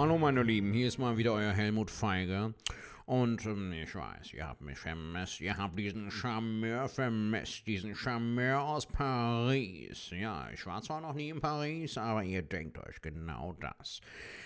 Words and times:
Hallo 0.00 0.16
meine 0.16 0.42
Lieben, 0.42 0.72
hier 0.72 0.88
ist 0.88 0.96
mal 0.96 1.18
wieder 1.18 1.34
euer 1.34 1.52
Helmut 1.52 1.90
Feige. 1.90 2.54
Und 3.04 3.44
ähm, 3.44 3.70
ich 3.72 3.94
weiß, 3.94 4.32
ihr 4.32 4.48
habt 4.48 4.62
mich 4.62 4.78
vermisst, 4.78 5.42
ihr 5.42 5.58
habt 5.58 5.78
diesen 5.78 6.10
Charmeur 6.10 6.88
vermisst, 6.88 7.66
diesen 7.66 7.94
Charmeur 7.94 8.62
aus 8.62 8.86
Paris. 8.86 10.08
Ja, 10.08 10.48
ich 10.54 10.64
war 10.64 10.80
zwar 10.80 11.02
noch 11.02 11.12
nie 11.12 11.28
in 11.28 11.42
Paris, 11.42 11.98
aber 11.98 12.24
ihr 12.24 12.40
denkt 12.40 12.78
euch 12.78 13.02
genau 13.02 13.54
das. 13.60 14.00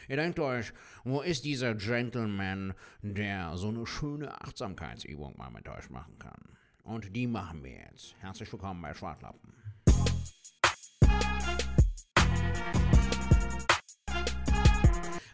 Ihr 0.09 0.17
denkt 0.17 0.41
euch, 0.41 0.73
wo 1.05 1.21
ist 1.21 1.45
dieser 1.45 1.77
Gentleman, 1.77 2.75
der 3.03 3.57
so 3.57 3.68
eine 3.68 3.86
schöne 3.86 4.35
Achtsamkeitsübung 4.41 5.36
mal 5.36 5.53
mit 5.53 5.68
euch 5.68 5.89
machen 5.89 6.18
kann? 6.18 6.59
Und 6.82 7.14
die 7.14 7.29
machen 7.29 7.63
wir 7.63 7.79
jetzt. 7.93 8.17
Herzlich 8.18 8.50
willkommen 8.53 8.82
bei 8.82 8.93
Schwartlappen. 8.93 9.64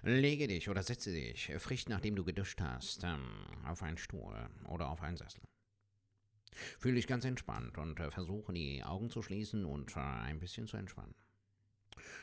Lege 0.03 0.49
dich 0.49 0.69
oder 0.69 0.83
setze 0.83 1.13
dich, 1.13 1.53
frisch 1.59 1.89
nachdem 1.89 2.17
du 2.17 2.25
geduscht 2.25 2.61
hast, 2.61 3.05
ähm, 3.05 3.47
auf 3.67 3.83
einen 3.83 3.99
Stuhl 3.99 4.49
oder 4.69 4.89
auf 4.89 5.03
einen 5.03 5.17
Sessel. 5.17 5.43
Fühle 6.79 6.97
dich 6.97 7.07
ganz 7.07 7.25
entspannt 7.25 7.79
und 7.79 8.01
äh, 8.01 8.11
versuche 8.11 8.53
die 8.53 8.83
Augen 8.83 9.11
zu 9.11 9.23
schließen 9.23 9.65
und 9.65 9.97
äh, 9.97 10.01
ein 10.01 10.41
bisschen 10.41 10.67
zu 10.67 10.77
entspannen. 10.77 11.15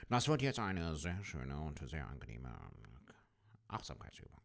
Das 0.09 0.27
wird 0.27 0.41
jetzt 0.41 0.59
eine 0.59 0.95
sehr 0.95 1.23
schöne 1.23 1.59
und 1.59 1.80
sehr 1.88 2.08
angenehme 2.08 2.58
Achtsamkeitsübung. 3.67 4.41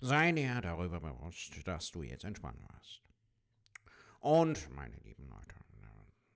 Sei 0.00 0.32
dir 0.32 0.60
darüber 0.60 1.00
bewusst, 1.00 1.66
dass 1.66 1.90
du 1.90 2.02
jetzt 2.02 2.24
entspannen 2.24 2.62
wirst. 2.72 3.02
Und, 4.20 4.70
meine 4.70 4.96
lieben 4.98 5.28
Leute, 5.28 5.56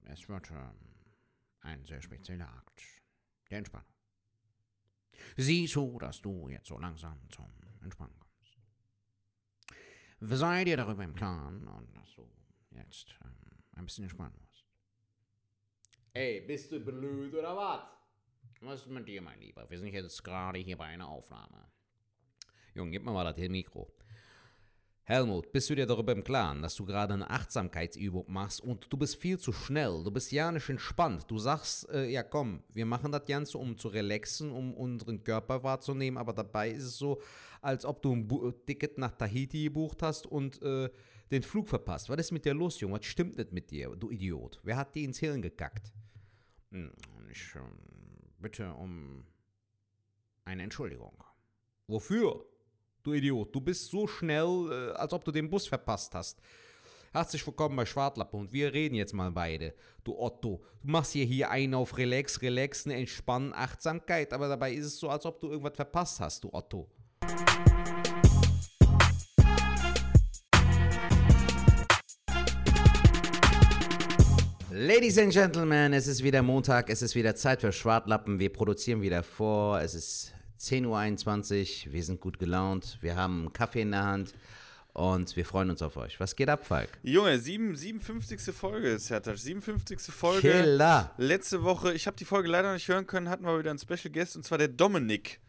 äh, 0.06 0.12
es 0.12 0.28
wird 0.28 0.50
ähm, 0.50 0.74
ein 1.60 1.84
sehr 1.84 2.02
spezieller 2.02 2.48
Akt 2.48 2.82
der 3.50 3.58
Entspannung. 3.58 3.93
Sieh 5.36 5.66
zu, 5.66 5.98
dass 5.98 6.20
du 6.20 6.48
jetzt 6.48 6.68
so 6.68 6.78
langsam 6.78 7.18
zum 7.30 7.50
Entspannen 7.82 8.18
kommst. 8.18 8.58
Sei 10.20 10.64
dir 10.64 10.76
darüber 10.76 11.04
im 11.04 11.14
Klaren 11.14 11.66
und 11.66 11.94
dass 11.96 12.14
du 12.14 12.28
jetzt 12.70 13.16
ähm, 13.22 13.62
ein 13.72 13.84
bisschen 13.84 14.04
entspannen 14.04 14.36
musst. 14.40 14.64
Ey, 16.12 16.40
bist 16.46 16.70
du 16.70 16.80
blöd 16.80 17.34
oder 17.34 17.56
was? 17.56 17.82
Was 18.60 18.80
ist 18.80 18.90
mit 18.90 19.06
dir, 19.08 19.20
mein 19.20 19.40
Lieber? 19.40 19.68
Wir 19.68 19.78
sind 19.78 19.92
jetzt 19.92 20.22
gerade 20.22 20.58
hier 20.58 20.78
bei 20.78 20.86
einer 20.86 21.08
Aufnahme. 21.08 21.70
Junge, 22.74 22.92
gib 22.92 23.04
mir 23.04 23.12
mal 23.12 23.24
das 23.24 23.36
Mikro. 23.48 23.92
Helmut, 25.06 25.52
bist 25.52 25.68
du 25.68 25.74
dir 25.74 25.84
darüber 25.84 26.12
im 26.12 26.24
Klaren, 26.24 26.62
dass 26.62 26.76
du 26.76 26.86
gerade 26.86 27.12
eine 27.12 27.28
Achtsamkeitsübung 27.28 28.24
machst 28.26 28.62
und 28.62 28.90
du 28.90 28.96
bist 28.96 29.16
viel 29.16 29.38
zu 29.38 29.52
schnell, 29.52 30.02
du 30.02 30.10
bist 30.10 30.32
ja 30.32 30.50
nicht 30.50 30.66
entspannt. 30.70 31.26
Du 31.30 31.36
sagst, 31.36 31.90
äh, 31.90 32.08
ja 32.08 32.22
komm, 32.22 32.62
wir 32.72 32.86
machen 32.86 33.12
das 33.12 33.26
Ganze, 33.26 33.58
um 33.58 33.76
zu 33.76 33.88
relaxen, 33.88 34.50
um 34.50 34.72
unseren 34.72 35.22
Körper 35.22 35.62
wahrzunehmen, 35.62 36.16
aber 36.16 36.32
dabei 36.32 36.70
ist 36.70 36.84
es 36.84 36.96
so, 36.96 37.20
als 37.60 37.84
ob 37.84 38.00
du 38.00 38.14
ein 38.14 38.26
Bu 38.26 38.50
Ticket 38.50 38.96
nach 38.96 39.12
Tahiti 39.12 39.64
gebucht 39.64 40.00
hast 40.00 40.26
und 40.26 40.62
äh, 40.62 40.88
den 41.30 41.42
Flug 41.42 41.68
verpasst. 41.68 42.08
Was 42.08 42.18
ist 42.18 42.32
mit 42.32 42.46
dir 42.46 42.54
los, 42.54 42.80
Junge? 42.80 42.98
Was 42.98 43.04
stimmt 43.04 43.36
nicht 43.36 43.52
mit 43.52 43.70
dir, 43.70 43.94
du 43.94 44.10
Idiot? 44.10 44.58
Wer 44.62 44.78
hat 44.78 44.94
dir 44.94 45.04
ins 45.04 45.18
Hirn 45.18 45.42
gekackt? 45.42 45.92
Hm, 46.70 46.92
ich 47.30 47.54
äh, 47.56 47.60
bitte 48.38 48.72
um 48.72 49.26
eine 50.46 50.62
Entschuldigung. 50.62 51.22
Wofür? 51.88 52.46
Du 53.04 53.12
Idiot, 53.12 53.54
du 53.54 53.60
bist 53.60 53.90
so 53.90 54.06
schnell, 54.06 54.70
äh, 54.70 54.92
als 54.96 55.12
ob 55.12 55.22
du 55.26 55.30
den 55.30 55.50
Bus 55.50 55.66
verpasst 55.66 56.14
hast. 56.14 56.40
Herzlich 57.12 57.46
willkommen 57.46 57.76
bei 57.76 57.84
Schwartlappe 57.84 58.34
und 58.34 58.50
wir 58.50 58.72
reden 58.72 58.94
jetzt 58.94 59.12
mal 59.12 59.30
beide. 59.30 59.74
Du 60.02 60.18
Otto, 60.18 60.62
du 60.82 60.90
machst 60.90 61.12
hier 61.12 61.26
hier 61.26 61.50
einen 61.50 61.74
auf 61.74 61.98
Relax, 61.98 62.40
Relaxen, 62.40 62.90
Entspannen, 62.90 63.52
Achtsamkeit, 63.52 64.32
aber 64.32 64.48
dabei 64.48 64.72
ist 64.72 64.86
es 64.86 64.98
so, 64.98 65.10
als 65.10 65.26
ob 65.26 65.38
du 65.38 65.50
irgendwas 65.50 65.76
verpasst 65.76 66.18
hast, 66.18 66.44
du 66.44 66.48
Otto. 66.50 66.88
Ladies 74.70 75.18
and 75.18 75.30
Gentlemen, 75.30 75.92
es 75.92 76.06
ist 76.06 76.24
wieder 76.24 76.42
Montag, 76.42 76.88
es 76.88 77.02
ist 77.02 77.14
wieder 77.14 77.34
Zeit 77.34 77.60
für 77.60 77.70
Schwartlappen. 77.70 78.38
Wir 78.38 78.50
produzieren 78.50 79.02
wieder 79.02 79.22
vor. 79.22 79.78
Es 79.80 79.94
ist 79.94 80.33
10.21 80.64 81.86
Uhr, 81.86 81.92
wir 81.92 82.02
sind 82.02 82.20
gut 82.20 82.38
gelaunt, 82.38 82.98
wir 83.00 83.16
haben 83.16 83.40
einen 83.40 83.52
Kaffee 83.52 83.82
in 83.82 83.90
der 83.90 84.04
Hand 84.04 84.34
und 84.94 85.36
wir 85.36 85.44
freuen 85.44 85.70
uns 85.70 85.82
auf 85.82 85.96
euch. 85.96 86.18
Was 86.20 86.36
geht 86.36 86.48
ab, 86.48 86.64
Falk? 86.64 86.88
Junge, 87.02 87.38
7, 87.38 87.74
57. 87.74 88.54
Folge, 88.54 88.98
Sertac. 88.98 89.36
57. 89.36 90.00
Folge. 90.00 90.40
Killer. 90.40 91.12
Letzte 91.18 91.62
Woche, 91.64 91.92
ich 91.92 92.06
habe 92.06 92.16
die 92.16 92.24
Folge 92.24 92.48
leider 92.48 92.72
nicht 92.72 92.88
hören 92.88 93.06
können, 93.06 93.28
hatten 93.28 93.44
wir 93.44 93.58
wieder 93.58 93.70
einen 93.70 93.78
Special 93.78 94.10
Guest 94.12 94.36
und 94.36 94.44
zwar 94.44 94.58
der 94.58 94.68
Dominik. 94.68 95.40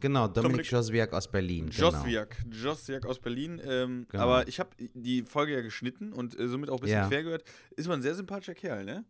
Genau, 0.00 0.28
Dominik, 0.28 0.52
Dominik 0.52 0.70
Joswiak 0.70 1.12
aus 1.12 1.30
Berlin. 1.30 1.68
Joswiak, 1.70 2.36
genau. 2.44 2.56
Joswiak 2.56 3.04
aus 3.04 3.18
Berlin. 3.18 3.60
Ähm, 3.64 4.06
genau. 4.08 4.24
Aber 4.24 4.48
ich 4.48 4.58
habe 4.60 4.70
die 4.94 5.22
Folge 5.22 5.54
ja 5.54 5.60
geschnitten 5.60 6.12
und 6.12 6.38
äh, 6.38 6.48
somit 6.48 6.70
auch 6.70 6.78
ein 6.78 6.82
bisschen 6.82 6.98
ja. 6.98 7.08
quer 7.08 7.24
gehört. 7.24 7.44
Ist 7.76 7.88
man 7.88 7.98
ein 8.00 8.02
sehr 8.02 8.14
sympathischer 8.14 8.54
Kerl, 8.54 8.84
ne? 8.84 9.04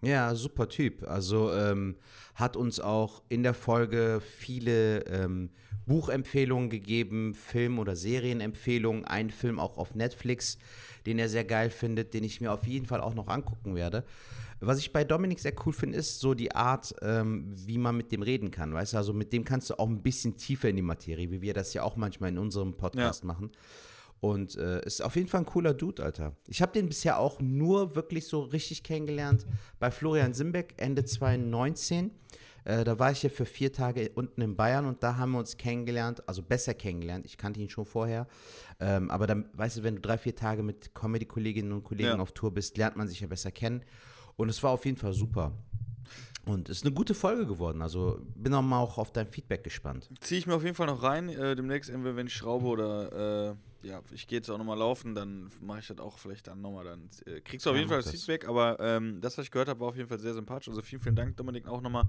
Ja, 0.00 0.34
super 0.34 0.68
Typ. 0.68 1.02
Also 1.08 1.52
ähm, 1.52 1.96
hat 2.34 2.56
uns 2.56 2.78
auch 2.78 3.22
in 3.28 3.42
der 3.42 3.54
Folge 3.54 4.20
viele 4.22 5.00
ähm, 5.06 5.50
Buchempfehlungen 5.86 6.70
gegeben, 6.70 7.34
Film- 7.34 7.78
oder 7.78 7.96
Serienempfehlungen. 7.96 9.04
Ein 9.04 9.30
Film 9.30 9.58
auch 9.58 9.76
auf 9.76 9.94
Netflix, 9.94 10.58
den 11.06 11.18
er 11.18 11.28
sehr 11.28 11.44
geil 11.44 11.70
findet, 11.70 12.14
den 12.14 12.22
ich 12.22 12.40
mir 12.40 12.52
auf 12.52 12.66
jeden 12.66 12.86
Fall 12.86 13.00
auch 13.00 13.14
noch 13.14 13.28
angucken 13.28 13.74
werde. 13.74 14.04
Was 14.60 14.78
ich 14.78 14.92
bei 14.92 15.04
Dominik 15.04 15.38
sehr 15.38 15.54
cool 15.64 15.72
finde, 15.72 15.98
ist 15.98 16.20
so 16.20 16.34
die 16.34 16.54
Art, 16.54 16.94
ähm, 17.02 17.46
wie 17.48 17.78
man 17.78 17.96
mit 17.96 18.12
dem 18.12 18.22
reden 18.22 18.50
kann. 18.50 18.74
Weißt 18.74 18.92
du, 18.92 18.96
also 18.96 19.12
mit 19.12 19.32
dem 19.32 19.44
kannst 19.44 19.70
du 19.70 19.78
auch 19.78 19.88
ein 19.88 20.02
bisschen 20.02 20.36
tiefer 20.36 20.68
in 20.68 20.76
die 20.76 20.82
Materie, 20.82 21.30
wie 21.30 21.40
wir 21.40 21.54
das 21.54 21.74
ja 21.74 21.82
auch 21.82 21.96
manchmal 21.96 22.30
in 22.30 22.38
unserem 22.38 22.76
Podcast 22.76 23.22
ja. 23.22 23.26
machen. 23.28 23.50
Und 24.20 24.56
äh, 24.56 24.84
ist 24.84 25.00
auf 25.02 25.14
jeden 25.16 25.28
Fall 25.28 25.40
ein 25.40 25.46
cooler 25.46 25.74
Dude, 25.74 26.02
Alter. 26.02 26.36
Ich 26.48 26.60
habe 26.60 26.72
den 26.72 26.88
bisher 26.88 27.18
auch 27.18 27.40
nur 27.40 27.94
wirklich 27.94 28.26
so 28.26 28.40
richtig 28.40 28.82
kennengelernt 28.82 29.46
bei 29.78 29.90
Florian 29.90 30.34
Simbeck 30.34 30.74
Ende 30.76 31.04
2019. 31.04 32.10
Äh, 32.64 32.84
da 32.84 32.98
war 32.98 33.12
ich 33.12 33.22
ja 33.22 33.30
für 33.30 33.46
vier 33.46 33.72
Tage 33.72 34.10
unten 34.14 34.42
in 34.42 34.56
Bayern 34.56 34.86
und 34.86 35.02
da 35.02 35.16
haben 35.16 35.32
wir 35.32 35.38
uns 35.38 35.56
kennengelernt, 35.56 36.28
also 36.28 36.42
besser 36.42 36.74
kennengelernt. 36.74 37.24
Ich 37.26 37.38
kannte 37.38 37.60
ihn 37.60 37.70
schon 37.70 37.86
vorher. 37.86 38.26
Ähm, 38.80 39.10
aber 39.10 39.26
dann, 39.26 39.48
weißt 39.54 39.78
du, 39.78 39.82
wenn 39.84 39.96
du 39.96 40.00
drei, 40.00 40.18
vier 40.18 40.34
Tage 40.34 40.62
mit 40.62 40.94
Comedy-Kolleginnen 40.94 41.72
und 41.72 41.84
Kollegen 41.84 42.10
ja. 42.10 42.18
auf 42.18 42.32
Tour 42.32 42.52
bist, 42.52 42.76
lernt 42.76 42.96
man 42.96 43.08
sich 43.08 43.20
ja 43.20 43.26
besser 43.26 43.52
kennen. 43.52 43.84
Und 44.36 44.48
es 44.48 44.62
war 44.62 44.70
auf 44.70 44.84
jeden 44.84 44.98
Fall 44.98 45.12
super. 45.12 45.52
Und 46.44 46.68
es 46.68 46.78
ist 46.78 46.86
eine 46.86 46.94
gute 46.94 47.14
Folge 47.14 47.46
geworden. 47.46 47.82
Also 47.82 48.20
bin 48.34 48.52
auch 48.54 48.62
mal 48.62 48.80
auch 48.80 48.98
auf 48.98 49.12
dein 49.12 49.26
Feedback 49.26 49.64
gespannt. 49.64 50.10
Ziehe 50.20 50.38
ich 50.38 50.46
mir 50.46 50.54
auf 50.54 50.62
jeden 50.62 50.74
Fall 50.74 50.86
noch 50.86 51.02
rein. 51.02 51.28
Äh, 51.28 51.56
demnächst, 51.56 51.90
entweder 51.90 52.16
wenn 52.16 52.26
ich 52.26 52.34
schraube 52.34 52.66
oder 52.66 53.50
äh, 53.50 53.54
ja, 53.82 54.02
ich 54.12 54.26
gehe 54.26 54.38
jetzt 54.38 54.50
auch 54.50 54.58
nochmal 54.58 54.78
laufen, 54.78 55.14
dann 55.14 55.50
mache 55.60 55.80
ich 55.80 55.86
das 55.86 55.98
auch 55.98 56.18
vielleicht 56.18 56.46
dann 56.48 56.60
nochmal. 56.60 56.84
Dann 56.84 57.08
äh, 57.26 57.40
kriegst 57.40 57.64
du 57.64 57.70
auf 57.70 57.76
ja, 57.76 57.80
jeden 57.80 57.88
Fall 57.90 58.02
das, 58.02 58.10
Feedback. 58.10 58.48
Aber 58.48 58.78
ähm, 58.80 59.20
das, 59.20 59.38
was 59.38 59.44
ich 59.44 59.50
gehört 59.50 59.68
habe, 59.68 59.80
war 59.80 59.88
auf 59.88 59.96
jeden 59.96 60.08
Fall 60.08 60.18
sehr 60.18 60.34
sympathisch. 60.34 60.68
Also 60.68 60.82
vielen, 60.82 61.00
vielen 61.00 61.16
Dank, 61.16 61.36
Dominik, 61.36 61.66
auch 61.68 61.80
nochmal, 61.80 62.04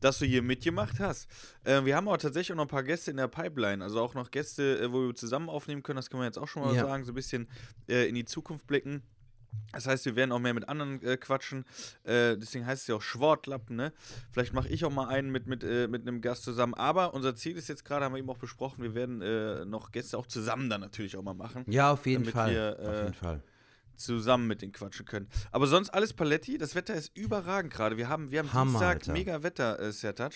dass 0.00 0.18
du 0.18 0.26
hier 0.26 0.42
mitgemacht 0.42 1.00
hast. 1.00 1.28
Äh, 1.64 1.84
wir 1.84 1.96
haben 1.96 2.06
aber 2.06 2.18
tatsächlich 2.18 2.52
auch 2.52 2.56
noch 2.56 2.64
ein 2.64 2.68
paar 2.68 2.84
Gäste 2.84 3.10
in 3.10 3.16
der 3.16 3.28
Pipeline. 3.28 3.82
Also 3.82 4.00
auch 4.00 4.14
noch 4.14 4.30
Gäste, 4.30 4.78
äh, 4.78 4.92
wo 4.92 5.08
wir 5.08 5.14
zusammen 5.14 5.48
aufnehmen 5.48 5.82
können. 5.82 5.96
Das 5.96 6.10
können 6.10 6.22
wir 6.22 6.26
jetzt 6.26 6.38
auch 6.38 6.48
schon 6.48 6.62
mal 6.62 6.74
ja. 6.74 6.82
sagen. 6.82 7.04
So 7.04 7.12
ein 7.12 7.16
bisschen 7.16 7.48
äh, 7.88 8.08
in 8.08 8.14
die 8.14 8.24
Zukunft 8.24 8.66
blicken. 8.66 9.02
Das 9.72 9.86
heißt, 9.86 10.04
wir 10.04 10.16
werden 10.16 10.32
auch 10.32 10.38
mehr 10.38 10.54
mit 10.54 10.68
anderen 10.68 11.02
äh, 11.02 11.16
quatschen. 11.16 11.64
Äh, 12.02 12.36
deswegen 12.36 12.66
heißt 12.66 12.82
es 12.82 12.88
ja 12.88 12.96
auch 12.96 13.02
Schwortlappen, 13.02 13.76
ne? 13.76 13.92
Vielleicht 14.32 14.52
mache 14.52 14.68
ich 14.68 14.84
auch 14.84 14.90
mal 14.90 15.08
einen 15.08 15.30
mit, 15.30 15.46
mit, 15.46 15.62
äh, 15.62 15.86
mit 15.86 16.02
einem 16.02 16.20
Gast 16.20 16.42
zusammen. 16.42 16.74
Aber 16.74 17.14
unser 17.14 17.36
Ziel 17.36 17.56
ist 17.56 17.68
jetzt 17.68 17.84
gerade, 17.84 18.04
haben 18.04 18.12
wir 18.12 18.18
eben 18.18 18.30
auch 18.30 18.38
besprochen, 18.38 18.82
wir 18.82 18.94
werden 18.94 19.22
äh, 19.22 19.64
noch 19.64 19.92
Gäste 19.92 20.18
auch 20.18 20.26
zusammen 20.26 20.68
dann 20.70 20.80
natürlich 20.80 21.16
auch 21.16 21.22
mal 21.22 21.34
machen. 21.34 21.64
Ja, 21.68 21.92
auf 21.92 22.06
jeden 22.06 22.24
Fall. 22.24 22.52
Wir, 22.52 22.76
auf 22.80 22.96
jeden 22.96 23.08
äh, 23.08 23.12
Fall. 23.12 23.42
Zusammen 23.94 24.46
mit 24.46 24.62
denen 24.62 24.72
quatschen 24.72 25.04
können. 25.04 25.28
Aber 25.52 25.66
sonst 25.66 25.90
alles 25.90 26.14
Paletti. 26.14 26.56
Das 26.56 26.74
Wetter 26.74 26.94
ist 26.94 27.16
überragend 27.16 27.72
gerade. 27.72 27.98
Wir 27.98 28.08
haben, 28.08 28.30
wir 28.30 28.38
haben 28.38 28.52
Hammer, 28.52 28.70
Dienstag 28.70 28.96
Alter. 28.96 29.12
mega 29.12 29.42
Wetter, 29.42 29.78
äh, 29.78 29.92
Sertac. 29.92 30.32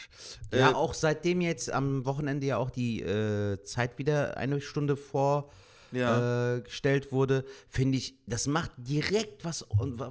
Ja, 0.52 0.75
auch 0.75 0.93
seitdem 0.93 1.40
jetzt 1.40 1.72
am 1.72 2.05
Wochenende 2.05 2.46
ja 2.46 2.58
auch 2.58 2.70
die 2.70 3.02
Zeit 3.64 3.99
wieder 3.99 4.37
eine 4.37 4.61
Stunde 4.61 4.96
vor 4.96 5.50
ja. 5.94 6.56
äh, 6.56 6.61
gestellt 6.61 7.12
wurde, 7.12 7.44
finde 7.69 7.99
ich, 7.99 8.14
das 8.26 8.46
macht 8.46 8.73
direkt 8.76 9.44
was, 9.44 9.67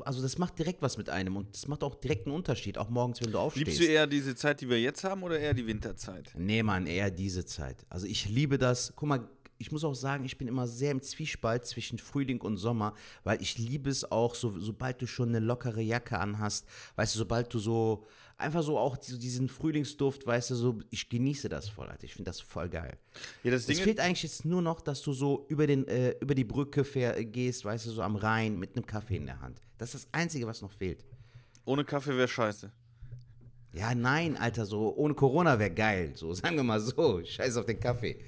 also 0.05 0.21
das 0.21 0.37
macht 0.37 0.59
direkt 0.59 0.81
was 0.81 0.97
mit 0.97 1.09
einem 1.09 1.35
und 1.37 1.53
das 1.53 1.67
macht 1.67 1.83
auch 1.83 1.95
direkt 1.95 2.27
einen 2.27 2.35
Unterschied, 2.35 2.77
auch 2.77 2.89
morgens, 2.89 3.21
wenn 3.21 3.31
du 3.31 3.39
aufstehst. 3.39 3.67
Liebst 3.67 3.81
du 3.81 3.85
eher 3.85 4.07
diese 4.07 4.35
Zeit, 4.35 4.61
die 4.61 4.69
wir 4.69 4.79
jetzt 4.79 5.03
haben 5.03 5.23
oder 5.23 5.39
eher 5.39 5.53
die 5.53 5.67
Winterzeit? 5.67 6.31
Nee, 6.37 6.63
Mann, 6.63 6.87
eher 6.87 7.11
diese 7.11 7.45
Zeit. 7.45 7.85
Also 7.89 8.07
ich 8.07 8.27
liebe 8.29 8.57
das. 8.57 8.93
Guck 8.95 9.09
mal, 9.09 9.27
ich 9.57 9.71
muss 9.71 9.83
auch 9.83 9.93
sagen, 9.93 10.25
ich 10.25 10.37
bin 10.37 10.47
immer 10.47 10.67
sehr 10.67 10.91
im 10.91 11.01
Zwiespalt 11.01 11.65
zwischen 11.65 11.97
Frühling 11.97 12.41
und 12.41 12.57
Sommer, 12.57 12.93
weil 13.23 13.41
ich 13.41 13.57
liebe 13.57 13.89
es 13.89 14.11
auch, 14.11 14.35
so, 14.35 14.59
sobald 14.59 15.01
du 15.01 15.07
schon 15.07 15.29
eine 15.29 15.39
lockere 15.39 15.81
Jacke 15.81 16.19
anhast, 16.19 16.67
weißt 16.95 17.15
du, 17.15 17.19
sobald 17.19 17.53
du 17.53 17.59
so 17.59 18.05
einfach 18.43 18.63
so 18.63 18.77
auch 18.77 18.97
diesen 18.97 19.49
Frühlingsduft, 19.49 20.25
weißt 20.27 20.51
du, 20.51 20.55
so, 20.55 20.79
ich 20.89 21.09
genieße 21.09 21.49
das 21.49 21.69
voll, 21.69 21.87
Alter. 21.87 22.03
Ich 22.03 22.13
finde 22.13 22.29
das 22.29 22.39
voll 22.39 22.69
geil. 22.69 22.97
Ja, 23.43 23.51
das 23.51 23.65
Ding 23.65 23.77
es 23.77 23.83
fehlt 23.83 23.99
eigentlich 23.99 24.23
jetzt 24.23 24.45
nur 24.45 24.61
noch, 24.61 24.81
dass 24.81 25.01
du 25.01 25.13
so 25.13 25.45
über, 25.49 25.65
den, 25.67 25.87
äh, 25.87 26.15
über 26.19 26.35
die 26.35 26.43
Brücke 26.43 26.83
fähr, 26.83 27.23
gehst, 27.25 27.65
weißt 27.65 27.87
du, 27.87 27.91
so 27.91 28.01
am 28.01 28.15
Rhein 28.15 28.59
mit 28.59 28.75
einem 28.75 28.85
Kaffee 28.85 29.17
in 29.17 29.25
der 29.25 29.41
Hand. 29.41 29.61
Das 29.77 29.95
ist 29.95 30.05
das 30.05 30.13
Einzige, 30.13 30.45
was 30.45 30.61
noch 30.61 30.71
fehlt. 30.71 31.03
Ohne 31.65 31.83
Kaffee 31.83 32.15
wäre 32.15 32.27
scheiße. 32.27 32.71
Ja, 33.73 33.95
nein, 33.95 34.37
Alter, 34.37 34.65
so 34.65 34.95
ohne 34.95 35.15
Corona 35.15 35.57
wäre 35.57 35.71
geil. 35.71 36.11
So, 36.15 36.33
sagen 36.33 36.55
wir 36.55 36.63
mal 36.63 36.79
so. 36.79 37.23
Scheiß 37.23 37.57
auf 37.57 37.65
den 37.65 37.79
Kaffee. 37.79 38.19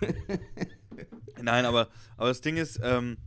Nein, 1.42 1.66
aber, 1.66 1.88
aber 2.16 2.28
das 2.28 2.40
Ding 2.40 2.56
ist, 2.56 2.80
ähm, 2.82 3.18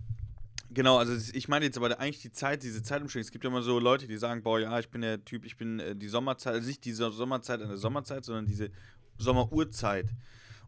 genau, 0.74 0.98
also 0.98 1.14
ich 1.34 1.48
meine 1.48 1.66
jetzt 1.66 1.78
aber 1.78 2.00
eigentlich 2.00 2.22
die 2.22 2.32
Zeit, 2.32 2.64
diese 2.64 2.82
Zeitumstellung. 2.84 3.24
Es 3.24 3.32
gibt 3.32 3.44
ja 3.44 3.50
immer 3.50 3.62
so 3.62 3.80
Leute, 3.80 4.08
die 4.08 4.18
sagen, 4.18 4.44
boah, 4.44 4.60
ja, 4.60 4.80
ich 4.80 4.90
bin 4.90 5.02
der 5.02 5.24
Typ, 5.24 5.46
ich 5.46 5.58
bin 5.58 5.80
äh, 5.80 5.96
die 5.96 6.08
Sommerzeit, 6.08 6.54
also 6.54 6.68
nicht 6.68 6.84
diese 6.86 7.12
Sommerzeit 7.12 7.62
an 7.62 7.70
der 7.70 7.78
Sommerzeit, 7.78 8.26
sondern 8.26 8.46
diese 8.46 8.70
Sommeruhrzeit. 9.18 10.08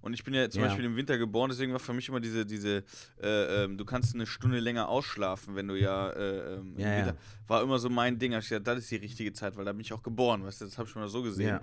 Und 0.01 0.13
ich 0.13 0.24
bin 0.24 0.33
ja 0.33 0.50
zum 0.50 0.62
Ja. 0.62 0.68
Beispiel 0.68 0.86
im 0.86 0.95
Winter 0.95 1.18
geboren, 1.18 1.51
deswegen 1.51 1.71
war 1.74 1.80
für 1.80 1.94
mich 1.94 2.09
immer 2.09 2.19
diese, 2.19 2.44
diese, 2.45 2.83
äh, 3.21 3.63
ähm, 3.65 3.77
du 3.77 3.86
kannst 3.86 4.15
eine 4.15 4.25
Stunde 4.25 4.59
länger 4.59 4.89
ausschlafen, 4.89 5.56
wenn 5.56 5.68
du 5.68 5.75
ja, 5.80 6.09
äh, 6.09 6.56
ähm, 6.56 6.74
Ja, 6.75 7.06
ja. 7.06 7.13
War 7.47 7.62
immer 7.62 7.77
so 7.77 7.89
mein 7.89 8.18
Ding. 8.18 8.33
Ich 8.33 8.50
gesagt, 8.50 8.65
das 8.65 8.80
ist 8.80 8.92
die 8.92 8.95
richtige 8.95 9.31
Zeit, 9.33 9.56
weil 9.57 9.65
da 9.65 9.71
bin 9.74 9.81
ich 9.81 9.94
auch 9.94 10.01
geboren, 10.01 10.44
weißt 10.44 10.62
du, 10.62 10.65
das 10.65 10.77
habe 10.77 10.88
ich 10.88 10.92
schon 10.92 11.04
mal 11.04 11.07
so 11.09 11.21
gesehen. 11.21 11.59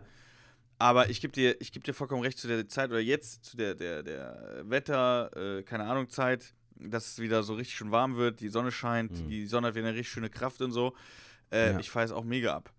Aber 0.80 1.10
ich 1.10 1.20
gebe 1.20 1.32
dir, 1.32 1.60
ich 1.60 1.72
geb 1.72 1.82
dir 1.82 1.92
vollkommen 1.92 2.22
recht 2.22 2.38
zu 2.38 2.46
der 2.46 2.68
Zeit 2.68 2.90
oder 2.90 3.00
jetzt, 3.00 3.44
zu 3.44 3.56
der, 3.56 3.74
der, 3.74 4.04
der 4.04 4.62
Wetter, 4.66 5.58
äh, 5.58 5.62
keine 5.64 5.84
Ahnung, 5.84 6.08
Zeit, 6.08 6.54
dass 6.80 7.12
es 7.12 7.18
wieder 7.18 7.42
so 7.42 7.54
richtig 7.54 7.76
schön 7.76 7.90
warm 7.90 8.16
wird, 8.16 8.40
die 8.40 8.48
Sonne 8.48 8.70
scheint, 8.72 9.12
Mhm. 9.12 9.28
die 9.28 9.46
Sonne 9.46 9.68
hat 9.68 9.74
wieder 9.74 9.88
eine 9.88 9.96
richtig 9.96 10.12
schöne 10.12 10.30
Kraft 10.30 10.60
und 10.62 10.72
so. 10.72 10.94
Äh, 11.50 11.72
Ja. 11.72 11.78
Ich 11.80 11.90
feiere 11.90 12.04
es 12.06 12.12
auch 12.12 12.24
mega 12.24 12.54
ab. 12.54 12.72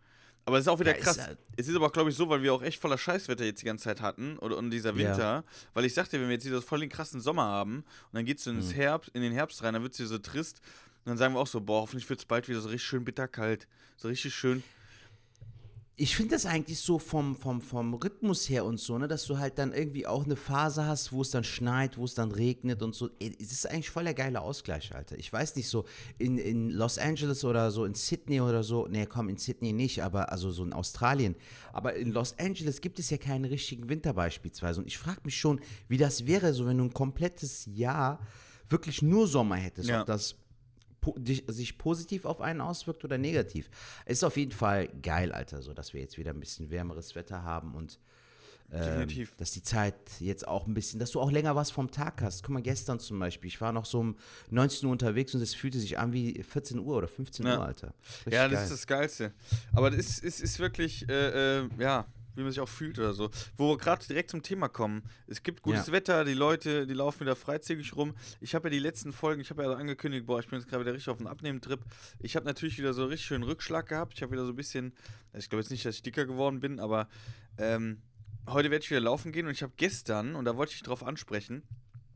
Aber 0.46 0.58
es 0.58 0.64
ist 0.64 0.68
auch 0.70 0.80
wieder 0.80 0.92
Ja, 0.92 0.98
ist 0.98 1.04
krass. 1.04 1.20
halt- 1.28 1.38
es 1.58 1.68
ist 1.68 1.76
aber 1.76 1.90
glaube 1.92 2.10
ich, 2.10 2.16
so, 2.16 2.28
weil 2.30 2.42
wir 2.42 2.54
auch 2.54 2.64
echt 2.64 2.80
voller 2.82 2.98
Scheißwetter 2.98 3.46
jetzt 3.46 3.62
die 3.62 3.66
ganze 3.66 3.84
Zeit 3.84 4.02
hatten 4.02 4.38
oder 4.40 4.58
und 4.58 4.72
dieser 4.72 4.92
Ja. 4.92 4.96
Winter. 4.98 5.44
Weil 5.74 5.86
ich 5.86 5.94
sagte, 5.94 6.20
wenn 6.20 6.28
wir 6.28 6.34
jetzt 6.36 6.46
wieder 6.46 6.56
so 6.56 6.62
voll 6.62 6.80
den 6.80 6.90
krassen 6.90 7.22
Sommer 7.22 7.44
haben 7.44 7.78
und 7.78 7.86
dann 8.14 8.26
geht 8.26 8.40
es 8.40 8.48
ins 8.48 8.70
Mhm. 8.70 8.76
Herbst, 8.76 9.12
in 9.14 9.22
den 9.22 9.34
Herbst 9.34 9.62
rein, 9.64 9.74
dann 9.74 9.84
wird 9.84 9.94
es 9.94 10.00
wieder 10.00 10.10
so 10.10 10.18
trist. 10.18 10.62
Und 11.06 11.10
dann 11.12 11.18
sagen 11.18 11.34
wir 11.36 11.40
auch 11.40 11.48
so, 11.48 11.62
boah, 11.62 11.82
hoffentlich 11.82 12.10
wird 12.10 12.20
es 12.20 12.26
bald 12.26 12.48
wieder 12.48 12.62
so 12.62 12.70
richtig 12.70 12.88
schön 12.88 13.06
bitterkalt. 13.06 13.68
So 13.98 14.08
richtig 14.08 14.34
schön. 14.34 14.64
Ich 16.02 16.16
finde 16.16 16.36
das 16.36 16.46
eigentlich 16.46 16.80
so 16.80 16.98
vom, 16.98 17.36
vom, 17.36 17.62
vom 17.62 17.94
Rhythmus 17.94 18.50
her 18.50 18.64
und 18.64 18.80
so, 18.80 18.98
ne, 18.98 19.10
dass 19.10 19.26
du 19.26 19.38
halt 19.38 19.58
dann 19.60 19.74
irgendwie 19.74 20.08
auch 20.08 20.24
eine 20.24 20.38
Phase 20.38 20.86
hast, 20.86 21.12
wo 21.12 21.22
es 21.22 21.30
dann 21.30 21.44
schneit, 21.44 21.98
wo 21.98 22.06
es 22.06 22.14
dann 22.14 22.32
regnet 22.32 22.82
und 22.82 22.96
so. 22.96 23.10
Ey, 23.20 23.36
Es 23.38 23.52
ist 23.52 23.70
eigentlich 23.70 23.90
voll 23.90 24.06
der 24.06 24.14
geile 24.14 24.40
Ausgleich, 24.40 24.96
Alter. 24.96 25.18
Ich 25.18 25.32
weiß 25.34 25.58
nicht, 25.58 25.68
so 25.68 25.84
in, 26.18 26.38
in 26.38 26.70
Los 26.70 26.98
Angeles 26.98 27.44
oder 27.44 27.70
so, 27.70 27.84
in 27.84 27.96
Sydney 27.96 28.40
oder 28.40 28.64
so, 28.64 28.88
nee, 28.88 29.06
komm, 29.08 29.28
in 29.28 29.36
Sydney 29.36 29.74
nicht, 29.74 30.02
aber 30.02 30.32
also 30.32 30.52
so 30.52 30.64
in 30.64 30.72
Australien. 30.72 31.36
Aber 31.74 31.96
in 31.96 32.14
Los 32.14 32.40
Angeles 32.40 32.80
gibt 32.80 32.98
es 33.00 33.10
ja 33.10 33.18
keinen 33.18 33.44
richtigen 33.44 33.90
Winter 33.90 34.14
beispielsweise. 34.14 34.80
Und 34.80 34.88
ich 34.88 34.98
frage 34.98 35.20
mich 35.26 35.38
schon, 35.38 35.60
wie 35.90 35.98
das 35.98 36.26
wäre, 36.26 36.54
so 36.54 36.66
wenn 36.66 36.78
du 36.78 36.86
ein 36.86 36.94
komplettes 36.94 37.66
Jahr 37.66 38.26
wirklich 38.70 39.02
nur 39.02 39.28
Sommer 39.28 39.58
hättest. 39.58 39.90
Ja. 39.90 40.00
Ob 40.00 40.08
das 40.08 40.36
po 41.02 41.16
sich 41.24 41.78
positiv 41.78 42.26
auf 42.26 42.42
einen 42.42 42.62
auswirkt 42.62 43.04
oder 43.04 43.18
negativ. 43.18 43.70
Es 44.06 44.20
ist 44.20 44.24
auf 44.24 44.38
jeden 44.38 44.52
Fall 44.52 44.88
geil, 45.02 45.32
Alter, 45.32 45.62
so 45.62 45.74
dass 45.74 45.94
wir 45.94 46.02
jetzt 46.02 46.18
wieder 46.18 46.32
ein 46.32 46.40
bisschen 46.40 46.70
wärmeres 46.70 47.16
Wetter 47.16 47.44
haben 47.44 47.76
und 47.76 48.00
ähm, 48.72 49.08
dass 49.38 49.52
die 49.52 49.64
Zeit 49.64 49.96
jetzt 50.20 50.48
auch 50.48 50.68
ein 50.68 50.76
bisschen, 50.76 51.00
dass 51.00 51.10
du 51.10 51.20
auch 51.20 51.32
länger 51.32 51.56
was 51.56 51.72
vom 51.72 51.90
Tag 51.90 52.22
hast. 52.22 52.44
Guck 52.44 52.54
mal, 52.54 52.62
gestern 52.62 53.00
zum 53.00 53.18
Beispiel, 53.18 53.48
ich 53.48 53.60
war 53.62 53.72
noch 53.72 53.86
so 53.86 54.00
um 54.00 54.16
19 54.52 54.86
Uhr 54.86 54.92
unterwegs 54.92 55.34
und 55.34 55.42
es 55.42 55.56
fühlte 55.56 55.80
sich 55.80 55.98
an 55.98 56.14
wie 56.14 56.44
14 56.44 56.78
Uhr 56.78 56.98
oder 56.98 57.08
15 57.08 57.48
Ja. 57.48 57.58
Uhr, 57.58 57.66
Alter. 57.66 57.96
Richtig 58.28 58.34
ja, 58.34 58.48
das 58.48 58.54
geil. 58.54 58.64
ist 58.66 58.72
das 58.72 58.88
Geilste. 58.88 59.34
Aber 59.74 59.90
das 59.90 60.00
ist, 60.06 60.24
ist, 60.24 60.40
ist 60.42 60.60
wirklich, 60.60 61.10
äh, 61.10 61.62
äh, 61.62 61.70
ja, 61.80 62.06
wie 62.36 62.42
man 62.42 62.52
sich 62.52 62.60
auch 62.60 62.70
fühlt 62.70 62.98
oder 63.00 63.14
so. 63.14 63.30
Wo 63.58 63.70
wir 63.72 63.78
gerade 63.78 64.06
direkt 64.08 64.32
zum 64.32 64.44
Thema 64.44 64.68
kommen. 64.70 65.04
Es 65.28 65.44
gibt 65.44 65.62
gutes 65.62 65.88
Ja. 65.88 65.94
Wetter, 65.94 66.26
die 66.26 66.34
Leute, 66.34 66.88
die 66.88 66.94
laufen 66.94 67.22
wieder 67.22 67.36
freizügig 67.36 67.96
rum. 67.96 68.16
Ich 68.40 68.56
habe 68.56 68.68
ja 68.68 68.72
die 68.72 68.80
letzten 68.80 69.12
Folgen, 69.14 69.42
ich 69.42 69.50
habe 69.50 69.64
ja 69.64 69.72
angekündigt, 69.74 70.26
boah, 70.26 70.40
ich 70.40 70.48
bin 70.48 70.60
jetzt 70.60 70.70
gerade 70.70 70.84
wieder 70.86 70.94
richtig 70.94 71.10
auf 71.10 71.18
dem 71.18 71.28
Abnehmtrip. 71.28 71.82
Ich 72.20 72.36
habe 72.36 72.46
natürlich 72.46 72.78
wieder 72.78 72.94
so 72.94 73.06
richtig 73.06 73.28
schön 73.28 73.44
Rückschlag 73.44 73.88
gehabt. 73.88 74.14
Ich 74.16 74.22
habe 74.22 74.32
wieder 74.32 74.46
so 74.46 74.52
ein 74.52 74.56
bisschen, 74.56 74.94
ich 75.34 75.50
glaube 75.50 75.62
jetzt 75.62 75.72
nicht, 75.72 75.86
dass 75.86 75.96
ich 75.96 76.02
dicker 76.04 76.26
geworden 76.26 76.60
bin, 76.60 76.80
aber 76.80 77.08
ähm, 77.58 78.02
heute 78.48 78.72
werde 78.72 78.84
ich 78.84 78.90
wieder 78.90 79.02
laufen 79.02 79.32
gehen 79.32 79.46
und 79.46 79.52
ich 79.52 79.64
habe 79.64 79.74
gestern, 79.78 80.36
und 80.36 80.46
da 80.46 80.56
wollte 80.56 80.74
ich 80.74 80.82
drauf 80.84 81.04
ansprechen, 81.04 81.64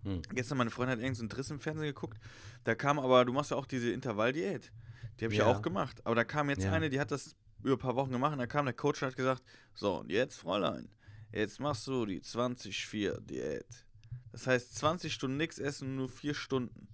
Hm. 0.06 0.22
Gestern 0.36 0.58
meine 0.58 0.70
Freundin 0.70 0.98
hat 0.98 1.00
irgendeinen 1.02 1.30
Driss 1.30 1.50
im 1.50 1.62
Fernsehen 1.62 1.86
geguckt. 1.86 2.20
Da 2.66 2.76
kam 2.76 3.00
aber, 3.00 3.24
du 3.24 3.32
machst 3.32 3.52
ja 3.52 3.56
auch 3.58 3.66
diese 3.66 3.90
Intervalldiät. 3.90 4.70
Die 5.18 5.24
habe 5.24 5.34
ich 5.34 5.40
ja. 5.40 5.48
Ja. 5.50 5.56
auch 5.56 5.62
gemacht. 5.62 6.02
Aber 6.06 6.14
da 6.14 6.26
kam 6.26 6.50
jetzt 6.50 6.66
Ja. 6.66 6.74
eine, 6.74 6.90
die 6.90 7.00
hat 7.00 7.10
das 7.12 7.38
über 7.64 7.74
ein 7.74 7.80
paar 7.80 7.96
Wochen 7.96 8.12
gemacht 8.12 8.34
und 8.34 8.40
da 8.40 8.48
kam 8.48 8.66
der 8.66 8.74
Coach 8.74 9.02
und 9.02 9.10
hat 9.10 9.16
gesagt, 9.16 9.44
so 9.74 10.00
und 10.00 10.12
jetzt 10.12 10.36
Fräulein, 10.36 10.90
jetzt 11.32 11.60
machst 11.60 11.88
du 11.88 12.06
die 12.06 12.22
20-4-Diät. 12.22 13.66
Das 14.32 14.48
heißt 14.48 14.76
20 14.76 15.14
Stunden 15.14 15.38
nichts 15.38 15.60
essen 15.60 15.96
nur 15.96 16.10
4 16.10 16.34
Stunden. 16.34 16.88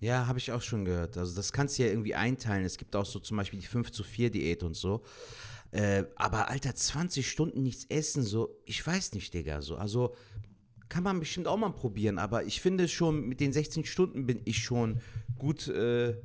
Ja, 0.00 0.26
habe 0.26 0.38
ich 0.38 0.52
auch 0.52 0.62
schon 0.62 0.84
gehört. 0.84 1.16
Also 1.16 1.34
das 1.34 1.52
kannst 1.52 1.78
du 1.78 1.82
ja 1.82 1.88
irgendwie 1.88 2.14
einteilen. 2.14 2.64
Es 2.64 2.78
gibt 2.78 2.94
auch 2.94 3.06
so 3.06 3.18
zum 3.18 3.36
Beispiel 3.36 3.60
die 3.60 3.66
5 3.66 3.90
zu 3.90 4.04
4 4.04 4.30
Diät 4.30 4.62
und 4.62 4.76
so. 4.76 5.02
Äh, 5.70 6.04
aber 6.16 6.48
Alter, 6.48 6.74
20 6.74 7.28
Stunden 7.28 7.62
nichts 7.62 7.84
essen, 7.88 8.22
so, 8.22 8.56
ich 8.64 8.84
weiß 8.86 9.12
nicht, 9.12 9.34
Digga. 9.34 9.60
So. 9.60 9.76
Also 9.76 10.14
kann 10.88 11.02
man 11.02 11.20
bestimmt 11.20 11.46
auch 11.46 11.56
mal 11.56 11.70
probieren, 11.70 12.18
aber 12.18 12.44
ich 12.44 12.60
finde 12.60 12.88
schon, 12.88 13.28
mit 13.28 13.40
den 13.40 13.52
16 13.52 13.84
Stunden 13.84 14.26
bin 14.26 14.40
ich 14.44 14.62
schon 14.62 15.00
gut. 15.36 15.68
Äh, 15.68 16.16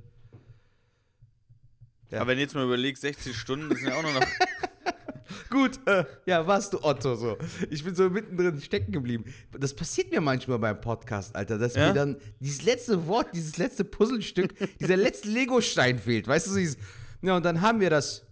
Ja. 2.13 2.21
Aber 2.21 2.29
wenn 2.29 2.37
du 2.37 2.43
jetzt 2.43 2.53
mal 2.53 2.63
überlegst, 2.63 3.01
60 3.01 3.35
Stunden, 3.35 3.69
das 3.69 3.79
sind 3.79 3.87
ja 3.89 3.95
auch 3.95 4.03
nur 4.03 4.13
noch. 4.13 4.21
gut, 5.49 5.79
äh, 5.87 6.05
ja, 6.27 6.45
warst 6.45 6.73
du 6.73 6.83
Otto 6.83 7.15
so. 7.15 7.37
Ich 7.71 7.83
bin 7.83 7.95
so 7.95 8.07
mittendrin 8.09 8.61
stecken 8.61 8.91
geblieben. 8.91 9.25
Das 9.51 9.73
passiert 9.73 10.11
mir 10.11 10.21
manchmal 10.21 10.59
beim 10.59 10.79
Podcast, 10.79 11.35
Alter, 11.35 11.57
dass 11.57 11.73
Ja? 11.75 11.87
mir 11.87 11.93
dann 11.93 12.17
dieses 12.39 12.63
letzte 12.63 13.07
Wort, 13.07 13.29
dieses 13.33 13.57
letzte 13.57 13.83
Puzzlestück, 13.83 14.53
dieser 14.79 14.95
letzte 14.95 15.29
Lego-Stein 15.29 15.97
fehlt. 15.97 16.27
Weißt 16.27 16.45
du, 16.45 16.51
so 16.51 16.57
dieses, 16.57 16.77
ja, 17.23 17.35
und 17.35 17.43
dann 17.43 17.61
haben 17.61 17.79
wir 17.79 17.89
das. 17.89 18.27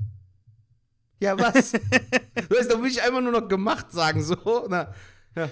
Ja, 1.20 1.38
was? 1.40 1.72
du 1.72 2.56
weißt, 2.56 2.72
da 2.72 2.80
will 2.82 2.90
ich 2.92 3.02
einfach 3.02 3.22
nur 3.22 3.32
noch 3.32 3.48
gemacht 3.48 3.92
sagen, 3.92 4.22
so. 4.24 4.68
Na, 4.70 4.94
ja. 5.36 5.50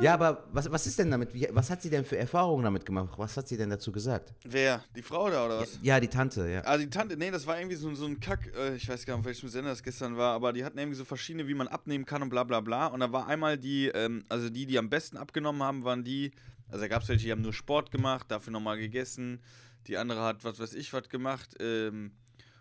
ja, 0.00 0.14
aber 0.14 0.48
was, 0.52 0.70
was 0.70 0.86
ist 0.86 0.98
denn 0.98 1.10
damit? 1.10 1.32
Wie, 1.34 1.46
was 1.52 1.70
hat 1.70 1.82
sie 1.82 1.90
denn 1.90 2.04
für 2.04 2.16
Erfahrungen 2.16 2.64
damit 2.64 2.84
gemacht? 2.86 3.14
Was 3.16 3.36
hat 3.36 3.46
sie 3.48 3.56
denn 3.56 3.70
dazu 3.70 3.92
gesagt? 3.92 4.32
Wer? 4.44 4.82
Die 4.96 5.02
Frau 5.02 5.30
da 5.30 5.46
oder 5.46 5.60
was? 5.60 5.78
Ja, 5.82 6.00
die 6.00 6.08
Tante, 6.08 6.48
ja. 6.48 6.62
Ah, 6.64 6.76
die 6.76 6.88
Tante, 6.90 7.16
nee, 7.16 7.30
das 7.30 7.46
war 7.46 7.58
irgendwie 7.58 7.76
so, 7.76 7.94
so 7.94 8.06
ein 8.06 8.20
Kack, 8.20 8.52
äh, 8.56 8.74
ich 8.76 8.88
weiß 8.88 9.04
gar 9.06 9.14
nicht, 9.14 9.20
auf 9.20 9.26
welchem 9.26 9.48
Sender 9.48 9.70
das 9.70 9.82
gestern 9.82 10.16
war, 10.16 10.34
aber 10.34 10.52
die 10.52 10.64
hatten 10.64 10.78
irgendwie 10.78 10.96
so 10.96 11.04
verschiedene, 11.04 11.46
wie 11.48 11.54
man 11.54 11.68
abnehmen 11.68 12.04
kann 12.06 12.22
und 12.22 12.28
bla 12.30 12.44
bla 12.44 12.60
bla. 12.60 12.86
Und 12.86 13.00
da 13.00 13.12
war 13.12 13.26
einmal 13.26 13.58
die, 13.58 13.88
ähm, 13.88 14.24
also 14.28 14.50
die, 14.50 14.66
die 14.66 14.78
am 14.78 14.88
besten 14.90 15.16
abgenommen 15.16 15.62
haben, 15.62 15.84
waren 15.84 16.02
die, 16.04 16.32
also 16.68 16.80
da 16.80 16.88
gab 16.88 17.02
es 17.02 17.08
welche, 17.08 17.26
die 17.26 17.32
haben 17.32 17.42
nur 17.42 17.52
Sport 17.54 17.90
gemacht, 17.90 18.26
dafür 18.30 18.52
nochmal 18.52 18.78
gegessen, 18.78 19.40
die 19.86 19.96
andere 19.96 20.22
hat, 20.22 20.44
was 20.44 20.58
weiß 20.58 20.74
ich, 20.74 20.92
was 20.92 21.08
gemacht, 21.08 21.54
ähm, 21.60 22.12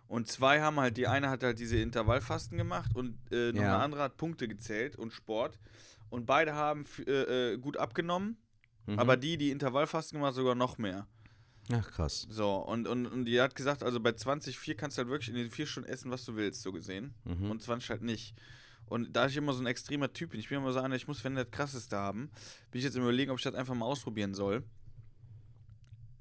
und 0.09 0.29
zwei 0.29 0.61
haben 0.61 0.79
halt, 0.79 0.95
die 0.95 1.05
eine 1.07 1.29
hat 1.29 1.43
halt 1.43 1.59
diese 1.59 1.77
Intervallfasten 1.79 2.57
gemacht 2.57 2.95
und 2.95 3.17
äh, 3.29 3.51
noch 3.51 3.61
Ja. 3.61 3.73
eine 3.75 3.83
andere 3.83 4.03
hat 4.03 4.15
Punkte 4.15 4.47
gezählt 4.47 4.95
und 4.95 5.11
Sport. 5.11 5.59
Und 6.09 6.25
beide 6.25 6.53
haben 6.53 6.85
äh, 7.05 7.53
äh, 7.53 7.57
gut 7.57 7.77
abgenommen, 7.77 8.37
Mhm. 8.85 8.99
aber 8.99 9.17
die, 9.17 9.37
die 9.37 9.51
Intervallfasten 9.51 10.17
gemacht, 10.19 10.33
sogar 10.35 10.55
noch 10.55 10.77
mehr. 10.77 11.07
Ach, 11.69 11.91
krass. 11.91 12.25
So, 12.29 12.55
und, 12.55 12.87
und, 12.87 13.05
und 13.05 13.25
die 13.25 13.41
hat 13.41 13.53
gesagt, 13.55 13.83
also 13.83 13.99
bei 13.99 14.11
20,4 14.11 14.75
kannst 14.75 14.97
du 14.97 15.01
halt 15.01 15.09
wirklich 15.09 15.27
in 15.27 15.35
den 15.35 15.51
vier 15.51 15.65
Stunden 15.65 15.89
essen, 15.89 16.09
was 16.09 16.23
du 16.23 16.37
willst, 16.37 16.61
so 16.61 16.71
gesehen. 16.71 17.13
Mhm. 17.25 17.51
Und 17.51 17.61
20 17.61 17.89
halt 17.89 18.01
nicht. 18.03 18.33
Und 18.85 19.11
da 19.13 19.27
ich 19.27 19.35
immer 19.35 19.51
so 19.51 19.59
ein 19.61 19.65
extremer 19.65 20.13
Typ 20.13 20.29
bin, 20.29 20.39
ich 20.39 20.47
bin 20.47 20.59
immer 20.59 20.71
so 20.71 20.79
einer, 20.79 20.95
ich 20.95 21.05
muss, 21.09 21.21
wenn 21.25 21.35
das 21.35 21.51
krasseste 21.51 21.97
haben, 21.97 22.31
bin 22.71 22.79
ich 22.79 22.85
jetzt 22.85 22.95
im 22.95 23.03
Überlegen, 23.03 23.31
ob 23.31 23.37
ich 23.39 23.43
das 23.43 23.53
einfach 23.53 23.75
mal 23.75 23.83
ausprobieren 23.85 24.33
soll. 24.33 24.63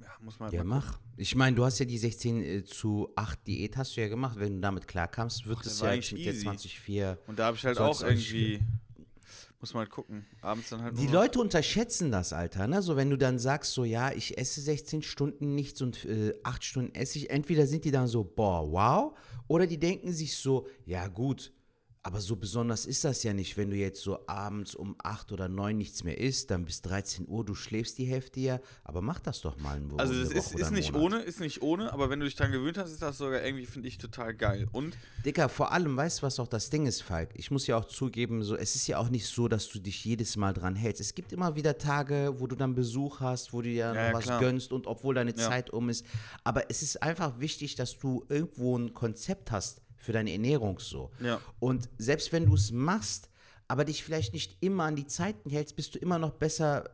Ja, 0.00 0.08
muss 0.20 0.40
man 0.40 0.46
halt 0.48 0.54
Ja, 0.54 0.64
mal 0.64 0.80
mach. 0.80 0.98
Ich 1.16 1.36
meine, 1.36 1.54
du 1.56 1.64
hast 1.64 1.78
ja 1.78 1.84
die 1.86 1.98
16 1.98 2.42
äh, 2.42 2.64
zu 2.64 3.12
8 3.14 3.46
Diät 3.46 3.76
hast 3.76 3.96
du 3.96 4.00
ja 4.00 4.08
gemacht. 4.08 4.36
Wenn 4.40 4.56
du 4.56 4.60
damit 4.60 4.88
klarkamst, 4.88 5.46
wird 5.46 5.64
es 5.64 5.80
ja 5.80 5.90
eigentlich 5.90 6.12
mit 6.12 6.24
der 6.26 6.34
easy. 6.34 6.48
20,4. 6.48 7.18
Und 7.28 7.38
da 7.38 7.46
habe 7.46 7.56
ich 7.56 7.64
halt 7.64 7.78
auch 7.78 8.02
irgendwie, 8.02 8.60
muss 9.60 9.74
man 9.74 9.80
halt 9.82 9.90
gucken, 9.90 10.26
abends 10.42 10.68
dann 10.70 10.82
halt 10.82 10.98
Die 10.98 11.06
Leute 11.06 11.40
unterschätzen 11.40 12.10
das, 12.10 12.32
Alter. 12.32 12.66
Ne? 12.66 12.82
So, 12.82 12.96
wenn 12.96 13.10
du 13.10 13.16
dann 13.16 13.38
sagst, 13.38 13.72
so, 13.72 13.84
ja, 13.84 14.12
ich 14.12 14.38
esse 14.38 14.60
16 14.60 15.02
Stunden 15.02 15.54
nichts 15.54 15.80
und 15.82 16.04
äh, 16.04 16.34
8 16.42 16.64
Stunden 16.64 16.94
esse 16.94 17.18
ich, 17.18 17.30
entweder 17.30 17.66
sind 17.66 17.84
die 17.84 17.90
dann 17.90 18.06
so, 18.06 18.24
boah, 18.24 18.70
wow, 18.70 19.18
oder 19.48 19.66
die 19.66 19.78
denken 19.78 20.12
sich 20.12 20.36
so, 20.36 20.66
ja, 20.84 21.08
gut, 21.08 21.52
aber 22.06 22.20
so 22.20 22.36
besonders 22.36 22.86
ist 22.86 23.02
das 23.04 23.24
ja 23.24 23.34
nicht, 23.34 23.56
wenn 23.56 23.70
du 23.70 23.76
jetzt 23.76 24.00
so 24.00 24.20
abends 24.28 24.76
um 24.76 24.94
8 25.02 25.32
oder 25.32 25.48
9 25.48 25.76
nichts 25.76 26.04
mehr 26.04 26.16
isst, 26.18 26.52
dann 26.52 26.64
bis 26.64 26.80
13 26.82 27.26
Uhr, 27.28 27.44
du 27.44 27.56
schläfst 27.56 27.98
die 27.98 28.04
Hälfte 28.04 28.38
ja, 28.38 28.60
aber 28.84 29.02
mach 29.02 29.18
das 29.18 29.40
doch 29.40 29.58
mal 29.58 29.80
Woche. 29.90 29.98
Also 29.98 30.12
eine 30.14 30.22
ist, 30.22 30.54
ist 30.54 30.70
nicht 30.70 30.92
Monat. 30.92 31.14
ohne, 31.14 31.22
ist 31.24 31.40
nicht 31.40 31.62
ohne, 31.62 31.92
aber 31.92 32.08
wenn 32.08 32.20
du 32.20 32.26
dich 32.26 32.36
dran 32.36 32.52
gewöhnt 32.52 32.78
hast, 32.78 32.92
ist 32.92 33.02
das 33.02 33.18
sogar 33.18 33.42
irgendwie, 33.44 33.66
finde 33.66 33.88
ich, 33.88 33.98
total 33.98 34.34
geil. 34.34 34.68
Und 34.70 34.96
Dicker, 35.24 35.48
vor 35.48 35.72
allem, 35.72 35.96
weißt 35.96 36.20
du, 36.20 36.22
was 36.26 36.38
auch 36.38 36.46
das 36.46 36.70
Ding 36.70 36.86
ist, 36.86 37.02
Falk? 37.02 37.30
Ich 37.34 37.50
muss 37.50 37.66
ja 37.66 37.76
auch 37.76 37.86
zugeben, 37.86 38.44
so, 38.44 38.54
es 38.54 38.76
ist 38.76 38.86
ja 38.86 38.98
auch 38.98 39.08
nicht 39.08 39.26
so, 39.26 39.48
dass 39.48 39.68
du 39.68 39.80
dich 39.80 40.04
jedes 40.04 40.36
Mal 40.36 40.52
dran 40.52 40.76
hältst. 40.76 41.00
Es 41.00 41.12
gibt 41.12 41.32
immer 41.32 41.56
wieder 41.56 41.76
Tage, 41.76 42.36
wo 42.38 42.46
du 42.46 42.54
dann 42.54 42.76
Besuch 42.76 43.18
hast, 43.18 43.52
wo 43.52 43.62
du 43.62 43.68
dir 43.68 43.74
Ja, 43.74 43.88
noch 43.94 44.00
ja, 44.00 44.12
was 44.12 44.24
klar. 44.24 44.38
gönnst 44.40 44.70
und 44.70 44.86
obwohl 44.86 45.16
deine 45.16 45.32
Ja. 45.32 45.48
Zeit 45.48 45.70
um 45.70 45.88
ist. 45.88 46.06
Aber 46.44 46.70
es 46.70 46.82
ist 46.82 47.02
einfach 47.02 47.40
wichtig, 47.40 47.74
dass 47.74 47.98
du 47.98 48.24
irgendwo 48.28 48.78
ein 48.78 48.94
Konzept 48.94 49.50
hast 49.50 49.82
für 50.06 50.12
deine 50.12 50.32
Ernährung 50.32 50.78
so. 50.78 51.10
Ja. 51.20 51.40
Und 51.58 51.88
selbst 51.98 52.32
wenn 52.32 52.46
du 52.46 52.54
es 52.54 52.70
machst, 52.70 53.28
aber 53.68 53.84
dich 53.84 54.04
vielleicht 54.04 54.32
nicht 54.32 54.56
immer 54.60 54.84
an 54.84 54.96
die 54.96 55.06
Zeiten 55.06 55.50
hältst, 55.50 55.76
bist 55.76 55.94
du 55.94 55.98
immer 55.98 56.18
noch 56.18 56.30
besser 56.30 56.88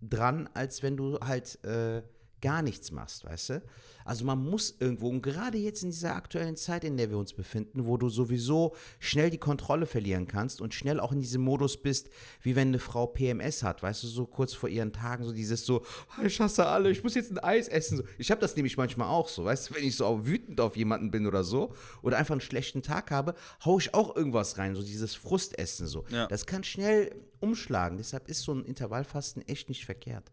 dran, 0.00 0.48
als 0.54 0.82
wenn 0.82 0.96
du 0.96 1.20
halt, 1.20 1.62
äh, 1.64 2.02
gar 2.44 2.60
nichts 2.60 2.92
machst, 2.92 3.24
weißt 3.24 3.48
du? 3.48 3.62
Also 4.04 4.26
man 4.26 4.38
muss 4.38 4.76
irgendwo, 4.78 5.08
und 5.08 5.22
gerade 5.22 5.56
jetzt 5.56 5.82
in 5.82 5.90
dieser 5.90 6.14
aktuellen 6.14 6.56
Zeit, 6.56 6.84
in 6.84 6.98
der 6.98 7.08
wir 7.08 7.16
uns 7.16 7.32
befinden, 7.32 7.86
wo 7.86 7.96
du 7.96 8.10
sowieso 8.10 8.76
schnell 8.98 9.30
die 9.30 9.38
Kontrolle 9.38 9.86
verlieren 9.86 10.28
kannst 10.28 10.60
und 10.60 10.74
schnell 10.74 11.00
auch 11.00 11.10
in 11.10 11.20
diesem 11.20 11.40
Modus 11.40 11.80
bist, 11.80 12.10
wie 12.42 12.54
wenn 12.54 12.68
eine 12.68 12.80
Frau 12.80 13.06
PMS 13.06 13.62
hat, 13.62 13.82
weißt 13.82 14.02
du, 14.02 14.08
so 14.08 14.26
kurz 14.26 14.52
vor 14.52 14.68
ihren 14.68 14.92
Tagen, 14.92 15.24
so 15.24 15.32
dieses 15.32 15.64
so, 15.64 15.86
ich 16.22 16.38
hasse 16.38 16.66
alle, 16.66 16.90
ich 16.90 17.02
muss 17.02 17.14
jetzt 17.14 17.30
ein 17.30 17.38
Eis 17.38 17.66
essen. 17.66 18.02
Ich 18.18 18.30
habe 18.30 18.42
das 18.42 18.54
nämlich 18.56 18.76
manchmal 18.76 19.08
auch 19.08 19.30
so, 19.30 19.46
weißt 19.46 19.70
du, 19.70 19.74
wenn 19.76 19.84
ich 19.84 19.96
so 19.96 20.26
wütend 20.26 20.60
auf 20.60 20.76
jemanden 20.76 21.10
bin 21.10 21.26
oder 21.26 21.42
so 21.42 21.72
oder 22.02 22.18
einfach 22.18 22.34
einen 22.34 22.42
schlechten 22.42 22.82
Tag 22.82 23.10
habe, 23.10 23.34
haue 23.64 23.80
ich 23.80 23.94
auch 23.94 24.14
irgendwas 24.14 24.58
rein, 24.58 24.74
so 24.74 24.82
dieses 24.82 25.14
Frustessen 25.14 25.86
so. 25.86 26.04
Ja. 26.10 26.26
Das 26.26 26.44
kann 26.44 26.62
schnell 26.62 27.10
umschlagen, 27.40 27.96
deshalb 27.96 28.28
ist 28.28 28.42
so 28.42 28.52
ein 28.52 28.66
Intervallfasten 28.66 29.48
echt 29.48 29.70
nicht 29.70 29.86
verkehrt. 29.86 30.30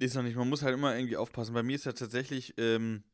Ist 0.00 0.14
noch 0.14 0.22
nicht, 0.22 0.34
man 0.36 0.48
muss 0.48 0.62
halt 0.62 0.74
immer 0.74 0.96
irgendwie 0.96 1.18
aufpassen. 1.18 1.52
Bei 1.54 1.62
mir 1.62 1.76
ist 1.76 1.84
ja 1.84 1.92
tatsächlich, 1.92 2.54
ähm, 2.56 3.04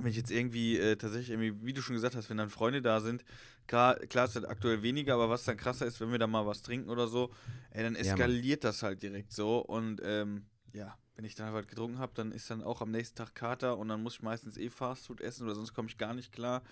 wenn 0.00 0.10
ich 0.10 0.16
jetzt 0.16 0.32
irgendwie 0.32 0.78
äh, 0.78 0.96
tatsächlich 0.96 1.30
irgendwie, 1.30 1.64
wie 1.64 1.72
du 1.72 1.80
schon 1.82 1.94
gesagt 1.94 2.16
hast, 2.16 2.28
wenn 2.28 2.38
dann 2.38 2.50
Freunde 2.50 2.82
da 2.82 3.00
sind, 3.00 3.24
klar, 3.68 3.94
klar 4.08 4.24
ist 4.26 4.34
das 4.36 4.44
aktuell 4.44 4.82
weniger, 4.82 5.14
aber 5.14 5.30
was 5.30 5.44
dann 5.44 5.56
krasser 5.56 5.86
ist, 5.86 6.00
wenn 6.00 6.10
wir 6.10 6.18
da 6.18 6.26
mal 6.26 6.46
was 6.46 6.62
trinken 6.62 6.90
oder 6.90 7.06
so, 7.06 7.32
ey, 7.70 7.84
dann 7.84 7.94
Ja, 8.00 8.16
eskaliert 8.16 8.64
das 8.64 8.82
halt 8.82 9.02
direkt 9.02 9.32
so 9.32 9.60
und 9.60 10.00
ähm, 10.04 10.46
ja, 10.72 10.98
wenn 11.16 11.24
ich 11.24 11.34
dann 11.34 11.52
halt 11.52 11.68
getrunken 11.68 11.98
habe, 11.98 12.12
dann 12.14 12.32
ist 12.32 12.50
dann 12.50 12.62
auch 12.62 12.80
am 12.80 12.90
nächsten 12.90 13.16
Tag 13.16 13.34
Kater 13.34 13.76
und 13.76 13.88
dann 13.88 14.02
muss 14.02 14.14
ich 14.14 14.22
meistens 14.22 14.56
eh 14.56 14.70
Fastfood 14.70 15.20
essen 15.20 15.44
oder 15.44 15.54
sonst 15.54 15.74
komme 15.74 15.88
ich 15.88 15.98
gar 15.98 16.14
nicht 16.14 16.32
klar. 16.32 16.62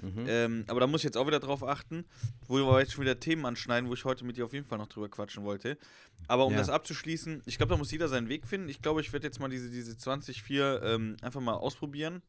Mhm. 0.00 0.24
Ähm, 0.26 0.64
aber 0.68 0.80
da 0.80 0.86
muss 0.86 1.00
ich 1.00 1.04
jetzt 1.04 1.16
auch 1.16 1.26
wieder 1.26 1.40
drauf 1.40 1.62
achten, 1.62 2.04
wo 2.46 2.56
wir 2.56 2.80
jetzt 2.80 2.92
schon 2.92 3.02
wieder 3.02 3.20
Themen 3.20 3.44
anschneiden, 3.44 3.88
wo 3.90 3.94
ich 3.94 4.04
heute 4.04 4.24
mit 4.24 4.36
dir 4.36 4.46
auf 4.46 4.52
jeden 4.54 4.64
Fall 4.66 4.78
noch 4.78 4.88
drüber 4.88 5.08
quatschen 5.10 5.44
wollte. 5.44 5.76
Aber 6.26 6.46
um 6.46 6.52
Ja. 6.52 6.58
das 6.58 6.70
abzuschließen, 6.70 7.42
ich 7.44 7.58
glaube, 7.58 7.70
da 7.74 7.76
muss 7.76 7.90
jeder 7.90 8.08
seinen 8.08 8.28
Weg 8.28 8.46
finden. 8.46 8.68
Ich 8.70 8.80
glaube, 8.80 9.00
ich 9.02 9.12
werde 9.12 9.26
jetzt 9.26 9.40
mal 9.40 9.48
diese, 9.50 9.68
diese 9.68 9.92
20.4 9.92 10.82
ähm, 10.82 11.16
einfach 11.20 11.40
mal 11.40 11.54
ausprobieren. 11.54 12.22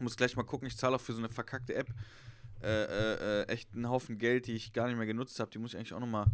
Muss 0.00 0.16
gleich 0.16 0.36
mal 0.36 0.44
gucken, 0.44 0.68
ich 0.68 0.76
zahle 0.76 0.96
auch 0.96 1.00
für 1.00 1.12
so 1.12 1.18
eine 1.18 1.28
verkackte 1.28 1.74
App 1.74 1.88
äh, 2.62 2.84
äh, 2.84 3.42
äh, 3.42 3.48
echt 3.48 3.72
einen 3.74 3.88
Haufen 3.88 4.18
Geld, 4.18 4.46
die 4.46 4.52
ich 4.54 4.72
gar 4.72 4.88
nicht 4.88 4.96
mehr 4.96 5.06
genutzt 5.06 5.38
habe. 5.40 5.50
Die 5.50 5.58
muss 5.58 5.72
ich 5.72 5.76
eigentlich 5.78 5.92
auch 5.94 6.00
nochmal. 6.00 6.26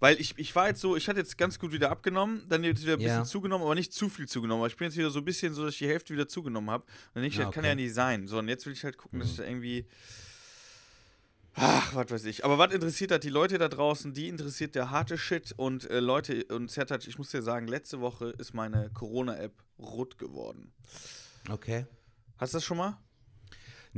Weil 0.00 0.20
ich, 0.20 0.38
ich 0.38 0.54
war 0.54 0.68
jetzt 0.68 0.80
so, 0.80 0.96
ich 0.96 1.08
hatte 1.08 1.18
jetzt 1.18 1.36
ganz 1.36 1.58
gut 1.58 1.72
wieder 1.72 1.90
abgenommen, 1.90 2.44
dann 2.48 2.62
jetzt 2.62 2.82
wieder 2.82 2.92
ein 2.92 2.98
bisschen 3.00 3.16
Ja. 3.18 3.24
zugenommen, 3.24 3.64
aber 3.64 3.74
nicht 3.74 3.92
zu 3.92 4.08
viel 4.08 4.28
zugenommen. 4.28 4.60
Aber 4.60 4.68
ich 4.68 4.76
bin 4.76 4.86
jetzt 4.86 4.96
wieder 4.96 5.10
so 5.10 5.18
ein 5.18 5.24
bisschen 5.24 5.54
so, 5.54 5.64
dass 5.64 5.72
ich 5.72 5.78
die 5.78 5.88
Hälfte 5.88 6.14
wieder 6.14 6.28
zugenommen 6.28 6.70
habe. 6.70 6.84
Und 7.14 7.24
ich, 7.24 7.34
Ah, 7.40 7.44
das 7.46 7.54
kann 7.54 7.62
okay. 7.64 7.68
ja 7.70 7.74
nicht 7.74 7.94
sein. 7.94 8.28
So, 8.28 8.38
und 8.38 8.46
jetzt 8.48 8.64
will 8.66 8.72
ich 8.72 8.84
halt 8.84 8.96
gucken, 8.96 9.18
dass 9.18 9.28
Mhm. 9.28 9.32
ich 9.32 9.38
da 9.38 9.44
irgendwie. 9.44 9.86
Ach, 11.60 11.92
was 11.96 12.08
weiß 12.10 12.24
ich. 12.26 12.44
Aber 12.44 12.58
was 12.58 12.72
interessiert 12.72 13.10
hat 13.10 13.24
die 13.24 13.30
Leute 13.30 13.58
da 13.58 13.68
draußen? 13.68 14.14
Die 14.14 14.28
interessiert 14.28 14.76
der 14.76 14.90
harte 14.92 15.18
Shit. 15.18 15.52
Und 15.56 15.90
äh, 15.90 15.98
Leute, 15.98 16.44
und 16.44 16.70
Zertat, 16.70 17.08
ich 17.08 17.18
muss 17.18 17.30
dir 17.30 17.42
sagen, 17.42 17.66
letzte 17.66 18.00
Woche 18.00 18.26
ist 18.38 18.54
meine 18.54 18.90
Corona-App 18.90 19.52
rot 19.80 20.18
geworden. 20.18 20.72
Okay. 21.50 21.86
Hast 22.36 22.52
du 22.54 22.58
das 22.58 22.64
schon 22.64 22.76
mal? 22.76 22.96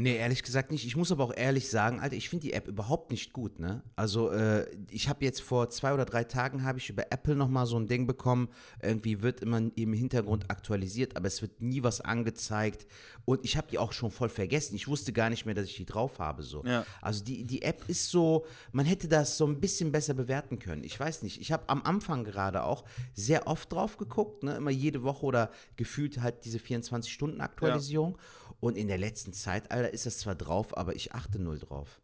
Nee, 0.01 0.17
ehrlich 0.17 0.43
gesagt 0.43 0.71
nicht. 0.71 0.87
Ich 0.87 0.97
muss 0.97 1.13
aber 1.13 1.25
auch 1.25 1.37
ehrlich 1.37 1.69
sagen, 1.69 2.01
Alter, 2.01 2.17
ich 2.17 2.31
finde 2.31 2.47
die 2.47 2.55
App 2.55 2.69
überhaupt 2.69 3.11
nicht 3.11 3.35
gut, 3.35 3.59
ne? 3.59 3.83
Also, 3.97 4.31
äh, 4.31 4.67
ich 4.89 5.11
habe 5.11 5.25
jetzt 5.27 5.43
vor 5.43 5.69
zwei 5.69 5.93
oder 5.93 6.07
drei 6.07 6.25
Tagen 6.25 6.65
habe 6.65 6.79
ich 6.79 6.89
über 6.89 7.13
Apple 7.13 7.37
nochmal 7.37 7.67
so 7.67 7.79
ein 7.79 7.87
Ding 7.87 8.07
bekommen. 8.07 8.49
Irgendwie 8.83 9.21
wird 9.21 9.41
immer 9.41 9.61
im 9.75 9.93
Hintergrund 9.93 10.51
aktualisiert, 10.51 11.17
aber 11.17 11.27
es 11.27 11.43
wird 11.43 11.61
nie 11.61 11.83
was 11.83 12.01
angezeigt. 12.01 12.87
Und 13.27 13.45
ich 13.45 13.59
habe 13.59 13.69
die 13.71 13.79
auch 13.79 13.93
schon 13.93 14.11
voll 14.11 14.31
vergessen. 14.31 14.75
Ich 14.75 14.89
wusste 14.89 15.13
gar 15.13 15.29
nicht 15.29 15.45
mehr, 15.45 15.55
dass 15.55 15.67
ich 15.67 15.77
die 15.77 15.85
drauf 15.85 16.19
habe. 16.19 16.43
So. 16.43 16.65
Ja. 16.65 16.87
Also 17.03 17.23
die, 17.23 17.45
die 17.45 17.61
App 17.61 17.85
ist 17.87 18.11
so, 18.11 18.47
man 18.73 18.87
hätte 18.87 19.07
das 19.07 19.37
so 19.37 19.47
ein 19.47 19.61
bisschen 19.61 19.93
besser 19.93 20.15
bewerten 20.15 20.59
können. 20.59 20.83
Ich 20.83 20.99
weiß 20.99 21.23
nicht. 21.23 21.41
Ich 21.43 21.53
habe 21.53 21.69
am 21.69 21.83
Anfang 21.83 22.25
gerade 22.25 22.65
auch 22.65 22.85
sehr 23.13 23.47
oft 23.47 23.71
drauf 23.71 23.99
geguckt, 23.99 24.45
ne? 24.45 24.57
immer 24.57 24.71
jede 24.71 25.03
Woche 25.03 25.27
oder 25.27 25.51
gefühlt 25.77 26.23
halt 26.23 26.45
diese 26.47 26.59
24-Stunden-Aktualisierung. 26.59 28.17
Und 28.61 28.77
in 28.77 28.89
der 28.89 28.99
letzten 28.99 29.33
Zeit, 29.33 29.71
Alter, 29.71 29.93
ist 29.93 30.07
das 30.07 30.19
zwar 30.19 30.35
drauf, 30.35 30.77
aber 30.77 30.95
ich 30.95 31.13
achte 31.13 31.39
null 31.39 31.59
drauf. 31.59 32.01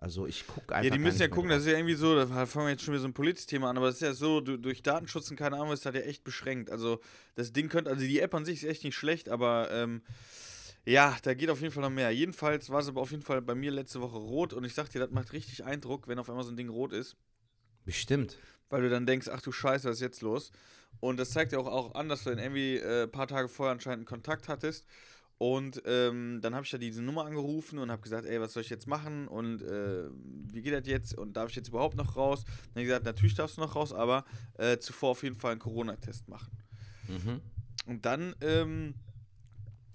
Also 0.00 0.26
ich 0.26 0.46
gucke 0.46 0.74
einfach. 0.74 0.84
Ja, 0.84 0.90
die 0.90 1.02
müssen 1.02 1.20
ja 1.20 1.28
gucken, 1.28 1.50
das 1.50 1.62
ist 1.62 1.66
ja 1.66 1.76
irgendwie 1.76 1.94
so, 1.94 2.14
da 2.14 2.46
fangen 2.46 2.66
wir 2.66 2.70
jetzt 2.70 2.84
schon 2.84 2.94
wieder 2.94 3.02
so 3.02 3.08
ein 3.08 3.14
Polizthema 3.14 3.68
an, 3.68 3.76
aber 3.76 3.86
das 3.86 3.96
ist 3.96 4.02
ja 4.02 4.14
so, 4.14 4.40
du, 4.40 4.56
durch 4.56 4.82
Datenschutz 4.82 5.28
und 5.30 5.36
keine 5.36 5.56
Ahnung, 5.56 5.72
ist 5.72 5.84
das 5.84 5.94
ja 5.94 6.02
echt 6.02 6.22
beschränkt. 6.22 6.70
Also 6.70 7.00
das 7.34 7.52
Ding 7.52 7.68
könnte, 7.68 7.90
also 7.90 8.02
die 8.02 8.20
App 8.20 8.32
an 8.32 8.44
sich 8.44 8.62
ist 8.62 8.68
echt 8.68 8.84
nicht 8.84 8.94
schlecht, 8.94 9.28
aber 9.28 9.70
ähm, 9.72 10.02
ja, 10.84 11.16
da 11.22 11.34
geht 11.34 11.50
auf 11.50 11.60
jeden 11.60 11.72
Fall 11.72 11.82
noch 11.82 11.90
mehr. 11.90 12.12
Jedenfalls 12.12 12.70
war 12.70 12.78
es 12.78 12.88
aber 12.88 13.00
auf 13.00 13.10
jeden 13.10 13.24
Fall 13.24 13.42
bei 13.42 13.56
mir 13.56 13.72
letzte 13.72 14.00
Woche 14.00 14.16
rot 14.16 14.52
und 14.52 14.62
ich 14.62 14.72
sag 14.72 14.88
dir, 14.88 15.00
das 15.00 15.10
macht 15.10 15.32
richtig 15.32 15.64
Eindruck, 15.64 16.06
wenn 16.06 16.20
auf 16.20 16.30
einmal 16.30 16.44
so 16.44 16.52
ein 16.52 16.56
Ding 16.56 16.68
rot 16.68 16.92
ist, 16.92 17.16
Bestimmt. 17.84 18.38
weil 18.70 18.82
du 18.82 18.90
dann 18.90 19.04
denkst, 19.04 19.28
ach 19.28 19.40
du 19.40 19.50
Scheiße, 19.50 19.88
was 19.88 19.96
ist 19.96 20.02
jetzt 20.02 20.22
los? 20.22 20.52
Und 21.00 21.18
das 21.18 21.30
zeigt 21.30 21.50
ja 21.50 21.58
auch, 21.58 21.66
auch 21.66 21.94
an, 21.96 22.08
dass 22.08 22.22
du 22.22 22.30
dann 22.30 22.38
irgendwie 22.38 22.76
äh, 22.76 23.02
ein 23.02 23.10
paar 23.10 23.26
Tage 23.26 23.48
vorher 23.48 23.72
anscheinend 23.72 23.98
einen 23.98 24.06
Kontakt 24.06 24.48
hattest. 24.48 24.86
Und 25.38 25.82
ähm, 25.86 26.40
dann 26.42 26.54
habe 26.56 26.64
ich 26.64 26.70
da 26.72 26.78
diese 26.78 27.00
Nummer 27.00 27.24
angerufen 27.24 27.78
und 27.78 27.92
habe 27.92 28.02
gesagt, 28.02 28.26
ey, 28.26 28.40
was 28.40 28.52
soll 28.52 28.62
ich 28.62 28.70
jetzt 28.70 28.88
machen 28.88 29.28
und 29.28 29.62
äh, 29.62 30.08
wie 30.52 30.62
geht 30.62 30.74
das 30.74 30.86
jetzt 30.88 31.16
und 31.16 31.36
darf 31.36 31.50
ich 31.50 31.56
jetzt 31.56 31.68
überhaupt 31.68 31.96
noch 31.96 32.16
raus? 32.16 32.44
Dann 32.44 32.54
habe 32.70 32.80
ich 32.80 32.86
gesagt, 32.86 33.04
natürlich 33.04 33.36
darfst 33.36 33.56
du 33.56 33.60
noch 33.60 33.76
raus, 33.76 33.92
aber 33.92 34.24
äh, 34.58 34.78
zuvor 34.78 35.10
auf 35.10 35.22
jeden 35.22 35.36
Fall 35.36 35.52
einen 35.52 35.60
Corona-Test 35.60 36.28
machen. 36.28 36.50
Mhm. 37.06 37.40
Und 37.86 38.04
dann 38.04 38.34
ähm, 38.40 38.94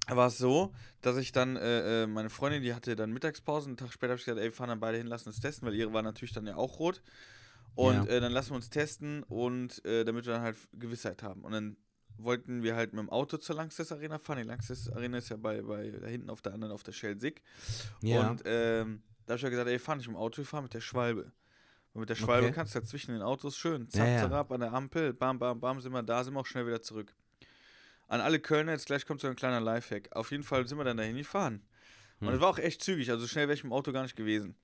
war 0.08 0.28
es 0.28 0.38
so, 0.38 0.74
dass 1.02 1.18
ich 1.18 1.34
dann, 1.34 1.58
äh, 1.58 2.04
äh, 2.04 2.08
meine 2.08 2.30
Freundin, 2.30 2.64
die 2.64 2.74
hatte 2.74 2.96
dann 2.96 3.12
Mittagspause, 3.12 3.68
einen 3.68 3.78
Tag 3.78 3.92
später 3.92 4.12
habe 4.12 4.20
ich 4.20 4.26
gesagt, 4.26 4.40
ey, 4.40 4.46
wir 4.46 4.54
fahren 4.54 4.70
dann 4.70 4.80
beide 4.80 4.98
hin, 4.98 5.08
lassen 5.08 5.28
uns 5.28 5.42
testen, 5.42 5.68
weil 5.68 5.76
ihre 5.76 5.92
war 5.92 6.04
natürlich 6.04 6.34
dann 6.34 6.48
ja 6.48 6.56
auch 6.56 6.80
rot. 6.80 7.02
Und 7.76 7.96
Ja. 7.96 8.06
äh, 8.06 8.22
dann 8.22 8.32
lassen 8.32 8.52
wir 8.52 8.56
uns 8.56 8.70
testen 8.70 9.24
und 9.24 9.84
äh, 9.84 10.06
damit 10.06 10.26
wir 10.26 10.34
dann 10.34 10.42
halt 10.44 10.58
Gewissheit 10.74 11.24
haben. 11.24 11.42
Und 11.42 11.52
dann 11.52 11.78
wollten 12.18 12.64
wir 12.64 12.76
halt 12.76 12.94
mit 12.94 13.00
dem 13.02 13.10
Auto 13.10 13.38
zur 13.38 13.56
Langstes 13.56 13.92
Arena 13.92 14.20
fahren. 14.20 14.38
Die 14.40 14.44
Langstes 14.48 14.92
Arena 14.92 15.18
ist 15.18 15.30
ja 15.30 15.38
bei, 15.38 15.62
bei 15.62 15.90
da 15.92 16.08
hinten 16.08 16.30
auf 16.30 16.42
der 16.42 16.54
anderen, 16.54 16.74
auf 16.74 16.84
der 16.84 16.92
Schelsig. 16.92 17.42
Ja. 18.02 18.30
Und 18.30 18.42
ähm, 18.46 19.04
da 19.26 19.32
habe 19.34 19.38
ich 19.38 19.42
ja 19.44 19.50
gesagt, 19.50 19.70
ey, 19.70 19.80
fahr 19.80 19.96
nicht 19.96 20.08
mit 20.08 20.16
dem 20.16 20.20
Auto, 20.20 20.38
wir 20.38 20.46
fahren 20.46 20.64
mit 20.64 20.74
der 20.74 20.82
Schwalbe. 20.82 21.32
Und 21.94 22.00
mit 22.02 22.10
der 22.10 22.16
Schwalbe 22.16 22.48
Okay. 22.48 22.56
kannst 22.56 22.74
du 22.76 22.80
ja 22.80 22.86
zwischen 22.86 23.12
den 23.14 23.22
Autos 23.22 23.56
schön, 23.58 23.84
Ja, 23.94 24.00
zapp, 24.00 24.08
ja. 24.08 24.30
zapp, 24.30 24.52
an 24.52 24.62
der 24.62 24.74
Ampel, 24.74 25.14
bam, 25.14 25.38
bam, 25.40 25.60
bam, 25.60 25.80
sind 25.80 25.92
wir 25.92 26.02
da, 26.04 26.24
sind 26.24 26.34
wir 26.34 26.40
auch 26.40 26.46
schnell 26.46 26.66
wieder 26.66 26.82
zurück. 26.82 27.14
An 28.08 28.20
alle 28.22 28.40
Kölner, 28.40 28.72
jetzt 28.74 28.86
gleich 28.88 29.06
kommt 29.06 29.22
so 29.22 29.28
ein 29.28 29.36
kleiner 29.36 29.62
Lifehack. 29.62 30.10
Auf 30.16 30.32
jeden 30.32 30.44
Fall 30.44 30.68
sind 30.68 30.78
wir 30.78 30.84
dann 30.84 30.98
dahin 30.98 31.16
gefahren. 31.18 31.62
Und 32.20 32.28
Hm. 32.30 32.34
es 32.36 32.42
war 32.42 32.50
auch 32.50 32.60
echt 32.60 32.84
zügig, 32.84 33.10
also 33.12 33.28
schnell 33.28 33.48
wäre 33.48 33.54
ich 33.56 33.64
mit 33.64 33.72
dem 33.72 33.74
Auto 33.74 33.92
gar 33.92 34.04
nicht 34.04 34.16
gewesen. 34.16 34.56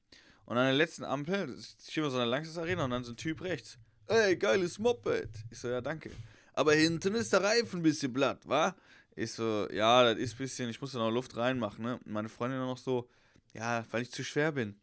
Und 0.45 0.57
an 0.57 0.65
der 0.65 0.73
letzten 0.73 1.03
Ampel 1.03 1.55
stehen 1.87 2.03
wir 2.03 2.09
so 2.09 2.17
an 2.17 2.21
der 2.23 2.27
Langstes 2.27 2.57
Arena 2.57 2.85
und 2.85 2.91
dann 2.91 3.03
so 3.03 3.11
ein 3.13 3.17
Typ 3.17 3.41
rechts. 3.41 3.77
Ey, 4.07 4.35
geiles 4.35 4.79
Moped. 4.79 5.29
Ich 5.51 5.59
so, 5.59 5.67
ja, 5.67 5.81
danke. 5.81 6.09
Aber 6.53 6.73
hinten 6.73 7.15
ist 7.15 7.31
der 7.33 7.43
Reifen 7.43 7.79
ein 7.79 7.83
bisschen 7.83 8.11
platt, 8.13 8.39
wa? 8.47 8.75
Ich 9.15 9.33
so, 9.33 9.67
ja, 9.71 10.03
das 10.03 10.17
ist 10.17 10.33
ein 10.35 10.37
bisschen, 10.37 10.69
ich 10.69 10.79
muss 10.79 10.93
da 10.93 10.99
noch 10.99 11.11
Luft 11.11 11.35
reinmachen, 11.35 11.83
ne? 11.83 11.95
Und 11.97 12.07
meine 12.07 12.29
Freundin 12.29 12.59
noch 12.59 12.77
so, 12.77 13.09
ja, 13.53 13.85
weil 13.91 14.03
ich 14.03 14.11
zu 14.11 14.23
schwer 14.23 14.51
bin. 14.51 14.79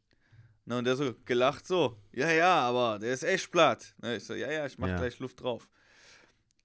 Ne, 0.64 0.78
und 0.78 0.84
der 0.84 0.96
so 0.96 1.14
gelacht 1.24 1.66
so, 1.66 1.96
ja, 2.12 2.28
ja, 2.30 2.58
aber 2.60 2.98
der 2.98 3.14
ist 3.14 3.22
echt 3.22 3.50
platt. 3.52 3.94
Ne, 4.02 4.16
ich 4.16 4.24
so, 4.24 4.34
ja, 4.34 4.50
ja, 4.50 4.66
ich 4.66 4.76
mach 4.78 4.88
Ja. 4.88 4.96
gleich 4.96 5.18
Luft 5.20 5.40
drauf. 5.40 5.68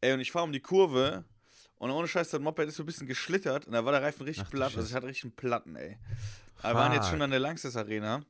Ey, 0.02 0.14
und 0.14 0.20
ich 0.20 0.32
fahre 0.32 0.46
um 0.46 0.52
die 0.52 0.60
Kurve 0.60 1.24
und 1.78 1.92
ohne 1.92 2.08
Scheiß, 2.08 2.30
das 2.30 2.42
Moped 2.42 2.68
ist 2.68 2.76
so 2.78 2.84
ein 2.84 2.88
bisschen 2.88 3.06
geschlittert 3.06 3.68
und 3.68 3.74
da 3.74 3.86
war 3.86 3.92
der 3.92 4.02
Reifen 4.02 4.24
richtig 4.26 4.46
Ach 4.48 4.52
platt. 4.52 4.76
Also 4.76 4.88
ich 4.88 4.96
hatte 4.96 5.06
richtig 5.08 5.26
einen 5.26 5.36
Platten, 5.36 5.76
ey. 5.76 5.98
Aber 6.64 6.74
wir 6.74 6.84
waren 6.84 6.94
jetzt 6.94 7.10
schon 7.10 7.22
an 7.22 7.30
der 7.30 7.40
Langstes 7.40 7.76
Arena. 7.76 8.24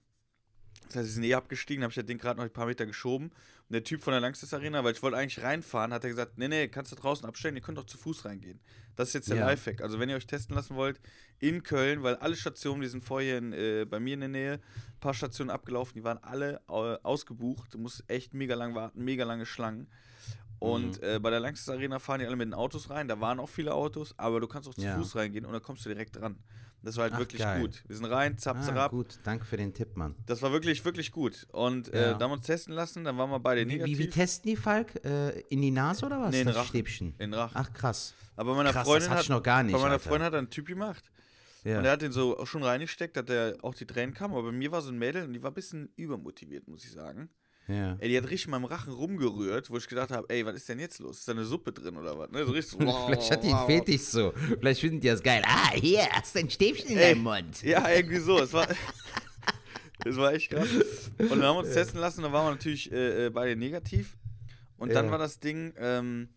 Das 0.88 0.98
heißt, 0.98 1.08
sie 1.08 1.13
sind 1.13 1.24
eh 1.24 1.34
abgestiegen, 1.36 1.84
habe 1.84 1.92
ich 1.92 1.96
das 1.96 2.06
Ding 2.06 2.18
gerade 2.18 2.38
noch 2.38 2.44
ein 2.44 2.51
paar 2.51 2.66
Meter 2.66 2.86
geschoben. 2.86 3.32
Der 3.72 3.84
Typ 3.84 4.01
von 4.01 4.12
der 4.12 4.20
Langstes 4.20 4.54
Arena, 4.54 4.84
weil 4.84 4.94
ich 4.94 5.01
wollte 5.01 5.18
eigentlich 5.18 5.44
reinfahren, 5.44 5.94
hat 5.94 6.04
er 6.04 6.10
gesagt, 6.10 6.38
nee, 6.38 6.48
nee, 6.50 6.68
kannst 6.68 6.92
du 6.92 6.96
draußen 6.98 7.25
abstellen, 7.25 7.56
ihr 7.56 7.62
könnt 7.62 7.78
doch 7.78 7.86
zu 7.86 7.98
Fuß 7.98 8.25
reingehen. 8.25 8.60
Das 8.98 9.08
ist 9.10 9.13
jetzt 9.13 9.30
der 9.30 9.38
Ja. 9.38 9.46
Lifehack. 9.48 9.82
Also 9.82 10.00
wenn 10.00 10.10
ihr 10.10 10.18
euch 10.18 10.28
testen 10.28 10.56
lassen 10.56 10.75
wollt, 10.75 11.00
in 11.40 11.63
Köln, 11.63 12.04
weil 12.04 12.16
alle 12.18 12.36
Stationen, 12.36 12.82
die 12.82 12.90
sind 12.90 13.04
vorher 13.04 13.38
in, 13.38 13.54
äh, 13.54 13.86
bei 13.86 14.00
mir 14.00 14.16
in 14.16 14.20
der 14.20 14.30
Nähe, 14.30 14.54
ein 14.56 15.00
paar 15.00 15.13
Stationen 15.13 15.50
abgelaufen, 15.50 15.94
die 15.96 16.04
waren 16.04 16.18
alle 16.18 16.62
äh, 16.68 16.98
ausgebucht. 17.04 17.74
Du 17.74 17.78
musst 17.78 18.04
echt 18.08 18.34
mega 18.34 18.56
lang 18.56 18.75
warten, 18.75 19.04
mega 19.04 19.24
lange 19.24 19.46
Schlangen. 19.46 19.88
Und 20.62 21.01
Mhm. 21.01 21.08
äh, 21.08 21.20
bei 21.20 21.32
der 21.32 21.39
Langstes 21.39 21.68
Arena 21.70 21.98
fahren 21.98 22.20
die 22.20 22.27
alle 22.27 22.36
mit 22.36 22.46
den 22.48 22.53
Autos 22.53 22.91
rein. 22.91 23.08
Da 23.08 23.20
waren 23.20 23.39
auch 23.39 23.50
viele 23.50 23.74
Autos, 23.74 24.13
aber 24.18 24.39
du 24.39 24.48
kannst 24.48 24.70
auch 24.70 24.75
zu 24.75 24.82
Ja. 24.82 24.96
Fuß 24.96 25.15
reingehen 25.15 25.44
und 25.46 25.53
da 25.53 25.60
kommst 25.60 25.84
du 25.86 25.89
direkt 25.89 26.18
dran. 26.18 26.38
Das 26.84 26.98
war 26.98 27.03
halt 27.06 27.13
Ach, 27.15 27.20
wirklich 27.20 27.41
geil. 27.41 27.62
gut. 27.62 27.84
Wir 27.88 27.96
sind 27.96 28.06
rein, 28.06 28.38
zapp, 28.38 28.58
Ah, 28.58 28.62
zapp. 28.62 28.91
gut, 28.91 29.20
danke 29.24 29.44
für 29.46 29.58
den 29.58 29.74
Tipp, 29.74 29.98
Mann. 29.98 30.15
Das 30.27 30.41
war 30.44 30.51
wirklich, 30.51 30.86
wirklich 30.86 31.12
gut. 31.12 31.48
Und 31.51 31.91
äh, 31.94 32.12
Ja. 32.12 32.13
da 32.13 32.24
haben 32.25 32.32
wir 32.32 32.36
uns 32.38 32.46
testen 32.46 32.74
lassen, 32.75 33.03
dann 33.03 33.18
waren 33.18 33.32
wir 33.32 33.39
beide 33.39 33.62
Wie, 33.62 33.65
negativ. 33.65 33.98
wie, 33.98 34.03
wie 34.03 34.10
testen 34.10 34.50
die, 34.51 34.56
Falk? 34.56 35.03
Äh, 35.03 35.39
in 35.50 35.62
die 35.63 35.72
Nase 35.72 36.06
oder 36.06 36.22
was? 36.22 36.32
Nee, 36.32 36.41
in 36.41 36.48
das 36.48 36.56
Rachen. 36.58 36.68
Stäbchen. 36.68 37.08
in 37.18 37.32
den 37.32 37.34
Rachen. 37.34 37.56
Ach, 37.58 37.74
krass. 37.74 38.13
Aber 38.36 38.53
meiner 38.56 38.72
krass, 38.72 38.84
Freundin 38.88 39.01
das 39.01 39.10
hatte 39.10 39.18
hat, 39.20 39.24
ich 39.25 39.30
noch 39.30 39.44
gar 39.44 39.63
nicht, 39.63 39.74
bei 39.74 39.80
meiner 39.80 39.94
Alter. 39.94 40.10
Freundin 40.10 40.25
hat 40.27 40.34
er 40.34 40.39
einen 40.39 40.50
Typ 40.51 40.68
gemacht. 40.68 41.03
Ja. 41.63 41.80
Und 41.80 41.86
er 41.86 41.91
hat 41.91 42.01
den 42.03 42.12
so 42.12 42.38
auch 42.39 42.48
schon 42.48 42.63
reingesteckt, 42.63 43.15
dass 43.18 43.25
der 43.25 43.58
auch 43.63 43.75
die 43.75 43.86
Tränen 43.86 44.13
kamen. 44.15 44.34
Aber 44.34 44.44
bei 44.44 44.51
mir 44.51 44.72
war 44.72 44.82
so 44.82 44.89
ein 44.89 44.98
Mädel 45.00 45.24
und 45.25 45.34
die 45.34 45.41
war 45.44 45.51
ein 45.51 45.56
bisschen 45.56 45.91
übermotiviert, 45.96 46.68
muss 46.68 46.84
ich 46.84 46.91
sagen. 46.91 47.30
Ja. 47.72 47.96
Ey, 48.00 48.10
die 48.10 48.18
hat 48.18 48.25
richtig 48.25 48.46
in 48.46 48.51
meinem 48.51 48.66
Rachen 48.66 48.94
rumgerührt, 48.94 49.70
wo 49.70 49.78
ich 49.78 49.88
gedacht 49.88 50.12
habe, 50.12 50.28
ey, 50.30 50.46
was 50.46 50.56
ist 50.56 50.70
denn 50.70 50.80
jetzt 50.80 51.00
los? 51.00 51.20
Ist 51.20 51.28
da 51.28 51.32
eine 51.34 51.46
Suppe 51.46 51.72
drin 51.72 51.96
oder 51.98 52.18
was? 52.18 52.30
Ne? 52.32 52.46
So 52.46 52.51
richtig 52.51 52.72
so, 52.72 52.80
Vielleicht 53.06 53.32
hat 53.32 53.44
die 53.44 53.50
einen 53.54 53.66
Fetisch 53.66 54.01
so. 54.01 54.34
Vielleicht 54.60 54.82
finden 54.82 55.00
die 55.00 55.08
das 55.08 55.22
geil. 55.24 55.42
Ah, 55.46 55.72
hier, 55.74 56.08
hast 56.12 56.36
du 56.36 56.40
ein 56.40 56.50
Stäbchen 56.50 56.92
in 56.92 56.98
Ey. 56.98 57.13
deinem 57.13 57.24
Mund. 57.24 57.62
Ja, 57.63 57.90
irgendwie 57.90 58.20
so. 58.20 58.40
Es 58.40 58.54
war, 58.54 58.68
es 60.06 60.16
war 60.18 60.34
echt 60.34 60.50
krass. 60.51 60.70
Und 61.20 61.30
dann 61.30 61.44
haben 61.44 61.56
wir 61.56 61.60
uns 61.60 61.74
testen 61.74 62.00
lassen, 62.00 62.22
dann 62.24 62.32
waren 62.34 62.46
wir 62.48 62.51
natürlich 62.51 62.92
äh, 62.92 63.28
äh, 63.28 63.30
beide 63.30 63.56
negativ. 63.56 64.18
Und 64.78 64.94
dann 64.96 65.06
Ja. 65.06 65.12
war 65.12 65.18
das 65.20 65.40
Ding, 65.40 65.74
ähm, 65.78 66.30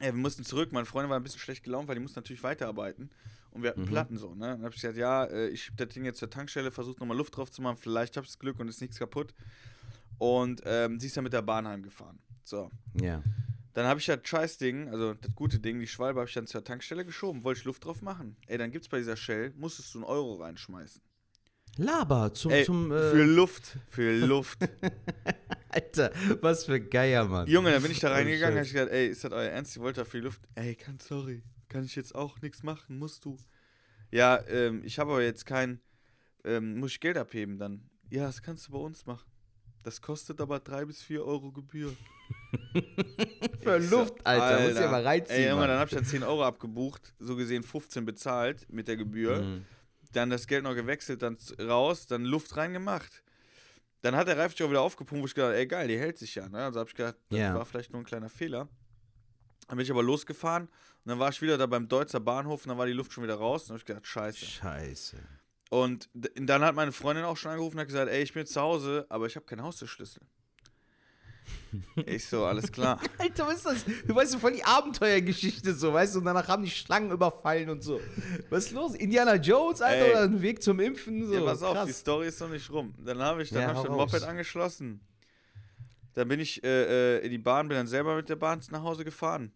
Ja, 0.00 0.06
wir 0.06 0.12
mussten 0.14 0.44
zurück. 0.44 0.72
Meine 0.72 0.86
Freundin 0.86 1.10
war 1.10 1.18
ein 1.18 1.22
bisschen 1.22 1.40
schlecht 1.40 1.62
gelaunt, 1.62 1.86
weil 1.88 1.94
die 1.96 2.00
mussten 2.00 2.18
natürlich 2.18 2.42
weiterarbeiten. 2.42 3.10
Und 3.50 3.62
wir 3.64 3.70
hatten 3.70 3.84
Platten 3.84 4.16
so, 4.16 4.34
ne? 4.34 4.46
Dann 4.46 4.62
habe 4.62 4.68
ich 4.74 4.80
gesagt, 4.80 4.96
ja, 4.96 5.24
äh, 5.24 5.48
ich 5.48 5.64
schieb 5.64 5.76
das 5.76 5.88
Ding 5.88 6.04
jetzt 6.04 6.20
zur 6.20 6.30
Tankstelle, 6.30 6.70
versuche 6.70 7.00
nochmal 7.00 7.16
Luft 7.16 7.36
drauf 7.36 7.50
zu 7.50 7.60
machen, 7.60 7.76
vielleicht 7.76 8.16
habe 8.16 8.24
ich 8.24 8.30
das 8.30 8.38
Glück 8.38 8.58
und 8.60 8.68
ist 8.68 8.80
nichts 8.80 8.98
kaputt. 8.98 9.34
Und 10.20 10.60
ähm, 10.66 11.00
sie 11.00 11.06
ist 11.06 11.16
dann 11.16 11.24
mit 11.24 11.32
der 11.32 11.40
Bahn 11.40 11.66
heimgefahren. 11.66 12.18
So. 12.44 12.70
Ja. 13.00 13.22
Dann 13.72 13.86
habe 13.86 14.00
ich 14.00 14.06
das 14.06 14.18
Scheißding, 14.22 14.90
also 14.90 15.14
das 15.14 15.34
gute 15.34 15.58
Ding, 15.58 15.80
die 15.80 15.86
Schwalbe, 15.86 16.20
habe 16.20 16.28
ich 16.28 16.34
dann 16.34 16.46
zur 16.46 16.62
Tankstelle 16.62 17.06
geschoben, 17.06 17.42
wollte 17.42 17.60
ich 17.60 17.64
Luft 17.64 17.86
drauf 17.86 18.02
machen. 18.02 18.36
Ey, 18.46 18.58
dann 18.58 18.70
gibt's 18.70 18.88
bei 18.88 18.98
dieser 18.98 19.16
Shell, 19.16 19.54
musstest 19.56 19.94
du 19.94 20.00
einen 20.00 20.04
Euro 20.04 20.34
reinschmeißen. 20.34 21.00
Laber 21.78 22.34
zum, 22.34 22.52
Ey, 22.52 22.66
zum 22.66 22.90
für 22.90 23.22
äh, 23.22 23.24
Luft, 23.24 23.78
für 23.88 24.12
Luft. 24.12 24.58
Alter, 25.70 26.12
was 26.42 26.66
für 26.66 26.80
Geier, 26.80 27.24
Mann. 27.24 27.48
Junge, 27.48 27.70
dann 27.70 27.80
bin 27.80 27.92
ich 27.92 28.00
da 28.00 28.10
reingegangen, 28.10 28.56
habe 28.58 28.66
ich 28.66 28.72
gesagt, 28.74 28.92
ey, 28.92 29.06
ist 29.06 29.24
das 29.24 29.32
euer 29.32 29.48
Ernst? 29.48 29.76
Ihr 29.76 29.82
wollt 29.82 29.96
da 29.96 30.04
für 30.04 30.18
die 30.18 30.24
Luft? 30.24 30.42
Ey, 30.54 30.74
kann, 30.74 30.98
sorry, 30.98 31.42
kann 31.68 31.84
ich 31.84 31.96
jetzt 31.96 32.14
auch 32.14 32.42
nichts 32.42 32.62
machen, 32.62 32.98
musst 32.98 33.24
du. 33.24 33.38
Ja, 34.10 34.44
ähm, 34.48 34.82
ich 34.84 34.98
habe 34.98 35.12
aber 35.12 35.22
jetzt 35.22 35.46
kein, 35.46 35.80
ähm, 36.44 36.78
muss 36.78 36.90
ich 36.90 37.00
Geld 37.00 37.16
abheben 37.16 37.56
dann? 37.56 37.88
Ja, 38.10 38.26
das 38.26 38.42
kannst 38.42 38.68
du 38.68 38.72
bei 38.72 38.78
uns 38.78 39.06
machen. 39.06 39.29
Das 39.82 40.00
kostet 40.00 40.40
aber 40.40 40.60
drei 40.60 40.84
bis 40.84 41.02
vier 41.02 41.24
Euro 41.24 41.50
Gebühr. 41.52 41.94
Für 43.62 43.78
Ich 43.78 43.90
Luft, 43.90 44.14
Alter, 44.26 44.68
muss 44.68 44.78
ja 44.78 44.90
mal 44.90 45.02
reinziehen. 45.02 45.38
Ey, 45.38 45.48
Junge, 45.50 45.66
dann 45.66 45.78
habe 45.78 45.88
ich 45.88 45.94
dann 45.94 46.04
10 46.04 46.22
Euro 46.22 46.44
abgebucht, 46.44 47.14
so 47.18 47.34
gesehen 47.36 47.62
15 47.62 48.04
bezahlt 48.04 48.66
mit 48.70 48.88
der 48.88 48.96
Gebühr. 48.96 49.40
Mhm. 49.40 49.64
Dann 50.12 50.30
das 50.30 50.46
Geld 50.46 50.64
noch 50.64 50.74
gewechselt, 50.74 51.22
dann 51.22 51.36
raus, 51.60 52.06
dann 52.06 52.24
Luft 52.24 52.56
reingemacht. 52.56 53.22
Dann 54.02 54.16
hat 54.16 54.28
der 54.28 54.36
Reifenstich 54.38 54.64
auch 54.66 54.70
wieder 54.70 54.80
aufgepumpt, 54.80 55.22
wo 55.22 55.26
ich 55.26 55.34
gedacht 55.34 55.54
ey 55.54 55.66
geil, 55.66 55.88
die 55.88 55.98
hält 55.98 56.18
sich 56.18 56.34
ja. 56.34 56.48
Ne? 56.48 56.64
Also 56.64 56.80
habe 56.80 56.88
ich 56.90 56.96
gedacht, 56.96 57.16
das 57.28 57.38
Ja. 57.38 57.54
war 57.54 57.64
vielleicht 57.64 57.92
nur 57.92 58.00
ein 58.02 58.06
kleiner 58.06 58.28
Fehler. 58.28 58.68
Dann 59.68 59.76
bin 59.76 59.84
ich 59.84 59.90
aber 59.90 60.02
losgefahren 60.02 60.64
und 60.64 60.70
dann 61.06 61.18
war 61.18 61.30
ich 61.30 61.40
wieder 61.42 61.56
da 61.56 61.66
beim 61.66 61.86
Deutzer 61.88 62.18
Bahnhof 62.20 62.64
und 62.64 62.70
dann 62.70 62.78
war 62.78 62.86
die 62.86 62.92
Luft 62.92 63.12
schon 63.12 63.22
wieder 63.24 63.36
raus. 63.36 63.62
Und 63.62 63.68
dann 63.68 63.74
habe 63.74 63.78
ich 63.80 63.86
gedacht, 63.86 64.06
scheiße. 64.06 64.44
Scheiße. 64.44 65.16
Und 65.70 66.10
dann 66.12 66.62
hat 66.62 66.74
meine 66.74 66.90
Freundin 66.92 67.24
auch 67.24 67.36
schon 67.36 67.52
angerufen 67.52 67.76
und 67.76 67.80
hat 67.80 67.86
gesagt, 67.88 68.10
ey, 68.10 68.22
ich 68.22 68.32
bin 68.34 68.40
jetzt 68.40 68.52
zu 68.52 68.60
Hause, 68.60 69.06
aber 69.08 69.26
ich 69.26 69.36
habe 69.36 69.46
keinen 69.46 69.62
Haustürschlüssel. 69.62 70.20
ich 72.06 72.26
so, 72.26 72.44
alles 72.44 72.70
klar. 72.70 73.00
Alter, 73.18 73.46
was 73.46 73.56
ist 73.58 73.66
das? 73.66 73.84
Du 74.06 74.14
weißt, 74.14 74.36
voll 74.36 74.52
die 74.52 74.64
Abenteuergeschichte 74.64 75.72
so, 75.72 75.92
weißt 75.92 76.14
du? 76.14 76.18
Und 76.18 76.24
danach 76.24 76.48
haben 76.48 76.64
die 76.64 76.70
Schlangen 76.70 77.12
überfallen 77.12 77.70
und 77.70 77.82
so. 77.82 78.00
Was 78.50 78.66
ist 78.66 78.72
los? 78.72 78.94
Indiana 78.96 79.36
Jones, 79.36 79.80
Alter, 79.80 80.06
Ey. 80.06 80.10
oder 80.10 80.22
ein 80.22 80.42
Weg 80.42 80.60
zum 80.60 80.80
Impfen? 80.80 81.26
So. 81.28 81.34
Ja, 81.34 81.40
pass 81.42 81.62
auf, 81.62 81.78
die 81.78 81.86
Krass. 81.86 81.98
Story 82.00 82.26
ist 82.26 82.40
noch 82.40 82.48
nicht 82.48 82.68
rum. 82.70 82.92
Dann 82.98 83.20
habe 83.20 83.42
ich, 83.42 83.50
dann 83.50 83.62
Ja, 83.62 83.68
hab 83.68 83.76
ich 83.76 83.82
das. 83.82 83.90
Moped 83.90 84.22
angeschlossen. 84.24 85.00
Dann 86.14 86.26
bin 86.26 86.40
ich 86.40 86.62
äh, 86.64 87.18
äh, 87.18 87.24
in 87.24 87.30
die 87.30 87.38
Bahn, 87.38 87.68
bin 87.68 87.76
dann 87.76 87.86
selber 87.86 88.16
mit 88.16 88.28
der 88.28 88.36
Bahn 88.36 88.60
nach 88.70 88.82
Hause 88.82 89.04
gefahren. 89.04 89.52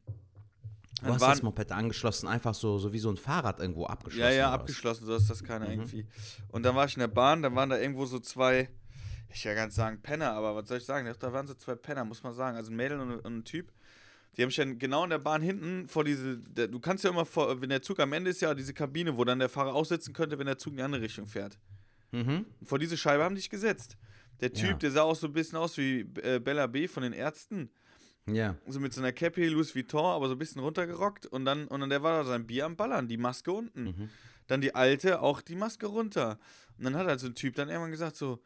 Du 1.06 1.12
hast 1.12 1.22
das 1.22 1.42
Moped 1.42 1.70
angeschlossen, 1.72 2.26
einfach 2.28 2.54
so, 2.54 2.78
so 2.78 2.92
wie 2.92 2.98
so 2.98 3.10
ein 3.10 3.16
Fahrrad 3.16 3.60
irgendwo 3.60 3.86
abgeschlossen. 3.86 4.30
Ja, 4.30 4.36
ja, 4.36 4.52
abgeschlossen, 4.52 5.06
so 5.06 5.14
ist 5.14 5.28
das 5.30 5.42
keiner 5.44 5.66
Mhm. 5.66 5.72
irgendwie. 5.72 6.06
Und 6.48 6.62
dann 6.64 6.74
war 6.74 6.86
ich 6.86 6.94
in 6.96 7.00
der 7.00 7.08
Bahn, 7.08 7.42
dann 7.42 7.54
waren 7.54 7.68
da 7.70 7.78
irgendwo 7.78 8.06
so 8.06 8.18
zwei, 8.18 8.68
ich 9.28 9.44
will 9.44 9.52
ja 9.52 9.56
ganz 9.56 9.74
sagen 9.74 10.00
Penner, 10.02 10.32
aber 10.32 10.54
was 10.56 10.68
soll 10.68 10.78
ich 10.78 10.84
sagen? 10.84 11.12
Da 11.18 11.32
waren 11.32 11.46
so 11.46 11.54
zwei 11.54 11.74
Penner, 11.74 12.04
muss 12.04 12.22
man 12.22 12.32
sagen. 12.34 12.56
Also 12.56 12.70
ein 12.72 12.76
Mädel 12.76 13.00
und, 13.00 13.12
und 13.20 13.36
ein 13.38 13.44
Typ. 13.44 13.72
Die 14.36 14.42
haben 14.42 14.48
mich 14.48 14.56
dann 14.56 14.78
genau 14.78 15.04
in 15.04 15.10
der 15.10 15.18
Bahn 15.18 15.42
hinten 15.42 15.88
vor 15.88 16.02
diese, 16.04 16.38
der, 16.38 16.66
du 16.66 16.80
kannst 16.80 17.04
ja 17.04 17.10
immer 17.10 17.24
vor, 17.24 17.60
wenn 17.60 17.68
der 17.68 17.82
Zug 17.82 18.00
am 18.00 18.12
Ende 18.12 18.30
ist, 18.30 18.40
ja 18.40 18.52
diese 18.54 18.74
Kabine, 18.74 19.16
wo 19.16 19.24
dann 19.24 19.38
der 19.38 19.48
Fahrer 19.48 19.74
aussitzen 19.74 20.12
könnte, 20.12 20.38
wenn 20.38 20.46
der 20.46 20.58
Zug 20.58 20.72
in 20.72 20.78
die 20.78 20.82
andere 20.82 21.02
Richtung 21.02 21.26
fährt. 21.26 21.56
Mhm. 22.10 22.44
Vor 22.64 22.78
diese 22.80 22.96
Scheibe 22.96 23.22
haben 23.22 23.34
die 23.36 23.40
dich 23.40 23.50
gesetzt. 23.50 23.96
Der 24.40 24.52
Typ, 24.52 24.70
Ja. 24.70 24.74
der 24.74 24.90
sah 24.90 25.02
auch 25.02 25.14
so 25.14 25.28
ein 25.28 25.32
bisschen 25.32 25.56
aus 25.58 25.76
wie 25.78 26.00
äh, 26.22 26.40
Bella 26.40 26.66
B 26.66 26.88
von 26.88 27.04
den 27.04 27.12
Ärzten. 27.12 27.70
Ja. 28.26 28.56
So 28.66 28.80
mit 28.80 28.92
so 28.94 29.00
einer 29.00 29.12
Cappy, 29.12 29.46
Louis 29.48 29.74
Vuitton, 29.74 30.04
aber 30.04 30.28
so 30.28 30.34
ein 30.34 30.38
bisschen 30.38 30.60
runtergerockt. 30.62 31.26
Und 31.26 31.44
dann, 31.44 31.66
und 31.68 31.80
dann 31.80 31.90
der 31.90 32.02
war 32.02 32.22
da 32.22 32.24
sein 32.24 32.46
Bier 32.46 32.64
am 32.66 32.76
Ballern, 32.76 33.06
die 33.08 33.18
Maske 33.18 33.52
unten. 33.52 33.84
Mhm. 33.84 34.10
Dann 34.46 34.60
die 34.60 34.74
alte, 34.74 35.20
auch 35.20 35.40
die 35.40 35.56
Maske 35.56 35.86
runter. 35.86 36.38
Und 36.78 36.84
dann 36.84 36.96
hat 36.96 37.06
halt 37.06 37.20
so 37.20 37.26
ein 37.26 37.34
Typ 37.34 37.54
dann 37.54 37.68
irgendwann 37.68 37.90
gesagt 37.90 38.16
so, 38.16 38.42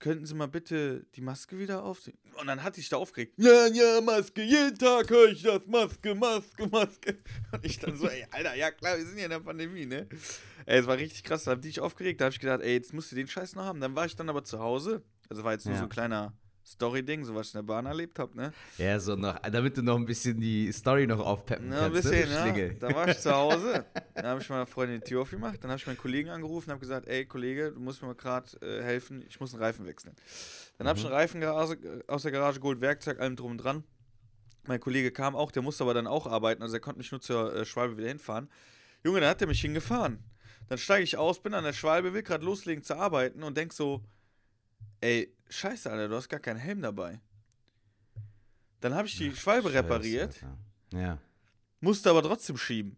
könnten 0.00 0.24
Sie 0.24 0.34
mal 0.34 0.48
bitte 0.48 1.04
die 1.14 1.20
Maske 1.20 1.58
wieder 1.58 1.84
aufziehen? 1.84 2.16
Und 2.40 2.46
dann 2.46 2.62
hat 2.62 2.74
sich 2.74 2.88
da 2.88 2.96
aufgeregt. 2.96 3.34
Ja, 3.36 3.66
ja, 3.66 4.00
Maske, 4.00 4.42
jeden 4.42 4.76
Tag 4.78 5.10
höre 5.10 5.28
ich 5.28 5.42
das, 5.42 5.60
Maske, 5.66 6.14
Maske, 6.14 6.66
Maske. 6.68 7.18
Und 7.52 7.64
ich 7.66 7.78
dann 7.78 7.96
so, 7.96 8.08
ey, 8.08 8.26
Alter, 8.30 8.54
ja 8.56 8.70
klar, 8.70 8.96
wir 8.96 9.04
sind 9.04 9.18
ja 9.18 9.24
in 9.24 9.30
der 9.30 9.40
Pandemie, 9.40 9.84
ne? 9.86 10.08
Ey, 10.66 10.80
es 10.80 10.86
war 10.86 10.96
richtig 10.96 11.22
krass, 11.22 11.44
da 11.44 11.50
hab 11.52 11.64
ich 11.64 11.80
aufgeregt, 11.80 12.20
da 12.20 12.26
habe 12.26 12.32
ich 12.32 12.40
gedacht, 12.40 12.62
ey, 12.62 12.72
jetzt 12.74 12.94
musst 12.94 13.12
du 13.12 13.16
den 13.16 13.28
Scheiß 13.28 13.54
noch 13.56 13.64
haben. 13.64 13.80
Dann 13.80 13.94
war 13.94 14.06
ich 14.06 14.16
dann 14.16 14.28
aber 14.30 14.42
zu 14.42 14.58
Hause, 14.58 15.02
also 15.28 15.44
war 15.44 15.52
jetzt 15.52 15.66
nur 15.66 15.74
Ja. 15.74 15.80
so 15.80 15.84
ein 15.86 15.90
kleiner 15.90 16.32
Story-Ding, 16.70 17.24
so 17.24 17.34
was 17.34 17.48
ich 17.48 17.54
in 17.54 17.58
der 17.58 17.62
Bahn 17.72 17.86
erlebt 17.86 18.18
habe, 18.18 18.36
ne? 18.36 18.52
Ja, 18.78 18.98
so 19.00 19.16
noch, 19.16 19.38
damit 19.40 19.76
du 19.76 19.82
noch 19.82 19.96
ein 19.96 20.04
bisschen 20.06 20.38
die 20.40 20.70
Story 20.72 21.06
noch 21.06 21.18
aufpeppen 21.18 21.70
Ja, 21.72 21.86
ein 21.86 21.92
kannst. 21.92 22.10
bisschen, 22.10 22.28
ne, 22.30 22.68
ja. 22.68 22.74
Da 22.78 22.94
war 22.94 23.08
ich 23.08 23.18
zu 23.18 23.34
Hause. 23.34 23.84
Dann 24.14 24.26
habe 24.26 24.40
ich 24.40 24.48
meiner 24.48 24.66
Freundin 24.66 25.00
die 25.00 25.06
Tür 25.08 25.22
aufgemacht. 25.22 25.62
Dann 25.62 25.70
habe 25.70 25.78
ich 25.78 25.86
meinen 25.86 25.98
Kollegen 25.98 26.30
angerufen 26.30 26.70
und 26.70 26.74
habe 26.74 26.80
gesagt, 26.80 27.08
ey 27.08 27.26
Kollege, 27.26 27.72
du 27.72 27.80
musst 27.80 28.00
mir 28.02 28.08
mal 28.08 28.14
gerade 28.14 28.48
äh, 28.62 28.82
helfen, 28.82 29.24
ich 29.28 29.40
muss 29.40 29.52
einen 29.52 29.62
Reifen 29.62 29.84
wechseln. 29.86 30.14
Dann 30.78 30.86
habe 30.88 30.98
ich 30.98 31.04
einen 31.04 31.14
Reifen 31.14 31.42
aus 31.44 32.22
der 32.22 32.32
Garage 32.32 32.60
geholt, 32.60 32.80
Werkzeug, 32.80 33.20
allem 33.20 33.36
drum 33.36 33.52
und 33.52 33.58
dran. 33.58 33.84
Mein 34.66 34.78
Kollege 34.80 35.10
kam 35.10 35.34
auch, 35.34 35.50
der 35.50 35.62
musste 35.62 35.84
aber 35.84 35.94
dann 35.94 36.06
auch 36.06 36.26
arbeiten, 36.26 36.62
also 36.62 36.76
er 36.76 36.80
konnte 36.80 36.98
mich 36.98 37.10
nur 37.10 37.20
zur 37.20 37.54
äh, 37.54 37.64
Schwalbe 37.64 37.96
wieder 37.96 38.08
hinfahren. 38.08 38.48
Junge, 39.04 39.20
dann 39.20 39.30
hat 39.30 39.40
er 39.40 39.48
mich 39.48 39.60
hingefahren. 39.60 40.22
Dann 40.68 40.78
steige 40.78 41.02
ich 41.02 41.16
aus, 41.16 41.42
bin 41.42 41.54
an 41.54 41.64
der 41.64 41.72
Schwalbe, 41.72 42.12
will 42.14 42.22
gerade 42.22 42.44
loslegen 42.44 42.84
zu 42.84 42.94
arbeiten 42.96 43.42
und 43.42 43.56
denk 43.56 43.72
so, 43.72 44.02
ey, 45.00 45.34
scheiße, 45.50 45.90
Alter, 45.90 46.08
du 46.08 46.16
hast 46.16 46.28
gar 46.28 46.40
keinen 46.40 46.58
Helm 46.58 46.80
dabei. 46.82 47.20
Dann 48.80 48.94
habe 48.94 49.06
ich 49.08 49.16
die 49.18 49.34
Schwalbe 49.36 49.68
Scheiße, 49.68 49.78
repariert, 49.84 50.34
Alter. 50.42 50.58
Ja. 50.98 51.18
musste 51.80 52.10
aber 52.10 52.22
trotzdem 52.22 52.56
schieben. 52.56 52.96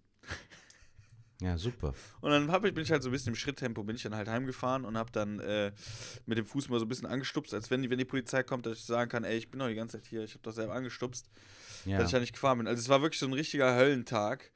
Ja, 1.41 1.59
super. 1.59 1.93
Und 2.21 2.31
dann 2.31 2.53
hab 2.53 2.65
ich, 2.65 2.73
bin 2.73 2.85
ich 2.85 2.93
halt 2.93 3.03
so 3.03 3.09
ein 3.09 3.13
bisschen 3.13 3.31
im 3.33 3.35
Schritttempo, 3.35 3.83
bin 3.83 3.97
ich 3.97 4.03
dann 4.05 4.15
halt 4.15 4.29
heimgefahren 4.29 4.85
und 4.85 4.97
hab 4.97 5.13
dann 5.13 5.41
äh, 5.41 5.73
mit 6.25 6.39
dem 6.39 6.45
Fuß 6.45 6.69
mal 6.69 6.79
so 6.79 6.85
ein 6.85 6.89
bisschen 6.89 7.09
angestupst, 7.09 7.53
als 7.53 7.69
wenn 7.69 7.83
die, 7.83 7.91
wenn 7.91 7.99
die 7.99 8.05
Polizei 8.05 8.45
kommt, 8.45 8.65
dass 8.65 8.79
ich 8.79 8.85
sagen 8.85 9.11
kann, 9.11 9.25
ey, 9.25 9.39
ich 9.39 9.51
bin 9.51 9.59
doch 9.59 9.67
die 9.67 9.75
ganze 9.75 9.99
Zeit 9.99 10.07
hier, 10.07 10.23
ich 10.23 10.35
hab 10.35 10.43
doch 10.45 10.53
selber 10.53 10.75
angestupst, 10.75 11.29
Ja. 11.85 11.99
dass 11.99 12.07
ich 12.07 12.13
ja 12.13 12.21
nicht 12.21 12.33
gefahren 12.35 12.59
bin. 12.59 12.69
Also 12.69 12.81
es 12.81 12.89
war 12.89 13.03
wirklich 13.03 13.19
so 13.19 13.27
ein 13.27 13.33
richtiger 13.33 13.75
Höllentag. 13.75 14.53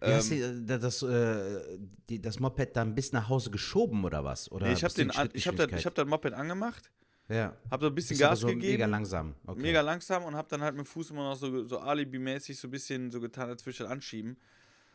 Wie 0.00 0.06
hast 0.06 0.32
Ähm, 0.32 0.66
du 0.66 0.74
äh, 0.74 0.78
das, 0.80 1.02
äh, 1.02 1.78
die, 2.08 2.20
das 2.20 2.40
Moped 2.40 2.74
dann 2.74 2.96
bis 2.96 3.12
nach 3.12 3.28
Hause 3.28 3.52
geschoben 3.52 4.04
oder 4.04 4.24
was? 4.24 4.50
Oder 4.50 4.66
nee, 4.66 4.72
ich 4.72 4.82
hab 4.82 4.88
bist 4.88 4.98
du 4.98 5.02
in 5.02 5.08
den, 5.10 5.16
an- 5.16 5.30
ich 5.34 5.46
hab 5.46 5.54
das, 5.54 5.68
ich 5.70 5.86
hab 5.86 5.94
das 5.94 6.04
Moped 6.06 6.32
angemacht, 6.34 6.90
Ja. 7.28 7.56
hab 7.70 7.80
so 7.80 7.86
ein 7.86 7.94
bisschen 7.94 8.18
Gas 8.18 8.40
so 8.40 8.46
gegeben. 8.48 8.66
mega 8.72 8.86
langsam. 8.86 9.34
Okay. 9.46 9.60
Mega 9.60 9.80
langsam 9.80 10.24
und 10.24 10.34
hab 10.36 10.48
dann 10.48 10.60
halt 10.62 10.74
mit 10.76 10.84
dem 10.84 10.88
Fuß 10.88 11.10
immer 11.10 11.24
noch 11.30 11.36
so, 11.36 11.64
so 11.64 11.78
alibimäßig 11.78 12.58
so 12.58 12.68
ein 12.68 12.70
bisschen 12.70 13.10
so 13.10 13.20
getan, 13.20 13.48
als 13.48 13.62
würde 13.64 13.70
ich 13.72 13.78
das 13.78 13.88
anschieben. 13.90 14.36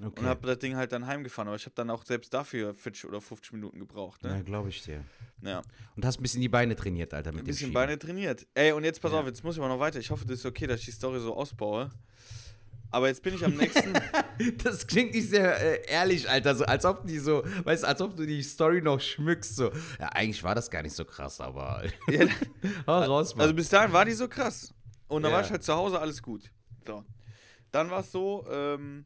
okay. 0.03 0.19
Und 0.21 0.25
hab 0.27 0.41
das 0.43 0.59
Ding 0.59 0.75
halt 0.75 0.91
dann 0.91 1.07
heimgefahren. 1.07 1.47
Aber 1.47 1.55
ich 1.57 1.65
hab 1.65 1.73
dann 1.75 1.89
auch 1.89 2.05
selbst 2.05 2.33
dafür 2.33 2.73
40 2.75 3.05
oder 3.09 3.19
50 3.19 3.53
Minuten 3.53 3.79
gebraucht. 3.79 4.23
Ja, 4.23 4.35
Ne? 4.37 4.43
glaube 4.43 4.69
ich 4.69 4.81
dir. 4.83 5.03
Ja. 5.41 5.61
Und 5.95 6.05
hast 6.05 6.19
ein 6.19 6.23
bisschen 6.23 6.41
die 6.41 6.49
Beine 6.49 6.75
trainiert, 6.75 7.13
Alter, 7.13 7.31
mit 7.31 7.41
Ein 7.41 7.45
bisschen. 7.47 7.73
Beine 7.73 7.97
trainiert. 7.97 8.45
Ey, 8.53 8.73
und 8.73 8.83
jetzt 8.83 9.01
pass 9.01 9.11
Ja. 9.11 9.19
auf, 9.21 9.25
jetzt 9.25 9.43
muss 9.43 9.55
ich 9.55 9.61
aber 9.61 9.69
noch 9.73 9.79
weiter. 9.79 9.97
Ich 9.99 10.11
hoffe, 10.11 10.25
das 10.25 10.39
ist 10.39 10.45
okay, 10.45 10.67
dass 10.67 10.79
ich 10.81 10.85
die 10.85 10.91
Story 10.91 11.19
so 11.19 11.35
ausbaue. 11.35 11.89
Aber 12.91 13.07
jetzt 13.07 13.21
bin 13.23 13.35
ich 13.35 13.43
am 13.45 13.53
nächsten. 13.55 13.93
Das 14.63 14.87
klingt 14.87 15.13
nicht 15.13 15.29
sehr 15.29 15.59
äh, 15.61 15.91
ehrlich, 15.91 16.29
Alter, 16.29 16.55
so 16.55 16.63
als 16.63 16.85
ob 16.85 17.05
die 17.05 17.19
so, 17.19 17.43
weißt 17.65 17.83
du, 17.83 17.87
als 17.89 18.01
ob 18.01 18.15
du 18.15 18.25
die 18.25 18.41
Story 18.41 18.81
noch 18.81 19.01
schmückst, 19.01 19.53
so. 19.57 19.69
Ja, 19.99 20.07
eigentlich 20.13 20.41
war 20.43 20.55
das 20.55 20.71
gar 20.71 20.81
nicht 20.81 20.95
so 20.95 21.03
krass, 21.03 21.41
aber. 21.41 21.83
ja, 22.09 22.25
raus, 22.87 23.35
Mann. 23.35 23.41
also 23.41 23.53
bis 23.53 23.67
dahin 23.67 23.91
war 23.91 24.05
die 24.05 24.13
so 24.13 24.29
krass. 24.29 24.73
Und 25.09 25.23
dann 25.23 25.31
Ja. 25.31 25.37
war 25.39 25.43
ich 25.43 25.51
halt 25.51 25.61
zu 25.61 25.73
Hause, 25.73 25.99
alles 25.99 26.23
gut. 26.23 26.49
So. 26.87 27.03
Dann 27.71 27.89
war 27.89 27.99
es 27.99 28.13
so, 28.13 28.47
ähm, 28.49 29.05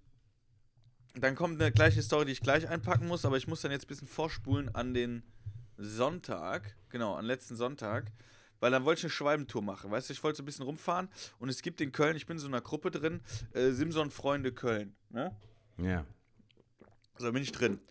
dann 1.16 1.36
kommt 1.36 1.60
eine 1.60 1.72
gleiche 1.72 2.04
Story, 2.04 2.26
die 2.26 2.32
ich 2.34 2.42
gleich 2.42 2.68
einpacken 2.70 3.08
muss, 3.08 3.26
aber 3.26 3.38
ich 3.38 3.48
muss 3.48 3.62
dann 3.62 3.72
jetzt 3.72 3.86
ein 3.86 3.88
bisschen 3.88 4.08
vorspulen 4.08 4.74
an 4.76 4.94
den 4.94 5.24
Sonntag, 5.78 6.76
genau, 6.90 7.16
an 7.16 7.26
letzten 7.26 7.56
Sonntag, 7.56 8.12
weil 8.64 8.72
dann 8.72 8.86
wollte 8.86 9.00
ich 9.00 9.04
eine 9.04 9.10
Schwalbentour 9.10 9.62
machen, 9.62 9.92
weißt 9.92 10.08
du, 10.08 10.14
ich 10.14 10.24
wollte 10.24 10.38
so 10.38 10.44
ein 10.44 10.46
bisschen 10.46 10.64
rumfahren 10.64 11.10
und 11.40 11.50
es 11.50 11.62
gibt 11.62 11.82
in 11.82 11.92
Köln, 11.92 12.16
ich 12.16 12.26
bin 12.26 12.38
in 12.38 12.42
so 12.42 12.48
einer 12.48 12.62
Gruppe 12.62 12.92
drin, 12.92 13.20
äh, 13.52 13.72
Simson 13.72 14.10
Freunde 14.10 14.54
Köln, 14.54 14.96
ne? 15.10 15.36
ja. 15.78 16.06
So, 17.18 17.30
bin 17.34 17.44
ich 17.44 17.52
drin. 17.52 17.82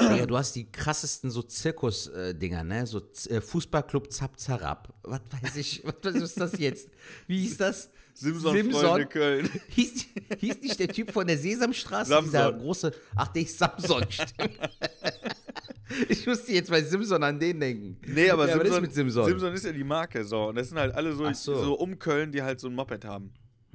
Digga, 0.00 0.24
du 0.24 0.36
hast 0.38 0.56
die 0.56 0.64
krassesten 0.72 1.30
so 1.30 1.42
Zirkus-Dinger, 1.42 2.64
ne? 2.64 2.86
So 2.86 3.02
äh, 3.28 3.40
Fußballclub 3.42 4.10
Zap 4.10 4.40
Zarab. 4.40 4.94
Was 5.02 5.20
weiß 5.30 5.56
ich, 5.56 5.84
was, 6.02 6.14
ist 6.14 6.40
das 6.40 6.58
jetzt? 6.58 6.90
Wie 7.26 7.40
hieß 7.40 7.58
das? 7.58 7.90
Simson, 8.14 8.72
Freunde 8.72 9.06
Köln. 9.06 9.50
Hieß, 9.68 10.06
hieß 10.38 10.60
nicht 10.62 10.78
der 10.78 10.88
Typ 10.88 11.10
von 11.10 11.26
der 11.26 11.36
Sesamstraße, 11.36 12.10
Samson. 12.10 12.30
dieser 12.30 12.52
große. 12.52 12.92
Ach, 13.16 13.28
der 13.28 13.42
ist 13.42 13.58
Samson, 13.58 14.04
stimmt. 14.08 14.58
Ich 16.08 16.26
musste 16.26 16.52
jetzt 16.52 16.70
bei 16.70 16.82
Simson 16.82 17.22
an 17.22 17.38
den 17.38 17.60
denken. 17.60 17.98
Nee, 18.06 18.30
aber 18.30 18.48
ja, 18.48 18.54
was 18.54 18.62
Simson, 18.62 18.76
ist 18.76 18.80
mit 18.80 18.94
Simson? 18.94 19.24
Simson 19.26 19.52
ist 19.52 19.64
ja 19.64 19.72
die 19.72 19.84
Marke, 19.84 20.24
so. 20.24 20.48
Und 20.48 20.56
das 20.56 20.68
sind 20.68 20.78
halt 20.78 20.94
alle 20.94 21.12
so, 21.12 21.30
so. 21.32 21.62
so. 21.62 21.74
um 21.74 21.98
Köln, 21.98 22.32
die 22.32 22.42
halt 22.42 22.60
so 22.60 22.68
ein 22.68 22.74
Moped 22.74 23.04
haben. 23.04 23.32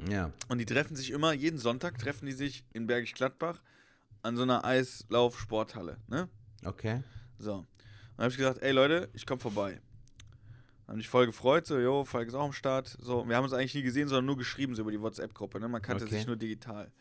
Ja. 0.09 0.31
Und 0.47 0.57
die 0.59 0.65
treffen 0.65 0.95
sich 0.95 1.11
immer, 1.11 1.33
jeden 1.33 1.57
Sonntag 1.59 1.97
treffen 1.97 2.25
die 2.25 2.31
sich 2.31 2.63
in 2.73 2.87
Bergisch 2.87 3.13
Gladbach 3.13 3.61
an 4.21 4.35
so 4.35 4.43
einer 4.43 4.63
Eislauf-Sporthalle, 4.65 5.97
ne? 6.07 6.29
Okay. 6.65 7.03
So. 7.37 7.65
Dann 8.15 8.23
habe 8.23 8.31
ich 8.31 8.37
gesagt, 8.37 8.61
ey 8.61 8.71
Leute, 8.71 9.09
ich 9.13 9.25
komme 9.25 9.39
vorbei. 9.39 9.79
Haben 10.87 10.97
mich 10.97 11.07
voll 11.07 11.27
gefreut, 11.27 11.67
so, 11.67 11.77
jo, 11.77 12.03
Falk 12.03 12.27
ist 12.27 12.33
auch 12.33 12.45
am 12.45 12.53
Start. 12.53 12.97
So, 12.99 13.27
wir 13.27 13.35
haben 13.35 13.43
uns 13.43 13.53
eigentlich 13.53 13.75
nie 13.75 13.83
gesehen, 13.83 14.07
sondern 14.07 14.25
nur 14.25 14.37
geschrieben, 14.37 14.73
so 14.73 14.81
über 14.81 14.91
die 14.91 14.99
WhatsApp-Gruppe, 14.99 15.59
ne? 15.59 15.69
Man 15.69 15.81
kannte 15.81 16.05
Okay. 16.05 16.15
sich 16.15 16.27
nur 16.27 16.35
digital. 16.35 16.91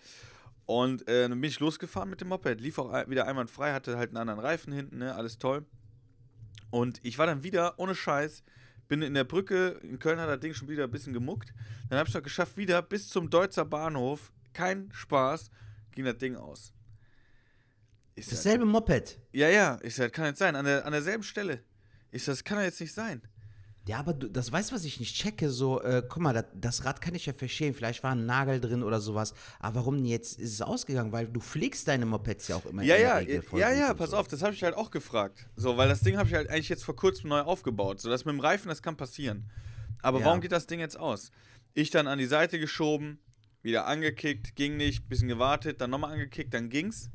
Und 0.69 1.09
äh, 1.09 1.27
dann 1.31 1.41
bin 1.41 1.49
ich 1.49 1.61
losgefahren 1.61 2.11
mit 2.11 2.21
dem 2.21 2.29
Moped, 2.29 2.61
lief 2.61 2.79
auch 2.79 2.93
wieder 3.09 3.27
einwandfrei, 3.27 3.73
hatte 3.73 3.97
halt 3.97 4.11
einen 4.11 4.19
anderen 4.19 4.39
Reifen 4.39 4.71
hinten, 4.71 4.99
ne? 4.99 5.15
Alles 5.15 5.39
toll. 5.39 5.65
Und 6.69 7.01
ich 7.03 7.17
war 7.17 7.27
dann 7.27 7.43
wieder, 7.43 7.79
ohne 7.79 7.95
Scheiß, 7.95 8.45
bin 8.87 9.01
in 9.01 9.15
der 9.15 9.25
Brücke, 9.25 9.81
in 9.83 9.99
Köln 9.99 10.21
hat 10.21 10.29
das 10.29 10.41
Ding 10.41 10.53
schon 10.53 10.69
wieder 10.69 10.85
ein 10.85 10.91
bisschen 10.91 11.15
gemuckt. 11.15 11.55
Dann 11.89 11.99
habe 11.99 12.07
ich 12.07 12.15
es 12.15 12.23
geschafft, 12.23 12.59
wieder 12.59 12.83
bis 12.83 13.09
zum 13.09 13.31
Deutzer 13.31 13.65
Bahnhof, 13.65 14.31
kein 14.53 14.91
Spaß, 14.93 15.51
ging 15.93 16.05
das 16.05 16.19
Ding 16.19 16.37
aus. 16.37 16.75
Sag, 18.19 18.29
Dasselbe 18.29 18.67
Moped. 18.67 19.19
ja, 19.33 19.49
ja, 19.49 19.79
ich 19.83 19.95
sag, 19.95 20.09
das 20.09 20.13
kann 20.13 20.27
nicht 20.27 20.37
sein, 20.37 20.55
an, 20.55 20.67
der, 20.67 20.85
an 20.85 20.93
derselben 20.93 21.23
Stelle. 21.23 21.65
Ich 22.11 22.25
sag, 22.25 22.33
das 22.33 22.45
kann 22.45 22.59
ja 22.59 22.65
jetzt 22.65 22.81
nicht 22.83 22.93
sein. 22.93 23.23
Ja, 23.89 24.01
aber 24.01 24.13
du, 24.13 24.29
das 24.29 24.53
weißt 24.53 24.71
du, 24.71 24.75
was 24.75 24.85
ich 24.85 25.01
nicht 25.01 25.17
checke. 25.17 25.49
So, 25.49 25.81
äh, 25.81 26.03
guck 26.07 26.23
mal, 26.23 26.35
das, 26.35 26.45
das 26.55 26.85
Rad 26.85 27.01
kann 27.01 27.15
ich 27.15 27.25
ja 27.25 27.33
verstehen. 27.33 27.73
Vielleicht 27.73 28.03
war 28.03 28.13
ein 28.13 28.27
Nagel 28.27 28.61
drin 28.61 28.83
oder 28.83 29.01
sowas. 29.01 29.33
Aber 29.61 29.77
warum 29.77 30.05
jetzt 30.05 30.39
ist 30.39 30.53
es 30.53 30.61
ausgegangen? 30.61 31.11
Weil 31.11 31.27
du 31.27 31.41
pflegst 31.41 31.89
deine 31.89 32.05
Mopeds 32.05 32.49
ja 32.49 32.57
auch 32.57 32.67
immer 32.67 32.83
Ja, 32.83 32.97
in 32.97 33.01
der 33.01 33.11
ja, 33.11 33.17
Regel 33.17 33.43
ja, 33.59 33.73
ja, 33.73 33.95
pass 33.95 34.11
so. 34.11 34.19
auf, 34.19 34.29
das 34.29 34.43
habe 34.43 34.53
ich 34.53 34.63
halt 34.63 34.75
auch 34.77 34.91
gefragt. 34.91 35.47
So, 35.57 35.79
weil 35.79 35.89
das 35.89 36.01
Ding 36.01 36.19
habe 36.19 36.29
ich 36.29 36.35
halt 36.35 36.51
eigentlich 36.51 36.69
jetzt 36.69 36.85
vor 36.85 36.97
kurzem 36.97 37.31
neu 37.31 37.41
aufgebaut. 37.41 37.99
So, 37.99 38.11
das 38.11 38.27
mit 38.27 38.35
dem 38.35 38.41
Reifen, 38.41 38.69
das 38.69 38.83
kann 38.83 38.99
passieren. 38.99 39.51
Aber 40.03 40.21
Ja. 40.21 40.27
warum 40.27 40.43
geht 40.43 40.53
das 40.53 40.67
Ding 40.67 40.81
jetzt 40.81 40.99
aus? 40.99 41.31
Ich 41.73 41.89
dann 41.89 42.09
an 42.09 42.19
die 42.19 42.27
Seite 42.27 42.59
geschoben, 42.59 43.19
wieder 43.63 43.87
angekickt, 43.87 44.55
ging 44.55 44.77
nicht, 44.77 45.09
bisschen 45.09 45.29
gewartet, 45.29 45.81
dann 45.81 45.89
nochmal 45.89 46.13
angekickt, 46.13 46.53
dann 46.53 46.69
ging's. 46.69 47.09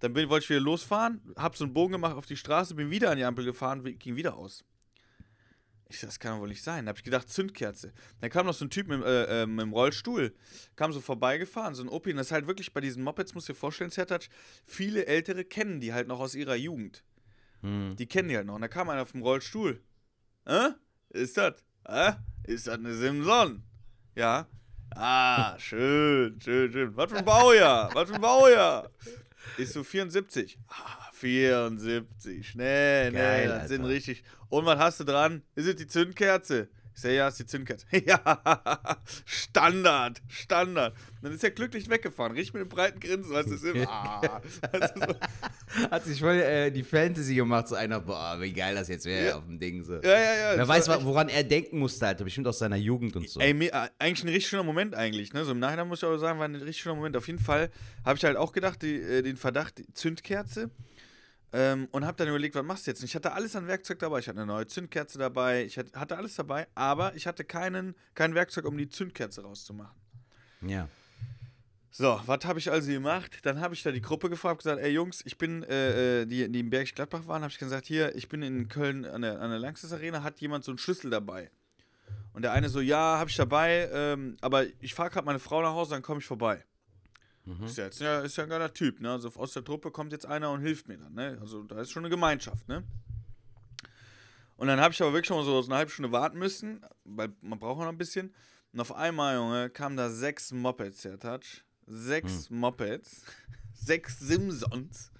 Dann 0.00 0.12
bin, 0.12 0.28
wollte 0.28 0.44
ich 0.44 0.50
wieder 0.50 0.60
losfahren, 0.60 1.22
hab 1.36 1.56
so 1.56 1.64
einen 1.64 1.72
Bogen 1.72 1.92
gemacht 1.92 2.14
auf 2.14 2.26
die 2.26 2.36
Straße, 2.36 2.74
bin 2.74 2.90
wieder 2.90 3.10
an 3.10 3.16
die 3.16 3.24
Ampel 3.24 3.46
gefahren, 3.46 3.82
ging 3.98 4.16
wieder 4.16 4.36
aus. 4.36 4.64
Ich 5.90 6.00
das 6.00 6.18
kann 6.18 6.34
doch 6.34 6.40
wohl 6.40 6.48
nicht 6.48 6.62
sein. 6.62 6.84
Da 6.84 6.90
hab 6.90 6.98
ich 6.98 7.04
gedacht, 7.04 7.30
Zündkerze. 7.30 7.94
Dann 8.20 8.28
kam 8.28 8.44
noch 8.44 8.52
so 8.52 8.66
ein 8.66 8.70
Typ 8.70 8.88
mit, 8.88 9.02
äh, 9.02 9.42
äh, 9.42 9.46
mit 9.46 9.62
dem 9.62 9.72
Rollstuhl, 9.72 10.34
kam 10.76 10.92
so 10.92 11.00
vorbeigefahren, 11.00 11.74
so 11.74 11.82
ein 11.82 11.88
Opi. 11.88 12.10
Und 12.10 12.18
das 12.18 12.26
ist 12.26 12.32
halt 12.32 12.46
wirklich 12.46 12.74
bei 12.74 12.82
diesen 12.82 13.02
Mopeds, 13.02 13.34
musst 13.34 13.48
du 13.48 13.54
dir 13.54 13.58
vorstellen, 13.58 13.90
Zertatsch, 13.90 14.28
viele 14.66 15.06
Ältere 15.06 15.44
kennen 15.46 15.80
die 15.80 15.94
halt 15.94 16.06
noch 16.06 16.20
aus 16.20 16.34
ihrer 16.34 16.56
Jugend. 16.56 17.04
Hm. 17.62 17.96
Die 17.96 18.06
kennen 18.06 18.28
die 18.28 18.36
halt 18.36 18.46
noch. 18.46 18.56
Und 18.56 18.60
da 18.60 18.68
kam 18.68 18.90
einer 18.90 19.00
auf 19.00 19.12
dem 19.12 19.22
Rollstuhl. 19.22 19.82
Hä? 20.46 20.74
Ist 21.08 21.38
das? 21.38 21.54
Hä? 21.86 22.16
Ist 22.44 22.66
das 22.66 22.74
eine 22.74 22.94
Simson? 22.94 23.62
Ja. 24.14 24.46
Ah, 24.94 25.58
schön, 25.58 26.38
schön, 26.40 26.70
schön. 26.70 26.96
Was 26.96 27.10
für 27.10 27.18
ein 27.18 27.24
Baujahr? 27.24 27.94
Was 27.94 28.08
für 28.08 28.16
ein 28.16 28.20
Baujahr? 28.20 28.90
Ist 29.56 29.72
so 29.72 29.82
74. 29.82 30.58
Ah, 30.68 31.07
74. 31.18 32.46
Schnell, 32.48 33.12
Geil, 33.12 33.48
ne, 33.48 33.54
das 33.54 33.68
sind 33.68 33.84
richtig. 33.84 34.22
Und 34.48 34.64
was 34.66 34.78
hast 34.78 35.00
du 35.00 35.04
dran? 35.04 35.42
Ist 35.54 35.66
es 35.66 35.76
die 35.76 35.86
Zündkerze? 35.86 36.68
Ich 36.94 37.02
sag, 37.02 37.12
ja, 37.12 37.28
ist 37.28 37.38
die 37.38 37.46
Zündkerze. 37.46 37.86
Ja, 38.06 38.98
Standard, 39.24 40.20
Standard. 40.26 40.96
Dann 41.22 41.32
ist 41.32 41.44
er 41.44 41.52
glücklich 41.52 41.88
weggefahren, 41.88 42.32
richtig 42.32 42.54
mit 42.54 42.62
einem 42.62 42.68
breiten 42.70 42.98
Grinsen, 42.98 43.32
weißt 43.32 43.50
du, 43.50 43.54
ist 43.54 43.64
immer, 43.64 43.88
ah, 43.88 44.40
so, 44.72 45.90
Hat 45.90 46.04
sich 46.04 46.18
voll 46.18 46.36
äh, 46.40 46.72
die 46.72 46.82
Fantasy 46.82 47.36
gemacht, 47.36 47.68
so 47.68 47.76
einer, 47.76 48.00
boah, 48.00 48.36
wie 48.40 48.52
geil 48.52 48.74
das 48.74 48.88
jetzt 48.88 49.04
wäre 49.06 49.26
Ja. 49.28 49.36
auf 49.36 49.44
dem 49.44 49.60
Ding. 49.60 49.84
So. 49.84 49.94
ja, 49.94 50.00
ja, 50.02 50.18
ja. 50.18 50.56
Wer 50.56 50.66
weiß, 50.66 50.88
woran 51.04 51.28
er 51.28 51.44
denken 51.44 51.78
musste, 51.78 52.04
Alter. 52.06 52.24
Bestimmt 52.24 52.48
aus 52.48 52.58
seiner 52.58 52.76
Jugend 52.76 53.14
und 53.14 53.28
so. 53.28 53.38
Ey, 53.38 53.54
mir, 53.54 53.72
äh, 53.72 53.88
eigentlich 54.00 54.24
ein 54.24 54.28
richtig 54.30 54.48
schöner 54.48 54.64
Moment 54.64 54.96
eigentlich, 54.96 55.32
ne? 55.32 55.44
So 55.44 55.52
im 55.52 55.60
Nachhinein 55.60 55.86
muss 55.86 56.00
ich 56.00 56.04
aber 56.04 56.18
sagen, 56.18 56.38
war 56.40 56.46
ein 56.46 56.54
richtig 56.56 56.78
schöner 56.82 56.96
Moment. 56.96 57.16
Auf 57.16 57.26
jeden 57.28 57.38
Fall 57.38 57.70
habe 58.04 58.16
ich 58.18 58.24
halt 58.24 58.36
auch 58.36 58.52
gedacht, 58.52 58.82
die, 58.82 58.96
äh, 58.96 59.22
den 59.22 59.36
Verdacht, 59.36 59.78
die 59.78 59.92
Zündkerze. 59.92 60.70
Ähm, 61.52 61.88
und 61.92 62.04
habe 62.04 62.16
dann 62.16 62.28
überlegt, 62.28 62.54
was 62.54 62.64
machst 62.64 62.86
du 62.86 62.90
jetzt? 62.90 63.00
Und 63.00 63.06
ich 63.06 63.14
hatte 63.14 63.32
alles 63.32 63.56
an 63.56 63.66
Werkzeug 63.66 63.98
dabei. 63.98 64.18
Ich 64.18 64.28
hatte 64.28 64.38
eine 64.38 64.46
neue 64.46 64.66
Zündkerze 64.66 65.18
dabei. 65.18 65.64
Ich 65.64 65.78
hatte, 65.78 66.16
alles 66.16 66.34
dabei, 66.36 66.66
aber 66.74 67.14
ich 67.14 67.26
hatte 67.26 67.44
keinen, 67.44 67.94
kein 68.14 68.34
Werkzeug, 68.34 68.66
um 68.66 68.76
die 68.76 68.88
Zündkerze 68.88 69.42
rauszumachen. 69.42 69.96
Ja. 70.60 70.88
So, 71.90 72.20
was 72.26 72.44
habe 72.44 72.58
ich 72.58 72.70
also 72.70 72.90
gemacht? 72.90 73.38
Dann 73.42 73.60
habe 73.60 73.74
ich 73.74 73.82
da 73.82 73.90
die 73.90 74.02
Gruppe 74.02 74.28
gefragt, 74.28 74.58
gesagt, 74.58 74.80
ey 74.80 74.90
Jungs, 74.90 75.22
ich 75.24 75.38
bin, 75.38 75.62
äh, 75.64 76.22
äh, 76.22 76.26
die, 76.26 76.50
die 76.50 76.60
im 76.60 76.70
Bergisch 76.70 76.94
Gladbach 76.94 77.26
waren, 77.26 77.42
habe 77.42 77.50
ich 77.50 77.58
gesagt, 77.58 77.86
hier, 77.86 78.14
ich 78.14 78.28
bin 78.28 78.42
in 78.42 78.68
Köln 78.68 79.06
an 79.06 79.22
der, 79.22 79.40
an 79.40 79.50
der 79.50 79.58
Langsys 79.58 79.92
Arena, 79.92 80.22
hat 80.22 80.40
jemand 80.40 80.64
so 80.64 80.70
einen 80.70 80.78
Schlüssel 80.78 81.10
dabei? 81.10 81.50
Und 82.34 82.42
der 82.42 82.52
eine 82.52 82.68
so, 82.68 82.80
ja, 82.80 83.18
habe 83.18 83.30
ich 83.30 83.36
dabei, 83.36 83.88
ähm, 83.92 84.36
aber 84.42 84.66
ich 84.80 84.94
fahre 84.94 85.10
gerade 85.10 85.26
meine 85.26 85.38
Frau 85.38 85.62
nach 85.62 85.72
Hause, 85.72 85.92
dann 85.92 86.02
komme 86.02 86.20
ich 86.20 86.26
vorbei. 86.26 86.62
Ist, 87.64 87.78
ja, 87.78 87.84
jetzt, 87.84 88.00
ja, 88.00 88.20
ist 88.20 88.36
ja 88.36 88.44
ein 88.44 88.50
geiler 88.50 88.72
Typ, 88.72 89.00
ne? 89.00 89.10
Also 89.12 89.30
aus 89.36 89.52
der 89.52 89.64
Truppe 89.64 89.90
kommt 89.90 90.12
jetzt 90.12 90.26
einer 90.26 90.50
und 90.50 90.60
hilft 90.60 90.88
mir 90.88 90.98
dann, 90.98 91.14
ne? 91.14 91.38
Also 91.40 91.62
da 91.62 91.80
ist 91.80 91.90
schon 91.90 92.04
eine 92.04 92.10
Gemeinschaft, 92.10 92.68
ne? 92.68 92.84
Und 94.56 94.66
dann 94.66 94.80
habe 94.80 94.92
ich 94.92 95.00
aber 95.00 95.12
wirklich 95.12 95.28
schon 95.28 95.36
mal 95.38 95.44
so 95.44 95.62
eine 95.64 95.76
halbe 95.76 95.90
Stunde 95.90 96.10
warten 96.10 96.38
müssen, 96.38 96.84
weil 97.04 97.28
man 97.40 97.58
braucht 97.58 97.80
noch 97.80 97.88
ein 97.88 97.98
bisschen. 97.98 98.34
Und 98.72 98.80
auf 98.80 98.94
einmal, 98.94 99.36
Junge, 99.36 99.70
kamen 99.70 99.96
da 99.96 100.10
sechs 100.10 100.52
Mopeds, 100.52 101.04
Herr 101.04 101.18
Touch. 101.18 101.64
Sechs 101.86 102.50
Mopeds. 102.50 103.22
sechs 103.72 104.18
Simsons 104.18 105.12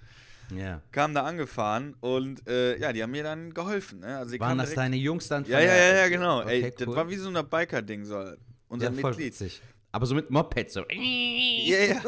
Ja. 0.53 0.81
kamen 0.91 1.15
da 1.15 1.23
angefahren 1.23 1.95
und 2.01 2.45
äh, 2.47 2.77
ja, 2.77 2.91
die 2.91 3.01
haben 3.01 3.11
mir 3.11 3.23
dann 3.23 3.53
geholfen, 3.53 3.99
ne? 4.01 4.17
Also 4.17 4.37
Waren 4.39 4.57
das 4.57 4.73
deine 4.73 4.97
Jungs 4.97 5.29
dann? 5.29 5.45
Ja, 5.45 5.59
ja, 5.61 5.73
ja, 5.75 5.95
ja, 5.95 6.09
genau. 6.09 6.41
Okay, 6.41 6.63
Ey, 6.63 6.73
das 6.77 6.87
cool. 6.87 6.95
war 6.95 7.09
wie 7.09 7.15
so 7.15 7.29
ein 7.29 7.49
Biker-Ding, 7.49 8.03
so. 8.05 8.33
Unser 8.67 8.85
ja, 8.87 8.91
Mitglied. 8.91 9.17
witzig. 9.33 9.61
Aber 9.91 10.05
so 10.05 10.13
mit 10.15 10.29
Moped, 10.29 10.71
so. 10.71 10.83
Ja, 10.91 11.79
ja. 11.79 12.01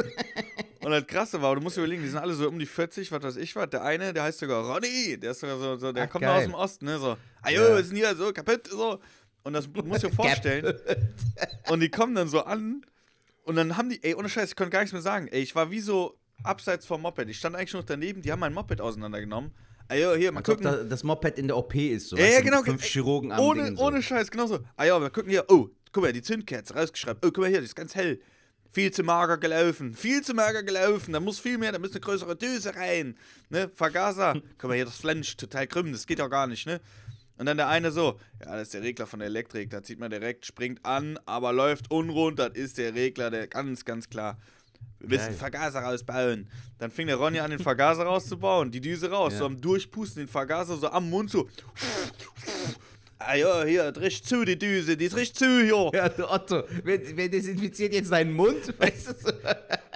Und 0.84 0.92
das 0.92 1.06
Krasse 1.08 1.42
war, 1.42 1.56
du 1.56 1.62
musst 1.62 1.78
dir 1.78 1.82
überlegen, 1.82 2.04
die 2.04 2.10
sind 2.10 2.20
alle 2.20 2.34
so 2.34 2.48
um 2.48 2.58
die 2.60 2.66
40, 2.66 3.12
was 3.12 3.24
weiß 3.24 3.38
ich 3.38 3.56
was. 3.56 3.70
Der 3.70 3.84
eine, 3.84 4.14
der 4.14 4.24
heißt 4.24 4.40
sogar 4.40 4.64
Ronny, 4.66 5.18
der 5.20 5.32
ist 5.32 5.40
sogar 5.40 5.58
so, 5.58 5.76
so 5.78 5.92
der 5.92 6.04
Ach, 6.06 6.10
kommt 6.10 6.26
aus 6.26 6.44
dem 6.44 6.54
Osten, 6.54 6.86
ne? 6.86 7.00
So, 7.00 7.18
ayo, 7.42 7.62
Ja. 7.70 7.76
wir 7.78 7.84
sind 7.84 7.96
hier 7.98 8.16
so 8.16 8.32
kaputt, 8.34 8.68
so. 8.68 9.00
Und 9.44 9.54
das 9.54 9.68
musst 9.68 10.04
du 10.04 10.08
dir 10.10 10.16
vorstellen. 10.16 10.74
und 11.70 11.80
die 11.80 11.90
kommen 11.90 12.14
dann 12.16 12.28
so 12.28 12.42
an 12.44 12.86
und 13.46 13.56
dann 13.56 13.78
haben 13.78 13.90
die, 13.90 14.04
ey, 14.04 14.14
ohne 14.16 14.30
Scheiß, 14.30 14.50
ich 14.50 14.56
konnte 14.56 14.72
gar 14.72 14.80
nichts 14.82 14.94
mehr 14.94 15.02
sagen. 15.02 15.28
Ey, 15.28 15.42
ich 15.42 15.56
war 15.56 15.72
wie 15.72 15.80
so 15.80 16.18
abseits 16.44 16.86
vom 16.86 17.02
Moped. 17.02 17.28
Ich 17.30 17.38
stand 17.38 17.56
eigentlich 17.56 17.72
schon 17.72 17.80
noch 17.80 17.88
daneben, 17.88 18.22
die 18.22 18.32
haben 18.32 18.40
mein 18.40 18.54
Moped 18.54 18.80
auseinandergenommen. 18.82 19.52
Ayo, 19.88 20.14
hier, 20.16 20.32
mal 20.32 20.40
ob 20.40 20.46
gucken. 20.46 20.64
da, 20.64 20.84
das 20.84 21.04
Moped 21.04 21.38
in 21.40 21.48
der 21.48 21.58
OP 21.58 21.74
ist, 21.76 22.10
so. 22.10 22.18
Ja, 22.18 22.26
ja, 22.26 22.42
genau. 22.42 22.62
Fünf 22.64 22.84
Chirurgen 22.84 23.32
am 23.32 23.40
ohne, 23.40 23.66
Ding, 23.66 23.76
so. 23.78 23.84
ohne 23.84 24.02
Scheiß, 24.02 24.30
genau 24.32 24.46
so. 24.46 24.60
Ja, 24.80 25.02
wir 25.02 25.10
gucken 25.10 25.30
hier. 25.32 25.46
Oh, 25.50 25.70
guck 25.92 26.04
mal, 26.04 26.14
die 26.14 26.22
Zündkerze 26.22 26.76
rausgeschrieben. 26.76 27.18
Oh, 27.24 27.28
guck 27.28 27.40
mal 27.40 27.50
hier, 27.50 27.60
die 27.60 27.66
ist 27.66 27.76
ganz 27.76 27.96
hell. 27.96 28.20
Viel 28.74 28.92
zu 28.92 29.04
mager 29.04 29.38
gelaufen. 29.38 29.94
Viel 29.94 30.22
zu 30.22 30.34
mager 30.34 30.64
gelaufen. 30.64 31.12
Da 31.14 31.20
muss 31.20 31.40
viel 31.40 31.58
mehr, 31.58 31.74
da 31.74 31.80
muss 31.80 31.92
eine 31.92 32.00
größere 32.00 32.36
Düse 32.38 32.74
rein. 32.76 33.18
Ne? 33.50 33.70
Vergaser. 33.76 34.34
guck 34.58 34.70
mal 34.70 34.76
hier, 34.76 34.86
das 34.86 34.98
Flensch, 34.98 35.36
total 35.36 35.68
krümmen. 35.68 35.92
Das 35.92 36.08
geht 36.08 36.20
doch 36.20 36.30
gar 36.30 36.48
nicht, 36.48 36.66
ne? 36.66 36.80
Und 37.38 37.48
dann 37.48 37.58
der 37.58 37.68
eine 37.70 37.92
so, 37.92 38.20
ja, 38.40 38.56
das 38.56 38.64
ist 38.68 38.74
der 38.76 38.84
Regler 38.84 39.08
von 39.08 39.20
der 39.20 39.28
Elektrik. 39.28 39.72
Da 39.72 39.82
zieht 39.84 40.00
man 40.00 40.12
direkt, 40.12 40.46
springt 40.46 40.86
an, 40.86 41.20
aber 41.26 41.52
läuft 41.52 41.90
unrund. 41.90 42.38
Das 42.40 42.54
ist 42.54 42.78
der 42.78 42.94
Regler, 42.94 43.32
der 43.32 43.48
ganz, 43.48 43.84
ganz 43.84 44.08
klar. 44.10 44.38
Wir 45.00 45.18
müssen. 45.18 45.34
Vergaser 45.34 45.80
rausbauen. 45.82 46.48
Dann 46.78 46.92
fing 46.92 47.08
der 47.08 47.16
Ronny 47.16 47.40
an, 47.40 47.50
den 47.52 47.60
Vergaser 47.60 48.04
rauszubauen, 48.04 48.72
die 48.72 48.80
Düse 48.82 49.10
raus, 49.10 49.34
Ja. 49.34 49.40
so 49.40 49.46
am 49.48 49.60
Durchpusten, 49.60 50.24
den 50.24 50.28
Vergaser 50.28 50.78
so 50.78 50.88
am 50.90 51.10
Mund 51.10 51.32
so. 51.32 51.50
Ah 53.28 53.36
ja, 53.36 53.64
hier, 53.64 53.92
das 53.92 54.04
riecht 54.04 54.28
zu, 54.28 54.44
die 54.46 54.58
Düse, 54.58 54.98
die 54.98 55.06
ist 55.06 55.16
richtig 55.16 55.38
zu 55.38 55.64
hier. 55.64 55.92
Ja, 55.94 56.10
du 56.10 56.30
Otto, 56.30 56.64
wer, 56.84 56.98
desinfiziert 56.98 57.94
jetzt 57.94 58.12
deinen 58.12 58.34
Mund? 58.34 58.74
Weißt 58.78 59.10
du? 59.10 59.14
so? 59.14 59.32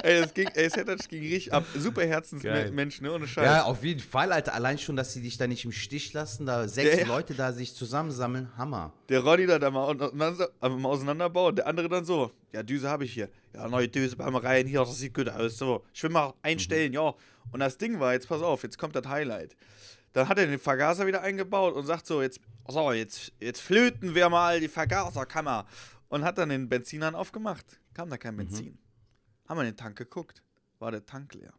Ey, 0.04 0.22
das 0.22 0.34
ging, 0.34 0.48
ey, 0.54 0.70
das 0.86 1.08
ging 1.08 1.22
richtig 1.22 1.54
ab. 1.54 1.66
Super. 1.76 2.06
Herzensmensch, 2.06 3.02
ne, 3.02 3.12
ohne 3.12 3.28
Scheiß. 3.28 3.46
Ja, 3.46 3.64
auf 3.64 3.84
jeden 3.84 4.02
Fall, 4.02 4.32
Alter. 4.32 4.54
Allein 4.54 4.78
schon, 4.78 4.96
dass 4.96 5.14
sie 5.14 5.22
dich 5.22 5.38
da 5.38 5.48
nicht 5.48 5.66
im 5.66 5.72
Stich 5.72 6.14
lassen, 6.14 6.46
da 6.46 6.68
sechs 6.68 7.00
ja. 7.00 7.08
Leute 7.08 7.34
da 7.34 7.52
sich 7.54 7.74
zusammensammeln, 7.74 8.50
Hammer. 8.58 8.94
Der 9.10 9.22
Ronny 9.22 9.48
da, 9.48 9.58
da 9.58 9.72
mal, 9.72 9.96
mal 10.14 10.36
auseinanderbauen, 10.84 11.56
der 11.56 11.68
andere 11.68 11.90
dann 11.90 12.06
so, 12.06 12.32
ja, 12.54 12.62
Düse 12.62 12.90
habe 12.90 13.06
ich 13.06 13.14
hier. 13.14 13.30
Ja, 13.54 13.68
neue 13.68 13.88
Düse 13.88 14.18
wir 14.18 14.44
rein, 14.44 14.68
hier, 14.68 14.80
das 14.80 14.98
sieht 14.98 15.14
gut 15.14 15.30
aus, 15.30 15.58
so. 15.58 15.84
Ich 15.94 16.04
will 16.04 16.12
mal 16.12 16.34
einstellen, 16.42 16.94
ja. 16.94 17.14
Und 17.52 17.60
das 17.60 17.78
Ding 17.78 18.00
war, 18.00 18.14
jetzt 18.14 18.28
pass 18.28 18.42
auf, 18.42 18.64
jetzt 18.64 18.78
kommt 18.78 18.96
das 18.96 19.08
Highlight. 19.08 19.56
Dann 20.16 20.30
hat 20.30 20.40
er 20.40 20.48
den 20.48 20.60
Vergaser 20.60 21.06
wieder 21.06 21.22
eingebaut 21.24 21.76
und 21.76 21.86
sagt 21.86 22.08
so, 22.08 22.22
jetzt, 22.22 22.40
so, 22.70 22.94
jetzt, 22.94 23.34
jetzt 23.42 23.60
flöten 23.60 24.16
wir 24.16 24.30
mal 24.30 24.62
die 24.62 24.70
Vergaserkammer. 24.70 25.66
Und 26.08 26.24
hat 26.24 26.38
dann 26.38 26.48
den 26.48 26.70
Benzinhahn 26.70 27.16
aufgemacht. 27.16 27.66
Kam 27.94 28.10
da 28.10 28.18
kein 28.18 28.38
Benzin. 28.38 28.78
Haben 29.46 29.58
wir 29.58 29.64
in 29.64 29.72
den 29.72 29.78
Tank 29.78 29.98
geguckt, 29.98 30.42
war 30.80 30.92
der 30.92 31.06
Tank 31.06 31.34
leer. 31.34 31.54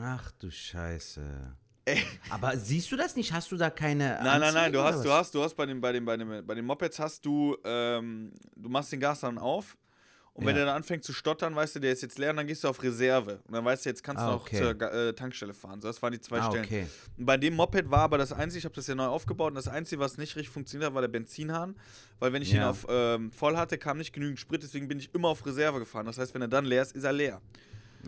Ach 0.00 0.30
du 0.38 0.48
Scheiße. 0.48 1.56
Ey. 1.86 2.00
Aber 2.28 2.56
siehst 2.56 2.92
du 2.92 2.96
das 2.96 3.16
nicht? 3.16 3.32
Hast 3.32 3.50
du 3.50 3.56
da 3.56 3.68
keine. 3.68 4.20
Nein, 4.22 4.40
nein, 4.40 4.54
nein, 4.54 4.72
du 4.72 4.78
Anzeige 4.78 4.98
hast, 4.98 5.04
du 5.04 5.12
hast, 5.12 5.34
du 5.34 5.42
hast 5.42 5.54
bei 5.56 5.66
den, 5.66 5.80
bei 5.80 5.90
den, 5.90 6.04
bei 6.04 6.16
den, 6.16 6.46
bei 6.46 6.54
den 6.54 6.64
Mopeds 6.64 7.00
hast 7.00 7.26
du, 7.26 7.56
ähm, 7.64 8.32
du 8.54 8.68
machst 8.68 8.92
den 8.92 9.00
Gas 9.00 9.20
dann 9.20 9.38
auf 9.38 9.76
und 10.32 10.44
wenn 10.46 10.50
Ja. 10.54 10.58
der 10.60 10.66
dann 10.66 10.76
anfängt 10.76 11.04
zu 11.04 11.12
stottern, 11.12 11.54
weißt 11.54 11.74
du, 11.76 11.80
der 11.80 11.92
ist 11.92 12.02
jetzt 12.02 12.18
leer 12.18 12.30
und 12.30 12.36
dann 12.36 12.46
gehst 12.46 12.62
du 12.64 12.68
auf 12.68 12.82
Reserve 12.82 13.40
und 13.46 13.52
dann 13.54 13.64
weißt 13.64 13.84
du, 13.84 13.90
jetzt 13.90 14.02
kannst 14.04 14.22
du 14.22 14.26
Ah, 14.26 14.34
auch 14.34 14.42
okay. 14.42 14.58
zur 14.58 14.80
äh, 14.92 15.12
Tankstelle 15.12 15.52
fahren. 15.54 15.80
So, 15.80 15.88
das 15.88 16.00
waren 16.02 16.12
die 16.12 16.20
zwei 16.20 16.38
Ah, 16.40 16.48
Stellen. 16.50 16.64
okay. 16.64 16.86
Und 17.18 17.26
bei 17.26 17.36
dem 17.36 17.54
Moped 17.54 17.90
war 17.90 18.00
aber 18.00 18.16
das 18.18 18.32
Einzige, 18.32 18.58
ich 18.60 18.64
habe 18.64 18.74
das 18.74 18.86
ja 18.86 18.94
neu 18.94 19.06
aufgebaut 19.06 19.48
und 19.50 19.56
das 19.56 19.68
Einzige, 19.68 20.00
was 20.00 20.16
nicht 20.18 20.36
richtig 20.36 20.48
funktioniert 20.50 20.86
hat, 20.88 20.94
war 20.94 21.02
der 21.02 21.08
Benzinhahn, 21.08 21.74
weil 22.20 22.32
wenn 22.32 22.42
ich 22.42 22.50
ihn 22.52 22.56
Ja. 22.60 22.70
auf 22.70 22.86
ähm, 22.88 23.32
voll 23.32 23.56
hatte, 23.56 23.76
kam 23.76 23.98
nicht 23.98 24.12
genügend 24.12 24.38
Sprit, 24.38 24.62
deswegen 24.62 24.88
bin 24.88 24.98
ich 24.98 25.12
immer 25.14 25.28
auf 25.28 25.44
Reserve 25.44 25.78
gefahren. 25.80 26.06
Das 26.06 26.16
heißt, 26.18 26.32
wenn 26.34 26.42
er 26.42 26.48
dann 26.48 26.64
leer 26.64 26.82
ist, 26.82 26.92
ist 26.92 27.04
er 27.04 27.12
leer. 27.12 27.40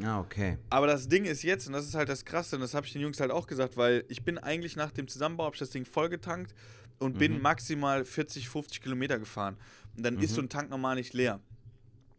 Ah, 0.02 0.20
okay. 0.20 0.56
Aber 0.70 0.86
das 0.86 1.06
Ding 1.08 1.26
ist 1.26 1.42
jetzt, 1.42 1.66
und 1.66 1.74
das 1.74 1.84
ist 1.86 1.94
halt 1.94 2.08
das 2.08 2.24
Krasse, 2.24 2.56
und 2.56 2.62
das 2.62 2.72
habe 2.72 2.86
ich 2.86 2.92
den 2.94 3.02
Jungs 3.02 3.20
halt 3.20 3.30
auch 3.30 3.46
gesagt, 3.46 3.76
weil 3.76 4.04
ich 4.08 4.24
bin 4.24 4.38
eigentlich 4.38 4.74
nach 4.74 4.90
dem 4.90 5.06
Zusammenbau, 5.06 5.44
habe 5.44 5.54
ich 5.54 5.58
das 5.60 5.68
Ding 5.68 5.84
vollgetankt 5.84 6.54
und 6.98 7.18
bin 7.18 7.42
maximal 7.42 8.04
40, 8.06 8.48
50 8.48 8.80
Kilometer 8.80 9.18
gefahren. 9.18 9.58
Und 9.96 10.04
dann 10.06 10.18
ist 10.18 10.34
so 10.34 10.40
ein 10.40 10.48
Tank 10.48 10.70
normal 10.70 10.94
nicht 10.94 11.12
leer. 11.12 11.40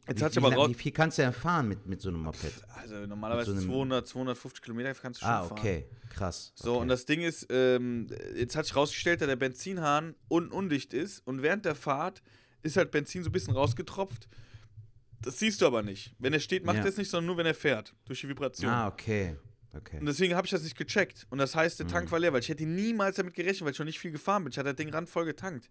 Jetzt 0.08 0.20
Wie 0.20 0.26
hat 0.26 0.34
viel, 0.34 0.46
aber 0.46 0.56
raus. 0.56 0.70
wie 0.70 0.74
viel 0.74 0.92
kannst 0.92 1.18
du 1.18 1.22
denn 1.22 1.32
fahren 1.34 1.70
mit, 1.70 1.86
mit 1.86 2.02
so 2.02 2.10
einem 2.10 2.20
Moped? 2.24 2.52
Also 2.76 2.96
normalerweise 3.08 3.52
so 3.52 3.58
einem- 3.58 3.70
200, 3.70 4.08
250 4.08 4.62
Kilometer 4.62 4.94
kannst 4.96 5.22
du 5.22 5.26
schon 5.26 5.34
Ah, 5.34 5.44
fahren. 5.44 5.58
okay. 5.58 5.86
Krass. 6.10 6.52
So, 6.56 6.74
okay. 6.74 6.82
und 6.82 6.88
das 6.89 7.06
Ding 7.06 7.22
ist, 7.22 7.48
ähm, 7.50 8.08
jetzt 8.36 8.56
hat 8.58 8.66
sich 8.66 8.76
rausgestellt, 8.76 9.22
dass 9.22 9.28
der 9.28 9.38
Benzinhahn 9.38 10.16
un 10.30 10.50
undicht 10.52 10.94
ist 10.94 11.26
und 11.26 11.42
während 11.42 11.63
der 11.66 11.76
Fahrt 11.76 12.22
ist 12.63 12.76
halt 12.78 12.92
Benzin 12.92 13.24
so 13.24 13.30
ein 13.30 13.32
bisschen 13.32 13.54
rausgetropft. 13.54 14.28
Das 15.22 15.39
siehst 15.39 15.62
du 15.62 15.68
aber 15.68 15.84
nicht. 15.84 16.13
Wenn 16.20 16.34
er 16.34 16.42
steht, 16.42 16.66
macht 16.66 16.78
Ja. 16.78 16.84
er 16.84 16.89
es 16.89 16.98
nicht, 16.98 17.10
sondern 17.10 17.28
nur, 17.28 17.38
wenn 17.38 17.46
er 17.46 17.56
fährt. 17.56 17.96
Durch 18.06 18.20
die 18.22 18.28
Vibration. 18.28 18.70
Ah, 18.70 18.88
okay. 18.89 19.38
Okay. 19.76 20.00
Und 20.00 20.06
deswegen 20.06 20.36
habe 20.36 20.46
ich 20.46 20.52
das 20.52 20.62
nicht 20.63 20.78
gecheckt. 20.78 21.26
Und 21.30 21.38
das 21.39 21.56
heißt, 21.56 21.80
der 21.80 21.86
Mhm. 21.88 21.92
Tank 21.92 22.12
war 22.12 22.20
leer, 22.20 22.32
weil 22.34 22.42
ich 22.42 22.50
hätte 22.50 22.66
niemals 22.66 23.16
damit 23.16 23.34
gerechnet, 23.34 23.62
weil 23.63 23.72
ich 23.72 23.78
schon 23.78 23.86
nicht 23.88 24.00
viel 24.00 24.12
gefahren 24.12 24.44
bin. 24.44 24.52
Ich 24.52 24.58
hatte 24.58 24.70
das 24.70 24.76
Ding 24.76 24.89
randvoll 24.94 25.26
getankt. 25.26 25.70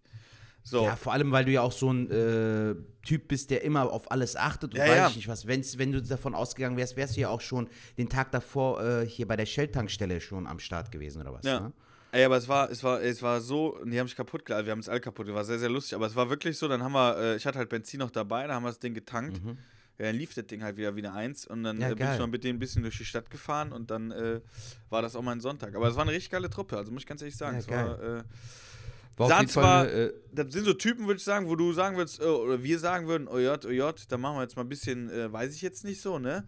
So. 0.63 0.85
Ja, 0.85 0.95
vor 0.95 1.11
allem, 1.13 1.31
weil 1.31 1.43
du 1.45 1.51
ja 1.51 1.61
auch 1.61 1.73
so 1.73 1.91
ein 1.91 2.09
äh, 2.09 2.75
Typ 3.05 3.27
bist, 3.27 3.49
der 3.51 3.63
immer 3.63 3.91
auf 3.91 4.09
alles 4.11 4.35
achtet 4.37 4.73
und 4.73 4.77
Ja, 4.77 4.85
weiß 4.87 4.97
ja. 4.97 5.07
ich 5.09 5.15
nicht 5.17 5.27
was. 5.27 5.45
Wenn's, 5.45 5.77
wenn 5.77 5.91
du 5.91 6.01
davon 6.01 6.33
ausgegangen 6.33 6.77
wärst, 6.77 6.95
wärst 6.95 7.17
du 7.17 7.21
ja 7.21 7.29
auch 7.29 7.41
schon 7.41 7.67
den 7.97 8.07
Tag 8.07 8.31
davor 8.31 8.81
äh, 8.83 9.05
hier 9.05 9.27
bei 9.27 9.35
der 9.35 9.45
Shell-Tankstelle 9.45 10.21
schon 10.21 10.47
am 10.47 10.59
Start 10.59 10.91
gewesen 10.91 11.21
oder 11.21 11.33
was. 11.33 11.45
Ja. 11.45 11.59
Ne? 11.59 11.73
Ey, 12.13 12.23
aber 12.23 12.37
es 12.37 12.47
war, 12.47 12.69
es 12.71 12.83
war, 12.83 13.01
es 13.01 13.21
war 13.21 13.41
so, 13.41 13.77
die 13.83 13.97
haben 13.99 14.05
mich 14.05 14.15
kaputt 14.15 14.45
geladen, 14.45 14.65
wir 14.67 14.71
haben 14.71 14.79
es 14.79 14.87
alle 14.87 15.01
kaputt, 15.01 15.27
das 15.27 15.33
war 15.35 15.43
sehr, 15.43 15.57
sehr 15.59 15.69
lustig, 15.69 15.95
aber 15.95 16.05
es 16.05 16.15
war 16.15 16.29
wirklich 16.29 16.57
so, 16.57 16.67
dann 16.67 16.83
haben 16.83 16.91
wir, 16.93 17.17
äh, 17.17 17.35
ich 17.35 17.45
hatte 17.47 17.57
halt 17.57 17.69
Benzin 17.69 17.99
noch 17.99 18.11
dabei, 18.11 18.43
dann 18.45 18.55
haben 18.57 18.63
wir 18.63 18.69
das 18.69 18.77
Ding 18.79 18.93
getankt, 18.93 19.41
ja, 19.97 20.05
dann 20.05 20.15
lief 20.15 20.33
das 20.35 20.45
Ding 20.45 20.61
halt 20.63 20.77
wieder 20.77 20.95
wieder 20.95 21.13
eins 21.15 21.45
und 21.47 21.63
dann 21.63 21.77
Mhm. 21.77 21.81
Ja, 21.81 21.87
äh, 21.89 21.95
bin 21.95 22.03
ich 22.05 22.11
geil. 22.11 22.19
noch 22.19 22.27
mit 22.27 22.43
denen 22.43 22.57
ein 22.57 22.59
bisschen 22.59 22.83
durch 22.83 22.97
die 22.99 23.05
Stadt 23.05 23.31
gefahren 23.31 23.71
und 23.71 23.89
dann 23.89 24.11
äh, 24.11 24.41
war 24.91 25.01
das 25.01 25.15
auch 25.15 25.23
mein 25.23 25.39
Sonntag. 25.39 25.75
Aber 25.75 25.87
es 25.87 25.95
war 25.95 26.03
eine 26.03 26.11
richtig 26.11 26.29
geile 26.29 26.49
Truppe, 26.51 26.77
also 26.77 26.91
muss 26.91 27.01
ich 27.01 27.07
ganz 27.07 27.21
ehrlich 27.21 27.35
sagen. 27.35 27.55
Ja, 27.55 27.59
es 27.61 27.67
war, 27.67 27.99
äh, 28.19 28.23
War 29.15 29.29
Fall 29.29 29.47
zwar- 29.47 29.81
eine, 29.81 29.91
äh, 29.91 30.13
das 30.31 30.53
sind 30.53 30.65
so 30.65 30.73
Typen, 30.73 31.05
würde 31.05 31.17
ich 31.17 31.23
sagen, 31.23 31.47
wo 31.47 31.55
du 31.55 31.71
sagen 31.73 31.97
würdest, 31.97 32.19
äh, 32.19 32.23
oder 32.23 32.63
wir 32.63 32.79
sagen 32.79 33.07
würden, 33.07 33.27
oh 33.27 33.37
J, 33.37 33.63
oh 33.65 33.93
da 34.07 34.17
machen 34.17 34.37
wir 34.37 34.41
jetzt 34.41 34.55
mal 34.55 34.63
ein 34.63 34.69
bisschen, 34.69 35.09
äh, 35.09 35.31
weiß 35.31 35.53
ich 35.55 35.61
jetzt 35.61 35.83
nicht 35.83 36.01
so, 36.01 36.19
ne? 36.19 36.47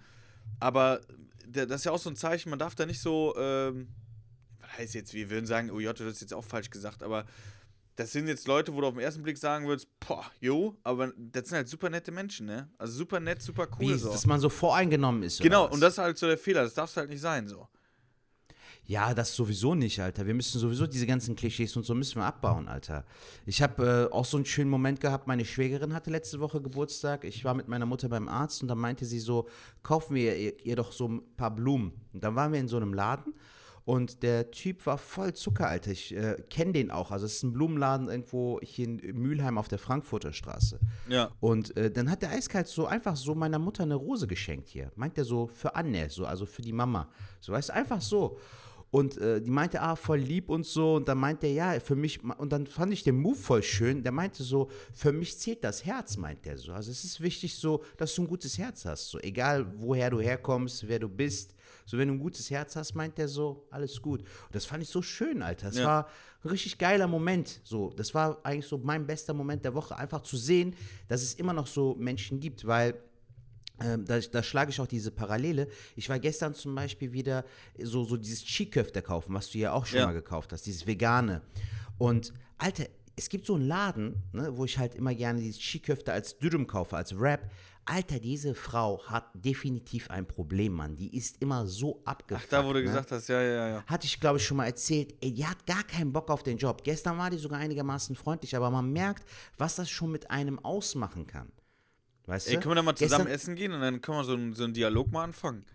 Aber 0.59 1.01
das 1.47 1.69
ist 1.69 1.85
ja 1.85 1.91
auch 1.91 1.99
so 1.99 2.09
ein 2.09 2.15
Zeichen, 2.15 2.49
man 2.49 2.59
darf 2.59 2.75
da 2.75 2.85
nicht 2.85 3.01
so, 3.01 3.35
ähm, 3.37 3.87
was 4.59 4.77
heißt 4.77 4.95
jetzt, 4.95 5.13
wir 5.13 5.29
würden 5.29 5.45
sagen, 5.45 5.69
oh 5.69 5.79
J, 5.79 5.97
das 5.99 6.07
ist 6.07 6.21
jetzt 6.21 6.33
auch 6.33 6.43
falsch 6.43 6.69
gesagt, 6.69 7.03
aber 7.03 7.25
das 7.95 8.11
sind 8.11 8.27
jetzt 8.27 8.47
Leute, 8.47 8.73
wo 8.73 8.81
du 8.81 8.87
auf 8.87 8.93
den 8.93 9.03
ersten 9.03 9.23
Blick 9.23 9.37
sagen 9.37 9.67
würdest, 9.67 9.87
boah, 9.99 10.25
jo, 10.41 10.77
aber 10.83 11.13
das 11.17 11.47
sind 11.47 11.57
halt 11.57 11.69
super 11.69 11.89
nette 11.89 12.11
Menschen, 12.11 12.45
ne? 12.45 12.69
Also 12.77 12.97
super 12.97 13.19
nett, 13.19 13.41
super 13.41 13.67
cool. 13.79 13.93
wie, 13.93 13.97
so. 13.97 14.11
dass 14.11 14.25
man 14.25 14.39
so 14.39 14.49
voreingenommen 14.49 15.23
ist. 15.23 15.39
oder 15.39 15.49
Genau, 15.49 15.69
und 15.69 15.79
das 15.79 15.93
ist 15.93 15.99
halt 15.99 16.17
so 16.17 16.27
der 16.27 16.37
Fehler, 16.37 16.63
das 16.63 16.73
darfst 16.73 16.97
halt 16.97 17.09
nicht 17.09 17.21
sein, 17.21 17.47
so. 17.47 17.67
Ja, 18.87 19.13
das 19.13 19.35
sowieso 19.35 19.73
nicht, 19.73 19.99
Alter. 19.99 20.27
Wir 20.27 20.33
müssen 20.33 20.59
sowieso 20.59 20.85
diese 20.85 21.07
ganzen 21.07 21.35
Klischees 21.35 21.75
und 21.75 21.85
so 21.85 21.95
müssen 21.95 22.19
wir 22.19 22.25
abbauen, 22.25 22.67
Alter. 22.67 23.05
Ich 23.45 23.61
habe 23.61 24.09
äh, 24.11 24.13
auch 24.13 24.25
so 24.25 24.37
einen 24.37 24.45
schönen 24.45 24.69
Moment 24.69 24.99
gehabt. 24.99 25.27
Meine 25.27 25.45
Schwägerin 25.45 25.93
hatte 25.93 26.11
letzte 26.11 26.39
Woche 26.39 26.61
Geburtstag. 26.61 27.23
Ich 27.23 27.43
war 27.43 27.53
mit 27.53 27.67
meiner 27.67 27.85
Mutter 27.85 28.09
beim 28.09 28.27
Arzt 28.27 28.61
und 28.61 28.67
dann 28.67 28.77
meinte 28.77 29.05
sie 29.05 29.19
so, 29.19 29.47
kaufen 29.81 30.15
wir 30.15 30.37
ihr, 30.37 30.65
ihr 30.65 30.75
doch 30.75 30.91
so 30.91 31.07
ein 31.07 31.21
paar 31.35 31.51
Blumen. 31.51 31.93
Und 32.13 32.23
dann 32.23 32.35
waren 32.35 32.53
wir 32.53 32.59
in 32.59 32.67
so 32.67 32.77
einem 32.77 32.93
Laden 32.93 33.33
und 33.85 34.23
der 34.23 34.49
Typ 34.49 34.87
war 34.87 34.97
voll 34.97 35.33
Zucker, 35.33 35.67
Alter. 35.67 35.91
Ich 35.91 36.13
äh, 36.15 36.37
kenne 36.49 36.73
den 36.73 36.89
auch. 36.89 37.11
Also 37.11 37.27
es 37.27 37.35
ist 37.35 37.43
ein 37.43 37.53
Blumenladen 37.53 38.09
irgendwo 38.09 38.59
hier 38.63 38.85
in 38.85 38.97
Mülheim 39.15 39.59
auf 39.59 39.67
der 39.67 39.77
Frankfurter 39.77 40.33
Straße. 40.33 40.79
Ja. 41.07 41.29
Und 41.39 41.77
äh, 41.77 41.91
dann 41.91 42.09
hat 42.09 42.23
der 42.23 42.31
eiskalt 42.31 42.67
so 42.67 42.87
einfach 42.87 43.15
so 43.15 43.35
meiner 43.35 43.59
Mutter 43.59 43.83
eine 43.83 43.93
Rose 43.93 44.25
geschenkt 44.25 44.69
hier. 44.69 44.91
Meint 44.95 45.19
er 45.19 45.23
so 45.23 45.45
für 45.45 45.75
Anne, 45.75 46.09
so, 46.09 46.25
also 46.25 46.47
für 46.47 46.63
die 46.63 46.73
Mama. 46.73 47.09
So, 47.39 47.53
weißt 47.53 47.69
du, 47.69 47.73
einfach 47.73 48.01
so. 48.01 48.39
Und 48.95 49.17
äh, 49.17 49.41
die 49.41 49.51
meinte, 49.51 49.81
ah, 49.81 49.97
voll 49.97 50.19
lieb 50.19 50.47
und 50.49 50.65
so. 50.65 50.95
Und 50.95 51.07
dann 51.09 51.17
meinte 51.17 51.47
er, 51.47 51.53
ja, 51.73 51.79
für 51.81 51.97
mich, 51.97 52.23
und 52.23 52.49
dann 52.53 52.65
fand 52.65 52.93
ich 52.93 53.03
den 53.03 53.17
Move 53.17 53.35
voll 53.35 53.61
schön. 53.61 54.03
Der 54.03 54.13
meinte 54.13 54.41
so, 54.41 54.69
für 54.93 55.11
mich 55.11 55.37
zählt 55.37 55.65
das 55.65 55.83
Herz, 55.85 56.15
meint 56.15 56.47
er 56.47 56.57
so. 56.57 56.71
Also 56.71 56.91
es 56.91 57.03
ist 57.03 57.19
wichtig 57.19 57.55
so, 57.55 57.83
dass 57.97 58.15
du 58.15 58.21
ein 58.21 58.27
gutes 58.29 58.57
Herz 58.57 58.85
hast. 58.85 59.09
So, 59.09 59.19
egal 59.19 59.65
woher 59.79 60.09
du 60.09 60.21
herkommst, 60.21 60.87
wer 60.87 60.99
du 60.99 61.09
bist. 61.09 61.55
So, 61.85 61.97
wenn 61.97 62.07
du 62.07 62.13
ein 62.13 62.19
gutes 62.19 62.49
Herz 62.49 62.77
hast, 62.77 62.95
meint 62.95 63.19
er 63.19 63.27
so, 63.27 63.67
alles 63.69 64.01
gut. 64.01 64.21
Und 64.21 64.55
das 64.55 64.65
fand 64.65 64.81
ich 64.81 64.89
so 64.89 65.01
schön, 65.01 65.41
Alter. 65.41 65.67
Das 65.67 65.77
Ja. 65.77 65.85
war 65.85 66.07
ein 66.43 66.49
richtig 66.51 66.77
geiler 66.77 67.07
Moment. 67.07 67.59
So, 67.65 67.89
das 67.97 68.13
war 68.13 68.39
eigentlich 68.45 68.65
so 68.67 68.77
mein 68.77 69.05
bester 69.05 69.33
Moment 69.33 69.65
der 69.65 69.73
Woche, 69.73 69.97
einfach 69.97 70.21
zu 70.21 70.37
sehen, 70.37 70.73
dass 71.09 71.21
es 71.21 71.33
immer 71.33 71.51
noch 71.53 71.67
so 71.67 71.95
Menschen 71.99 72.39
gibt, 72.39 72.65
weil 72.65 72.93
ähm, 73.81 74.05
da, 74.05 74.19
da 74.19 74.43
schlage 74.43 74.71
ich 74.71 74.79
auch 74.79 74.87
diese 74.87 75.11
Parallele. 75.11 75.67
Ich 75.95 76.09
war 76.09 76.19
gestern 76.19 76.53
zum 76.53 76.75
Beispiel 76.75 77.11
wieder 77.13 77.45
so, 77.81 78.03
so 78.03 78.17
dieses 78.17 78.43
Chiköfte 78.43 79.01
kaufen, 79.01 79.33
was 79.33 79.49
du 79.51 79.57
ja 79.57 79.73
auch 79.73 79.85
schon 79.85 79.99
Ja. 79.99 80.05
mal 80.07 80.13
gekauft 80.13 80.51
hast, 80.53 80.65
dieses 80.65 80.85
Vegane. 80.87 81.41
Und 81.97 82.33
Alter, 82.57 82.85
es 83.15 83.29
gibt 83.29 83.45
so 83.45 83.55
einen 83.55 83.67
Laden, 83.67 84.23
ne, 84.33 84.55
wo 84.57 84.65
ich 84.65 84.77
halt 84.77 84.95
immer 84.95 85.13
gerne 85.15 85.39
dieses 85.39 85.59
Chiköfte 85.59 86.11
als 86.11 86.37
Dürüm 86.37 86.67
kaufe, 86.67 86.97
als 86.97 87.17
Wrap. 87.17 87.49
Alter, 87.87 88.19
diese 88.19 88.55
Frau 88.55 88.99
hat 89.05 89.25
definitiv 89.35 90.09
ein 90.09 90.25
Problem, 90.27 90.73
Mann. 90.73 90.95
Die 90.95 91.15
ist 91.15 91.39
immer 91.39 91.67
so 91.67 92.01
abgefuckt. 92.03 92.47
Ach, 92.47 92.49
da, 92.49 92.65
wo 92.65 92.73
du 92.73 92.79
ne? 92.79 92.85
gesagt 92.85 93.11
hast, 93.11 93.27
ja, 93.27 93.39
ja, 93.41 93.67
ja. 93.67 93.83
Hatte 93.85 94.07
ich, 94.07 94.19
glaube 94.19 94.39
ich, 94.39 94.45
schon 94.45 94.57
mal 94.57 94.65
erzählt. 94.65 95.13
Ey, 95.21 95.31
die 95.31 95.45
hat 95.45 95.65
gar 95.67 95.83
keinen 95.83 96.11
Bock 96.11 96.31
auf 96.31 96.41
den 96.41 96.57
Job. 96.57 96.83
Gestern 96.83 97.17
war 97.19 97.29
die 97.29 97.37
sogar 97.37 97.59
einigermaßen 97.59 98.15
freundlich, 98.15 98.55
aber 98.55 98.71
man 98.71 98.91
merkt, 98.91 99.23
was 99.59 99.75
das 99.75 99.87
schon 99.89 100.11
mit 100.11 100.31
einem 100.31 100.57
ausmachen 100.59 101.27
kann. 101.27 101.51
Weißt 102.27 102.47
Ey, 102.49 102.55
können 102.55 102.71
wir 102.71 102.75
da 102.75 102.81
mal 102.81 102.95
zusammen 102.95 103.25
Gestern- 103.25 103.35
essen 103.35 103.55
gehen 103.55 103.71
und 103.71 103.81
dann 103.81 104.01
können 104.01 104.17
wir 104.19 104.23
so 104.23 104.33
einen, 104.33 104.53
so 104.53 104.63
einen 104.63 104.73
Dialog 104.73 105.11
mal 105.11 105.23
anfangen? 105.23 105.65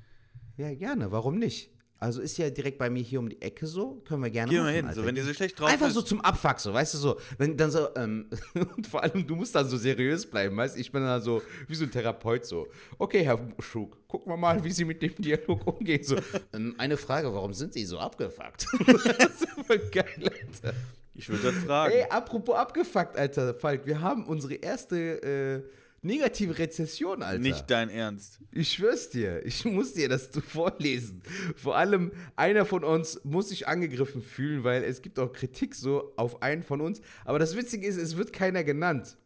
Ja, 0.57 0.75
gerne. 0.75 1.11
Warum 1.13 1.39
nicht? 1.39 1.71
Also 2.03 2.23
ist 2.23 2.39
ja 2.39 2.49
direkt 2.49 2.79
bei 2.79 2.89
mir 2.89 3.03
hier 3.03 3.19
um 3.21 3.29
die 3.29 3.41
Ecke 3.43 3.67
so. 3.67 3.97
Können 4.09 4.23
wir 4.23 4.31
gerne 4.31 4.51
Gehen 4.51 4.65
wir 4.65 4.71
hin, 4.71 4.87
Alter. 4.87 5.01
so 5.03 5.07
wenn 5.07 5.15
die 5.15 5.21
so 5.21 5.35
schlecht 5.35 5.61
drauf 5.61 5.69
Einfach 5.69 5.89
ist. 5.89 5.95
so 5.95 6.01
zum 6.01 6.23
Abfuck, 6.23 6.59
so, 6.59 6.73
weißt 6.73 6.95
du, 6.95 6.99
so. 6.99 7.21
Wenn 7.37 7.59
dann 7.59 7.71
so, 7.71 7.95
ähm, 7.95 8.31
und 8.77 8.87
vor 8.87 9.03
allem, 9.03 9.27
du 9.27 9.37
musst 9.37 9.55
dann 9.55 9.69
so 9.69 9.77
seriös 9.77 10.25
bleiben, 10.29 10.57
weißt 10.57 10.77
du? 10.77 10.81
Ich 10.81 10.91
bin 10.91 11.03
dann 11.03 11.21
so, 11.21 11.43
wie 11.69 11.75
so 11.75 11.85
ein 11.85 11.91
Therapeut, 11.91 12.47
so. 12.47 12.67
Okay, 12.99 13.23
Herr 13.23 13.39
Schug, 13.59 13.99
gucken 14.09 14.33
wir 14.33 14.39
mal, 14.39 14.65
wie 14.65 14.71
Sie 14.73 14.87
mit 14.87 15.03
dem 15.03 15.15
Dialog 15.17 15.67
umgehen. 15.67 16.03
So, 16.03 16.17
ähm, 16.55 16.75
eine 16.79 16.97
Frage, 16.97 17.33
warum 17.35 17.53
sind 17.53 17.75
Sie 17.75 17.85
so 17.85 17.99
abgefuckt? 17.99 18.67
das 19.19 19.43
ist 19.43 19.49
voll 19.67 19.79
geil, 19.93 20.07
Alter. 20.23 20.75
Ich 21.15 21.29
würde 21.29 21.53
das 21.53 21.65
fragen. 21.65 21.93
Ey, 21.93 22.05
apropos 22.09 22.57
abgefuckt, 22.57 23.19
Alter, 23.19 23.53
Falk, 23.55 23.85
wir 23.85 24.01
haben 24.01 24.25
unsere 24.27 24.55
erste 24.55 25.23
äh, 25.23 25.63
negative 26.03 26.59
Rezession, 26.59 27.23
Alter. 27.23 27.41
Nicht 27.41 27.71
dein 27.71 27.91
Ernst. 27.91 28.41
Ich 28.53 28.73
schwör's 28.73 29.11
dir, 29.11 29.45
ich 29.45 29.65
muss 29.65 29.95
dir 29.95 30.09
das 30.09 30.31
vorlesen. 30.49 31.23
Vor 31.57 31.77
allem 31.77 32.13
einer 32.37 32.65
von 32.65 32.85
uns 32.85 33.21
muss 33.25 33.51
sich 33.51 33.69
angegriffen 33.69 34.23
fühlen, 34.23 34.65
weil 34.65 34.83
es 34.85 35.03
gibt 35.03 35.19
auch 35.19 35.33
Kritik 35.33 35.75
so 35.75 36.13
auf 36.17 36.43
einen 36.43 36.63
von 36.63 36.81
uns. 36.81 37.01
Aber 37.25 37.39
das 37.39 37.57
Witzige 37.57 37.87
ist, 37.87 37.97
es 37.97 38.17
wird 38.17 38.33
keiner 38.33 38.65
genannt. 38.65 39.17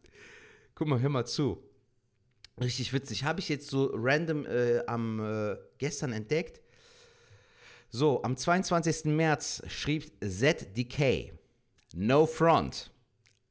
Guck 0.75 0.87
mal, 0.87 0.99
hör 0.99 1.09
mal 1.09 1.25
zu. 1.25 1.63
Richtig 2.61 2.93
witzig. 2.93 3.23
Habe 3.23 3.39
ich 3.39 3.49
jetzt 3.49 3.69
so 3.69 3.91
random 3.93 4.45
äh, 4.45 4.79
am 4.87 5.19
äh, 5.19 5.57
gestern 5.77 6.13
entdeckt. 6.13 6.61
So, 7.89 8.23
am 8.23 8.35
22. 8.35 9.05
März 9.05 9.61
schrieb 9.67 10.11
ZDK. 10.21 11.31
No 11.93 12.25
front. 12.25 12.91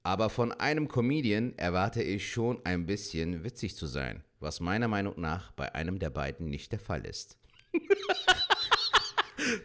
Aber 0.07 0.29
von 0.29 0.53
einem 0.53 0.87
Comedian 0.87 1.55
erwarte 1.57 2.03
ich 2.03 2.31
schon 2.31 2.61
ein 2.65 2.85
bisschen 2.85 3.43
witzig 3.43 3.75
zu 3.75 3.87
sein, 3.87 4.23
was 4.39 4.61
meiner 4.61 4.87
Meinung 4.87 5.19
nach 5.19 5.51
bei 5.53 5.75
einem 5.75 5.99
der 5.99 6.11
beiden 6.11 6.51
nicht 6.51 6.73
der 6.73 6.79
Fall 6.79 7.07
ist. 7.07 7.39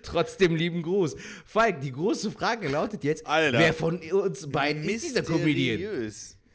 Trotzdem 0.02 0.56
lieben 0.56 0.82
Gruß. 0.82 1.18
Falk, 1.46 1.82
die 1.82 1.92
große 1.92 2.32
Frage 2.32 2.70
lautet 2.70 3.04
jetzt, 3.04 3.28
Alter. 3.28 3.60
wer 3.60 3.74
von 3.74 4.00
uns 4.00 4.50
beiden 4.50 4.84
ist 4.88 5.04
dieser 5.04 5.24
Comedian? 5.24 6.10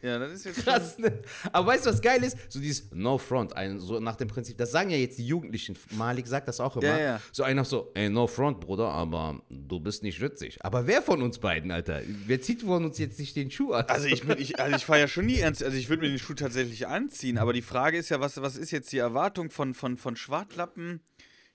Ja, 0.05 0.19
das 0.19 0.33
ist 0.33 0.45
jetzt 0.45 0.65
Krass, 0.65 0.99
ne? 0.99 1.21
Aber 1.51 1.69
weißt 1.69 1.87
du, 1.87 1.91
was 1.91 2.03
geil 2.03 2.23
ist? 2.23 2.37
So 2.53 2.61
dieses 2.61 2.91
No 2.93 3.17
Front, 3.17 3.57
ein, 3.57 3.81
so 3.81 4.01
nach 4.01 4.17
dem 4.17 4.29
Prinzip, 4.29 4.59
das 4.59 4.71
sagen 4.71 4.91
ja 4.91 4.99
jetzt 4.99 5.17
die 5.17 5.27
Jugendlichen. 5.27 5.79
Malik 5.93 6.27
sagt 6.27 6.47
das 6.47 6.61
auch 6.61 6.77
immer. 6.77 6.85
Ja, 6.87 6.99
ja. 6.99 7.21
So 7.33 7.43
einer 7.43 7.65
so, 7.65 7.91
ey, 7.95 8.11
No 8.11 8.27
Front, 8.27 8.61
Bruder, 8.61 8.89
aber 8.91 9.41
du 9.49 9.81
bist 9.81 10.03
nicht 10.03 10.21
witzig. 10.21 10.59
Aber 10.63 10.87
wer 10.87 11.01
von 11.01 11.23
uns 11.23 11.39
beiden, 11.39 11.71
Alter? 11.71 12.03
Wer 12.27 12.41
zieht 12.43 12.61
von 12.63 12.85
uns 12.85 12.99
jetzt 12.99 13.19
nicht 13.19 13.35
den 13.35 13.51
Schuh 13.51 13.73
an? 13.73 13.87
Also 13.87 14.07
ich, 14.07 14.23
bin- 14.27 14.39
ich, 14.39 14.61
also 14.61 14.77
ich 14.77 14.85
fahre 14.85 15.01
ja 15.01 15.09
schon 15.09 15.25
nie 15.25 15.39
ernst, 15.39 15.63
also 15.65 15.75
ich 15.77 15.89
würde 15.89 16.03
mir 16.03 16.11
den 16.11 16.19
Schuh 16.19 16.35
tatsächlich 16.35 16.87
anziehen, 16.87 17.39
aber 17.39 17.55
die 17.55 17.63
Frage 17.63 17.97
ist 17.97 18.11
ja, 18.11 18.21
was, 18.21 18.41
was 18.43 18.57
ist 18.57 18.71
jetzt 18.73 18.93
die 18.93 18.99
Erwartung 18.99 19.51
von, 19.51 19.73
von, 19.73 19.97
von 19.97 20.17
Schwartlappen 20.17 21.01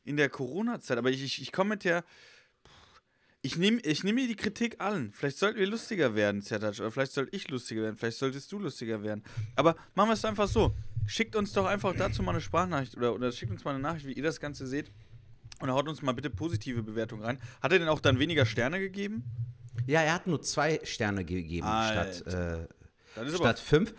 in 0.04 0.18
der 0.18 0.30
Corona-Zeit? 0.30 0.98
Aber 0.98 1.12
ich, 1.12 1.24
ich, 1.24 1.40
ich 1.40 1.52
komme 1.52 1.70
mit 1.72 1.84
der, 1.84 2.04
ich 3.42 3.58
nehme 3.58 3.80
ich 3.82 4.04
nehm 4.04 4.16
mir 4.16 4.28
die 4.28 4.36
Kritik 4.36 4.82
an. 4.82 5.12
Vielleicht 5.14 5.38
sollten 5.38 5.60
wir 5.60 5.68
lustiger 5.68 6.16
werden, 6.16 6.42
Zertac, 6.42 6.80
oder 6.80 6.92
vielleicht 6.92 7.14
sollte 7.14 7.36
ich 7.36 7.48
lustiger 7.50 7.82
werden, 7.84 7.96
vielleicht 7.96 8.18
solltest 8.18 8.52
du 8.52 8.60
lustiger 8.60 9.02
werden. 9.04 9.24
Aber 9.56 9.76
machen 9.96 10.10
wir 10.10 10.14
es 10.14 10.26
einfach 10.26 10.48
so, 10.48 10.76
schickt 11.08 11.36
uns 11.36 11.54
doch 11.54 11.66
einfach 11.66 11.96
dazu 11.96 12.22
mal 12.24 12.32
eine 12.32 12.42
Sprachnachricht 12.42 12.98
oder, 12.98 13.14
oder 13.14 13.32
schickt 13.32 13.52
uns 13.52 13.64
mal 13.64 13.72
eine 13.72 13.80
Nachricht, 13.80 14.06
wie 14.06 14.14
ihr 14.14 14.24
das 14.24 14.40
Ganze 14.40 14.68
seht. 14.68 14.92
Und 15.62 15.70
haut 15.72 15.90
uns 15.90 16.02
mal 16.02 16.14
bitte 16.14 16.30
positive 16.30 16.84
Bewertungen 16.84 17.24
rein. 17.24 17.40
Hat 17.62 17.74
er 17.74 17.80
denn 17.80 17.90
auch 17.90 18.00
dann 18.00 18.18
weniger 18.18 18.46
Sterne 18.46 18.80
gegeben? 18.80 19.26
ja, 19.88 20.02
er 20.02 20.14
hat 20.14 20.28
nur 20.28 20.42
zwei 20.42 20.80
Sterne 20.84 21.26
gegeben 21.26 21.68
Alter. 21.68 22.14
statt, 22.14 22.68
äh, 23.16 23.36
statt 23.36 23.60
fünf. 23.60 23.94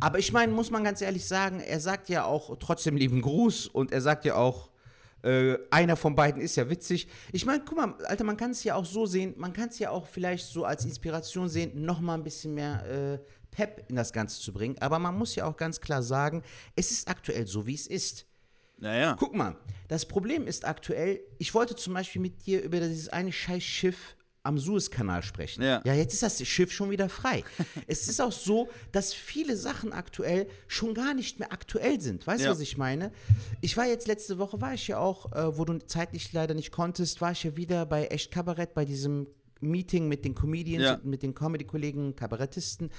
Aber 0.00 0.18
ich 0.18 0.32
meine, 0.32 0.52
muss 0.52 0.70
man 0.70 0.84
ganz 0.84 1.00
ehrlich 1.00 1.26
sagen, 1.26 1.60
er 1.60 1.80
sagt 1.80 2.08
ja 2.08 2.24
auch 2.24 2.56
trotzdem 2.58 2.96
lieben 2.96 3.22
Gruß 3.22 3.66
und 3.66 3.92
er 3.92 4.00
sagt 4.00 4.24
ja 4.24 4.34
auch, 4.34 4.67
Äh, 5.22 5.58
einer 5.70 5.96
von 5.96 6.14
beiden 6.14 6.40
ist 6.40 6.56
ja 6.56 6.70
witzig. 6.70 7.08
Ich 7.32 7.44
meine, 7.44 7.64
guck 7.64 7.76
mal, 7.76 7.94
Alter, 8.04 8.24
man 8.24 8.36
kann 8.36 8.52
es 8.52 8.62
ja 8.64 8.74
auch 8.74 8.84
so 8.84 9.06
sehen, 9.06 9.34
man 9.36 9.52
kann 9.52 9.68
es 9.68 9.78
ja 9.78 9.90
auch 9.90 10.06
vielleicht 10.06 10.46
so 10.46 10.64
als 10.64 10.84
Inspiration 10.84 11.48
sehen, 11.48 11.84
nochmal 11.84 12.18
ein 12.18 12.24
bisschen 12.24 12.54
mehr 12.54 12.84
äh, 12.86 13.18
Pep 13.50 13.84
in 13.88 13.96
das 13.96 14.12
Ganze 14.12 14.40
zu 14.40 14.52
bringen. 14.52 14.76
Aber 14.80 14.98
man 14.98 15.16
muss 15.16 15.34
ja 15.34 15.44
auch 15.46 15.56
ganz 15.56 15.80
klar 15.80 16.02
sagen, 16.02 16.42
es 16.76 16.90
ist 16.90 17.08
aktuell 17.08 17.46
so, 17.46 17.66
wie 17.66 17.74
es 17.74 17.86
ist. 17.86 18.26
Naja. 18.80 19.16
Guck 19.18 19.34
mal, 19.34 19.56
das 19.88 20.06
Problem 20.06 20.46
ist 20.46 20.64
aktuell, 20.64 21.20
ich 21.38 21.52
wollte 21.54 21.74
zum 21.74 21.94
Beispiel 21.94 22.22
mit 22.22 22.46
dir 22.46 22.62
über 22.62 22.78
dieses 22.78 23.08
eine 23.08 23.32
scheiß 23.32 23.62
Schiff 23.62 24.16
am 24.48 24.58
Suezkanal 24.58 25.22
sprechen. 25.22 25.62
Ja. 25.62 25.80
ja, 25.84 25.94
jetzt 25.94 26.14
ist 26.14 26.22
das 26.22 26.44
Schiff 26.46 26.72
schon 26.72 26.90
wieder 26.90 27.08
frei. 27.08 27.44
es 27.86 28.08
ist 28.08 28.20
auch 28.20 28.32
so, 28.32 28.68
dass 28.90 29.12
viele 29.14 29.56
Sachen 29.56 29.92
aktuell 29.92 30.48
schon 30.66 30.94
gar 30.94 31.14
nicht 31.14 31.38
mehr 31.38 31.52
aktuell 31.52 32.00
sind. 32.00 32.26
Weißt 32.26 32.40
du, 32.40 32.46
Ja. 32.46 32.50
was 32.50 32.60
ich 32.60 32.76
meine? 32.76 33.12
Ich 33.60 33.76
war 33.76 33.86
jetzt 33.86 34.08
letzte 34.08 34.38
Woche, 34.38 34.60
war 34.60 34.74
ich 34.74 34.88
ja 34.88 34.98
auch, 34.98 35.32
äh, 35.32 35.56
wo 35.56 35.64
du 35.64 35.78
zeitlich 35.78 36.32
leider 36.32 36.54
nicht 36.54 36.72
konntest, 36.72 37.20
war 37.20 37.32
ich 37.32 37.44
ja 37.44 37.56
wieder 37.56 37.86
bei 37.86 38.06
Echt 38.06 38.30
Kabarett, 38.32 38.74
bei 38.74 38.84
diesem 38.84 39.26
Meeting 39.60 40.08
mit 40.08 40.24
den 40.24 40.34
Comedians, 40.34 40.84
Ja. 40.84 41.00
mit 41.02 41.22
den 41.22 41.34
Comedy-Kollegen, 41.34 42.14
Kabarettisten. 42.16 42.90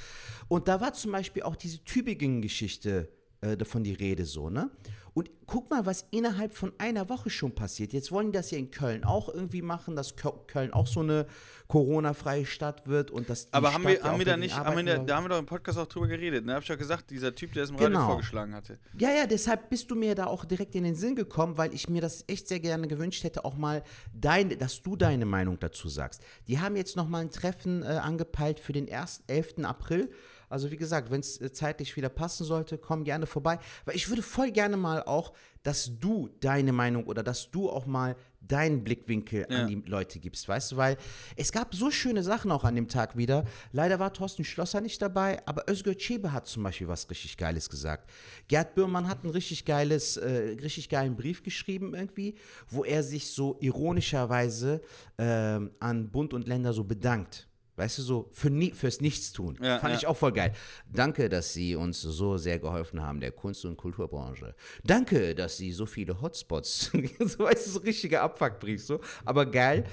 Und 0.49 0.67
da 0.67 0.79
war 0.81 0.93
zum 0.93 1.11
Beispiel 1.13 1.43
auch 1.43 1.55
diese 1.55 1.83
Tübingen-Geschichte 1.85 3.09
äh, 3.41 3.55
davon 3.57 3.83
die 3.83 3.93
Rede 3.93 4.25
so, 4.25 4.49
ne? 4.49 4.69
Und 5.15 5.29
guck 5.47 5.69
mal, 5.71 5.85
was 5.85 6.05
innerhalb 6.11 6.53
von 6.53 6.71
einer 6.77 7.09
Woche 7.09 7.29
schon 7.29 7.53
passiert. 7.53 7.91
Jetzt 7.93 8.11
wollen 8.11 8.27
die 8.27 8.37
das 8.37 8.51
ja 8.51 8.57
in 8.59 8.69
Köln 8.71 9.03
auch 9.03 9.27
irgendwie 9.27 9.63
machen, 9.63 9.95
dass 9.95 10.15
Kö- 10.15 10.45
Köln 10.45 10.71
auch 10.71 10.85
so 10.87 10.99
eine 11.01 11.25
Corona-freie 11.67 12.45
Stadt 12.45 12.87
wird 12.87 13.11
und 13.11 13.29
dass 13.29 13.47
die 13.47 13.53
Aber 13.53 13.73
haben 13.73 13.81
Stadt 13.83 14.03
wir, 14.03 14.03
haben 14.03 14.19
wir 14.19 14.25
da 14.25 14.37
nicht, 14.37 14.55
haben 14.55 14.77
wir 14.77 14.83
da, 14.83 15.03
da 15.03 15.15
haben 15.17 15.25
wir 15.25 15.29
doch 15.29 15.39
im 15.39 15.45
Podcast 15.45 15.77
auch 15.77 15.87
drüber 15.87 16.07
geredet, 16.07 16.45
ne? 16.45 16.53
Hab 16.53 16.63
ich 16.63 16.69
ja 16.69 16.75
gesagt, 16.75 17.09
dieser 17.09 17.33
Typ, 17.35 17.53
der 17.53 17.63
es 17.63 17.69
im 17.71 17.75
Radio 17.75 17.89
Genau. 17.89 18.05
vorgeschlagen 18.07 18.53
hatte. 18.55 18.79
Ja, 18.97 19.09
ja, 19.11 19.25
deshalb 19.27 19.69
bist 19.69 19.89
du 19.91 19.95
mir 19.95 20.15
da 20.15 20.25
auch 20.27 20.45
direkt 20.45 20.75
in 20.75 20.83
den 20.83 20.95
Sinn 20.95 21.15
gekommen, 21.15 21.57
weil 21.57 21.73
ich 21.73 21.89
mir 21.89 22.01
das 22.01 22.23
echt 22.27 22.47
sehr 22.47 22.59
gerne 22.59 22.87
gewünscht 22.87 23.23
hätte, 23.23 23.45
auch 23.45 23.57
mal 23.57 23.83
deine, 24.13 24.57
dass 24.57 24.81
du 24.83 24.95
deine 24.95 25.25
Meinung 25.25 25.59
dazu 25.59 25.89
sagst. 25.89 26.23
Die 26.47 26.59
haben 26.59 26.75
jetzt 26.75 26.95
noch 26.95 27.07
mal 27.09 27.19
ein 27.21 27.31
Treffen 27.31 27.83
äh, 27.83 27.87
angepeilt 27.87 28.59
für 28.59 28.73
den 28.73 28.91
1., 28.91 29.23
11. 29.27 29.59
April. 29.63 30.09
Also 30.49 30.71
wie 30.71 30.77
gesagt, 30.77 31.11
wenn 31.11 31.19
es 31.21 31.39
äh, 31.39 31.51
zeitlich 31.51 31.95
wieder 31.95 32.09
passen 32.09 32.43
sollte, 32.43 32.77
komm 32.77 33.03
gerne 33.03 33.25
vorbei. 33.25 33.59
Weil 33.85 33.95
ich 33.95 34.09
würde 34.09 34.21
voll 34.23 34.51
gerne 34.51 34.77
mal 34.77 35.03
auch, 35.03 35.33
dass 35.63 35.91
du 35.99 36.29
deine 36.39 36.71
Meinung 36.71 37.05
oder 37.05 37.21
dass 37.21 37.51
du 37.51 37.69
auch 37.69 37.85
mal 37.85 38.15
deinen 38.41 38.83
Blickwinkel 38.83 39.45
Ja. 39.49 39.59
an 39.63 39.67
die 39.67 39.75
Leute 39.85 40.17
gibst, 40.19 40.47
weißt 40.47 40.71
du, 40.71 40.77
weil 40.77 40.95
es 41.35 41.51
gab 41.51 41.75
so 41.75 41.91
schöne 41.91 42.23
Sachen 42.23 42.51
auch 42.51 42.63
an 42.63 42.73
dem 42.75 42.87
Tag 42.87 43.17
wieder. 43.17 43.43
Leider 43.73 43.99
war 43.99 44.13
Thorsten 44.13 44.45
Schlosser 44.45 44.79
nicht 44.79 45.01
dabei, 45.01 45.45
aber 45.45 45.69
Özgür 45.69 45.97
Çebe 45.97 46.31
hat 46.31 46.47
zum 46.47 46.63
Beispiel 46.63 46.87
was 46.87 47.09
richtig 47.09 47.35
Geiles 47.35 47.69
gesagt. 47.69 48.09
Gerd 48.47 48.75
Bührmann 48.75 49.09
hat 49.09 49.23
einen 49.23 49.33
richtig 49.33 49.65
geiles, 49.65 50.15
äh, 50.15 50.55
richtig 50.61 50.87
geilen 50.87 51.17
Brief 51.17 51.43
geschrieben 51.43 51.93
irgendwie, 51.93 52.35
wo 52.69 52.85
er 52.85 53.03
sich 53.03 53.27
so 53.29 53.57
ironischerweise 53.59 54.81
ähm, 55.17 55.71
an 55.79 56.09
Bund 56.09 56.33
und 56.33 56.47
Länder 56.47 56.71
so 56.71 56.85
bedankt. 56.85 57.48
Weißt 57.79 57.97
du, 57.97 58.01
so 58.01 58.27
für 58.31 58.49
nie, 58.49 58.71
fürs 58.71 58.99
Nichtstun. 58.99 59.57
Ja, 59.61 59.79
Fand 59.79 59.93
ja. 59.93 59.99
ich 59.99 60.05
auch 60.05 60.17
voll 60.17 60.33
geil. 60.33 60.51
Danke, 60.91 61.29
dass 61.29 61.53
Sie 61.53 61.75
uns 61.75 62.01
so 62.01 62.35
sehr 62.35 62.59
geholfen 62.59 63.01
haben, 63.01 63.21
der 63.21 63.31
Kunst- 63.31 63.63
und 63.63 63.77
Kulturbranche. 63.77 64.53
Danke, 64.83 65.33
dass 65.33 65.55
Sie 65.55 65.71
so 65.71 65.85
viele 65.85 66.19
Hotspots, 66.19 66.91
so 67.19 67.39
weißt 67.39 67.67
du, 67.67 67.71
so 67.71 67.79
richtiger 67.79 68.21
Abfuckbrief, 68.21 68.83
so, 68.83 68.99
aber 69.23 69.45
geil. 69.45 69.85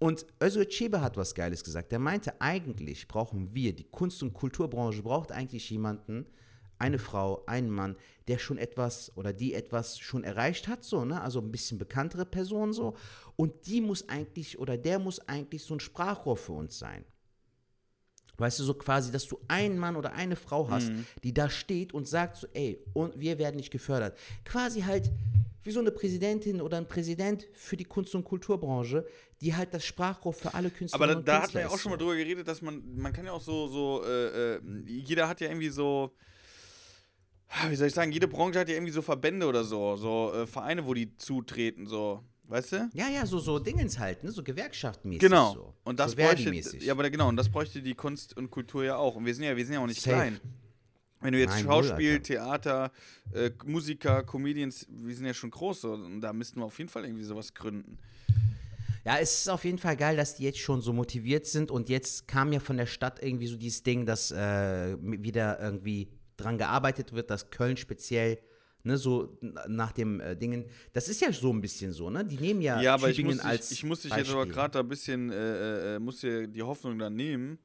Und 0.00 0.26
Özgür 0.42 0.68
Çebe 0.68 1.00
hat 1.00 1.16
was 1.16 1.32
Geiles 1.32 1.62
gesagt. 1.62 1.92
Der 1.92 2.00
meinte, 2.00 2.40
eigentlich 2.40 3.06
brauchen 3.06 3.54
wir, 3.54 3.72
die 3.72 3.84
Kunst- 3.84 4.20
und 4.24 4.32
Kulturbranche 4.32 5.02
braucht 5.02 5.30
eigentlich 5.30 5.70
jemanden, 5.70 6.26
eine 6.80 6.98
Frau, 6.98 7.44
einen 7.46 7.70
Mann, 7.70 7.96
der 8.26 8.38
schon 8.38 8.58
etwas 8.58 9.16
oder 9.16 9.32
die 9.32 9.54
etwas 9.54 9.98
schon 9.98 10.24
erreicht 10.24 10.66
hat, 10.66 10.84
so, 10.84 11.04
ne? 11.04 11.20
Also 11.20 11.40
ein 11.40 11.52
bisschen 11.52 11.78
bekanntere 11.78 12.26
Person 12.26 12.72
so. 12.72 12.94
Und 13.36 13.66
die 13.66 13.80
muss 13.80 14.08
eigentlich 14.08 14.58
oder 14.58 14.76
der 14.76 14.98
muss 14.98 15.20
eigentlich 15.28 15.62
so 15.62 15.74
ein 15.74 15.80
Sprachrohr 15.80 16.36
für 16.36 16.52
uns 16.52 16.78
sein. 16.78 17.04
Weißt 18.38 18.60
du, 18.60 18.64
so 18.64 18.74
quasi, 18.74 19.10
dass 19.10 19.26
du 19.26 19.38
einen 19.48 19.78
Mann 19.78 19.96
oder 19.96 20.12
eine 20.12 20.36
Frau 20.36 20.70
hast, 20.70 20.92
die 21.24 21.34
da 21.34 21.50
steht 21.50 21.92
und 21.92 22.06
sagt 22.06 22.36
so, 22.36 22.46
ey, 22.54 22.78
und 22.94 23.18
wir 23.18 23.36
werden 23.38 23.56
nicht 23.56 23.72
gefördert. 23.72 24.16
Quasi 24.44 24.82
halt 24.82 25.10
wie 25.64 25.72
so 25.72 25.80
eine 25.80 25.90
Präsidentin 25.90 26.60
oder 26.60 26.76
ein 26.78 26.86
Präsident 26.86 27.48
für 27.52 27.76
die 27.76 27.84
Kunst- 27.84 28.14
und 28.14 28.24
Kulturbranche, 28.24 29.04
die 29.40 29.54
halt 29.54 29.74
das 29.74 29.84
Sprachrohr 29.84 30.32
für 30.32 30.54
alle 30.54 30.70
Künstler 30.70 31.00
Aber 31.00 31.14
da, 31.16 31.20
da 31.20 31.42
hat 31.42 31.52
man 31.52 31.64
ja 31.64 31.68
auch 31.68 31.78
schon 31.78 31.90
mal 31.90 31.96
drüber 31.98 32.16
geredet, 32.16 32.46
dass 32.46 32.62
man, 32.62 32.82
man 32.96 33.12
kann 33.12 33.26
ja 33.26 33.32
auch 33.32 33.42
so, 33.42 33.66
so, 33.66 34.02
äh, 34.04 34.54
äh, 34.54 34.60
jeder 34.86 35.28
hat 35.28 35.40
ja 35.40 35.48
irgendwie 35.48 35.68
so, 35.68 36.14
wie 37.68 37.76
soll 37.76 37.88
ich 37.88 37.94
sagen, 37.94 38.12
jede 38.12 38.28
Branche 38.28 38.60
hat 38.60 38.68
ja 38.68 38.76
irgendwie 38.76 38.92
so 38.92 39.02
Verbände 39.02 39.46
oder 39.46 39.64
so, 39.64 39.96
so 39.96 40.32
äh, 40.32 40.46
Vereine, 40.46 40.86
wo 40.86 40.94
die 40.94 41.16
zutreten, 41.16 41.86
so, 41.86 42.22
weißt 42.48 42.72
du? 42.72 42.90
Ja, 42.94 43.08
ja, 43.08 43.26
so, 43.26 43.38
so 43.38 43.58
Dingens 43.58 43.98
halt, 43.98 44.24
ne? 44.24 44.32
so 44.32 44.42
gewerkschaftmäßig. 44.42 45.20
Genau. 45.20 45.54
So. 45.54 45.74
Und 45.84 46.00
das 46.00 46.12
so 46.12 46.16
bräuchte, 46.16 46.52
ja, 46.78 46.92
aber 46.92 47.08
genau, 47.10 47.28
und 47.28 47.36
das 47.36 47.48
bräuchte 47.48 47.82
die 47.82 47.94
Kunst 47.94 48.36
und 48.36 48.50
Kultur 48.50 48.84
ja 48.84 48.96
auch. 48.96 49.16
Und 49.16 49.26
wir 49.26 49.34
sind 49.34 49.44
ja, 49.44 49.56
wir 49.56 49.64
sind 49.64 49.74
ja 49.74 49.80
auch 49.80 49.86
nicht 49.86 50.00
Safe. 50.00 50.16
klein. 50.16 50.40
Wenn 51.20 51.32
du 51.32 51.40
jetzt 51.40 51.50
Nein, 51.50 51.64
Schauspiel, 51.64 52.12
Alter. 52.12 52.22
Theater, 52.22 52.92
äh, 53.34 53.50
Musiker, 53.64 54.22
Comedians, 54.22 54.86
wir 54.88 55.14
sind 55.14 55.26
ja 55.26 55.34
schon 55.34 55.50
groß, 55.50 55.80
so, 55.80 55.92
und 55.92 56.20
da 56.20 56.32
müssten 56.32 56.60
wir 56.60 56.64
auf 56.64 56.78
jeden 56.78 56.88
Fall 56.88 57.04
irgendwie 57.04 57.24
sowas 57.24 57.54
gründen. 57.54 57.98
Ja, 59.04 59.18
es 59.18 59.40
ist 59.40 59.48
auf 59.48 59.64
jeden 59.64 59.78
Fall 59.78 59.96
geil, 59.96 60.16
dass 60.16 60.36
die 60.36 60.44
jetzt 60.44 60.58
schon 60.58 60.80
so 60.80 60.92
motiviert 60.92 61.46
sind 61.46 61.70
und 61.70 61.88
jetzt 61.88 62.28
kam 62.28 62.52
ja 62.52 62.60
von 62.60 62.76
der 62.76 62.86
Stadt 62.86 63.22
irgendwie 63.22 63.46
so 63.46 63.56
dieses 63.56 63.82
Ding, 63.82 64.06
dass 64.06 64.30
äh, 64.30 64.96
wieder 65.00 65.58
irgendwie 65.60 66.08
dran 66.36 66.58
gearbeitet 66.58 67.12
wird, 67.12 67.30
dass 67.30 67.50
Köln 67.50 67.76
speziell, 67.76 68.38
ne, 68.88 68.96
so 68.96 69.38
nach 69.68 69.92
dem 69.92 70.20
äh, 70.20 70.34
Dingen, 70.36 70.64
das 70.92 71.08
ist 71.08 71.20
ja 71.20 71.30
so 71.32 71.52
ein 71.52 71.60
bisschen 71.60 71.92
so, 71.92 72.10
ne? 72.10 72.24
Die 72.24 72.36
nehmen 72.38 72.60
ja, 72.60 72.80
Ja, 72.82 72.94
aber 72.94 73.10
ich 73.10 73.16
Tübingen 73.16 73.36
muss, 73.36 73.42
dich, 73.44 73.50
als 73.50 73.70
ich 73.70 73.84
muss 73.84 74.00
dich 74.02 74.12
jetzt 74.16 74.30
aber 74.30 74.40
Beispiel. 74.40 74.54
gerade 74.54 74.72
da 74.72 74.80
ein 74.80 74.88
bisschen, 74.88 75.30
äh, 75.30 75.96
äh, 75.96 75.98
muss 76.00 76.20
dir 76.20 76.48
die 76.48 76.62
Hoffnung 76.62 76.98
dann 76.98 77.14
nehmen, 77.14 77.58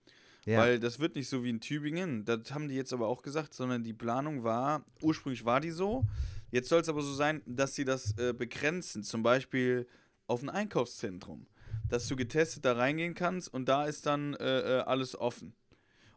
Ja. 0.45 0.59
weil 0.59 0.79
das 0.79 0.99
wird 0.99 1.15
nicht 1.15 1.29
so 1.29 1.43
wie 1.43 1.49
in 1.49 1.59
Tübingen, 1.59 2.25
das 2.25 2.51
haben 2.53 2.67
die 2.67 2.75
jetzt 2.75 2.93
aber 2.93 3.07
auch 3.07 3.21
gesagt, 3.23 3.53
sondern 3.53 3.83
die 3.83 3.93
Planung 3.93 4.43
war, 4.43 4.85
ursprünglich 5.01 5.43
war 5.45 5.59
die 5.61 5.71
so, 5.71 6.05
jetzt 6.51 6.69
soll 6.69 6.81
es 6.81 6.89
aber 6.89 7.01
so 7.01 7.13
sein, 7.13 7.41
dass 7.45 7.73
sie 7.75 7.85
das 7.85 8.15
äh, 8.17 8.33
begrenzen, 8.33 9.01
zum 9.03 9.23
Beispiel 9.23 9.87
auf 10.27 10.41
ein 10.43 10.49
Einkaufszentrum, 10.49 11.47
dass 11.89 12.07
du 12.07 12.15
getestet 12.15 12.65
da 12.65 12.73
reingehen 12.73 13.13
kannst 13.15 13.53
und 13.53 13.67
da 13.69 13.85
ist 13.85 14.05
dann 14.05 14.33
äh, 14.35 14.59
äh, 14.79 14.81
alles 14.81 15.15
offen. 15.15 15.55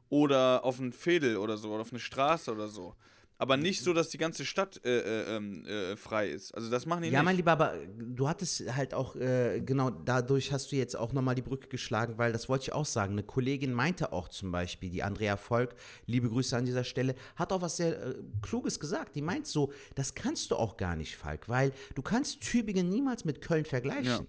Oder 0.09 0.65
auf 0.65 0.79
ein 0.79 0.93
Fädel 0.93 1.37
oder 1.37 1.57
so, 1.57 1.71
oder 1.73 1.81
auf 1.81 1.91
eine 1.91 1.99
Straße 1.99 2.53
oder 2.53 2.69
so. 2.69 2.95
Aber 3.39 3.57
nicht 3.59 3.83
so, 3.83 3.93
dass 3.93 4.09
die 4.09 4.19
ganze 4.19 4.47
Stadt 4.47 4.81
äh, 4.85 4.99
äh, 4.99 5.37
ähm, 5.37 5.65
äh, 5.67 5.97
frei 5.97 6.29
ist. 6.31 6.55
Also 6.55 6.71
das 6.71 6.87
machen 6.87 7.03
die 7.03 7.09
Ja, 7.09 7.19
nicht. 7.19 7.25
mein 7.25 7.37
Lieber, 7.37 7.53
aber 7.53 7.75
du 7.99 8.29
hattest 8.29 8.75
halt 8.75 8.95
auch, 8.95 9.15
äh, 9.17 9.61
genau, 9.61 9.91
dadurch 9.91 10.53
hast 10.53 10.73
du 10.73 10.77
jetzt 10.77 10.97
auch 10.97 11.13
nochmal 11.13 11.35
die 11.35 11.43
Brücke 11.43 11.69
geschlagen, 11.69 12.15
weil 12.17 12.33
das 12.33 12.49
wollte 12.49 12.63
ich 12.63 12.73
auch 12.73 12.87
sagen. 12.87 13.13
Eine 13.13 13.25
Kollegin 13.25 13.73
meinte 13.73 14.13
auch 14.13 14.29
zum 14.29 14.53
Beispiel, 14.53 14.89
die 14.89 15.03
Andrea 15.03 15.37
Volk, 15.37 15.75
liebe 16.07 16.31
Grüße 16.31 16.57
an 16.57 16.65
dieser 16.65 16.85
Stelle, 16.85 17.15
hat 17.35 17.53
auch 17.53 17.61
was 17.61 17.77
sehr 17.77 18.01
äh, 18.07 18.15
Kluges 18.41 18.81
gesagt. 18.81 19.15
Die 19.15 19.23
meint 19.23 19.47
so, 19.47 19.71
das 19.95 20.15
kannst 20.15 20.51
du 20.51 20.57
auch 20.57 20.79
gar 20.79 20.97
nicht, 20.97 21.17
Falk, 21.17 21.49
weil 21.49 21.73
du 21.95 22.01
kannst 22.03 22.41
Tübingen 22.41 22.89
niemals 22.89 23.25
mit 23.27 23.43
Köln 23.43 23.67
vergleichen. 23.67 24.05
Ja. 24.05 24.27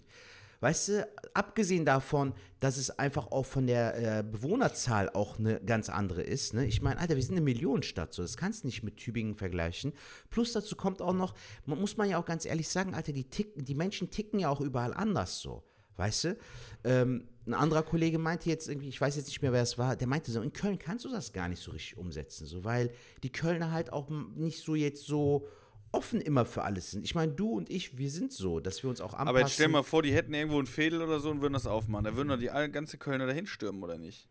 Weißt 0.59 0.89
du, 0.89 1.07
abgesehen 1.35 1.85
davon, 1.85 2.33
dass 2.59 2.77
es 2.77 2.89
einfach 2.89 3.27
auch 3.31 3.45
von 3.45 3.67
der 3.67 4.19
äh, 4.19 4.23
Bewohnerzahl 4.23 5.09
auch 5.09 5.37
eine 5.37 5.59
ganz 5.59 5.89
andere 5.89 6.23
ist. 6.23 6.55
Ne? 6.55 6.65
Ich 6.65 6.81
meine, 6.81 6.99
Alter, 6.99 7.15
wir 7.15 7.21
sind 7.21 7.35
eine 7.35 7.41
Millionenstadt, 7.41 8.13
so 8.13 8.23
das 8.23 8.37
kannst 8.37 8.63
du 8.63 8.67
nicht 8.67 8.81
mit 8.81 8.97
Tübingen 8.97 9.35
vergleichen. 9.35 9.93
Plus 10.31 10.53
dazu 10.53 10.75
kommt 10.75 11.01
auch 11.01 11.13
noch, 11.13 11.35
man, 11.65 11.79
muss 11.79 11.97
man 11.97 12.09
ja 12.09 12.17
auch 12.17 12.25
ganz 12.25 12.45
ehrlich 12.45 12.69
sagen, 12.69 12.95
Alter, 12.95 13.13
die, 13.13 13.29
ticken, 13.29 13.65
die 13.65 13.75
Menschen 13.75 14.09
ticken 14.09 14.39
ja 14.39 14.49
auch 14.49 14.61
überall 14.61 14.93
anders 14.93 15.39
so. 15.39 15.63
Weißt 15.97 16.23
du? 16.25 16.37
Ähm, 16.83 17.27
ein 17.45 17.53
anderer 17.53 17.83
Kollege 17.83 18.17
meinte 18.17 18.49
jetzt 18.49 18.67
irgendwie, 18.67 18.89
ich 18.89 18.99
weiß 18.99 19.15
jetzt 19.15 19.27
nicht 19.27 19.41
mehr, 19.41 19.53
wer 19.53 19.63
es 19.63 19.77
war, 19.77 19.95
der 19.95 20.07
meinte 20.07 20.31
so, 20.31 20.41
in 20.41 20.53
Köln 20.53 20.79
kannst 20.79 21.05
du 21.05 21.09
das 21.09 21.33
gar 21.33 21.47
nicht 21.47 21.61
so 21.61 21.71
richtig 21.71 21.97
umsetzen, 21.97 22.45
so, 22.45 22.63
weil 22.63 22.91
die 23.23 23.31
Kölner 23.31 23.71
halt 23.71 23.93
auch 23.93 24.09
nicht 24.09 24.63
so 24.63 24.75
jetzt 24.75 25.05
so 25.05 25.47
offen 25.91 26.21
immer 26.21 26.45
für 26.45 26.63
alles 26.63 26.91
sind. 26.91 27.03
Ich 27.03 27.15
meine, 27.15 27.31
du 27.33 27.49
und 27.51 27.69
ich, 27.69 27.97
wir 27.97 28.09
sind 28.11 28.31
so, 28.33 28.59
dass 28.59 28.83
wir 28.83 28.89
uns 28.89 29.01
auch 29.01 29.13
anpassen. 29.13 29.27
Aber 29.27 29.39
jetzt 29.39 29.53
stell 29.53 29.67
mal 29.69 29.83
vor, 29.83 30.03
die 30.03 30.13
hätten 30.13 30.33
irgendwo 30.33 30.59
ein 30.59 30.67
Fädel 30.67 31.01
oder 31.01 31.19
so 31.19 31.29
und 31.31 31.41
würden 31.41 31.53
das 31.53 31.65
aufmachen. 31.67 32.05
Da 32.05 32.15
würden 32.15 32.29
doch 32.29 32.37
die 32.37 32.47
ganze 32.71 32.97
Kölner 32.97 33.25
dahin 33.27 33.45
stürmen, 33.47 33.81
oder 33.83 33.97
nicht? 33.97 34.27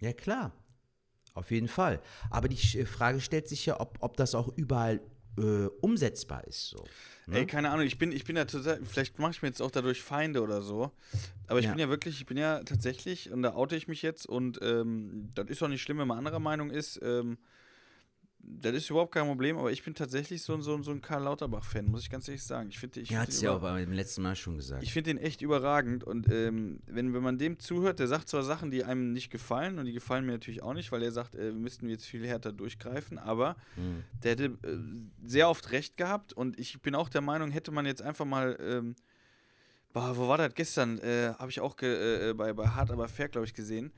Ja, 0.00 0.12
klar. 0.12 0.52
Auf 1.34 1.50
jeden 1.50 1.68
Fall. 1.68 2.00
Aber 2.30 2.48
die 2.48 2.56
Sch- 2.56 2.86
Frage 2.86 3.20
stellt 3.20 3.48
sich 3.48 3.66
ja, 3.66 3.80
ob, 3.80 3.98
ob 4.00 4.16
das 4.16 4.34
auch 4.34 4.48
überall 4.56 5.00
äh, 5.36 5.66
umsetzbar 5.80 6.44
ist. 6.44 6.68
So. 6.68 6.84
Ne? 7.26 7.38
Ey, 7.38 7.46
keine 7.46 7.70
Ahnung, 7.70 7.84
ich 7.86 7.98
bin, 7.98 8.12
ich 8.12 8.24
bin 8.24 8.36
ja 8.36 8.44
total, 8.44 8.80
vielleicht 8.84 9.18
mache 9.18 9.32
ich 9.32 9.42
mir 9.42 9.48
jetzt 9.48 9.60
auch 9.60 9.70
dadurch 9.72 10.00
Feinde 10.02 10.42
oder 10.42 10.62
so. 10.62 10.92
Aber 11.48 11.58
ich 11.58 11.64
Ja. 11.64 11.72
bin 11.72 11.80
ja 11.80 11.88
wirklich, 11.88 12.20
ich 12.20 12.26
bin 12.26 12.36
ja 12.36 12.62
tatsächlich, 12.62 13.32
und 13.32 13.42
da 13.42 13.54
oute 13.54 13.74
ich 13.74 13.88
mich 13.88 14.02
jetzt, 14.02 14.26
und 14.26 14.60
ähm, 14.62 15.30
das 15.34 15.48
ist 15.48 15.62
auch 15.62 15.68
nicht 15.68 15.82
schlimm, 15.82 15.98
wenn 15.98 16.06
man 16.06 16.18
anderer 16.18 16.38
Meinung 16.38 16.70
ist, 16.70 17.00
ähm, 17.02 17.38
das 18.46 18.74
ist 18.74 18.90
überhaupt 18.90 19.12
kein 19.12 19.26
Problem, 19.26 19.56
aber 19.58 19.72
ich 19.72 19.82
bin 19.82 19.94
tatsächlich 19.94 20.42
so, 20.42 20.60
so, 20.60 20.82
so 20.82 20.90
ein 20.90 21.00
Karl 21.00 21.22
Lauterbach-Fan, 21.24 21.86
muss 21.86 22.02
ich 22.02 22.10
ganz 22.10 22.28
ehrlich 22.28 22.42
sagen. 22.42 22.68
Ich 22.68 22.78
finde, 22.78 23.00
ich 23.00 23.10
Er 23.10 23.18
find 23.18 23.20
hat 23.22 23.28
es 23.30 23.40
ja 23.40 23.52
auch 23.52 23.60
beim 23.60 23.92
letzten 23.92 24.22
Mal 24.22 24.36
schon 24.36 24.56
gesagt. 24.56 24.82
ich 24.82 24.92
finde 24.92 25.14
den 25.14 25.18
echt 25.18 25.40
überragend 25.42 26.04
und 26.04 26.30
ähm, 26.30 26.80
wenn, 26.86 27.14
wenn 27.14 27.22
man 27.22 27.38
dem 27.38 27.58
zuhört, 27.58 27.98
der 27.98 28.06
sagt 28.08 28.28
zwar 28.28 28.42
Sachen, 28.42 28.70
die 28.70 28.84
einem 28.84 29.12
nicht 29.12 29.30
gefallen 29.30 29.78
und 29.78 29.86
die 29.86 29.92
gefallen 29.92 30.26
mir 30.26 30.32
natürlich 30.32 30.62
auch 30.62 30.74
nicht, 30.74 30.92
weil 30.92 31.02
er 31.02 31.12
sagt, 31.12 31.34
äh, 31.34 31.46
wir 31.46 31.52
müssten 31.52 31.88
jetzt 31.88 32.04
viel 32.06 32.26
härter 32.26 32.52
durchgreifen, 32.52 33.18
aber 33.18 33.56
Mhm. 33.76 34.04
der 34.22 34.30
hätte 34.32 34.44
äh, 34.44 34.76
sehr 35.26 35.48
oft 35.48 35.72
recht 35.72 35.96
gehabt 35.96 36.32
und 36.32 36.58
ich 36.58 36.80
bin 36.82 36.94
auch 36.94 37.08
der 37.08 37.20
Meinung, 37.22 37.50
hätte 37.50 37.70
man 37.72 37.86
jetzt 37.86 38.02
einfach 38.02 38.24
mal, 38.24 38.58
ähm, 38.60 38.94
boah, 39.92 40.16
wo 40.16 40.28
war 40.28 40.38
das 40.38 40.54
gestern? 40.54 40.98
Äh, 40.98 41.32
Habe 41.38 41.50
ich 41.50 41.60
auch 41.60 41.76
ge, 41.76 42.30
äh, 42.30 42.34
bei, 42.34 42.52
bei 42.52 42.66
Hart 42.68 42.90
aber 42.90 43.08
fair, 43.08 43.28
glaube 43.28 43.46
ich, 43.46 43.54
gesehen. 43.54 43.92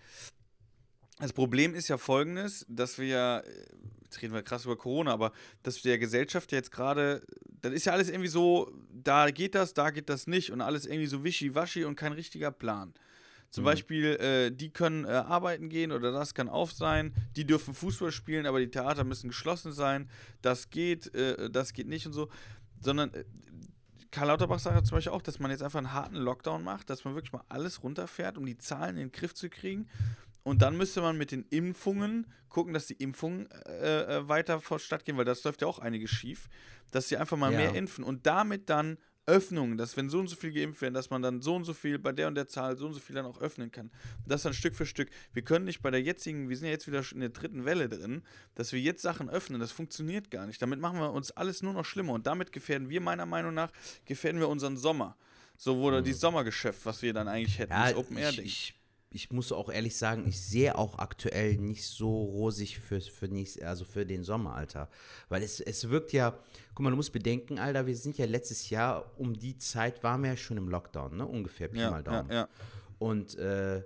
Das 1.19 1.33
Problem 1.33 1.75
ist 1.75 1.89
ja 1.89 1.97
folgendes, 1.97 2.67
dass 2.69 2.99
wir 2.99 3.07
ja, 3.07 3.39
äh, 3.39 3.67
jetzt 4.05 4.21
reden 4.21 4.35
wir 4.35 4.43
krass 4.43 4.65
über 4.65 4.77
Corona, 4.77 5.13
aber 5.13 5.33
dass 5.63 5.81
der 5.81 5.99
Gesellschaft 5.99 6.53
jetzt 6.53 6.71
gerade, 6.71 7.23
das 7.63 7.73
ist 7.73 7.87
ja 7.87 7.93
alles 7.93 8.09
irgendwie 8.11 8.29
so, 8.29 8.71
da 8.93 9.31
geht 9.31 9.55
das, 9.55 9.73
da 9.73 9.91
geht 9.91 10.09
das 10.11 10.27
nicht 10.27 10.51
und 10.51 10.61
alles 10.61 10.85
irgendwie 10.85 11.07
so 11.07 11.25
wischiwaschi 11.25 11.85
und 11.85 11.97
kein 11.97 12.13
richtiger 12.13 12.51
Plan. 12.51 12.93
Zum 13.49 13.63
Mhm. 13.63 13.67
Beispiel, 13.67 14.05
äh, 14.17 14.51
die 14.51 14.71
können 14.71 15.05
äh, 15.05 15.09
arbeiten 15.09 15.71
gehen 15.71 15.91
oder 15.93 16.13
das 16.13 16.35
kann 16.35 16.49
auf 16.51 16.73
sein, 16.73 17.15
die 17.37 17.47
dürfen 17.47 17.73
Fußball 17.73 18.13
spielen, 18.13 18.45
aber 18.45 18.59
die 18.61 18.71
Theater 18.71 19.05
müssen 19.05 19.29
geschlossen 19.29 19.73
sein, 19.73 20.11
das 20.43 20.69
geht, 20.69 21.15
äh, 21.15 21.49
das 21.49 21.73
geht 21.73 21.87
nicht 21.87 22.07
und 22.07 22.13
so, 22.13 22.29
sondern 22.81 23.15
äh, 23.15 23.25
Karl 24.11 24.29
Lauterbach 24.29 24.59
sagt 24.59 24.77
ja 24.77 24.83
zum 24.83 24.97
Beispiel 24.97 25.13
auch, 25.13 25.23
dass 25.23 25.39
man 25.39 25.51
jetzt 25.51 25.63
einfach 25.63 25.79
einen 25.79 25.93
harten 25.93 26.17
Lockdown 26.17 26.63
macht, 26.63 26.91
dass 26.91 27.05
man 27.05 27.15
wirklich 27.15 27.33
mal 27.33 27.45
alles 27.49 27.83
runterfährt, 27.83 28.37
um 28.37 28.47
die 28.47 28.59
Zahlen 28.59 28.97
in 28.97 29.09
den 29.09 29.13
Griff 29.13 29.35
zu 29.35 29.49
kriegen. 29.49 29.89
Und 30.47 30.63
dann 30.63 30.77
müsste 30.77 31.01
man 31.01 31.19
mit 31.19 31.33
den 31.33 31.45
Impfungen 31.51 32.25
gucken, 32.51 32.73
dass 32.73 32.87
die 32.87 32.95
Impfungen 32.95 33.51
äh, 33.67 34.19
äh, 34.19 34.29
weiter 34.29 34.61
vor 34.61 34.79
stattgehen, 34.79 35.19
weil 35.19 35.25
das 35.25 35.43
läuft 35.43 35.61
ja 35.61 35.67
auch 35.67 35.81
einiges 35.81 36.11
schief, 36.11 36.49
dass 36.93 37.09
sie 37.09 37.17
einfach 37.17 37.37
mal 37.37 37.51
Ja. 37.51 37.59
mehr 37.59 37.75
impfen 37.75 38.05
und 38.05 38.27
damit 38.27 38.71
dann 38.71 38.97
Öffnungen, 39.27 39.77
dass 39.77 39.97
wenn 39.97 40.09
so 40.09 40.21
und 40.21 40.29
so 40.29 40.37
viel 40.37 40.53
geimpft 40.53 40.81
werden, 40.83 40.95
dass 40.95 41.11
man 41.11 41.21
dann 41.21 41.43
so 41.43 41.57
und 41.57 41.65
so 41.65 41.75
viel 41.75 41.99
bei 41.99 42.13
der 42.13 42.29
und 42.29 42.37
der 42.37 42.47
Zahl 42.47 42.77
so 42.77 42.87
und 42.87 42.93
so 42.93 43.01
viel 43.01 43.17
dann 43.17 43.27
auch 43.27 43.41
öffnen 43.41 43.73
kann. 43.73 43.87
Und 44.23 44.31
das 44.31 44.43
dann 44.45 44.55
Stück 44.55 44.77
für 44.77 44.87
Stück. 44.87 45.11
Wir 45.33 45.43
können 45.43 45.65
nicht 45.65 45.83
bei 45.83 45.91
der 45.91 46.01
jetzigen, 46.01 46.49
wir 46.49 46.57
sind 46.57 46.67
ja 46.67 46.71
jetzt 46.73 46.87
wieder 46.87 47.03
in 47.13 47.19
der 47.19 47.31
dritten 47.31 47.65
Welle 47.65 47.89
drin, 47.89 48.23
dass 48.55 48.73
wir 48.73 48.79
jetzt 48.79 49.03
Sachen 49.03 49.29
öffnen, 49.29 49.59
das 49.59 49.73
funktioniert 49.73 50.31
gar 50.31 50.47
nicht. 50.47 50.63
Damit 50.63 50.79
machen 50.79 51.01
wir 51.01 51.11
uns 51.13 51.33
alles 51.33 51.61
nur 51.61 51.73
noch 51.73 51.85
schlimmer 51.85 52.13
und 52.13 52.29
damit 52.29 52.53
gefährden 52.53 52.89
wir 52.89 53.01
meiner 53.01 53.27
Meinung 53.27 53.53
nach, 53.53 53.73
gefährden 54.05 54.39
wir 54.41 54.49
unseren 54.49 54.77
Sommer. 54.77 55.17
So 55.57 55.79
wurde 55.79 56.05
dieses 56.05 56.21
Sommergeschäft, 56.21 56.87
was 56.87 57.03
wir 57.03 57.13
dann 57.13 57.27
eigentlich 57.27 57.59
hätten, 57.59 57.73
Mhm. 57.73 57.79
Ja, 57.81 57.89
das 57.91 57.97
Open 57.97 58.17
Air 58.17 58.31
Ding. 58.31 58.45
ich, 58.45 58.75
ich 58.75 58.75
muss 59.31 59.53
auch 59.53 59.71
ehrlich 59.71 59.97
sagen, 59.97 60.27
ich 60.27 60.41
sehe 60.41 60.77
auch 60.77 60.99
aktuell 60.99 61.57
nicht 61.57 61.87
so 61.87 62.25
rosig 62.25 62.79
für, 62.79 63.01
für, 63.01 63.29
nächst, 63.29 63.63
also 63.63 63.85
für 63.85 64.05
den 64.05 64.25
Sommer, 64.25 64.55
Alter. 64.55 64.89
Weil 65.29 65.43
es, 65.43 65.61
es 65.61 65.89
wirkt 65.89 66.13
ja, 66.13 66.39
guck 66.75 66.85
mal, 66.85 66.91
du 66.91 66.97
musst 66.97 67.13
bedenken, 67.13 67.59
Alter, 67.59 67.87
wir 67.87 67.97
sind 67.97 68.19
ja 68.19 68.27
letztes 68.27 68.71
Jahr 68.71 69.13
um 69.19 69.35
die 69.35 69.57
Zeit, 69.57 70.03
waren 70.03 70.23
wir 70.23 70.31
ja 70.31 70.37
schon 70.37 70.57
im 70.57 70.69
Lockdown, 70.69 71.17
ne? 71.17 71.27
Ungefähr, 71.27 71.69
Pi 71.69 71.81
ja, 71.81 71.91
mal 71.91 71.99
ja, 71.99 72.03
Daumen. 72.03 72.31
ja. 72.31 72.49
Und, 72.99 73.37
äh, 73.37 73.83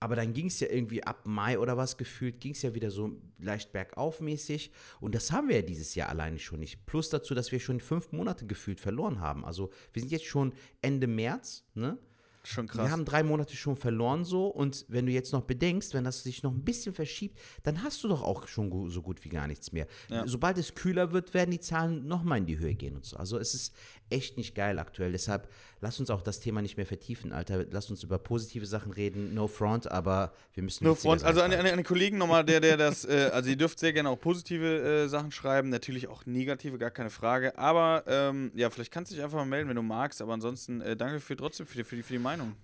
aber 0.00 0.16
dann 0.16 0.32
ging 0.32 0.46
es 0.46 0.58
ja 0.58 0.68
irgendwie 0.68 1.04
ab 1.04 1.20
Mai 1.24 1.60
oder 1.60 1.76
was 1.76 1.96
gefühlt, 1.96 2.40
ging 2.40 2.52
es 2.52 2.62
ja 2.62 2.74
wieder 2.74 2.90
so 2.90 3.20
leicht 3.38 3.72
bergauf 3.72 4.20
mäßig. 4.20 4.72
Und 5.00 5.14
das 5.14 5.30
haben 5.30 5.48
wir 5.48 5.56
ja 5.56 5.62
dieses 5.62 5.94
Jahr 5.94 6.08
alleine 6.08 6.40
schon 6.40 6.58
nicht. 6.58 6.86
Plus 6.86 7.08
dazu, 7.08 7.34
dass 7.34 7.52
wir 7.52 7.60
schon 7.60 7.78
fünf 7.78 8.10
Monate 8.10 8.46
gefühlt 8.46 8.80
verloren 8.80 9.20
haben. 9.20 9.44
Also 9.44 9.70
wir 9.92 10.00
sind 10.02 10.10
jetzt 10.10 10.26
schon 10.26 10.54
Ende 10.80 11.06
März, 11.06 11.64
ne? 11.74 11.98
Schon 12.44 12.66
krass. 12.66 12.86
Wir 12.86 12.90
haben 12.90 13.04
drei 13.04 13.22
Monate 13.22 13.54
schon 13.54 13.76
verloren 13.76 14.24
so 14.24 14.48
und 14.48 14.84
wenn 14.88 15.06
du 15.06 15.12
jetzt 15.12 15.32
noch 15.32 15.42
bedenkst, 15.42 15.94
wenn 15.94 16.02
das 16.02 16.24
sich 16.24 16.42
noch 16.42 16.52
ein 16.52 16.64
bisschen 16.64 16.92
verschiebt, 16.92 17.38
dann 17.62 17.82
hast 17.84 18.02
du 18.02 18.08
doch 18.08 18.22
auch 18.22 18.48
schon 18.48 18.90
so 18.90 19.00
gut 19.00 19.24
wie 19.24 19.28
gar 19.28 19.46
nichts 19.46 19.70
mehr. 19.70 19.86
Ja. 20.08 20.26
Sobald 20.26 20.58
es 20.58 20.74
kühler 20.74 21.12
wird, 21.12 21.34
werden 21.34 21.52
die 21.52 21.60
Zahlen 21.60 22.06
nochmal 22.06 22.38
in 22.38 22.46
die 22.46 22.58
Höhe 22.58 22.74
gehen 22.74 22.96
und 22.96 23.04
so. 23.04 23.16
Also 23.16 23.38
es 23.38 23.54
ist 23.54 23.74
echt 24.10 24.36
nicht 24.36 24.54
geil 24.54 24.78
aktuell. 24.78 25.12
Deshalb 25.12 25.48
lass 25.80 25.98
uns 26.00 26.10
auch 26.10 26.22
das 26.22 26.40
Thema 26.40 26.62
nicht 26.62 26.76
mehr 26.76 26.86
vertiefen, 26.86 27.32
Alter. 27.32 27.64
Lass 27.70 27.90
uns 27.90 28.02
über 28.02 28.18
positive 28.18 28.66
Sachen 28.66 28.92
reden. 28.92 29.34
No 29.34 29.48
front, 29.48 29.90
aber 29.90 30.32
wir 30.54 30.62
müssen. 30.62 30.84
Witziger 30.84 31.00
Front, 31.00 31.24
also 31.24 31.42
an, 31.42 31.52
an, 31.52 31.66
an 31.66 31.76
die 31.76 31.82
Kollegen 31.82 32.18
nochmal, 32.18 32.44
der, 32.44 32.60
der 32.60 32.76
das, 32.76 33.04
äh, 33.04 33.30
also 33.32 33.50
ihr 33.50 33.56
dürft 33.56 33.78
sehr 33.78 33.92
gerne 33.92 34.08
auch 34.08 34.20
positive 34.20 35.04
äh, 35.04 35.08
Sachen 35.08 35.32
schreiben, 35.32 35.68
natürlich 35.68 36.08
auch 36.08 36.26
negative, 36.26 36.78
gar 36.78 36.90
keine 36.90 37.10
Frage. 37.10 37.56
Aber 37.58 38.04
ähm, 38.06 38.52
ja, 38.54 38.70
vielleicht 38.70 38.92
kannst 38.92 39.10
du 39.10 39.16
dich 39.16 39.24
einfach 39.24 39.38
mal 39.38 39.46
melden, 39.46 39.68
wenn 39.68 39.76
du 39.76 39.82
magst. 39.82 40.22
Aber 40.22 40.32
ansonsten 40.32 40.80
äh, 40.80 40.96
danke 40.96 41.20
für 41.20 41.36
trotzdem 41.36 41.66
für 41.66 41.78
die, 41.78 41.84
für 41.84 41.96
die, 41.96 42.02
für 42.02 42.12
die 42.12 42.18
Meinung. 42.18 42.54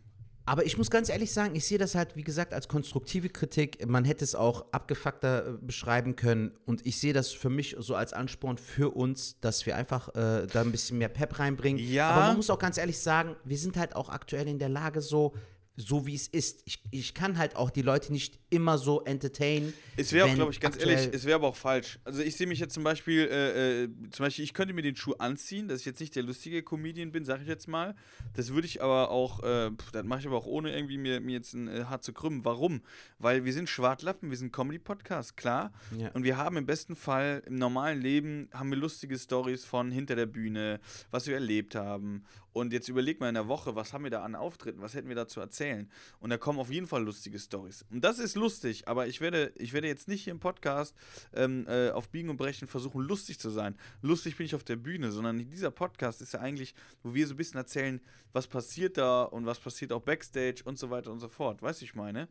Aber 0.48 0.64
ich 0.64 0.78
muss 0.78 0.90
ganz 0.90 1.10
ehrlich 1.10 1.30
sagen, 1.30 1.54
ich 1.54 1.66
sehe 1.66 1.76
das 1.76 1.94
halt, 1.94 2.16
wie 2.16 2.22
gesagt, 2.22 2.54
als 2.54 2.68
konstruktive 2.68 3.28
Kritik. 3.28 3.86
Man 3.86 4.06
hätte 4.06 4.24
es 4.24 4.34
auch 4.34 4.64
abgefuckter 4.72 5.46
äh, 5.46 5.52
beschreiben 5.60 6.16
können. 6.16 6.52
Und 6.64 6.86
ich 6.86 6.98
sehe 6.98 7.12
das 7.12 7.32
für 7.32 7.50
mich 7.50 7.76
so 7.78 7.94
als 7.94 8.14
Ansporn 8.14 8.56
für 8.56 8.96
uns, 8.96 9.38
dass 9.40 9.66
wir 9.66 9.76
einfach 9.76 10.08
äh, 10.14 10.46
da 10.46 10.62
ein 10.62 10.72
bisschen 10.72 10.96
mehr 10.96 11.10
Pep 11.10 11.38
reinbringen. 11.38 11.78
Ja. 11.86 12.08
Aber 12.10 12.26
man 12.28 12.36
muss 12.36 12.48
auch 12.48 12.58
ganz 12.58 12.78
ehrlich 12.78 12.98
sagen, 12.98 13.36
wir 13.44 13.58
sind 13.58 13.76
halt 13.76 13.94
auch 13.94 14.08
aktuell 14.08 14.48
in 14.48 14.58
der 14.58 14.70
Lage, 14.70 15.02
so, 15.02 15.34
so 15.80 16.06
wie 16.06 16.14
es 16.14 16.26
ist. 16.26 16.62
Ich, 16.64 16.82
ich 16.90 17.14
kann 17.14 17.38
halt 17.38 17.54
auch 17.54 17.70
die 17.70 17.82
Leute 17.82 18.12
nicht 18.12 18.38
immer 18.50 18.78
so 18.78 19.04
entertainen. 19.04 19.72
Es 19.96 20.12
wäre 20.12 20.28
auch, 20.28 20.34
glaube 20.34 20.50
ich, 20.50 20.58
ganz 20.58 20.76
ehrlich, 20.76 21.08
es 21.12 21.24
wäre 21.24 21.36
aber 21.36 21.46
auch 21.46 21.56
falsch. 21.56 22.00
Also 22.04 22.20
ich 22.20 22.36
sehe 22.36 22.48
mich 22.48 22.58
jetzt 22.58 22.74
zum 22.74 22.82
Beispiel, 22.82 23.28
äh, 23.30 23.84
äh, 23.84 23.88
zum 24.10 24.24
Beispiel, 24.24 24.44
ich 24.44 24.54
könnte 24.54 24.74
mir 24.74 24.82
den 24.82 24.96
Schuh 24.96 25.14
anziehen, 25.18 25.68
dass 25.68 25.80
ich 25.80 25.86
jetzt 25.86 26.00
nicht 26.00 26.16
der 26.16 26.24
lustige 26.24 26.64
Comedian 26.64 27.12
bin, 27.12 27.24
sage 27.24 27.42
ich 27.42 27.48
jetzt 27.48 27.68
mal. 27.68 27.94
Das 28.34 28.52
würde 28.52 28.66
ich 28.66 28.82
aber 28.82 29.10
auch, 29.10 29.42
äh, 29.44 29.70
das 29.92 30.04
mache 30.04 30.20
ich 30.20 30.26
aber 30.26 30.36
auch 30.36 30.46
ohne 30.46 30.74
irgendwie 30.74 30.98
mir, 30.98 31.20
mir 31.20 31.34
jetzt 31.34 31.54
ein 31.54 31.68
äh, 31.68 31.84
hart 31.84 32.02
zu 32.02 32.12
krümmen. 32.12 32.44
Warum? 32.44 32.82
Weil 33.20 33.44
wir 33.44 33.52
sind 33.52 33.68
Schwartlappen, 33.68 34.30
wir 34.30 34.36
sind 34.36 34.52
Comedy-Podcast, 34.52 35.36
klar. 35.36 35.72
Ja. 35.96 36.08
Und 36.08 36.24
wir 36.24 36.36
haben 36.36 36.56
im 36.56 36.66
besten 36.66 36.96
Fall 36.96 37.44
im 37.46 37.54
normalen 37.54 38.00
Leben 38.00 38.48
haben 38.52 38.70
wir 38.70 38.78
lustige 38.78 39.16
Stories 39.16 39.64
von 39.64 39.92
hinter 39.92 40.16
der 40.16 40.26
Bühne, 40.26 40.80
was 41.12 41.28
wir 41.28 41.34
erlebt 41.34 41.76
haben. 41.76 42.24
Und 42.58 42.72
jetzt 42.72 42.88
überleg 42.88 43.20
mal 43.20 43.28
in 43.28 43.34
der 43.34 43.46
Woche, 43.46 43.76
was 43.76 43.92
haben 43.92 44.02
wir 44.02 44.10
da 44.10 44.24
an 44.24 44.34
Auftritten, 44.34 44.80
was 44.80 44.94
hätten 44.94 45.08
wir 45.08 45.14
da 45.14 45.28
zu 45.28 45.38
erzählen? 45.38 45.88
Und 46.18 46.30
da 46.30 46.38
kommen 46.38 46.58
auf 46.58 46.72
jeden 46.72 46.88
Fall 46.88 47.04
lustige 47.04 47.38
Stories. 47.38 47.84
Und 47.90 48.02
das 48.02 48.18
ist 48.18 48.34
lustig, 48.34 48.88
aber 48.88 49.06
ich 49.06 49.20
werde, 49.20 49.52
ich 49.56 49.72
werde 49.72 49.86
jetzt 49.86 50.08
nicht 50.08 50.24
hier 50.24 50.32
im 50.32 50.40
Podcast 50.40 50.96
ähm, 51.34 51.66
äh, 51.68 51.90
auf 51.90 52.08
Biegen 52.08 52.30
und 52.30 52.36
Brechen 52.36 52.66
versuchen, 52.66 53.00
lustig 53.00 53.38
zu 53.38 53.50
sein. 53.50 53.76
Lustig 54.02 54.36
bin 54.36 54.46
ich 54.46 54.56
auf 54.56 54.64
der 54.64 54.74
Bühne, 54.74 55.12
sondern 55.12 55.38
dieser 55.50 55.70
Podcast 55.70 56.20
ist 56.20 56.32
ja 56.34 56.40
eigentlich, 56.40 56.74
wo 57.04 57.14
wir 57.14 57.28
so 57.28 57.34
ein 57.34 57.36
bisschen 57.36 57.58
erzählen, 57.58 58.00
was 58.32 58.46
passiert 58.46 58.98
da 58.98 59.22
und 59.22 59.46
was 59.46 59.58
passiert 59.58 59.92
auch 59.92 60.02
Backstage 60.02 60.62
und 60.64 60.78
so 60.78 60.90
weiter 60.90 61.10
und 61.12 61.20
so 61.20 61.28
fort. 61.28 61.62
Weißt 61.62 61.80
du, 61.80 61.84
ich 61.84 61.94
meine? 61.94 62.28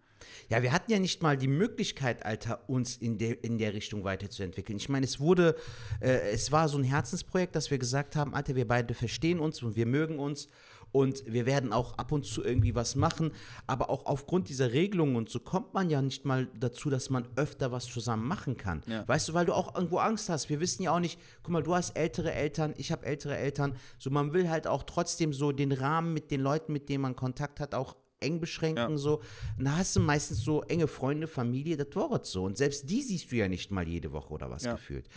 Ja, 0.49 0.61
wir 0.61 0.71
hatten 0.71 0.91
ja 0.91 0.99
nicht 0.99 1.21
mal 1.21 1.37
die 1.37 1.47
Möglichkeit, 1.47 2.25
Alter, 2.25 2.69
uns 2.69 2.97
in 2.97 3.17
der, 3.17 3.43
in 3.43 3.57
der 3.57 3.73
Richtung 3.73 4.03
weiterzuentwickeln. 4.03 4.77
Ich 4.77 4.89
meine, 4.89 5.05
es 5.05 5.19
wurde, 5.19 5.55
äh, 6.01 6.31
es 6.31 6.51
war 6.51 6.69
so 6.69 6.77
ein 6.77 6.83
Herzensprojekt, 6.83 7.55
dass 7.55 7.71
wir 7.71 7.77
gesagt 7.77 8.15
haben, 8.15 8.33
Alter, 8.33 8.55
wir 8.55 8.67
beide 8.67 8.93
verstehen 8.93 9.39
uns 9.39 9.63
und 9.63 9.75
wir 9.75 9.85
mögen 9.85 10.16
uns 10.19 10.49
und 10.93 11.23
wir 11.27 11.45
werden 11.45 11.73
auch 11.73 11.97
ab 11.97 12.11
und 12.13 12.25
zu 12.25 12.43
irgendwie 12.43 12.73
was 12.73 12.95
machen. 12.95 13.31
Aber 13.67 13.89
auch 13.89 14.05
aufgrund 14.05 14.47
dieser 14.49 14.71
Regelungen 14.71 15.15
und 15.17 15.29
so 15.29 15.39
kommt 15.39 15.73
man 15.73 15.89
ja 15.89 16.01
nicht 16.01 16.23
mal 16.25 16.47
dazu, 16.59 16.89
dass 16.89 17.09
man 17.09 17.27
öfter 17.35 17.71
was 17.71 17.85
zusammen 17.85 18.25
machen 18.27 18.55
kann. 18.57 18.81
Ja. 18.87 19.05
Weißt 19.07 19.27
du, 19.29 19.33
weil 19.33 19.45
du 19.45 19.53
auch 19.53 19.75
irgendwo 19.75 19.97
Angst 19.97 20.29
hast. 20.29 20.49
Wir 20.49 20.59
wissen 20.59 20.83
ja 20.83 20.95
auch 20.95 20.99
nicht, 21.01 21.19
guck 21.43 21.51
mal, 21.51 21.61
du 21.63 21.75
hast 21.75 21.97
ältere 21.97 22.31
Eltern, 22.31 22.73
ich 22.77 22.91
habe 22.91 23.05
ältere 23.05 23.35
Eltern. 23.37 23.75
So, 23.99 24.09
man 24.09 24.33
will 24.33 24.49
halt 24.49 24.65
auch 24.65 24.83
trotzdem 24.83 25.33
so 25.33 25.51
den 25.51 25.71
Rahmen 25.73 26.13
mit 26.13 26.31
den 26.31 26.41
Leuten, 26.41 26.71
mit 26.73 26.87
denen 26.89 27.01
man 27.01 27.15
Kontakt 27.15 27.59
hat, 27.59 27.75
auch 27.75 27.95
eng 28.19 28.39
beschränken 28.39 28.91
Ja. 28.91 28.97
so. 28.97 29.21
Da 29.59 29.77
hast 29.77 29.95
du 29.95 29.99
meistens 29.99 30.39
so 30.43 30.63
enge 30.63 30.87
Freunde, 30.87 31.27
Familie, 31.27 31.77
das 31.77 31.95
war 31.95 32.11
es 32.21 32.31
so. 32.31 32.45
Und 32.45 32.57
selbst 32.57 32.89
die 32.89 33.01
siehst 33.03 33.31
du 33.31 33.35
ja 33.35 33.47
nicht 33.47 33.69
mal 33.71 33.87
jede 33.87 34.11
Woche 34.11 34.33
oder 34.33 34.49
was 34.49 34.63
Ja. 34.63 34.71
gefühlt. 34.71 35.07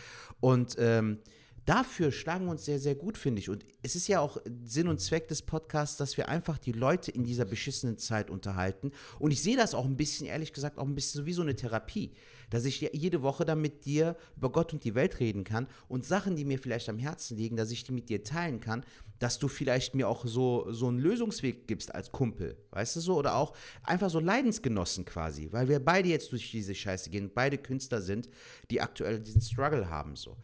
Und 0.41 0.77
ähm, 0.79 1.21
dafür 1.67 2.13
schlagen 2.13 2.47
wir 2.47 2.53
uns 2.53 2.65
sehr, 2.65 2.79
sehr 2.79 2.95
gut, 2.95 3.17
finde 3.17 3.41
ich. 3.41 3.49
Und 3.49 3.65
es 3.83 3.97
ist 3.97 4.09
ja 4.09 4.21
auch 4.21 4.39
Sinn 4.65 4.89
und 4.89 5.01
Zweck 5.01 5.29
des 5.29 5.43
Podcasts, 5.43 5.97
dass 5.97 6.17
wir 6.17 6.29
einfach 6.29 6.59
die 6.59 6.73
Leute 6.73 7.11
in 7.11 7.25
dieser 7.25 7.45
beschissenen 7.45 7.99
Zeit 7.99 8.31
unterhalten. 8.31 8.93
Und 9.19 9.31
ich 9.31 9.43
sehe 9.43 9.57
das 9.57 9.75
auch 9.75 9.85
ein 9.85 9.97
bisschen, 9.97 10.27
ehrlich 10.27 10.53
gesagt, 10.53 10.79
auch 10.79 10.87
ein 10.87 10.95
bisschen 10.95 11.23
so 11.23 11.27
wie 11.27 11.33
so 11.33 11.43
eine 11.43 11.57
Therapie. 11.57 12.13
Dass 12.51 12.65
ich 12.65 12.81
jede 12.81 13.23
Woche 13.23 13.45
dann 13.45 13.61
mit 13.61 13.85
dir 13.85 14.17
über 14.37 14.51
Gott 14.51 14.73
und 14.73 14.83
die 14.83 14.97
Welt 14.97 15.21
reden 15.21 15.45
kann 15.45 15.69
und 15.87 16.05
Sachen, 16.05 16.35
die 16.35 16.45
mir 16.45 16.59
vielleicht 16.59 16.89
am 16.89 16.99
Herzen 16.99 17.37
liegen, 17.37 17.57
dass 17.57 17.71
ich 17.71 17.85
die 17.85 17.93
mit 17.93 18.09
dir 18.09 18.25
teilen 18.25 18.59
kann, 18.59 18.85
dass 19.21 19.39
du 19.39 19.47
vielleicht 19.47 19.95
mir 19.95 20.09
auch 20.09 20.27
so, 20.27 20.67
so 20.73 20.89
einen 20.89 20.99
Lösungsweg 20.99 21.69
gibst 21.69 21.95
als 21.95 22.11
Kumpel, 22.11 22.57
weißt 22.71 22.97
du 22.97 23.01
so? 23.01 23.17
Oder 23.17 23.37
auch 23.37 23.55
einfach 23.85 24.11
so 24.11 24.19
Leidensgenossen 24.19 25.05
quasi, 25.05 25.53
weil 25.53 25.69
wir 25.69 25.79
beide 25.79 26.09
jetzt 26.09 26.33
durch 26.33 26.51
diese 26.51 26.75
Scheiße 26.75 27.11
gehen, 27.11 27.31
beide 27.33 27.57
Künstler 27.57 28.01
sind, 28.03 28.29
die 28.71 28.81
aktuell 28.81 29.21
diesen 29.21 29.43
Struggle 29.43 29.89
haben 29.89 30.17
so. 30.17 30.37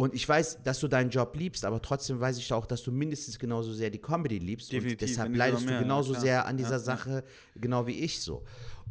Und 0.00 0.14
ich 0.14 0.28
weiß, 0.28 0.62
dass 0.62 0.78
du 0.78 0.86
deinen 0.86 1.10
Job 1.10 1.34
liebst, 1.36 1.64
aber 1.64 1.82
trotzdem 1.82 2.20
weiß 2.20 2.38
ich 2.38 2.52
auch, 2.52 2.66
dass 2.66 2.84
du 2.84 2.92
mindestens 2.92 3.36
genauso 3.36 3.72
sehr 3.72 3.90
die 3.90 3.98
Comedy 3.98 4.38
liebst. 4.38 4.70
Definitiv, 4.70 4.92
und 4.92 5.00
deshalb 5.10 5.36
leidest 5.36 5.62
du 5.62 5.66
mehr, 5.66 5.74
ja, 5.74 5.82
genauso 5.82 6.12
klar. 6.12 6.22
sehr 6.22 6.46
an 6.46 6.56
dieser 6.56 6.70
Ja, 6.70 6.76
ja. 6.76 6.82
Sache, 6.84 7.24
genau 7.56 7.84
wie 7.88 7.98
ich 7.98 8.20
so. 8.20 8.44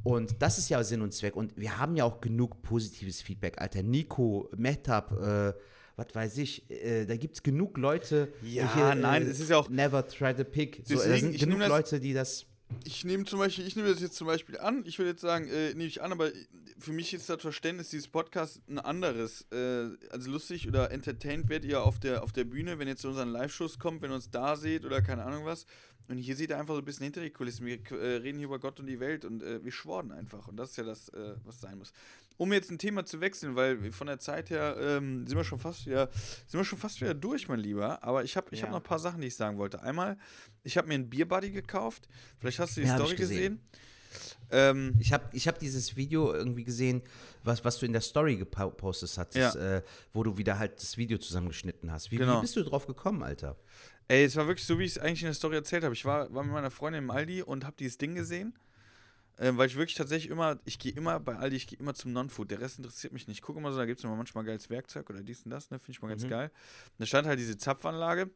Und 0.03 0.35
das 0.41 0.57
ist 0.57 0.67
ja 0.67 0.83
Sinn 0.83 1.01
und 1.01 1.13
Zweck. 1.13 1.37
Und 1.37 1.55
wir 1.55 1.77
haben 1.77 1.95
ja 1.95 2.03
auch 2.03 2.19
genug 2.19 2.61
positives 2.61 3.21
Feedback, 3.21 3.61
Alter. 3.61 3.83
Nico, 3.83 4.49
Metab, 4.57 5.13
äh, 5.13 5.53
was 5.95 6.07
weiß 6.13 6.37
ich, 6.39 6.69
äh, 6.69 7.05
da 7.05 7.15
gibt 7.15 7.35
es 7.35 7.41
genug 7.43 7.77
Leute. 7.77 8.27
Ja, 8.43 8.93
nein, 8.93 9.23
es 9.23 9.39
ist 9.39 9.49
ja 9.49 9.57
auch- 9.59 9.69
Never 9.69 10.05
try 10.05 10.33
to 10.33 10.43
pick. 10.43 10.83
So, 10.85 10.95
da 10.95 11.03
Deswegen, 11.05 11.31
sind 11.31 11.39
genug 11.39 11.65
Leute, 11.69 12.01
die 12.01 12.13
das. 12.13 12.45
Ich 12.83 13.05
nehme 13.05 13.25
zum 13.25 13.39
Beispiel, 13.39 13.65
ich 13.65 13.75
nehme 13.75 13.89
das 13.89 14.01
jetzt 14.01 14.15
zum 14.15 14.27
Beispiel 14.27 14.57
an, 14.57 14.83
ich 14.85 14.97
würde 14.97 15.11
jetzt 15.11 15.21
sagen, 15.21 15.47
äh, 15.47 15.69
nehme 15.69 15.85
ich 15.85 16.01
an, 16.01 16.11
aber 16.11 16.31
für 16.79 16.91
mich 16.91 17.13
ist 17.13 17.29
das 17.29 17.41
Verständnis 17.41 17.89
dieses 17.89 18.07
Podcasts 18.07 18.61
ein 18.67 18.79
anderes. 18.79 19.45
Äh, 19.51 19.89
also 20.09 20.31
lustig 20.31 20.67
oder 20.67 20.91
entertained 20.91 21.49
werdet 21.49 21.69
ihr 21.69 21.83
auf 21.83 21.99
der, 21.99 22.23
auf 22.23 22.31
der 22.31 22.43
Bühne, 22.43 22.79
wenn 22.79 22.87
ihr 22.87 22.97
zu 22.97 23.07
unseren 23.07 23.29
Live-Shows 23.29 23.79
kommt, 23.79 24.01
wenn 24.01 24.11
ihr 24.11 24.15
uns 24.15 24.29
da 24.29 24.55
seht 24.55 24.85
oder 24.85 25.01
keine 25.01 25.23
Ahnung 25.23 25.45
was. 25.45 25.65
Und 26.09 26.17
hier 26.17 26.35
seht 26.35 26.49
ihr 26.49 26.57
einfach 26.57 26.73
so 26.73 26.79
ein 26.79 26.85
bisschen 26.85 27.03
hinter 27.03 27.21
die 27.21 27.31
Kulissen. 27.31 27.65
Wir 27.65 27.79
äh, 27.91 28.17
reden 28.17 28.37
hier 28.37 28.47
über 28.47 28.59
Gott 28.59 28.79
und 28.79 28.87
die 28.87 28.99
Welt 28.99 29.25
und 29.25 29.43
äh, 29.43 29.63
wir 29.63 29.71
schworden 29.71 30.11
einfach. 30.11 30.47
Und 30.47 30.57
das 30.57 30.71
ist 30.71 30.77
ja 30.77 30.83
das, 30.83 31.09
äh, 31.09 31.35
was 31.43 31.59
sein 31.59 31.77
muss. 31.77 31.91
Um 32.37 32.53
jetzt 32.53 32.69
ein 32.69 32.77
Thema 32.77 33.03
zu 33.03 33.19
wechseln, 33.19 33.55
weil 33.55 33.91
von 33.91 34.05
der 34.07 34.19
Zeit 34.19 34.49
her 34.51 34.77
ähm, 34.79 35.25
sind 35.25 35.35
wir 35.37 35.43
schon 35.43 35.57
fast 35.59 35.87
wieder, 35.87 36.09
sind 36.47 36.59
wir 36.59 36.63
schon 36.65 36.77
fast 36.77 37.01
wieder 37.01 37.13
durch, 37.15 37.47
mein 37.47 37.59
Lieber. 37.59 38.03
Aber 38.03 38.23
ich 38.23 38.37
habe 38.37 38.47
ich 38.51 38.59
Ja. 38.59 38.65
hab 38.65 38.71
noch 38.71 38.77
ein 38.79 38.83
paar 38.83 38.99
Sachen, 38.99 39.21
die 39.21 39.27
ich 39.27 39.35
sagen 39.35 39.57
wollte. 39.57 39.81
Einmal, 39.81 40.17
ich 40.63 40.77
habe 40.77 40.87
mir 40.87 40.93
einen 40.95 41.09
Bierbuddy 41.09 41.51
gekauft. 41.51 42.07
Vielleicht 42.39 42.59
hast 42.59 42.77
du 42.77 42.81
die 42.81 42.87
Ja, 42.87 42.95
Story 42.95 43.15
gesehen. 43.15 43.59
gesehen. 43.59 43.61
Ähm, 44.51 44.95
Ich 44.99 45.11
habe 45.13 45.25
ich 45.33 45.47
hab 45.47 45.59
dieses 45.59 45.95
Video 45.97 46.33
irgendwie 46.33 46.63
gesehen, 46.63 47.01
was, 47.43 47.65
was 47.65 47.79
du 47.79 47.85
in 47.85 47.91
der 47.91 48.01
Story 48.01 48.37
gepostet 48.37 49.17
hattest, 49.17 49.55
Ja. 49.55 49.77
äh, 49.77 49.81
wo 50.13 50.23
du 50.23 50.37
wieder 50.37 50.57
halt 50.59 50.77
das 50.81 50.95
Video 50.97 51.17
zusammengeschnitten 51.17 51.91
hast. 51.91 52.11
Wie, 52.11 52.17
Genau. 52.17 52.37
wie 52.37 52.41
bist 52.41 52.55
du 52.55 52.63
drauf 52.63 52.87
gekommen, 52.87 53.23
Alter? 53.23 53.57
Ey, 54.07 54.23
es 54.23 54.35
war 54.37 54.47
wirklich 54.47 54.65
so, 54.65 54.79
wie 54.79 54.85
ich 54.85 54.91
es 54.91 54.99
eigentlich 54.99 55.21
in 55.23 55.27
der 55.27 55.33
Story 55.33 55.55
erzählt 55.55 55.83
habe. 55.83 55.93
Ich 55.93 56.05
war, 56.05 56.33
war 56.33 56.43
mit 56.43 56.53
meiner 56.53 56.71
Freundin 56.71 57.03
im 57.03 57.11
Aldi 57.11 57.41
und 57.41 57.65
habe 57.65 57.75
dieses 57.77 57.97
Ding 57.97 58.15
gesehen. 58.15 58.53
Ähm, 59.39 59.57
weil 59.57 59.67
ich 59.67 59.75
wirklich 59.75 59.95
tatsächlich 59.95 60.31
immer, 60.31 60.59
ich 60.65 60.79
gehe 60.79 60.91
immer 60.93 61.19
bei 61.19 61.35
Aldi, 61.35 61.55
ich 61.55 61.67
gehe 61.67 61.77
immer 61.79 61.93
zum 61.93 62.11
Non-Food. 62.11 62.49
Der 62.49 62.59
Rest 62.59 62.79
interessiert 62.79 63.13
mich 63.13 63.27
nicht. 63.27 63.37
Ich 63.37 63.41
gucke 63.43 63.59
immer 63.59 63.71
so, 63.71 63.77
da 63.77 63.85
gibt 63.85 63.99
es 63.99 64.03
immer 64.03 64.15
manchmal 64.15 64.43
geiles 64.43 64.69
Werkzeug 64.69 65.09
oder 65.09 65.21
dies 65.21 65.43
und 65.43 65.51
das, 65.51 65.69
ne? 65.69 65.77
Finde 65.79 65.91
ich 65.91 66.01
mal 66.01 66.07
ganz 66.09 66.23
Mhm. 66.23 66.29
geil. 66.29 66.47
Und 66.49 66.99
da 66.99 67.05
stand 67.05 67.27
halt 67.27 67.39
diese 67.39 67.57
Zapfanlage. 67.57 68.31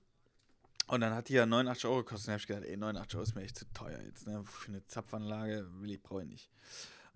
Und 0.87 1.01
dann 1.01 1.13
hat 1.15 1.29
die 1.29 1.33
ja 1.33 1.45
89 1.45 1.85
Euro 1.85 1.97
gekostet. 2.03 2.25
Und 2.25 2.27
da 2.27 2.31
habe 2.33 2.41
ich 2.41 2.47
gedacht, 2.47 2.65
ey, 2.65 2.77
89 2.77 3.15
Euro 3.15 3.23
ist 3.23 3.35
mir 3.35 3.41
echt 3.43 3.57
zu 3.57 3.65
teuer 3.73 3.99
jetzt, 4.05 4.27
ne? 4.27 4.43
Für 4.45 4.67
eine 4.69 4.85
Zapfanlage 4.87 5.67
will 5.79 5.91
ich, 5.91 6.01
brauche 6.03 6.21
ich 6.23 6.27
nicht. 6.29 6.51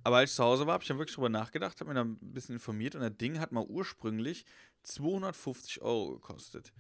Aber 0.06 0.18
als 0.18 0.30
ich 0.32 0.36
zu 0.36 0.44
Hause 0.44 0.68
war, 0.68 0.74
habe 0.76 0.84
ich 0.84 0.88
dann 0.88 1.00
wirklich 1.00 1.16
drüber 1.16 1.30
nachgedacht, 1.30 1.80
habe 1.80 1.90
mir 1.90 1.96
dann 1.96 2.12
ein 2.22 2.32
bisschen 2.34 2.54
informiert 2.56 2.94
und 2.94 3.02
das 3.02 3.18
Ding 3.18 3.40
hat 3.40 3.52
mal 3.52 3.66
ursprünglich 3.66 4.46
250 4.84 5.82
Euro 5.82 6.12
gekostet. 6.12 6.74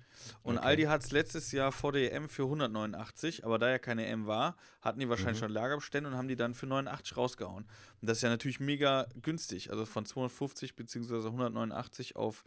Und 0.43 0.57
Okay. 0.57 0.67
Aldi 0.67 0.83
hat 0.83 1.03
es 1.03 1.09
letztes 1.11 1.51
Jahr 1.51 1.71
vor 1.71 1.91
der 1.91 2.13
EM 2.13 2.29
für 2.29 2.43
189, 2.43 3.43
aber 3.43 3.57
da 3.57 3.69
ja 3.71 3.79
keine 3.79 4.05
EM 4.05 4.27
war, 4.27 4.55
hatten 4.81 4.99
die 4.99 5.09
wahrscheinlich 5.09 5.37
Mhm. 5.41 5.45
schon 5.45 5.51
Lagerbestände 5.53 6.07
und 6.09 6.15
haben 6.15 6.27
die 6.27 6.35
dann 6.35 6.53
für 6.53 6.67
89 6.67 7.17
rausgehauen. 7.17 7.63
Und 7.99 8.07
das 8.07 8.19
ist 8.19 8.21
ja 8.21 8.29
natürlich 8.29 8.59
mega 8.59 9.07
günstig, 9.23 9.71
also 9.71 9.87
von 9.87 10.05
250 10.05 10.75
bzw. 10.75 11.25
189 11.25 12.15
auf 12.15 12.43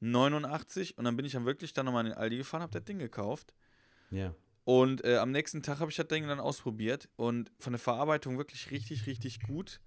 89 0.00 0.96
und 0.96 1.04
dann 1.04 1.16
bin 1.16 1.26
ich 1.26 1.32
dann 1.32 1.44
wirklich 1.44 1.72
dann 1.72 1.86
nochmal 1.86 2.04
in 2.04 2.12
den 2.12 2.18
Aldi 2.18 2.36
gefahren, 2.38 2.62
habe 2.62 2.72
das 2.72 2.84
Ding 2.84 2.98
gekauft. 2.98 3.54
Ja. 4.10 4.34
Und 4.64 5.04
äh, 5.04 5.16
am 5.16 5.30
nächsten 5.32 5.62
Tag 5.62 5.80
habe 5.80 5.90
ich 5.90 5.96
das 5.96 6.08
Ding 6.08 6.26
dann 6.26 6.40
ausprobiert 6.40 7.08
und 7.16 7.50
von 7.58 7.72
der 7.72 7.80
Verarbeitung 7.80 8.38
wirklich 8.38 8.70
richtig, 8.70 9.06
richtig 9.06 9.40
gut. 9.40 9.80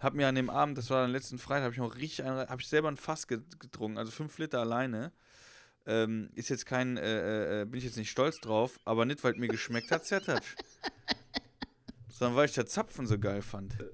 Hab 0.00 0.14
mir 0.14 0.26
an 0.28 0.34
dem 0.34 0.50
Abend, 0.50 0.76
das 0.78 0.88
war 0.90 1.02
dann 1.02 1.10
letzten 1.10 1.38
Freitag, 1.38 1.64
habe 1.64 1.72
ich 1.74 1.78
noch 1.78 1.94
richtig, 1.96 2.24
habe 2.24 2.60
ich 2.60 2.68
selber 2.68 2.88
ein 2.88 2.96
Fass 2.96 3.26
ge- 3.28 3.40
getrunken, 3.58 3.98
also 3.98 4.10
fünf 4.10 4.36
Liter 4.38 4.60
alleine. 4.60 5.12
Ähm, 5.86 6.30
ist 6.34 6.48
jetzt 6.50 6.66
kein, 6.66 6.96
äh, 6.98 7.62
äh, 7.62 7.64
bin 7.64 7.78
ich 7.78 7.84
jetzt 7.84 7.96
nicht 7.96 8.10
stolz 8.10 8.38
drauf, 8.40 8.78
aber 8.84 9.04
nicht, 9.06 9.22
weil 9.24 9.32
es 9.32 9.38
mir 9.38 9.48
geschmeckt 9.48 9.90
hat, 9.90 10.04
zertatsch. 10.04 10.54
Sondern 12.08 12.36
weil 12.36 12.46
ich 12.46 12.52
das 12.52 12.66
Zapfen 12.66 13.06
so 13.06 13.18
geil 13.18 13.42
fand. 13.42 13.76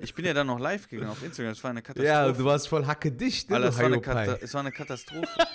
Ich 0.00 0.14
bin 0.14 0.24
ja 0.24 0.34
dann 0.34 0.46
noch 0.46 0.58
live 0.60 0.88
gegangen 0.88 1.10
auf 1.10 1.22
Instagram, 1.22 1.52
das 1.54 1.64
war 1.64 1.70
eine 1.70 1.82
Katastrophe. 1.82 2.06
Ja, 2.08 2.30
du 2.30 2.44
warst 2.44 2.68
voll 2.68 2.84
hacke 2.86 3.10
dicht, 3.10 3.48
ne, 3.50 3.56
Alter, 3.56 3.68
es 3.68 3.78
war, 3.78 3.84
eine 3.86 3.94
Haiopai. 3.96 4.26
Kata 4.26 4.38
es 4.44 4.54
war 4.54 4.60
eine 4.60 4.72
Katastrophe. 4.72 5.46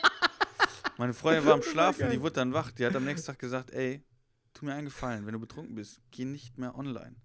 Meine 0.97 1.13
Freundin 1.13 1.45
war 1.45 1.53
am 1.53 1.61
Schlafen, 1.63 2.09
die 2.09 2.19
wurde 2.21 2.33
dann 2.35 2.53
wach. 2.53 2.71
Die 2.71 2.85
hat 2.85 2.95
am 2.95 3.05
nächsten 3.05 3.27
Tag 3.27 3.37
gesagt, 3.39 3.71
ey, 3.71 4.03
tu 4.53 4.65
mir 4.65 4.73
einen 4.73 4.85
Gefallen, 4.85 5.25
wenn 5.25 5.33
du 5.33 5.39
betrunken 5.39 5.75
bist, 5.75 6.01
geh 6.11 6.25
nicht 6.25 6.57
mehr 6.57 6.75
online. 6.75 7.15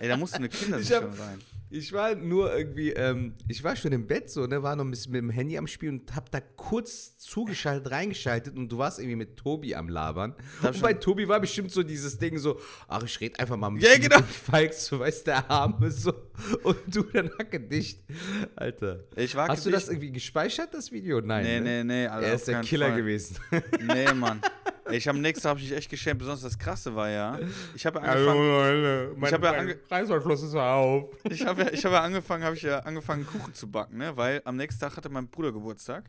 Ey, 0.00 0.08
da 0.08 0.16
musst 0.16 0.34
du 0.34 0.38
eine 0.38 0.48
Kindersicherung 0.48 1.12
rein. 1.14 1.40
Ich 1.76 1.92
war 1.92 2.14
nur 2.14 2.56
irgendwie, 2.56 2.90
ähm, 2.92 3.34
ich 3.48 3.64
war 3.64 3.74
schon 3.74 3.90
im 3.90 4.06
Bett 4.06 4.30
so, 4.30 4.46
ne, 4.46 4.62
war 4.62 4.76
noch 4.76 4.84
ein 4.84 4.92
bisschen 4.92 5.10
mit 5.10 5.22
dem 5.22 5.30
Handy 5.30 5.58
am 5.58 5.66
Spiel 5.66 5.88
und 5.88 6.14
hab 6.14 6.30
da 6.30 6.40
kurz 6.40 7.18
zugeschaltet, 7.18 7.90
reingeschaltet 7.90 8.56
und 8.56 8.68
du 8.70 8.78
warst 8.78 9.00
irgendwie 9.00 9.16
mit 9.16 9.36
Tobi 9.36 9.74
am 9.74 9.88
Labern. 9.88 10.34
Und 10.62 10.80
bei 10.80 10.94
Tobi 10.94 11.26
war 11.26 11.40
bestimmt 11.40 11.72
so 11.72 11.82
dieses 11.82 12.16
Ding 12.16 12.38
so, 12.38 12.60
ach, 12.86 13.02
ich 13.02 13.20
red 13.20 13.40
einfach 13.40 13.56
mal 13.56 13.72
Ja, 13.78 13.96
genau. 13.98 14.18
mit 14.18 14.26
dem 14.26 14.28
Falk, 14.28 14.72
so, 14.72 15.00
weißt 15.00 15.26
der 15.26 15.50
Arme 15.50 15.90
so. 15.90 16.12
Und 16.62 16.76
du 16.86 17.02
dann 17.02 17.28
hacke 17.40 17.58
dicht. 17.58 18.04
Alter. 18.54 19.00
Ich 19.16 19.34
war 19.34 19.48
Hast 19.48 19.66
du 19.66 19.70
gedicht- 19.70 19.88
das 19.88 19.92
irgendwie 19.92 20.12
gespeichert, 20.12 20.72
das 20.74 20.92
Video? 20.92 21.20
Nein. 21.22 21.42
Nee, 21.44 21.58
ne? 21.60 21.84
nee, 21.84 22.02
nee, 22.02 22.06
Alter, 22.06 22.26
Er 22.28 22.34
ist 22.34 22.46
der 22.46 22.60
Killer 22.60 22.88
Fall. 22.90 22.98
gewesen. 22.98 23.36
Nee, 23.82 24.12
Mann. 24.14 24.40
Ich 24.90 25.08
habe 25.08 25.16
am 25.16 25.22
nächsten 25.22 25.42
Tag 25.42 25.52
hab 25.52 25.56
ich 25.58 25.64
mich 25.70 25.78
echt 25.78 25.88
geschämt. 25.88 26.18
Besonders 26.18 26.42
das 26.42 26.58
Krasse 26.58 26.94
war 26.94 27.08
ja, 27.08 27.38
ich 27.74 27.86
habe 27.86 28.00
ja 28.00 28.04
angefangen, 28.04 28.38
Leute, 28.46 29.12
mein- 29.16 29.32
hab 29.32 29.42
ja 29.42 29.52
mein 29.52 29.68
ange- 29.68 29.76
Reißverschluss 29.90 30.42
ist 30.42 30.54
auf. 30.54 31.08
ich 31.30 31.46
habe 31.46 31.63
ja, 31.64 31.72
ich 31.72 31.84
hab 31.84 31.92
ja 31.92 32.02
angefangen, 32.02 32.44
habe 32.44 32.56
ich 32.56 32.62
ja 32.62 32.80
angefangen 32.80 33.26
Kuchen 33.26 33.54
zu 33.54 33.70
backen, 33.70 33.98
ne? 33.98 34.16
Weil 34.16 34.42
am 34.44 34.56
nächsten 34.56 34.80
Tag 34.80 34.96
hatte 34.96 35.08
mein 35.08 35.28
Bruder 35.28 35.52
Geburtstag. 35.52 36.04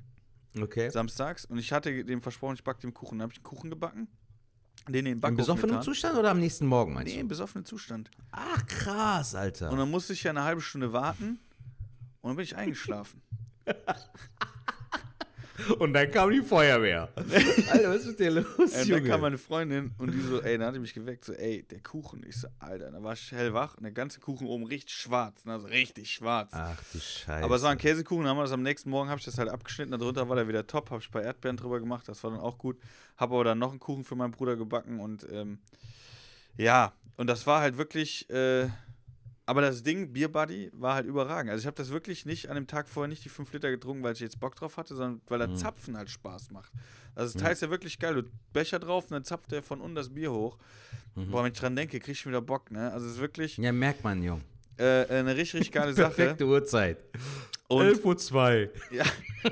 Okay. 0.58 0.90
samstags 0.90 1.44
und 1.44 1.58
ich 1.58 1.74
hatte 1.74 2.06
dem 2.06 2.22
versprochen, 2.22 2.56
ich 2.56 2.64
backe 2.64 2.80
dem 2.80 2.94
Kuchen. 2.94 3.18
Dann 3.18 3.24
habe 3.24 3.34
ich 3.34 3.40
einen 3.40 3.44
Kuchen 3.44 3.70
gebacken, 3.70 4.08
den 4.88 5.06
in 5.06 5.20
den 5.20 5.30
Im 5.30 5.36
besoffenen 5.36 5.72
getan. 5.72 5.84
Zustand 5.84 6.18
oder 6.18 6.32
am 6.32 6.40
nächsten 6.40 6.66
Morgen, 6.66 6.94
meinst 6.94 7.08
Nee, 7.10 7.16
du? 7.16 7.22
im 7.22 7.28
besoffenen 7.28 7.66
Zustand. 7.66 8.10
Ach, 8.32 8.66
krass, 8.66 9.36
Alter. 9.36 9.70
Und 9.70 9.78
dann 9.80 9.92
musste 9.92 10.14
ich 10.14 10.24
ja 10.24 10.32
eine 10.32 10.44
halbe 10.46 10.62
Stunde 10.62 10.94
warten 10.94 11.40
und 12.22 12.30
dann 12.30 12.36
bin 12.38 12.44
ich 12.46 12.56
eingeschlafen. 12.56 13.22
Und 15.80 15.94
dann 15.94 16.12
kam 16.12 16.32
die 16.32 16.42
Feuerwehr. 16.42 17.10
Alter, 17.16 17.90
was 17.90 18.02
ist 18.02 18.08
mit 18.08 18.20
dir 18.20 18.32
los, 18.32 18.46
Und 18.58 18.90
dann 18.90 19.04
kam 19.06 19.22
meine 19.22 19.38
Freundin 19.38 19.94
und 19.98 20.12
die 20.14 20.20
so, 20.20 20.42
ey, 20.42 20.58
dann 20.58 20.68
hat 20.68 20.76
die 20.76 20.80
mich 20.80 20.94
geweckt, 20.94 21.26
so, 21.26 21.34
ey, 21.34 21.64
der 21.64 21.80
Kuchen. 21.82 22.26
Ich 22.28 22.38
so, 22.42 22.48
Alter, 22.60 22.92
da 22.92 23.02
war 23.02 23.14
ich 23.14 23.32
hellwach 23.32 23.78
und 23.78 23.84
der 23.84 23.92
ganze 23.92 24.20
Kuchen 24.20 24.48
oben 24.48 24.66
richtig 24.66 24.94
schwarz, 24.94 25.46
ne, 25.46 25.54
also 25.54 25.68
richtig 25.68 26.12
schwarz. 26.12 26.52
Ach 26.54 26.78
du 26.92 27.00
Scheiße. 27.00 27.44
Aber 27.44 27.56
es 27.56 27.62
war 27.62 27.72
ein 27.72 27.78
Käsekuchen, 27.78 28.24
dann 28.24 28.32
haben 28.32 28.38
wir 28.38 28.44
das 28.44 28.52
am 28.52 28.64
nächsten 28.64 28.90
Morgen, 28.90 29.10
habe 29.10 29.20
ich 29.20 29.26
das 29.26 29.38
halt 29.38 29.50
abgeschnitten, 29.50 29.92
darunter 29.92 30.28
war 30.28 30.36
der 30.36 30.48
wieder 30.48 30.68
top, 30.68 30.92
habe 30.92 31.02
ich 31.02 31.10
ein 31.10 31.12
paar 31.12 31.24
Erdbeeren 31.24 31.58
drüber 31.58 31.80
gemacht, 31.80 32.08
das 32.08 32.24
war 32.24 32.32
dann 32.32 32.40
auch 32.40 32.58
gut. 32.58 32.78
Habe 33.18 33.36
aber 33.36 33.44
dann 33.46 33.60
noch 33.60 33.72
einen 33.72 33.80
Kuchen 33.80 34.04
für 34.04 34.16
meinen 34.16 34.32
Bruder 34.32 34.56
gebacken 34.58 35.00
und 35.00 35.26
ähm, 35.32 35.60
ja, 36.58 36.94
und 37.18 37.28
das 37.28 37.48
war 37.48 37.62
halt 37.62 37.78
wirklich, 37.78 38.30
äh, 38.30 38.68
aber 39.46 39.62
das 39.62 39.84
Ding, 39.84 40.12
Beer 40.14 40.28
Buddy, 40.28 40.72
war 40.74 40.96
halt 40.96 41.06
überragend. 41.06 41.52
Also 41.52 41.62
ich 41.62 41.68
habe 41.68 41.78
das 41.78 41.90
wirklich 41.90 42.26
nicht 42.26 42.50
an 42.50 42.56
dem 42.56 42.68
Tag 42.68 42.90
vorher 42.90 43.08
nicht 43.08 43.24
die 43.24 43.30
5 43.30 43.54
Liter 43.54 43.70
getrunken, 43.70 44.04
weil 44.04 44.14
ich 44.14 44.20
jetzt 44.20 44.40
Bock 44.40 44.56
drauf 44.56 44.78
hatte, 44.78 44.96
sondern 44.96 45.22
weil 45.28 45.40
der 45.40 45.54
Zapfen 45.56 45.96
halt 45.98 46.10
Spaß 46.10 46.52
macht. 46.52 46.72
Also 47.14 47.34
das 47.34 47.42
Teil 47.42 47.54
ist 47.54 47.62
ja 47.62 47.70
wirklich 47.70 48.00
geil. 48.00 48.16
Du 48.16 48.24
Becher 48.54 48.80
drauf 48.80 49.06
und 49.06 49.12
dann 49.12 49.24
zapft 49.24 49.52
der 49.52 49.62
von 49.62 49.82
unten 49.82 49.96
das 49.96 50.10
Bier 50.10 50.32
hoch. 50.32 50.58
Boah, 51.16 51.44
wenn 51.44 51.54
ich 51.54 51.58
dran 51.58 51.76
denke, 51.76 52.00
krieg 52.00 52.12
ich 52.12 52.20
schon 52.20 52.32
wieder 52.32 52.42
Bock, 52.42 52.72
ne? 52.72 52.92
Also 52.92 53.06
es 53.06 53.14
ist 53.14 53.20
wirklich 53.22 53.58
ja, 53.58 53.72
merkt 53.72 54.04
man, 54.04 54.22
Jung. 54.22 54.42
äh, 54.78 55.06
eine 55.06 55.36
richtig, 55.36 55.62
richtig 55.62 55.72
geile 55.72 55.94
Sache. 55.96 56.14
Perfekte 56.14 56.46
Uhrzeit. 56.46 56.98
Und 57.70 57.86
11.02 57.86 58.66
Uhr. 58.66 58.72
Ja. 58.92 59.06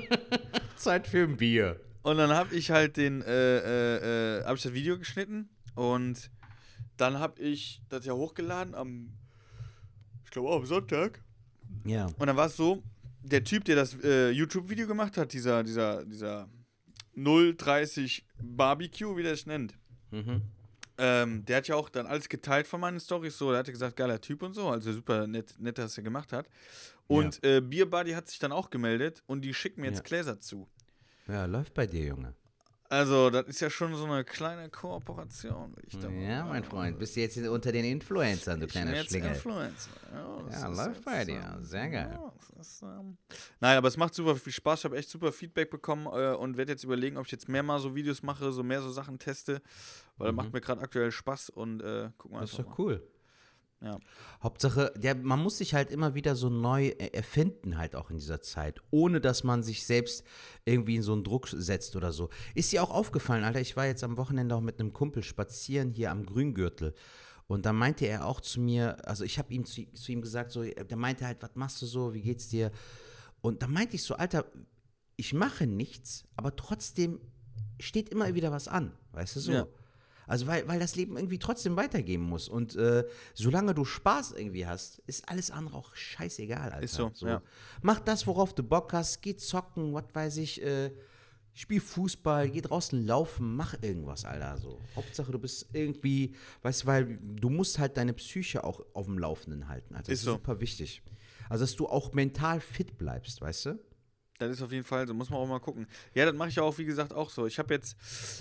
Zeit 0.76 1.06
für 1.06 1.22
ein 1.24 1.36
Bier. 1.38 1.80
Und 2.02 2.18
dann 2.18 2.30
habe 2.30 2.54
ich 2.54 2.70
halt 2.70 2.98
den, 2.98 3.22
äh, 3.22 3.58
äh, 3.58 4.40
äh, 4.40 4.44
habe 4.44 4.56
ich 4.56 4.62
das 4.62 4.74
Video 4.74 4.98
geschnitten 4.98 5.48
und 5.74 6.30
dann 6.98 7.18
habe 7.18 7.40
ich 7.40 7.80
das 7.88 8.04
ja 8.04 8.12
hochgeladen 8.12 8.74
am, 8.74 9.14
glaube 10.34 10.50
auch 10.50 10.56
am 10.58 10.66
Sonntag. 10.66 11.22
Ja. 11.86 12.06
Und 12.18 12.26
dann 12.26 12.36
war 12.36 12.46
es 12.46 12.56
so, 12.56 12.82
der 13.22 13.42
Typ, 13.42 13.64
der 13.64 13.76
das 13.76 13.96
äh, 14.04 14.30
YouTube-Video 14.30 14.86
gemacht 14.86 15.16
hat, 15.16 15.32
dieser, 15.32 15.62
dieser, 15.64 16.04
dieser 16.04 16.48
030 17.16 18.24
Barbecue, 18.42 19.16
wie 19.16 19.22
der 19.22 19.32
es 19.32 19.46
nennt, 19.46 19.74
Mhm. 20.10 20.42
ähm, 20.98 21.44
der 21.44 21.56
hat 21.56 21.68
ja 21.68 21.74
auch 21.74 21.88
dann 21.88 22.06
alles 22.06 22.28
geteilt 22.28 22.66
von 22.68 22.80
meinen 22.80 23.00
Stories 23.00 23.36
so. 23.36 23.50
Der 23.50 23.58
hatte 23.60 23.72
gesagt, 23.72 23.96
geiler 23.96 24.20
Typ 24.20 24.42
und 24.42 24.52
so. 24.52 24.68
Also 24.68 24.92
super 24.92 25.26
nett, 25.26 25.54
nett 25.58 25.78
dass 25.78 25.96
er 25.96 26.04
gemacht 26.04 26.32
hat. 26.32 26.48
Und 27.08 27.42
äh, 27.44 27.60
Beer 27.60 27.86
Buddy 27.86 28.12
hat 28.12 28.28
sich 28.28 28.38
dann 28.38 28.52
auch 28.52 28.70
gemeldet 28.70 29.22
und 29.26 29.42
die 29.42 29.52
schicken 29.54 29.80
mir 29.80 29.88
jetzt 29.88 29.98
Ja. 29.98 30.02
Gläser 30.04 30.38
zu. 30.38 30.68
Ja, 31.26 31.46
läuft 31.46 31.74
bei 31.74 31.86
dir, 31.86 32.04
Junge. 32.06 32.34
Also, 32.94 33.30
das 33.30 33.46
ist 33.48 33.60
ja 33.60 33.68
schon 33.70 33.94
so 33.94 34.04
eine 34.04 34.24
kleine 34.24 34.68
Kooperation, 34.70 35.70
würde 35.74 35.86
ich 35.86 35.98
da 35.98 36.08
mal 36.08 36.22
Ja, 36.22 36.44
mein. 36.44 36.64
Freund. 36.64 36.98
Bist 36.98 37.16
du 37.16 37.20
jetzt 37.20 37.36
unter 37.38 37.72
den 37.72 37.84
Influencern, 37.84 38.60
du 38.60 38.66
Ich 38.66 38.72
bin 38.72 38.82
kleiner 38.82 38.96
jetzt 38.96 39.10
Schlingel. 39.10 39.30
Influencer. 39.30 39.90
Ja, 40.12 40.60
Ja, 40.60 40.68
läuft 40.68 41.04
bei 41.04 41.24
dir. 41.24 41.54
ähm, 41.56 41.64
Sehr 41.64 41.88
geil. 41.90 42.10
ja, 42.12 42.32
ist, 42.60 42.82
ähm, 42.82 43.16
Nein, 43.60 43.76
aber 43.76 43.88
es 43.88 43.96
macht 43.96 44.14
super 44.14 44.36
viel 44.36 44.52
Spaß. 44.52 44.80
Ich 44.80 44.84
habe 44.84 44.96
echt 44.96 45.08
super 45.10 45.32
Feedback 45.32 45.70
bekommen 45.70 46.06
äh, 46.06 46.34
und 46.34 46.56
werde 46.56 46.72
jetzt 46.72 46.84
überlegen, 46.84 47.16
ob 47.16 47.26
ich 47.26 47.32
jetzt 47.32 47.48
mehr 47.48 47.62
mal 47.62 47.78
so 47.80 47.94
Videos 47.94 48.22
mache, 48.22 48.52
so 48.52 48.62
mehr 48.62 48.80
so 48.80 48.90
Sachen 48.90 49.18
teste, 49.18 49.60
weil 50.16 50.28
das 50.28 50.36
macht 50.36 50.52
mir 50.52 50.60
gerade 50.60 50.80
aktuell 50.80 51.10
Spaß 51.10 51.50
und 51.50 51.80
äh, 51.82 52.10
gucken 52.16 52.36
wir 52.36 52.38
Mhm. 52.38 52.40
Das 52.42 52.50
ist 52.50 52.58
doch 52.58 52.66
mal. 52.66 52.74
cool. 52.78 53.02
Ja. 53.82 53.98
Hauptsache, 54.42 54.92
der, 54.96 55.14
man 55.14 55.42
muss 55.42 55.58
sich 55.58 55.74
halt 55.74 55.90
immer 55.90 56.14
wieder 56.14 56.36
so 56.36 56.48
neu 56.48 56.88
erfinden, 56.88 57.76
halt 57.76 57.94
auch 57.94 58.10
in 58.10 58.16
dieser 58.16 58.40
Zeit, 58.40 58.80
ohne 58.90 59.20
dass 59.20 59.44
man 59.44 59.62
sich 59.62 59.84
selbst 59.84 60.24
irgendwie 60.64 60.96
in 60.96 61.02
so 61.02 61.12
einen 61.12 61.24
Druck 61.24 61.48
setzt 61.48 61.94
oder 61.94 62.12
so. 62.12 62.30
Ist 62.54 62.72
dir 62.72 62.82
auch 62.82 62.90
aufgefallen, 62.90 63.44
Alter, 63.44 63.60
ich 63.60 63.76
war 63.76 63.86
jetzt 63.86 64.02
am 64.02 64.16
Wochenende 64.16 64.54
auch 64.54 64.62
mit 64.62 64.80
einem 64.80 64.92
Kumpel 64.92 65.22
spazieren 65.22 65.90
hier 65.90 66.10
am 66.10 66.24
Grüngürtel. 66.24 66.94
Und 67.46 67.66
da 67.66 67.74
meinte 67.74 68.06
er 68.06 68.26
auch 68.26 68.40
zu 68.40 68.60
mir, 68.60 69.06
also 69.06 69.24
ich 69.24 69.38
habe 69.38 69.52
ihm 69.52 69.66
zu, 69.66 69.84
zu 69.92 70.12
ihm 70.12 70.22
gesagt, 70.22 70.50
so, 70.50 70.62
der 70.64 70.96
meinte 70.96 71.26
halt, 71.26 71.42
was 71.42 71.54
machst 71.54 71.82
du 71.82 71.86
so, 71.86 72.14
wie 72.14 72.22
geht's 72.22 72.48
dir? 72.48 72.70
Und 73.42 73.62
da 73.62 73.66
meinte 73.66 73.96
ich 73.96 74.02
so, 74.02 74.14
Alter, 74.14 74.46
ich 75.16 75.34
mache 75.34 75.66
nichts, 75.66 76.24
aber 76.36 76.56
trotzdem 76.56 77.20
steht 77.78 78.08
immer 78.08 78.34
wieder 78.34 78.50
was 78.50 78.66
an, 78.68 78.96
weißt 79.12 79.36
du 79.36 79.40
so? 79.40 79.52
Ja. 79.52 79.66
Also 80.26 80.46
weil, 80.46 80.66
weil 80.68 80.78
das 80.78 80.96
Leben 80.96 81.16
irgendwie 81.16 81.38
trotzdem 81.38 81.76
weitergehen 81.76 82.22
muss. 82.22 82.48
Und 82.48 82.76
äh, 82.76 83.04
solange 83.34 83.74
du 83.74 83.84
Spaß 83.84 84.32
irgendwie 84.32 84.66
hast, 84.66 85.00
ist 85.06 85.28
alles 85.28 85.50
andere 85.50 85.76
auch 85.76 85.94
scheißegal, 85.94 86.72
Alter. 86.72 86.82
Ist 86.82 86.94
so, 86.94 87.10
ja. 87.20 87.42
Mach 87.82 88.00
das, 88.00 88.26
worauf 88.26 88.54
du 88.54 88.62
Bock 88.62 88.92
hast, 88.92 89.22
geh 89.22 89.36
zocken, 89.36 89.92
was 89.94 90.04
weiß 90.12 90.36
ich, 90.38 90.62
äh, 90.62 90.90
spiel 91.52 91.80
Fußball, 91.80 92.50
geh 92.50 92.60
draußen 92.60 93.06
laufen, 93.06 93.54
mach 93.54 93.74
irgendwas, 93.82 94.24
Alter. 94.24 94.58
So. 94.58 94.80
Hauptsache, 94.96 95.30
du 95.30 95.38
bist 95.38 95.68
irgendwie, 95.72 96.34
weißt 96.62 96.82
du, 96.82 96.86
weil 96.86 97.18
du 97.22 97.48
musst 97.48 97.78
halt 97.78 97.96
deine 97.96 98.12
Psyche 98.12 98.64
auch 98.64 98.84
auf 98.92 99.06
dem 99.06 99.18
Laufenden 99.18 99.68
halten. 99.68 99.94
Also 99.94 100.06
das 100.06 100.12
Ist 100.14 100.20
ist 100.20 100.24
so. 100.24 100.32
super 100.32 100.60
wichtig. 100.60 101.02
Also 101.48 101.64
dass 101.64 101.76
du 101.76 101.86
auch 101.86 102.12
mental 102.12 102.60
fit 102.60 102.98
bleibst, 102.98 103.40
weißt 103.40 103.66
du? 103.66 103.78
Das 104.38 104.50
ist 104.50 104.62
auf 104.62 104.72
jeden 104.72 104.84
Fall 104.84 105.06
so, 105.06 105.14
muss 105.14 105.30
man 105.30 105.38
auch 105.38 105.46
mal 105.46 105.60
gucken. 105.60 105.86
Ja, 106.12 106.24
das 106.24 106.34
mache 106.34 106.48
ich 106.48 106.58
auch, 106.58 106.76
wie 106.78 106.84
gesagt, 106.84 107.12
auch 107.12 107.30
so. 107.30 107.46
Ich 107.46 107.58
habe 107.60 107.72
jetzt, 107.72 107.96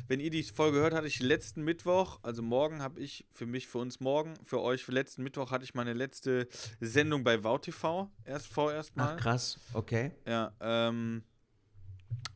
wenn 0.07 0.19
ihr 0.19 0.31
die 0.31 0.41
Folge 0.43 0.79
hört, 0.79 0.93
hatte 0.93 1.05
ich 1.07 1.19
letzten 1.21 1.63
Mittwoch, 1.63 2.19
also 2.23 2.41
morgen 2.41 2.81
habe 2.81 2.99
ich 2.99 3.25
für 3.31 3.45
mich, 3.45 3.67
für 3.67 3.77
uns 3.77 3.99
morgen, 3.99 4.33
für 4.43 4.59
euch, 4.61 4.83
für 4.83 4.91
letzten 4.91 5.21
Mittwoch 5.23 5.51
hatte 5.51 5.63
ich 5.65 5.75
meine 5.75 5.93
letzte 5.93 6.47
Sendung 6.79 7.23
bei 7.23 7.43
VauTV, 7.43 8.09
erst 8.25 8.47
vorerst 8.47 8.95
mal. 8.95 9.13
Ach 9.15 9.21
krass, 9.21 9.59
okay. 9.73 10.11
Ja, 10.27 10.51
ähm, 10.61 11.23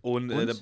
und, 0.02 0.30
Äh, 0.30 0.36
Und? 0.36 0.48
da, 0.48 0.54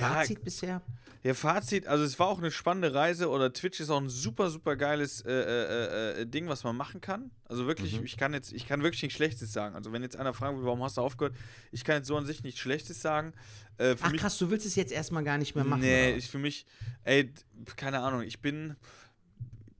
ja, 0.00 0.14
Fazit 0.14 0.42
bisher? 0.44 0.80
Ja, 1.24 1.34
Fazit, 1.34 1.86
also 1.88 2.04
es 2.04 2.18
war 2.18 2.28
auch 2.28 2.38
eine 2.38 2.50
spannende 2.50 2.94
Reise 2.94 3.28
oder 3.28 3.52
Twitch 3.52 3.80
ist 3.80 3.90
auch 3.90 4.00
ein 4.00 4.08
super, 4.08 4.50
super 4.50 4.76
geiles 4.76 5.20
äh, 5.22 5.32
äh, 5.32 6.20
äh, 6.20 6.26
Ding, 6.26 6.48
was 6.48 6.62
man 6.62 6.76
machen 6.76 7.00
kann. 7.00 7.32
Also 7.44 7.66
wirklich, 7.66 8.00
ich 8.02 8.16
kann 8.16 8.32
jetzt, 8.32 8.52
ich 8.52 8.68
kann 8.68 8.82
wirklich 8.82 9.02
nichts 9.02 9.16
Schlechtes 9.16 9.52
sagen. 9.52 9.74
Also 9.74 9.92
wenn 9.92 10.02
jetzt 10.02 10.16
einer 10.16 10.32
fragen 10.32 10.58
will, 10.58 10.64
warum 10.64 10.82
hast 10.82 10.96
du 10.96 11.00
aufgehört, 11.00 11.34
ich 11.72 11.84
kann 11.84 11.96
jetzt 11.96 12.06
so 12.06 12.16
an 12.16 12.24
sich 12.24 12.44
nichts 12.44 12.60
Schlechtes 12.60 13.02
sagen. 13.02 13.32
Äh, 13.78 13.96
Ach 14.00 14.12
mich, 14.12 14.20
krass, 14.20 14.38
du 14.38 14.50
willst 14.50 14.64
es 14.64 14.76
jetzt 14.76 14.92
erstmal 14.92 15.24
gar 15.24 15.38
nicht 15.38 15.56
mehr 15.56 15.64
machen. 15.64 15.80
Nee, 15.80 16.14
ich 16.14 16.30
für 16.30 16.38
mich, 16.38 16.66
ey, 17.02 17.32
keine 17.74 18.00
Ahnung, 18.00 18.22
ich 18.22 18.40
bin, 18.40 18.76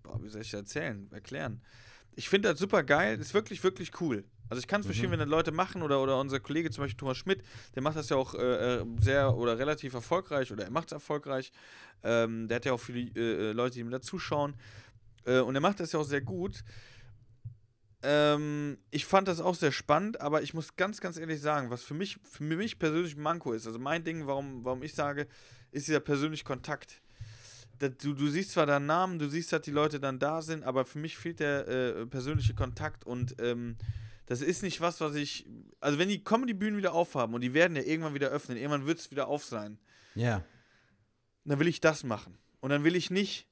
boah, 0.03 0.21
wie 0.23 0.29
soll 0.29 0.43
ich 0.43 0.51
das 0.51 0.61
erzählen, 0.61 1.09
erklären? 1.13 1.61
Ich 2.17 2.29
finde 2.29 2.49
das 2.49 2.59
super 2.59 2.83
geil, 2.83 3.19
ist 3.21 3.33
wirklich, 3.33 3.63
wirklich 3.63 4.01
cool. 4.01 4.25
Also 4.49 4.61
ich 4.61 4.67
kann 4.67 4.81
es 4.81 4.87
Mhm. 4.87 4.91
verstehen, 4.91 5.11
wenn 5.11 5.19
das 5.19 5.29
Leute 5.29 5.53
machen 5.53 5.83
oder, 5.83 6.01
oder 6.03 6.19
unser 6.21 6.41
Kollege 6.41 6.71
zum 6.71 6.85
Beispiel 6.85 6.99
Thomas 6.99 7.17
Schmidt, 7.19 7.43
der 7.75 7.83
macht 7.83 7.97
das 7.97 8.09
ja 8.09 8.17
auch 8.17 8.35
äh, 8.35 8.77
äh, 8.81 8.85
sehr 9.01 9.35
oder 9.37 9.59
relativ 9.59 9.95
erfolgreich 9.95 10.51
oder 10.53 10.65
er 10.65 10.71
macht 10.71 10.89
es 10.89 10.93
erfolgreich. 10.93 11.53
Ähm, 12.03 12.49
der 12.49 12.57
hat 12.57 12.65
ja 12.65 12.73
auch 12.73 12.81
viele 12.81 13.11
äh, 13.15 13.51
äh, 13.51 13.53
Leute, 13.53 13.75
die 13.75 13.81
ihm 13.81 13.91
da 13.91 14.01
zuschauen. 14.01 14.55
Äh, 15.25 15.41
und 15.41 15.55
er 15.55 15.61
macht 15.61 15.81
das 15.81 15.93
ja 15.93 15.99
auch 15.99 16.05
sehr 16.05 16.21
gut. 16.23 16.65
Ähm, 18.03 18.79
ich 18.93 19.07
fand 19.07 19.27
das 19.27 19.41
auch 19.41 19.57
sehr 19.57 19.73
spannend, 19.73 20.21
aber 20.21 20.43
ich 20.43 20.55
muss 20.55 20.77
ganz, 20.77 21.01
ganz 21.01 21.17
ehrlich 21.19 21.41
sagen, 21.41 21.71
was 21.71 21.83
für 21.83 21.95
mich, 21.95 22.19
für 22.23 22.45
mich 22.45 22.79
persönlich 22.79 23.17
ein 23.17 23.23
Manko 23.23 23.53
ist, 23.53 23.67
also 23.67 23.81
mein 23.81 24.05
Ding, 24.05 24.27
warum, 24.29 24.65
warum 24.65 24.85
ich 24.85 24.95
sage, 24.95 25.27
ist 25.73 25.89
dieser 25.89 25.99
persönliche 26.01 26.45
Kontakt. 26.45 27.03
Da- 27.81 27.89
Du, 27.89 28.15
du 28.15 28.29
siehst 28.29 28.53
zwar 28.53 28.67
deinen 28.67 28.87
Namen, 28.87 29.19
du 29.19 29.29
siehst, 29.29 29.53
dass 29.53 29.63
die 29.63 29.73
Leute 29.73 29.99
dann 29.99 30.21
da 30.21 30.43
sind, 30.43 30.63
aber 30.63 30.85
für 30.85 30.99
mich 31.01 31.17
fehlt 31.19 31.41
der 31.41 31.67
äh, 31.67 32.07
persönliche 32.07 32.55
Kontakt 32.55 33.05
und 33.05 33.35
ähm, 33.41 33.77
das 34.29 34.41
ist 34.41 34.63
nicht 34.63 34.81
was, 34.81 35.01
was 35.01 35.15
ich. 35.15 35.47
Also, 35.81 35.99
wenn 35.99 36.09
die 36.09 36.23
Comedy-Bühnen 36.23 36.77
wieder 36.79 36.93
aufhaben 36.93 37.35
und 37.35 37.41
die 37.41 37.55
werden 37.55 37.77
ja 37.77 37.83
irgendwann 37.83 38.15
wieder 38.15 38.29
öffnen, 38.29 38.57
irgendwann 38.57 38.87
wird 38.87 38.99
es 39.01 39.11
wieder 39.11 39.29
auf 39.29 39.45
sein, 39.45 39.79
Ja. 40.15 40.45
dann 41.45 41.59
will 41.59 41.69
ich 41.69 41.81
das 41.81 42.05
machen. 42.05 42.39
Und 42.61 42.71
dann 42.71 42.85
will 42.85 42.97
ich 42.97 43.11
nicht, 43.11 43.47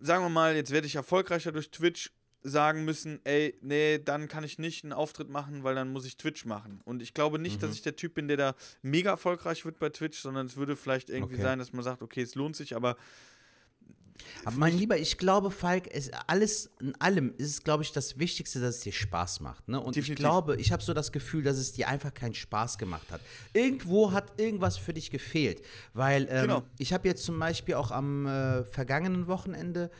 sagen 0.00 0.24
wir 0.24 0.28
mal, 0.30 0.54
jetzt 0.56 0.70
werde 0.70 0.86
ich 0.86 0.94
erfolgreicher 0.96 1.52
durch 1.52 1.70
Twitch 1.70 2.10
sagen 2.42 2.84
müssen, 2.84 3.20
ey, 3.24 3.58
nee, 3.62 3.98
dann 3.98 4.28
kann 4.28 4.44
ich 4.44 4.58
nicht 4.58 4.84
einen 4.84 4.92
Auftritt 4.92 5.28
machen, 5.28 5.64
weil 5.64 5.74
dann 5.74 5.90
muss 5.90 6.04
ich 6.06 6.16
Twitch 6.16 6.44
machen. 6.44 6.80
Und 6.84 7.02
ich 7.02 7.12
glaube 7.12 7.38
nicht, 7.38 7.62
dass 7.62 7.74
ich 7.74 7.82
der 7.82 7.96
Typ 7.96 8.14
bin, 8.14 8.28
der 8.28 8.36
da 8.36 8.54
mega 8.80 9.10
erfolgreich 9.10 9.64
wird 9.64 9.78
bei 9.80 9.88
Twitch, 9.90 10.20
sondern 10.20 10.46
es 10.46 10.56
würde 10.56 10.76
vielleicht 10.76 11.10
irgendwie 11.10 11.34
Okay. 11.34 11.42
sein, 11.42 11.58
dass 11.58 11.72
man 11.72 11.82
sagt, 11.82 12.00
okay, 12.00 12.22
es 12.22 12.36
lohnt 12.36 12.54
sich, 12.54 12.76
aber 12.76 12.96
Aber 14.44 14.56
mein 14.56 14.76
Lieber, 14.76 14.96
ich 14.98 15.18
glaube, 15.18 15.50
Falk, 15.50 15.88
es, 15.92 16.10
alles 16.26 16.70
in 16.80 16.94
allem 17.00 17.34
ist 17.38 17.48
es, 17.50 17.62
glaube 17.64 17.82
ich, 17.82 17.92
das 17.92 18.18
Wichtigste, 18.18 18.60
dass 18.60 18.76
es 18.76 18.80
dir 18.82 18.92
Spaß 18.92 19.40
macht. 19.40 19.68
Ne? 19.68 19.80
Und 19.80 19.96
ich 19.96 20.02
Definitiv. 20.06 20.16
glaube, 20.24 20.56
ich 20.56 20.72
habe 20.72 20.82
so 20.82 20.94
das 20.94 21.12
Gefühl, 21.12 21.42
dass 21.42 21.56
es 21.56 21.72
dir 21.72 21.88
einfach 21.88 22.12
keinen 22.14 22.34
Spaß 22.34 22.78
gemacht 22.78 23.06
hat. 23.10 23.20
Irgendwo 23.52 24.12
hat 24.12 24.40
irgendwas 24.40 24.76
für 24.76 24.92
dich 24.94 25.10
gefehlt. 25.10 25.62
Weil 25.94 26.26
ähm, 26.30 26.42
Genau. 26.42 26.62
ich 26.78 26.92
habe 26.92 27.06
jetzt 27.08 27.24
zum 27.24 27.38
Beispiel 27.38 27.74
auch 27.74 27.90
am 27.90 28.26
äh, 28.26 28.64
vergangenen 28.64 29.26
Wochenende 29.26 29.90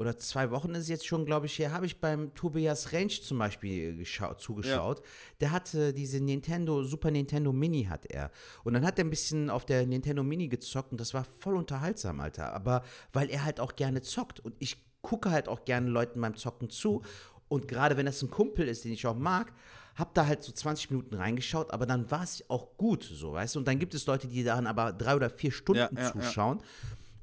oder 0.00 0.16
zwei 0.16 0.50
Wochen 0.50 0.70
ist 0.74 0.84
es 0.84 0.88
jetzt 0.88 1.06
schon, 1.06 1.26
glaube 1.26 1.46
ich, 1.46 1.58
her, 1.58 1.72
habe 1.72 1.84
ich 1.86 2.00
beim 2.00 2.34
Tobias 2.34 2.92
Range 2.92 3.08
zum 3.08 3.38
Beispiel 3.38 3.92
geschau- 3.96 4.36
zugeschaut. 4.36 5.02
Der 5.40 5.52
hatte 5.52 5.92
diese 5.92 6.20
Nintendo, 6.20 6.82
Super 6.82 7.10
Nintendo 7.10 7.52
Mini 7.52 7.84
hat 7.84 8.06
er. 8.06 8.30
Und 8.64 8.72
dann 8.72 8.84
hat 8.86 8.98
er 8.98 9.04
ein 9.04 9.10
bisschen 9.10 9.50
auf 9.50 9.66
der 9.66 9.86
Nintendo 9.86 10.22
Mini 10.22 10.48
gezockt 10.48 10.90
und 10.92 11.00
das 11.00 11.12
war 11.14 11.24
voll 11.24 11.54
unterhaltsam, 11.56 12.18
Alter. 12.20 12.52
Aber 12.54 12.82
weil 13.12 13.28
er 13.30 13.44
halt 13.44 13.60
auch 13.60 13.76
gerne 13.76 14.00
zockt 14.00 14.40
und 14.40 14.54
ich 14.58 14.78
gucke 15.02 15.30
halt 15.30 15.48
auch 15.48 15.64
gerne 15.64 15.88
Leuten 15.88 16.20
beim 16.20 16.34
Zocken 16.36 16.70
zu. 16.70 17.02
Und 17.48 17.68
gerade 17.68 17.96
wenn 17.96 18.06
das 18.06 18.22
ein 18.22 18.30
Kumpel 18.30 18.68
ist, 18.68 18.84
den 18.84 18.92
ich 18.92 19.06
auch 19.06 19.16
mag, 19.16 19.52
hab 19.96 20.14
da 20.14 20.24
halt 20.26 20.42
so 20.42 20.52
20 20.52 20.90
Minuten 20.92 21.14
reingeschaut, 21.16 21.72
aber 21.72 21.84
dann 21.84 22.10
war 22.10 22.22
es 22.22 22.42
auch 22.48 22.76
gut, 22.78 23.02
so, 23.02 23.32
weißt 23.32 23.54
du? 23.54 23.58
Und 23.58 23.68
dann 23.68 23.78
gibt 23.78 23.92
es 23.92 24.06
Leute, 24.06 24.28
die 24.28 24.44
dann 24.44 24.66
aber 24.66 24.92
drei 24.92 25.14
oder 25.16 25.28
vier 25.28 25.50
Stunden 25.52 25.80
Ja, 25.80 25.88
ja, 26.16 26.20
ja. 26.20 26.30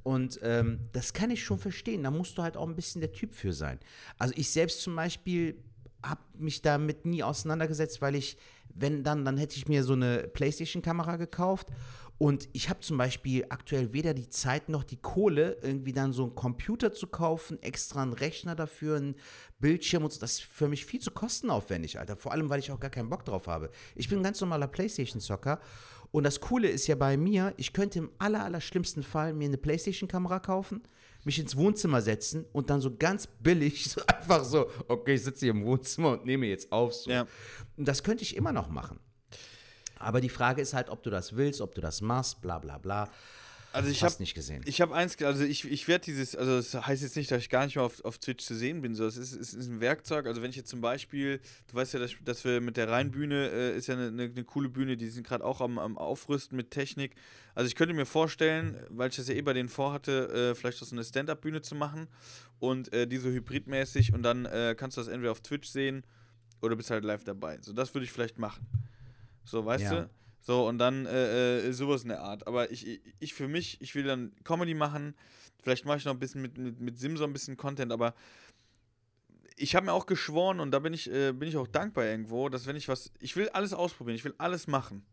Und 0.08 0.40
ähm, 0.42 0.80
das 0.94 1.12
kann 1.12 1.32
ich 1.32 1.44
schon 1.44 1.60
verstehen. 1.60 2.04
Da 2.04 2.12
musst 2.12 2.38
du 2.38 2.42
halt 2.42 2.56
auch 2.56 2.66
ein 2.66 2.78
bisschen 2.78 3.02
der 3.02 3.12
Typ 3.12 3.34
für 3.34 3.52
sein. 3.52 3.78
Also 4.18 4.34
ich 4.38 4.50
selbst 4.50 4.80
zum 4.80 4.96
Beispiel 4.96 5.62
habe 6.02 6.22
mich 6.38 6.62
damit 6.62 7.06
nie 7.06 7.24
auseinandergesetzt, 7.24 8.02
weil 8.02 8.16
ich, 8.16 8.38
wenn 8.74 9.04
dann, 9.04 9.26
dann 9.26 9.36
hätte 9.36 9.58
ich 9.58 9.68
mir 9.68 9.84
so 9.84 9.92
eine 9.92 10.20
PlayStation-Kamera 10.30 11.18
gekauft. 11.18 11.68
Und 12.20 12.48
ich 12.54 12.70
habe 12.70 12.80
zum 12.80 12.98
Beispiel 12.98 13.48
aktuell 13.50 13.92
weder 13.92 14.14
die 14.14 14.30
Zeit 14.30 14.70
noch 14.70 14.86
die 14.86 14.96
Kohle, 14.96 15.58
irgendwie 15.62 15.92
dann 15.92 16.14
so 16.14 16.24
einen 16.24 16.36
Computer 16.36 16.94
zu 16.94 17.08
kaufen, 17.08 17.62
extra 17.62 18.02
einen 18.02 18.14
Rechner 18.14 18.56
dafür, 18.56 18.96
einen 18.96 19.16
Bildschirm 19.60 20.06
und 20.06 20.14
so. 20.14 20.22
Das 20.22 20.36
ist 20.36 20.44
für 20.44 20.70
mich 20.70 20.86
viel 20.86 21.02
zu 21.02 21.12
kostenaufwendig, 21.12 22.00
Alter. 22.00 22.16
Vor 22.16 22.32
allem, 22.32 22.50
weil 22.50 22.60
ich 22.60 22.72
auch 22.72 22.80
gar 22.80 22.90
keinen 22.90 23.10
Bock 23.10 23.26
drauf 23.26 23.48
habe. 23.48 23.72
Ich 23.94 24.08
bin 24.08 24.20
ein 24.20 24.24
ganz 24.24 24.40
normaler 24.40 24.68
PlayStation-Zocker. 24.68 25.60
Und 26.12 26.24
das 26.24 26.40
Coole 26.40 26.70
ist 26.70 26.88
ja 26.88 26.96
bei 26.96 27.18
mir, 27.18 27.54
ich 27.58 27.74
könnte 27.74 28.00
im 28.00 28.12
aller, 28.18 28.44
aller 28.44 28.62
schlimmsten 28.62 29.04
Fall 29.04 29.34
mir 29.34 29.46
eine 29.46 29.58
Playstation-Kamera 29.58 30.40
kaufen, 30.40 30.82
mich 31.24 31.40
ins 31.40 31.58
Wohnzimmer 31.58 32.02
setzen 32.02 32.46
und 32.54 32.70
dann 32.70 32.82
so 32.82 32.96
ganz 32.96 33.28
billig, 33.28 33.86
so 33.90 34.02
einfach 34.08 34.44
so, 34.44 34.70
okay, 34.88 35.16
ich 35.16 35.24
sitze 35.24 35.46
hier 35.46 35.52
im 35.52 35.66
Wohnzimmer 35.66 36.12
und 36.12 36.26
nehme 36.26 36.48
jetzt 36.48 36.72
auf. 36.72 36.94
So. 36.94 37.12
Ja. 37.12 37.28
Und 37.76 37.88
das 37.88 38.04
könnte 38.04 38.24
ich 38.24 38.36
immer 38.36 38.52
noch 38.52 38.70
machen. 38.70 39.00
Aber 40.00 40.22
die 40.22 40.30
Frage 40.30 40.62
ist 40.62 40.74
halt, 40.74 40.90
ob 40.90 41.04
du 41.04 41.10
das 41.10 41.36
willst, 41.36 41.60
ob 41.62 41.74
du 41.76 41.82
das 41.82 42.02
machst, 42.02 42.42
bla 42.42 42.60
bla 42.60 42.78
bla. 42.78 43.10
Also 43.78 43.90
ich 43.90 44.04
habe 44.04 44.16
nicht 44.20 44.34
gesehen. 44.34 44.62
Ich 44.66 44.82
habe 44.82 44.94
eins, 44.96 45.22
also 45.22 45.44
ich, 45.44 45.64
ich 45.70 45.88
werde 45.88 46.06
dieses, 46.06 46.36
also 46.36 46.58
das 46.58 46.74
heißt 46.74 47.02
jetzt 47.04 47.16
nicht, 47.16 47.32
dass 47.32 47.42
ich 47.42 47.50
gar 47.50 47.66
nicht 47.66 47.76
mehr 47.76 47.86
auf, 47.86 48.04
auf 48.04 48.18
Twitch 48.18 48.44
zu 48.46 48.56
sehen 48.56 48.82
bin, 48.82 48.96
so, 48.96 49.06
es 49.06 49.18
ist, 49.18 49.34
es 49.34 49.54
ist 49.54 49.68
ein 49.70 49.80
Werkzeug, 49.80 50.26
also 50.26 50.42
wenn 50.42 50.50
ich 50.50 50.56
jetzt 50.56 50.70
zum 50.70 50.82
Beispiel, 50.82 51.40
du 51.68 51.76
weißt 51.76 51.94
ja, 51.94 52.00
dass, 52.00 52.12
dass 52.26 52.44
wir 52.44 52.60
mit 52.62 52.76
der 52.78 52.90
Rheinbühne, 52.90 53.50
äh, 53.50 53.78
ist 53.78 53.88
ja 53.88 53.96
eine, 53.96 54.08
eine, 54.08 54.24
eine 54.24 54.44
coole 54.44 54.70
Bühne, 54.70 54.98
die 54.98 55.08
sind 55.10 55.26
gerade 55.26 55.44
auch 55.46 55.62
am, 55.62 55.78
am 55.80 55.98
Aufrüsten 55.98 56.56
mit 56.58 56.72
Technik, 56.72 57.16
also 57.56 57.68
ich 57.68 57.76
könnte 57.76 57.94
mir 57.94 58.06
vorstellen, 58.06 58.78
weil 58.90 59.10
ich 59.10 59.16
das 59.16 59.28
ja 59.28 59.36
eh 59.36 59.42
bei 59.42 59.54
denen 59.54 59.70
vorhatte, 59.70 60.52
äh, 60.52 60.56
vielleicht 60.56 60.82
auch 60.82 60.88
so 60.88 60.96
eine 60.96 61.04
Stand-Up-Bühne 61.06 61.62
zu 61.62 61.76
machen 61.76 62.08
und 62.60 62.92
äh, 62.94 63.08
die 63.08 63.18
so 63.18 63.30
hybridmäßig 63.30 64.14
und 64.14 64.24
dann 64.24 64.46
äh, 64.46 64.76
kannst 64.78 64.98
du 64.98 65.02
das 65.02 65.08
entweder 65.08 65.32
auf 65.32 65.42
Twitch 65.42 65.70
sehen 65.70 66.04
oder 66.62 66.76
bist 66.76 66.90
halt 66.90 67.04
live 67.04 67.24
dabei, 67.24 67.60
so 67.62 67.74
das 67.74 67.94
würde 67.94 68.06
ich 68.06 68.12
vielleicht 68.12 68.40
machen, 68.40 68.66
so, 69.46 69.66
weißt 69.66 69.84
Ja. 69.84 70.02
du? 70.02 70.10
So, 70.42 70.68
und 70.68 70.78
dann 70.78 71.06
äh, 71.06 71.60
äh, 71.60 71.72
sowas 71.74 72.04
in 72.04 72.10
der 72.10 72.22
Art. 72.22 72.48
Aber 72.48 72.72
ich, 72.72 73.02
ich, 73.20 73.34
für 73.34 73.48
mich, 73.48 73.82
ich 73.82 73.96
will 73.96 74.04
dann 74.04 74.32
Comedy 74.44 74.74
machen. 74.74 75.14
Vielleicht 75.62 75.86
mache 75.86 75.98
ich 75.98 76.06
noch 76.06 76.14
ein 76.14 76.20
bisschen 76.20 76.42
mit, 76.42 76.58
mit, 76.58 76.80
mit 76.80 77.00
Simson 77.00 77.30
ein 77.30 77.34
bisschen 77.34 77.58
Content, 77.58 77.92
aber 77.92 78.14
ich 79.58 79.76
habe 79.76 79.88
mir 79.88 79.94
auch 79.94 80.06
geschworen 80.06 80.60
und 80.60 80.72
da 80.72 80.80
bin 80.80 80.94
ich, 80.94 81.12
äh, 81.12 81.34
bin 81.34 81.50
ich 81.50 81.58
auch 81.58 81.68
dankbar 81.68 82.06
irgendwo, 82.06 82.48
dass 82.48 82.68
wenn 82.68 82.76
ich 82.76 82.88
was, 82.88 83.12
ich 83.20 83.36
will 83.36 83.50
alles 83.50 83.74
ausprobieren, 83.74 84.16
ich 84.16 84.24
will 84.24 84.36
alles 84.38 84.68
machen. 84.68 85.04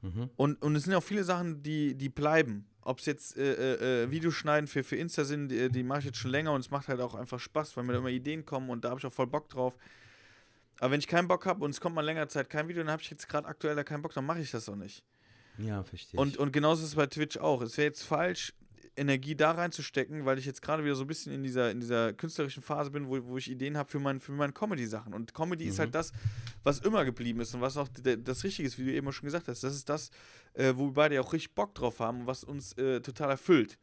Mhm. 0.00 0.30
Und, 0.36 0.62
und 0.62 0.76
es 0.76 0.84
sind 0.84 0.94
auch 0.94 1.02
viele 1.02 1.24
Sachen, 1.24 1.62
die, 1.62 1.94
die 1.94 2.08
bleiben. 2.08 2.66
Ob 2.82 2.98
es 2.98 3.06
jetzt 3.06 3.36
äh, 3.36 3.74
äh, 3.74 4.04
äh, 4.04 4.10
Videoschneiden 4.10 4.66
für, 4.66 4.82
für 4.82 4.96
Insta 4.96 5.24
sind, 5.24 5.48
die, 5.48 5.70
die 5.70 5.82
mache 5.82 6.00
ich 6.00 6.04
jetzt 6.06 6.18
schon 6.18 6.30
länger 6.30 6.52
und 6.52 6.60
es 6.60 6.70
macht 6.70 6.88
halt 6.88 7.00
auch 7.00 7.14
einfach 7.14 7.38
Spaß, 7.38 7.76
weil 7.76 7.84
mir 7.84 7.92
da 7.92 7.98
immer 7.98 8.08
Ideen 8.08 8.44
kommen 8.44 8.68
und 8.70 8.84
da 8.84 8.90
habe 8.90 9.00
ich 9.00 9.06
auch 9.06 9.12
voll 9.12 9.26
Bock 9.26 9.48
drauf. 9.48 9.74
Aber 10.80 10.92
wenn 10.92 11.00
ich 11.00 11.06
keinen 11.06 11.28
Bock 11.28 11.46
habe 11.46 11.64
und 11.64 11.70
es 11.70 11.80
kommt 11.80 11.94
mal 11.94 12.04
länger 12.04 12.28
Zeit 12.28 12.50
kein 12.50 12.68
Video, 12.68 12.82
dann 12.82 12.90
habe 12.92 13.02
ich 13.02 13.10
jetzt 13.10 13.28
gerade 13.28 13.46
aktuell 13.46 13.76
da 13.76 13.84
keinen 13.84 14.02
Bock, 14.02 14.12
dann 14.12 14.26
mache 14.26 14.40
ich 14.40 14.50
das 14.50 14.68
auch 14.68 14.76
nicht. 14.76 15.02
Ja, 15.58 15.82
verstehe 15.84 16.18
Und, 16.20 16.34
ich. 16.34 16.38
und 16.38 16.52
genauso 16.52 16.82
ist 16.82 16.90
es 16.90 16.94
bei 16.96 17.06
Twitch 17.06 17.36
auch. 17.36 17.62
Es 17.62 17.76
wäre 17.76 17.86
jetzt 17.86 18.02
falsch, 18.02 18.52
Energie 18.96 19.34
da 19.34 19.52
reinzustecken, 19.52 20.24
weil 20.24 20.38
ich 20.38 20.46
jetzt 20.46 20.62
gerade 20.62 20.84
wieder 20.84 20.94
so 20.94 21.02
ein 21.04 21.06
bisschen 21.06 21.32
in 21.32 21.42
dieser, 21.42 21.70
in 21.70 21.80
dieser 21.80 22.12
künstlerischen 22.12 22.62
Phase 22.62 22.90
bin, 22.90 23.08
wo, 23.08 23.24
wo 23.24 23.36
ich 23.36 23.50
Ideen 23.50 23.76
habe 23.76 23.90
für, 23.90 23.98
mein, 23.98 24.20
für 24.20 24.32
meine 24.32 24.52
Comedy-Sachen. 24.52 25.14
Und 25.14 25.34
Comedy 25.34 25.64
ist 25.64 25.78
halt 25.78 25.94
das, 25.94 26.12
was 26.62 26.78
immer 26.80 27.04
geblieben 27.04 27.40
ist 27.40 27.54
und 27.54 27.60
was 27.60 27.76
auch 27.76 27.88
das 27.88 28.44
Richtige 28.44 28.68
ist, 28.68 28.78
wie 28.78 28.84
du 28.84 28.92
eben 28.92 29.12
schon 29.12 29.26
gesagt 29.26 29.48
hast. 29.48 29.64
Das 29.64 29.74
ist 29.74 29.88
das, 29.88 30.10
äh, 30.54 30.72
wo 30.76 30.86
wir 30.86 30.92
beide 30.92 31.20
auch 31.20 31.32
richtig 31.32 31.54
Bock 31.54 31.74
drauf 31.74 32.00
haben 32.00 32.20
und 32.20 32.26
was 32.26 32.44
uns 32.44 32.72
äh, 32.74 33.00
total 33.00 33.30
erfüllt. 33.30 33.78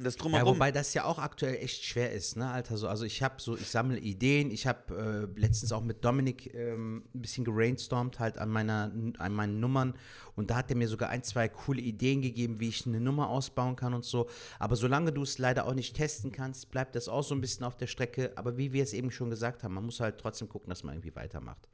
Das 0.00 0.14
Ja, 0.14 0.20
drumherum. 0.22 0.54
wobei 0.54 0.70
das 0.70 0.94
ja 0.94 1.04
auch 1.04 1.18
aktuell 1.18 1.56
echt 1.56 1.84
schwer 1.84 2.12
ist, 2.12 2.36
ne, 2.36 2.48
Alter. 2.48 2.76
So, 2.76 2.86
also 2.88 3.04
ich 3.04 3.22
habe 3.22 3.34
so, 3.38 3.56
ich 3.56 3.68
sammle 3.68 3.98
Ideen. 3.98 4.50
Ich 4.52 4.66
habe 4.66 5.28
äh, 5.34 5.40
letztens 5.40 5.72
auch 5.72 5.82
mit 5.82 6.04
Dominik 6.04 6.54
ähm, 6.54 7.04
ein 7.14 7.20
bisschen 7.20 7.44
gerainstormt 7.44 8.20
halt 8.20 8.38
an 8.38 8.48
meiner, 8.48 8.92
an 9.18 9.32
meinen 9.34 9.58
Nummern 9.58 9.94
und 10.36 10.50
da 10.50 10.56
hat 10.56 10.70
er 10.70 10.76
mir 10.76 10.86
sogar 10.86 11.08
ein, 11.08 11.24
zwei 11.24 11.48
coole 11.48 11.80
Ideen 11.80 12.22
gegeben, 12.22 12.60
wie 12.60 12.68
ich 12.68 12.86
eine 12.86 13.00
Nummer 13.00 13.28
ausbauen 13.28 13.74
kann 13.74 13.92
und 13.92 14.04
so. 14.04 14.28
Aber 14.60 14.76
solange 14.76 15.12
du 15.12 15.22
es 15.22 15.38
leider 15.38 15.66
auch 15.66 15.74
nicht 15.74 15.96
testen 15.96 16.30
kannst, 16.30 16.70
bleibt 16.70 16.94
das 16.94 17.08
auch 17.08 17.22
so 17.24 17.34
ein 17.34 17.40
bisschen 17.40 17.64
auf 17.64 17.76
der 17.76 17.88
Strecke. 17.88 18.32
Aber 18.36 18.56
wie 18.56 18.72
wir 18.72 18.84
es 18.84 18.92
eben 18.92 19.10
schon 19.10 19.30
gesagt 19.30 19.64
haben, 19.64 19.74
man 19.74 19.84
muss 19.84 19.98
halt 19.98 20.18
trotzdem 20.18 20.48
gucken, 20.48 20.68
dass 20.70 20.84
man 20.84 20.94
irgendwie 20.94 21.16
weitermacht. 21.16 21.68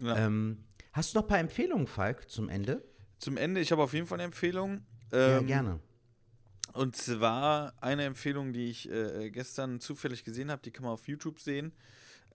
Ja. 0.00 0.14
Ähm, 0.26 0.58
hast 0.92 1.14
du 1.14 1.18
noch 1.18 1.24
ein 1.24 1.28
paar 1.28 1.38
Empfehlungen, 1.38 1.86
Falk, 1.86 2.28
zum 2.28 2.50
Ende? 2.50 2.82
Zum 3.18 3.38
Ende, 3.38 3.62
ich 3.62 3.72
habe 3.72 3.82
auf 3.82 3.94
jeden 3.94 4.06
Fall 4.06 4.16
eine 4.16 4.24
Empfehlung. 4.24 4.82
ja, 5.10 5.38
Ähm, 5.38 5.46
gerne. 5.46 5.80
Und 6.76 6.96
zwar 6.96 7.74
eine 7.80 8.04
Empfehlung, 8.04 8.52
die 8.52 8.70
ich 8.70 8.90
äh, 8.90 9.30
gestern 9.30 9.80
zufällig 9.80 10.24
gesehen 10.24 10.50
habe, 10.50 10.62
die 10.62 10.70
kann 10.70 10.84
man 10.84 10.92
auf 10.92 11.08
YouTube 11.08 11.40
sehen. 11.40 11.72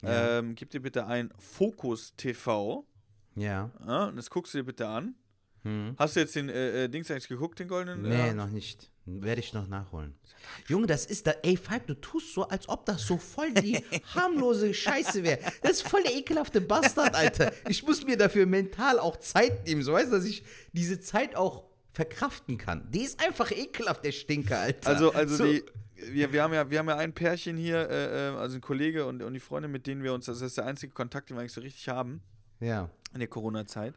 Ja. 0.01 0.39
Ähm, 0.39 0.55
gib 0.55 0.69
dir 0.71 0.81
bitte 0.81 1.05
ein 1.05 1.31
Fokus 1.37 2.15
TV. 2.15 2.85
Ja. 3.35 3.71
Ja, 3.85 4.05
und 4.05 4.15
das 4.15 4.29
guckst 4.29 4.53
du 4.53 4.57
dir 4.59 4.63
bitte 4.65 4.87
an. 4.87 5.15
Hm. 5.63 5.95
Hast 5.97 6.15
du 6.15 6.21
jetzt 6.21 6.35
den 6.35 6.49
äh, 6.49 6.85
äh, 6.85 6.89
Dings 6.89 7.11
eigentlich 7.11 7.27
geguckt, 7.27 7.59
den 7.59 7.67
goldenen? 7.67 8.01
Nee, 8.01 8.17
Ja. 8.27 8.33
noch 8.33 8.49
nicht. 8.49 8.89
Werde 9.05 9.41
ich 9.41 9.53
noch 9.53 9.67
nachholen. 9.67 10.15
Junge, 10.67 10.85
das 10.87 11.05
ist 11.05 11.25
da. 11.27 11.31
Ey, 11.43 11.57
Falk, 11.57 11.87
du 11.87 11.95
tust 11.95 12.33
so, 12.33 12.47
als 12.47 12.69
ob 12.69 12.85
das 12.85 13.05
so 13.05 13.17
voll 13.17 13.51
die 13.53 13.83
harmlose 14.15 14.73
Scheiße 14.73 15.23
wäre. 15.23 15.39
Das 15.61 15.73
ist 15.73 15.87
voll 15.87 16.03
der 16.03 16.15
ekelhafte 16.15 16.61
Bastard, 16.61 17.15
Alter. 17.15 17.51
Ich 17.67 17.83
muss 17.83 18.05
mir 18.05 18.15
dafür 18.17 18.45
mental 18.45 18.99
auch 18.99 19.17
Zeit 19.17 19.65
nehmen. 19.67 19.81
So 19.83 19.93
weißt 19.93 20.11
du, 20.11 20.15
dass 20.15 20.25
ich 20.25 20.43
diese 20.73 20.99
Zeit 20.99 21.35
auch 21.35 21.63
verkraften 21.93 22.57
kann. 22.57 22.89
Die 22.91 23.01
ist 23.01 23.23
einfach 23.23 23.51
ekelhaft, 23.51 24.03
der 24.05 24.11
Stinker, 24.11 24.59
Alter. 24.59 24.89
Also, 24.89 25.11
also 25.13 25.35
so, 25.35 25.43
die, 25.45 25.63
wir, 26.11 26.31
wir, 26.31 26.43
haben 26.43 26.53
ja, 26.53 26.69
wir 26.69 26.79
haben 26.79 26.87
ja 26.89 26.97
ein 26.97 27.13
Pärchen 27.13 27.57
hier, 27.57 27.89
äh, 27.89 28.29
äh, 28.29 28.35
also 28.37 28.55
ein 28.57 28.61
Kollege 28.61 29.05
und, 29.05 29.21
und 29.21 29.33
die 29.33 29.39
Freundin, 29.39 29.71
mit 29.71 29.87
denen 29.87 30.03
wir 30.03 30.13
uns, 30.13 30.25
das 30.25 30.41
ist 30.41 30.57
der 30.57 30.65
einzige 30.65 30.93
Kontakt, 30.93 31.29
den 31.29 31.37
wir 31.37 31.41
eigentlich 31.41 31.53
so 31.53 31.61
richtig 31.61 31.87
haben 31.89 32.21
Ja. 32.59 32.89
in 33.13 33.19
der 33.19 33.27
Corona-Zeit. 33.27 33.93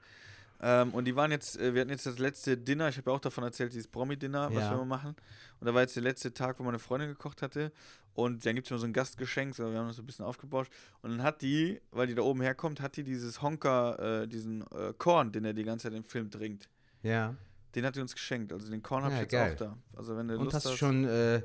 Ähm, 0.60 0.92
und 0.94 1.04
die 1.04 1.14
waren 1.14 1.30
jetzt, 1.30 1.58
äh, 1.58 1.74
wir 1.74 1.80
hatten 1.82 1.90
jetzt 1.90 2.06
das 2.06 2.18
letzte 2.18 2.56
Dinner, 2.56 2.88
ich 2.88 2.96
habe 2.96 3.10
ja 3.10 3.16
auch 3.16 3.20
davon 3.20 3.44
erzählt, 3.44 3.72
dieses 3.72 3.88
Promi-Dinner, 3.88 4.48
was 4.52 4.62
Ja. 4.62 4.70
wir 4.70 4.74
immer 4.76 4.84
machen. 4.84 5.14
Und 5.60 5.66
da 5.66 5.74
war 5.74 5.82
jetzt 5.82 5.94
der 5.96 6.02
letzte 6.02 6.32
Tag, 6.32 6.58
wo 6.58 6.62
meine 6.62 6.78
Freundin 6.78 7.08
gekocht 7.10 7.42
hatte. 7.42 7.70
Und 8.14 8.46
dann 8.46 8.54
gibt 8.54 8.66
es 8.66 8.70
immer 8.70 8.78
so 8.78 8.86
ein 8.86 8.92
Gastgeschenk, 8.92 9.54
so, 9.56 9.70
wir 9.70 9.78
haben 9.78 9.88
das 9.88 9.96
so 9.96 10.02
ein 10.02 10.06
bisschen 10.06 10.24
aufgebauscht. 10.24 10.72
Und 11.02 11.10
dann 11.10 11.22
hat 11.22 11.42
die, 11.42 11.80
weil 11.90 12.06
die 12.06 12.14
da 12.14 12.22
oben 12.22 12.40
herkommt, 12.42 12.80
hat 12.80 12.96
die 12.96 13.02
dieses 13.02 13.42
Honka, 13.42 14.22
äh, 14.22 14.28
diesen 14.28 14.62
äh, 14.70 14.92
Korn, 14.96 15.32
den 15.32 15.44
er 15.44 15.52
die 15.52 15.64
ganze 15.64 15.88
Zeit 15.88 15.96
im 15.96 16.04
Film 16.04 16.30
trinkt. 16.30 16.68
Ja. 17.02 17.34
Den 17.74 17.84
hat 17.86 17.96
die 17.96 18.00
uns 18.00 18.12
geschenkt. 18.14 18.52
Also 18.52 18.70
den 18.70 18.82
Korn 18.82 19.02
habe 19.04 19.12
Ja, 19.14 19.18
ich 19.18 19.22
jetzt 19.22 19.32
geil. 19.32 19.52
auch 19.54 19.56
da. 19.58 19.78
Also 19.96 20.16
wenn 20.16 20.28
du 20.28 20.34
Und 20.38 20.44
Lust 20.44 20.54
hast 20.56 20.66
du 20.66 20.70
hast. 20.70 20.78
schon 20.78 21.04
äh, 21.04 21.36
ein 21.36 21.42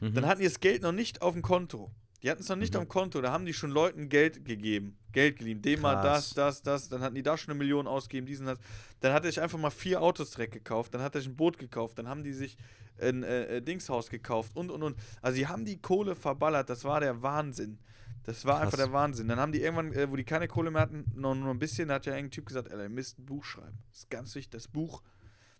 Mhm. 0.00 0.14
Dann 0.14 0.26
hatten 0.26 0.40
die 0.40 0.46
das 0.46 0.60
Geld 0.60 0.82
noch 0.82 0.92
nicht 0.92 1.22
auf 1.22 1.32
dem 1.34 1.42
Konto. 1.42 1.90
Die 2.22 2.30
hatten 2.30 2.42
es 2.42 2.48
noch 2.48 2.56
nicht 2.56 2.72
Mhm. 2.74 2.78
auf 2.80 2.84
dem 2.86 2.88
Konto. 2.88 3.20
Da 3.20 3.30
haben 3.30 3.46
die 3.46 3.52
schon 3.54 3.70
Leuten 3.70 4.08
Geld 4.08 4.44
gegeben. 4.44 4.96
Geld 5.12 5.38
geliehen. 5.38 5.62
Dem 5.62 5.80
mal 5.82 6.02
das, 6.02 6.34
das, 6.34 6.62
das. 6.62 6.88
Dann 6.88 7.00
hatten 7.00 7.14
die 7.14 7.22
da 7.22 7.36
schon 7.38 7.52
eine 7.52 7.58
Million 7.58 7.86
ausgegeben. 7.86 8.26
Diesen, 8.26 8.46
das. 8.46 8.58
Dann 9.00 9.12
hat 9.12 9.24
er 9.24 9.30
sich 9.30 9.40
einfach 9.40 9.58
mal 9.58 9.70
vier 9.70 10.02
Autos 10.02 10.30
direkt 10.32 10.52
gekauft. 10.54 10.92
Dann 10.94 11.02
hat 11.02 11.14
er 11.14 11.20
sich 11.20 11.30
ein 11.30 11.36
Boot 11.36 11.58
gekauft. 11.58 11.98
Dann 11.98 12.08
haben 12.08 12.24
die 12.24 12.32
sich 12.32 12.56
ein 12.98 13.22
äh, 13.22 13.58
äh, 13.58 13.62
Dingshaus 13.62 14.10
gekauft 14.10 14.56
und 14.56 14.70
und 14.70 14.82
und. 14.82 14.96
Also, 15.22 15.36
sie 15.36 15.46
haben 15.46 15.64
die 15.64 15.80
Kohle 15.80 16.16
verballert. 16.16 16.68
Das 16.70 16.82
war 16.84 16.98
der 17.00 17.22
Wahnsinn. 17.22 17.78
Das 18.26 18.44
war 18.44 18.56
einfach 18.56 18.72
Krass. 18.72 18.86
der 18.86 18.92
Wahnsinn. 18.92 19.28
Dann 19.28 19.38
haben 19.38 19.52
die 19.52 19.60
irgendwann, 19.60 19.92
äh, 19.92 20.10
wo 20.10 20.16
die 20.16 20.24
keine 20.24 20.48
Kohle 20.48 20.72
mehr 20.72 20.82
hatten, 20.82 21.04
noch 21.14 21.34
nur 21.34 21.50
ein 21.50 21.60
bisschen, 21.60 21.88
da 21.88 21.94
hat 21.94 22.06
ja 22.06 22.14
ein 22.14 22.30
Typ 22.30 22.46
gesagt, 22.46 22.68
ey, 22.68 22.82
ihr 22.82 22.88
müsst 22.88 23.18
ein 23.18 23.24
Buch 23.24 23.44
schreiben. 23.44 23.78
Das 23.90 24.00
ist 24.00 24.10
ganz 24.10 24.34
wichtig, 24.34 24.50
das 24.50 24.66
Buch. 24.66 25.02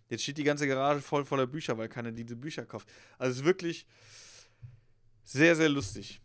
Jetzt 0.08 0.24
steht 0.24 0.38
die 0.38 0.44
ganze 0.44 0.66
Garage 0.66 1.00
voll 1.00 1.24
voller 1.24 1.46
Bücher, 1.46 1.78
weil 1.78 1.88
keiner 1.88 2.10
diese 2.10 2.34
Bücher 2.36 2.66
kauft. 2.66 2.88
Also 3.18 3.32
es 3.32 3.38
ist 3.38 3.44
wirklich 3.44 3.86
sehr, 5.22 5.54
sehr 5.54 5.68
lustig. 5.68 6.20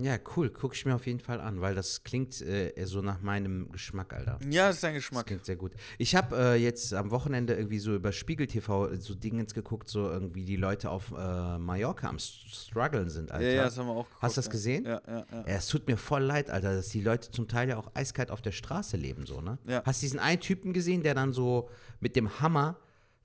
Ja, 0.00 0.16
cool, 0.36 0.50
guck 0.50 0.74
ich 0.74 0.84
mir 0.86 0.94
auf 0.94 1.06
jeden 1.06 1.20
Fall 1.20 1.40
an, 1.40 1.60
weil 1.60 1.74
das 1.74 2.04
klingt 2.04 2.40
äh, 2.40 2.72
so 2.84 3.02
nach 3.02 3.20
meinem 3.20 3.70
Geschmack, 3.72 4.12
Alter. 4.14 4.38
Ja, 4.48 4.68
das 4.68 4.76
ist 4.76 4.84
dein 4.84 4.94
Das 4.94 5.02
Geschmack. 5.04 5.26
klingt 5.26 5.44
sehr 5.44 5.56
gut. 5.56 5.72
Ich 5.98 6.14
habe 6.14 6.36
äh, 6.36 6.54
jetzt 6.56 6.94
am 6.94 7.10
Wochenende 7.10 7.54
irgendwie 7.54 7.78
so 7.78 7.94
über 7.94 8.12
Spiegel 8.12 8.46
TV 8.46 8.94
so 8.98 9.14
Dingens 9.14 9.54
geguckt, 9.54 9.88
so 9.88 10.08
irgendwie 10.08 10.44
die 10.44 10.56
Leute 10.56 10.90
auf 10.90 11.12
äh, 11.16 11.58
Mallorca 11.58 12.08
am 12.08 12.18
Struggeln 12.18 13.10
sind, 13.10 13.30
Alter. 13.32 13.46
Ja, 13.46 13.52
ja, 13.52 13.64
das 13.64 13.78
haben 13.78 13.86
wir 13.86 13.92
auch 13.92 14.04
geguckt, 14.04 14.22
Hast 14.22 14.36
du 14.36 14.38
das 14.40 14.50
gesehen? 14.50 14.84
Ja, 14.84 15.00
ja, 15.06 15.18
ja. 15.18 15.24
Ja, 15.46 15.54
es 15.56 15.66
tut 15.68 15.86
mir 15.86 15.96
voll 15.96 16.22
leid, 16.22 16.50
Alter, 16.50 16.74
dass 16.74 16.88
die 16.88 17.00
Leute 17.00 17.30
zum 17.30 17.48
Teil 17.48 17.68
ja 17.68 17.76
auch 17.76 17.90
eiskalt 17.94 18.30
auf 18.30 18.42
der 18.42 18.52
Straße 18.52 18.96
leben, 18.96 19.26
so, 19.26 19.40
ne? 19.40 19.58
Ja. 19.66 19.82
Hast 19.84 20.02
du 20.02 20.04
diesen 20.04 20.18
einen 20.20 20.40
Typen 20.40 20.72
gesehen, 20.72 21.02
der 21.02 21.14
dann 21.14 21.32
so 21.32 21.68
mit 22.00 22.16
dem 22.16 22.40
Hammer 22.40 22.76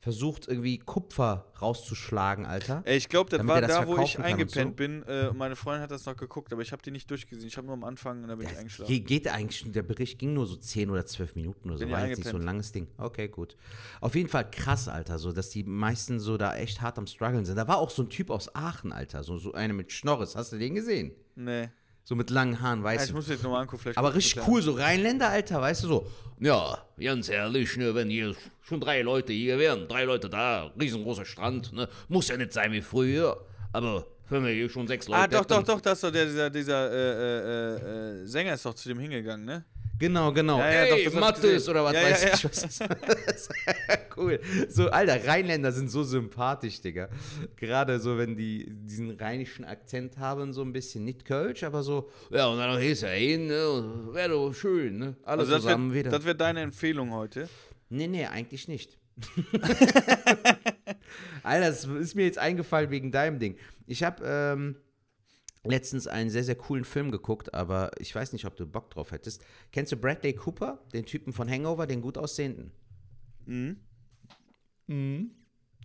versucht, 0.03 0.49
irgendwie 0.49 0.79
Kupfer 0.79 1.45
rauszuschlagen, 1.61 2.45
Alter? 2.45 2.81
Ey, 2.85 2.97
ich 2.97 3.07
glaube, 3.07 3.29
das 3.29 3.47
war 3.47 3.61
das 3.61 3.71
da, 3.71 3.87
wo 3.87 3.97
ich 3.99 4.19
eingepennt 4.19 4.71
so. 4.71 4.75
bin. 4.75 5.03
Äh, 5.03 5.31
meine 5.31 5.55
Freundin 5.55 5.81
hat 5.81 5.91
das 5.91 6.05
noch 6.05 6.17
geguckt, 6.17 6.51
aber 6.51 6.61
ich 6.61 6.73
habe 6.73 6.81
die 6.83 6.91
nicht 6.91 7.09
durchgesehen. 7.09 7.47
Ich 7.47 7.55
habe 7.55 7.67
nur 7.67 7.73
am 7.75 7.85
Anfang 7.85 8.21
und 8.21 8.27
dann 8.27 8.37
bin 8.37 8.49
ich 8.49 8.57
eingeschlafen. 8.57 8.89
Ge 8.91 8.99
geht 8.99 9.29
eigentlich, 9.29 9.59
schon- 9.61 9.71
der 9.71 9.83
Bericht 9.83 10.19
ging 10.19 10.33
nur 10.33 10.45
so 10.45 10.57
10 10.57 10.89
oder 10.89 11.05
12 11.05 11.35
Minuten 11.35 11.69
oder 11.69 11.77
so, 11.77 11.85
Bin 11.85 11.93
war 11.93 12.05
jetzt 12.05 12.17
nicht 12.17 12.29
so 12.29 12.35
ein 12.35 12.43
langes 12.43 12.73
Ding. 12.73 12.87
Okay, 12.97 13.29
gut. 13.29 13.55
Auf 14.01 14.13
jeden 14.15 14.27
Fall 14.27 14.51
krass, 14.51 14.89
Alter, 14.89 15.19
so, 15.19 15.31
dass 15.31 15.49
die 15.51 15.63
meisten 15.63 16.19
so 16.19 16.35
da 16.37 16.53
echt 16.57 16.81
hart 16.81 16.97
am 16.97 17.07
struggeln 17.07 17.45
sind. 17.45 17.55
Da 17.55 17.65
war 17.69 17.77
auch 17.77 17.89
so 17.89 18.03
ein 18.03 18.09
Typ 18.09 18.29
aus 18.29 18.53
Aachen, 18.53 18.91
Alter, 18.91 19.23
so, 19.23 19.37
so 19.37 19.53
einer 19.53 19.73
mit 19.73 19.93
Schnorres, 19.93 20.35
hast 20.35 20.51
du 20.51 20.57
den 20.57 20.75
gesehen? 20.75 21.13
Nee. 21.35 21.69
So 22.05 22.15
mit 22.15 22.29
langen 22.29 22.59
Haaren, 22.61 22.79
Ja, 22.79 22.85
weißt 22.85 23.05
ich 23.05 23.11
du. 23.11 23.15
muss 23.17 23.29
jetzt 23.29 23.43
nochmal 23.43 23.61
angucken. 23.61 23.81
Vielleicht 23.83 23.97
Aber 23.97 24.09
ich 24.09 24.15
richtig 24.15 24.35
ja 24.35 24.43
cool, 24.47 24.61
so 24.61 24.73
Rheinländer, 24.73 25.29
Alter, 25.29 25.61
weißt 25.61 25.83
du, 25.83 25.87
so, 25.87 26.07
Ja, 26.39 26.77
ganz 26.99 27.29
ehrlich, 27.29 27.77
ne, 27.77 27.95
wenn 27.95 28.09
hier 28.09 28.35
schon 28.61 28.81
drei 28.81 29.01
Leute 29.01 29.31
hier 29.31 29.57
wären, 29.57 29.87
drei 29.87 30.03
Leute 30.03 30.29
da, 30.29 30.71
riesengroßer 30.79 31.23
Strand, 31.25 31.71
ne, 31.71 31.87
muss 32.09 32.27
ja 32.27 32.35
nicht 32.35 32.51
sein 32.51 32.71
wie 32.73 32.81
früher. 32.81 33.45
Aber 33.71 34.05
wenn 34.29 34.43
wir 34.45 34.51
hier 34.51 34.69
schon 34.69 34.85
sechs 34.87 35.07
Leute 35.07 35.21
Ah, 35.21 35.27
doch, 35.27 35.45
doch, 35.45 35.57
hätten- 35.59 35.67
doch, 35.67 35.79
das 35.81 35.93
ist 35.99 36.03
doch 36.03 36.11
der, 36.11 36.25
dieser, 36.25 36.49
dieser 36.49 36.91
äh, 36.91 36.97
äh, 36.97 38.21
äh, 38.23 38.27
Sänger 38.27 38.53
ist 38.55 38.65
doch 38.65 38.73
zu 38.73 38.89
dem 38.89 38.99
hingegangen, 38.99 39.45
ne? 39.45 39.63
Genau, 40.03 40.33
genau. 40.33 40.59
Ja, 40.59 40.69
ja, 40.69 40.95
Ey, 40.95 41.05
doch, 41.05 41.13
Mattes 41.17 41.69
oder 41.69 41.85
was 41.85 41.93
Ja, 41.93 42.01
weiß 42.03 42.23
ja. 42.23 42.33
ich. 42.33 42.43
Was 42.43 43.49
cool. 44.17 44.37
So, 44.67 44.89
Alter, 44.89 45.25
Rheinländer 45.25 45.71
sind 45.71 45.89
so 45.89 46.03
sympathisch, 46.03 46.81
Digga. 46.81 47.07
Gerade 47.55 47.97
so, 48.01 48.17
wenn 48.17 48.35
die 48.35 48.65
diesen 48.69 49.11
rheinischen 49.11 49.63
Akzent 49.63 50.17
haben, 50.17 50.51
so 50.51 50.61
ein 50.61 50.73
bisschen, 50.73 51.05
nicht 51.05 51.23
Kölsch, 51.23 51.63
aber 51.63 51.83
so, 51.83 52.09
Ja, 52.31 52.47
und 52.47 52.57
dann 52.57 52.77
gehst 52.81 53.03
du 53.03 53.07
hin, 53.07 53.47
ne, 53.47 53.81
wäre 54.11 54.27
doch 54.31 54.51
schön, 54.53 54.97
ne, 54.97 55.15
alle 55.23 55.39
Also 55.39 55.53
das 55.53 55.61
zusammen 55.61 55.93
wird, 55.93 56.07
wieder. 56.07 56.17
das 56.17 56.25
wird 56.25 56.41
deine 56.41 56.59
Empfehlung 56.59 57.13
heute. 57.13 57.47
nee, 57.87 58.07
nee, 58.07 58.25
eigentlich 58.25 58.67
nicht. 58.67 58.97
Alter, 61.43 61.67
das 61.69 61.85
ist 61.85 62.15
mir 62.15 62.25
jetzt 62.25 62.39
eingefallen 62.39 62.89
wegen 62.89 63.09
deinem 63.13 63.39
Ding. 63.39 63.55
Ich 63.87 64.03
habe 64.03 64.21
ähm, 64.25 64.75
letztens 65.63 66.07
einen 66.07 66.29
sehr, 66.29 66.43
sehr 66.43 66.55
coolen 66.55 66.83
Film 66.83 67.11
geguckt, 67.11 67.53
aber 67.53 67.91
ich 67.99 68.13
weiß 68.13 68.33
nicht, 68.33 68.45
ob 68.45 68.55
du 68.55 68.65
Bock 68.67 68.89
drauf 68.91 69.11
hättest. 69.11 69.43
Kennst 69.71 69.91
du 69.91 69.97
Bradley 69.97 70.33
Cooper, 70.33 70.83
den 70.93 71.05
Typen 71.05 71.33
von 71.33 71.49
Hangover, 71.49 71.87
den 71.87 72.01
gut 72.01 72.17
aussehenden? 72.17 72.71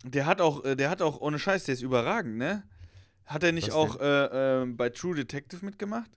Der 0.05 0.27
hat 0.27 0.41
auch, 0.41 0.65
äh, 0.65 0.77
der 0.77 0.91
hat 0.91 1.03
auch, 1.03 1.21
ohne 1.21 1.39
Scheiß, 1.39 1.65
der 1.65 1.75
ist 1.75 1.83
überragend, 1.83 2.37
ne? 2.37 2.65
Hat 3.25 3.43
er 3.43 3.53
nicht 3.53 3.69
Was 3.69 3.75
auch 3.75 4.01
äh, 4.01 4.63
äh, 4.63 4.67
bei 4.67 4.89
True 4.91 5.15
Detective 5.15 5.65
mitgemacht? 5.65 6.11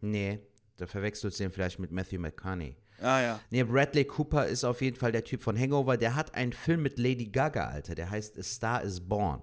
Nee, 0.00 0.40
da 0.76 0.86
verwechselst 0.86 1.38
du 1.38 1.44
den 1.44 1.52
vielleicht 1.52 1.78
mit 1.78 1.90
Matthew 1.92 2.20
McConaughey. 2.20 2.76
Ah 3.00 3.20
ja. 3.20 3.40
Nee, 3.50 3.64
Bradley 3.64 4.04
Cooper 4.04 4.46
ist 4.46 4.62
auf 4.64 4.80
jeden 4.80 4.96
Fall 4.96 5.12
der 5.12 5.24
Typ 5.24 5.42
von 5.42 5.58
Hangover. 5.58 5.96
Der 5.96 6.14
hat 6.14 6.34
einen 6.34 6.52
Film 6.52 6.82
mit 6.82 6.98
Lady 6.98 7.26
Gaga, 7.26 7.68
Alter. 7.68 7.94
Der 7.94 8.10
heißt 8.10 8.38
A 8.38 8.42
Star 8.42 8.82
is 8.82 9.00
Born. 9.00 9.42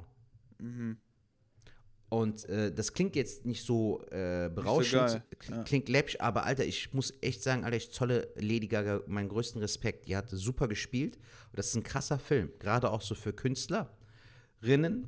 Und 2.10 2.50
äh, 2.50 2.72
das 2.74 2.94
klingt 2.94 3.16
jetzt 3.16 3.46
nicht 3.46 3.64
so 3.64 4.02
äh, 4.10 4.50
berauschend, 4.50 5.22
k- 5.38 5.52
ja. 5.56 5.64
klingt 5.64 5.90
läppsch, 5.90 6.18
aber 6.20 6.44
Alter, 6.44 6.66
ich 6.66 6.92
muss 6.92 7.14
echt 7.22 7.44
sagen, 7.44 7.64
Alter, 7.64 7.78
ich 7.78 7.92
zolle 7.92 8.30
Lady 8.36 8.68
Gaga 8.68 9.02
meinen 9.06 9.30
größten 9.30 9.62
Respekt. 9.62 10.08
Die 10.08 10.16
hat 10.18 10.28
super 10.32 10.68
gespielt. 10.68 11.18
Und 11.18 11.58
das 11.60 11.68
ist 11.68 11.76
ein 11.76 11.84
krasser 11.84 12.18
Film. 12.18 12.52
Gerade 12.60 12.90
auch 12.92 13.02
so 13.02 13.14
für 13.14 13.32
Künstlerinnen 13.32 15.08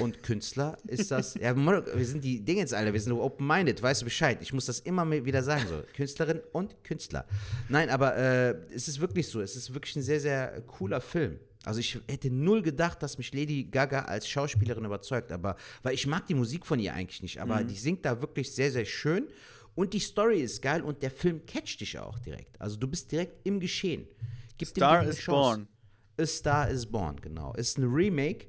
und 0.00 0.22
Künstler 0.22 0.76
ist 0.86 1.10
das. 1.10 1.34
ja, 1.34 1.54
wir 1.56 2.04
sind 2.04 2.22
die 2.24 2.42
Dinge 2.44 2.60
jetzt, 2.60 2.74
Alter, 2.74 2.92
wir 2.92 3.00
sind 3.00 3.12
open-minded, 3.12 3.82
weißt 3.82 4.02
du 4.02 4.04
Bescheid. 4.04 4.38
Ich 4.42 4.52
muss 4.52 4.66
das 4.66 4.80
immer 4.80 5.10
wieder 5.10 5.42
sagen, 5.42 5.66
so. 5.68 5.82
Künstlerin 5.94 6.40
und 6.52 6.82
Künstler. 6.84 7.26
Nein, 7.68 7.88
aber 7.90 8.16
äh, 8.16 8.56
es 8.74 8.88
ist 8.88 9.00
wirklich 9.00 9.28
so. 9.28 9.40
Es 9.40 9.54
ist 9.56 9.72
wirklich 9.72 9.96
ein 9.96 10.02
sehr, 10.02 10.20
sehr 10.20 10.60
cooler 10.62 11.00
Film. 11.00 11.38
Also 11.66 11.80
ich 11.80 11.98
hätte 12.08 12.30
null 12.30 12.62
gedacht, 12.62 13.02
dass 13.02 13.18
mich 13.18 13.34
Lady 13.34 13.64
Gaga 13.64 14.02
als 14.02 14.28
Schauspielerin 14.28 14.84
überzeugt, 14.84 15.32
aber 15.32 15.56
weil 15.82 15.94
ich 15.94 16.06
mag 16.06 16.24
die 16.26 16.34
Musik 16.34 16.64
von 16.64 16.78
ihr 16.78 16.94
eigentlich 16.94 17.22
nicht, 17.22 17.40
aber 17.40 17.64
die 17.64 17.74
singt 17.74 18.04
da 18.04 18.20
wirklich 18.20 18.54
sehr, 18.54 18.70
sehr 18.70 18.84
schön 18.84 19.26
und 19.74 19.92
die 19.92 19.98
Story 19.98 20.40
ist 20.40 20.62
geil 20.62 20.80
und 20.82 21.02
der 21.02 21.10
Film 21.10 21.44
catcht 21.44 21.80
dich 21.80 21.98
auch 21.98 22.20
direkt. 22.20 22.60
Also 22.60 22.76
du 22.76 22.86
bist 22.86 23.10
direkt 23.10 23.44
im 23.44 23.58
Geschehen. 23.58 24.06
Gib 24.56 24.68
Star 24.68 25.04
is 25.04 25.18
Chance. 25.18 25.30
Born. 25.30 25.68
A 26.18 26.26
Star 26.26 26.70
is 26.70 26.86
Born, 26.86 27.20
genau. 27.20 27.52
Ist 27.54 27.78
ein 27.78 27.84
Remake, 27.84 28.46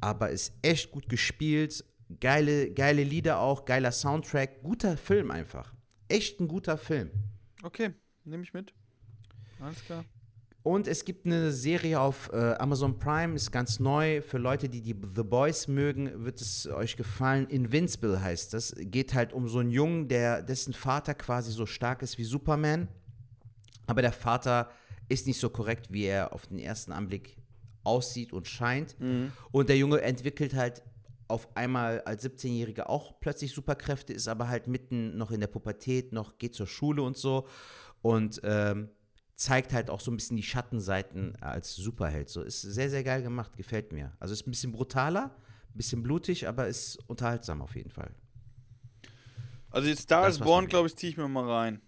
aber 0.00 0.28
ist 0.28 0.52
echt 0.60 0.90
gut 0.90 1.08
gespielt. 1.08 1.82
Geile, 2.20 2.70
geile 2.70 3.02
Lieder 3.02 3.40
auch, 3.40 3.64
geiler 3.64 3.92
Soundtrack. 3.92 4.62
Guter 4.62 4.98
Film 4.98 5.30
einfach. 5.30 5.74
Echt 6.08 6.38
ein 6.38 6.48
guter 6.48 6.76
Film. 6.76 7.10
Okay, 7.62 7.94
nehme 8.24 8.42
ich 8.42 8.52
mit. 8.52 8.74
Alles 9.58 9.82
klar. 9.84 10.04
Und 10.62 10.86
es 10.88 11.04
gibt 11.04 11.24
eine 11.24 11.52
Serie 11.52 12.00
auf 12.00 12.30
äh, 12.32 12.54
Amazon 12.58 12.98
Prime, 12.98 13.34
ist 13.34 13.50
ganz 13.52 13.78
neu. 13.78 14.20
Für 14.22 14.38
Leute, 14.38 14.68
die 14.68 14.82
die 14.82 14.94
The 15.14 15.22
Boys 15.22 15.68
mögen, 15.68 16.24
wird 16.24 16.40
es 16.40 16.66
euch 16.66 16.96
gefallen. 16.96 17.46
Invincible 17.48 18.20
heißt 18.20 18.52
das. 18.52 18.74
Geht 18.76 19.14
halt 19.14 19.32
um 19.32 19.48
so 19.48 19.60
einen 19.60 19.70
Jungen, 19.70 20.08
der, 20.08 20.42
dessen 20.42 20.74
Vater 20.74 21.14
quasi 21.14 21.52
so 21.52 21.64
stark 21.64 22.02
ist 22.02 22.18
wie 22.18 22.24
Superman. 22.24 22.88
Aber 23.86 24.02
der 24.02 24.12
Vater 24.12 24.70
ist 25.08 25.26
nicht 25.26 25.40
so 25.40 25.48
korrekt, 25.48 25.92
wie 25.92 26.04
er 26.04 26.32
auf 26.32 26.46
den 26.48 26.58
ersten 26.58 26.92
Anblick 26.92 27.38
aussieht 27.84 28.32
und 28.32 28.46
scheint. 28.46 28.96
Und 29.52 29.68
der 29.68 29.78
Junge 29.78 30.02
entwickelt 30.02 30.54
halt 30.54 30.82
auf 31.28 31.48
einmal 31.56 32.00
als 32.02 32.24
17-Jähriger 32.24 32.84
auch 32.86 33.20
plötzlich 33.20 33.52
Superkräfte, 33.52 34.12
ist 34.12 34.28
aber 34.28 34.48
halt 34.48 34.66
mitten 34.66 35.16
noch 35.16 35.30
in 35.30 35.40
der 35.40 35.46
Pubertät, 35.46 36.12
noch 36.12 36.38
geht 36.38 36.54
zur 36.54 36.66
Schule 36.66 37.02
und 37.02 37.16
so. 37.16 37.46
Und 38.02 38.40
ähm, 38.44 38.88
zeigt 39.38 39.72
halt 39.72 39.88
auch 39.88 40.00
so 40.00 40.10
ein 40.10 40.16
bisschen 40.16 40.36
die 40.36 40.42
Schattenseiten 40.42 41.36
als 41.40 41.76
Superheld. 41.76 42.28
So 42.28 42.42
ist 42.42 42.60
sehr, 42.60 42.90
sehr 42.90 43.04
geil 43.04 43.22
gemacht, 43.22 43.56
gefällt 43.56 43.92
mir. 43.92 44.12
Also 44.18 44.34
ist 44.34 44.46
ein 44.46 44.50
bisschen 44.50 44.72
brutaler, 44.72 45.36
ein 45.72 45.76
bisschen 45.76 46.02
blutig, 46.02 46.48
aber 46.48 46.66
ist 46.66 46.98
unterhaltsam 47.06 47.62
auf 47.62 47.76
jeden 47.76 47.90
Fall. 47.90 48.10
Also 49.70 49.88
jetzt 49.88 50.02
Star 50.02 50.28
is 50.28 50.40
Born, 50.40 50.66
glaube 50.66 50.88
ich, 50.88 50.96
ziehe 50.96 51.12
ich 51.12 51.16
mir 51.16 51.28
mal 51.28 51.48
rein. 51.48 51.80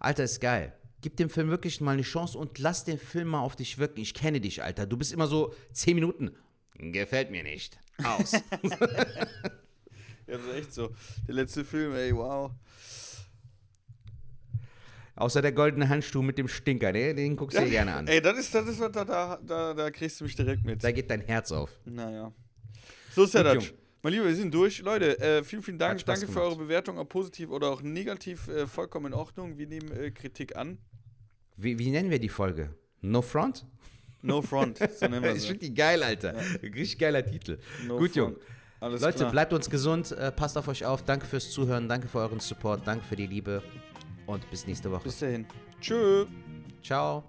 Alter, 0.00 0.24
ist 0.24 0.40
geil. 0.40 0.74
Gib 1.00 1.16
dem 1.16 1.30
Film 1.30 1.48
wirklich 1.48 1.80
mal 1.80 1.92
eine 1.92 2.02
Chance 2.02 2.36
und 2.36 2.58
lass 2.58 2.84
den 2.84 2.98
Film 2.98 3.28
mal 3.28 3.40
auf 3.40 3.54
dich 3.54 3.78
wirken. 3.78 4.00
Ich 4.00 4.12
kenne 4.12 4.40
dich, 4.40 4.62
Alter. 4.62 4.86
Du 4.86 4.96
bist 4.96 5.12
immer 5.12 5.28
so 5.28 5.54
10 5.74 5.94
Minuten. 5.94 6.34
Gefällt 6.74 7.30
mir 7.30 7.44
nicht. 7.44 7.78
Aus. 8.02 8.32
Ja, 10.26 10.38
das 10.38 10.46
ist 10.46 10.54
echt 10.54 10.72
so. 10.72 10.90
Der 11.28 11.34
letzte 11.34 11.66
Film, 11.66 11.94
ey, 11.94 12.16
wow. 12.16 12.50
Außer 15.16 15.42
der 15.42 15.52
goldene 15.52 15.88
Handschuh 15.88 16.22
mit 16.22 16.38
dem 16.38 16.48
Stinker, 16.48 16.90
ne? 16.92 17.14
den 17.14 17.36
guckst 17.36 17.56
du 17.56 17.62
dir 17.62 17.70
gerne 17.70 17.94
an. 17.94 18.06
Ey, 18.08 18.20
das 18.20 18.36
ist, 18.38 18.54
das 18.54 18.66
ist 18.66 18.80
was, 18.80 18.90
da, 18.90 19.04
da, 19.04 19.38
da, 19.46 19.74
da 19.74 19.90
kriegst 19.90 20.20
du 20.20 20.24
mich 20.24 20.34
direkt 20.34 20.64
mit. 20.64 20.82
Da 20.82 20.90
geht 20.90 21.08
dein 21.08 21.20
Herz 21.20 21.52
auf. 21.52 21.70
Naja. 21.84 22.32
So 23.14 23.24
ist 23.24 23.34
ja 23.34 23.42
das. 23.44 23.72
Mein 24.02 24.12
Lieber, 24.12 24.26
wir 24.26 24.34
sind 24.34 24.52
durch. 24.52 24.80
Leute, 24.82 25.18
äh, 25.20 25.44
vielen, 25.44 25.62
vielen 25.62 25.78
Dank. 25.78 26.04
Danke 26.04 26.22
für 26.26 26.32
gemacht. 26.32 26.44
eure 26.44 26.56
Bewertung, 26.56 26.98
ob 26.98 27.08
positiv 27.08 27.48
oder 27.50 27.68
auch 27.68 27.80
negativ. 27.80 28.48
Äh, 28.48 28.66
vollkommen 28.66 29.06
in 29.06 29.14
Ordnung. 29.14 29.56
Wir 29.56 29.66
nehmen 29.68 29.90
äh, 29.92 30.10
Kritik 30.10 30.56
an. 30.56 30.78
Wie, 31.56 31.78
wie 31.78 31.90
nennen 31.90 32.10
wir 32.10 32.18
die 32.18 32.28
Folge? 32.28 32.74
No 33.00 33.22
Front? 33.22 33.64
No 34.20 34.40
front, 34.40 34.78
so 34.78 35.06
nennen 35.06 35.22
wir 35.22 35.34
Ich 35.34 35.42
sie. 35.42 35.48
finde 35.48 35.66
die 35.66 35.74
geil, 35.74 36.02
Alter. 36.02 36.34
Richtig 36.62 36.98
geiler 36.98 37.24
Titel. 37.24 37.58
No 37.86 37.98
Gut. 37.98 38.16
Jung. 38.16 38.36
Alles 38.80 39.02
Leute, 39.02 39.18
klar. 39.18 39.30
bleibt 39.30 39.52
uns 39.52 39.68
gesund, 39.70 40.12
äh, 40.12 40.32
passt 40.32 40.56
auf 40.58 40.66
euch 40.68 40.84
auf. 40.84 41.02
Danke 41.04 41.26
fürs 41.26 41.50
Zuhören, 41.50 41.88
danke 41.88 42.08
für 42.08 42.18
euren 42.18 42.40
Support, 42.40 42.86
danke 42.86 43.04
für 43.04 43.16
die 43.16 43.26
Liebe 43.26 43.62
und 44.26 44.48
bis 44.50 44.66
nächste 44.66 44.90
Woche. 44.90 45.04
Bis 45.04 45.18
dahin. 45.18 45.46
Tschö. 45.80 46.26
Ciao. 46.82 47.24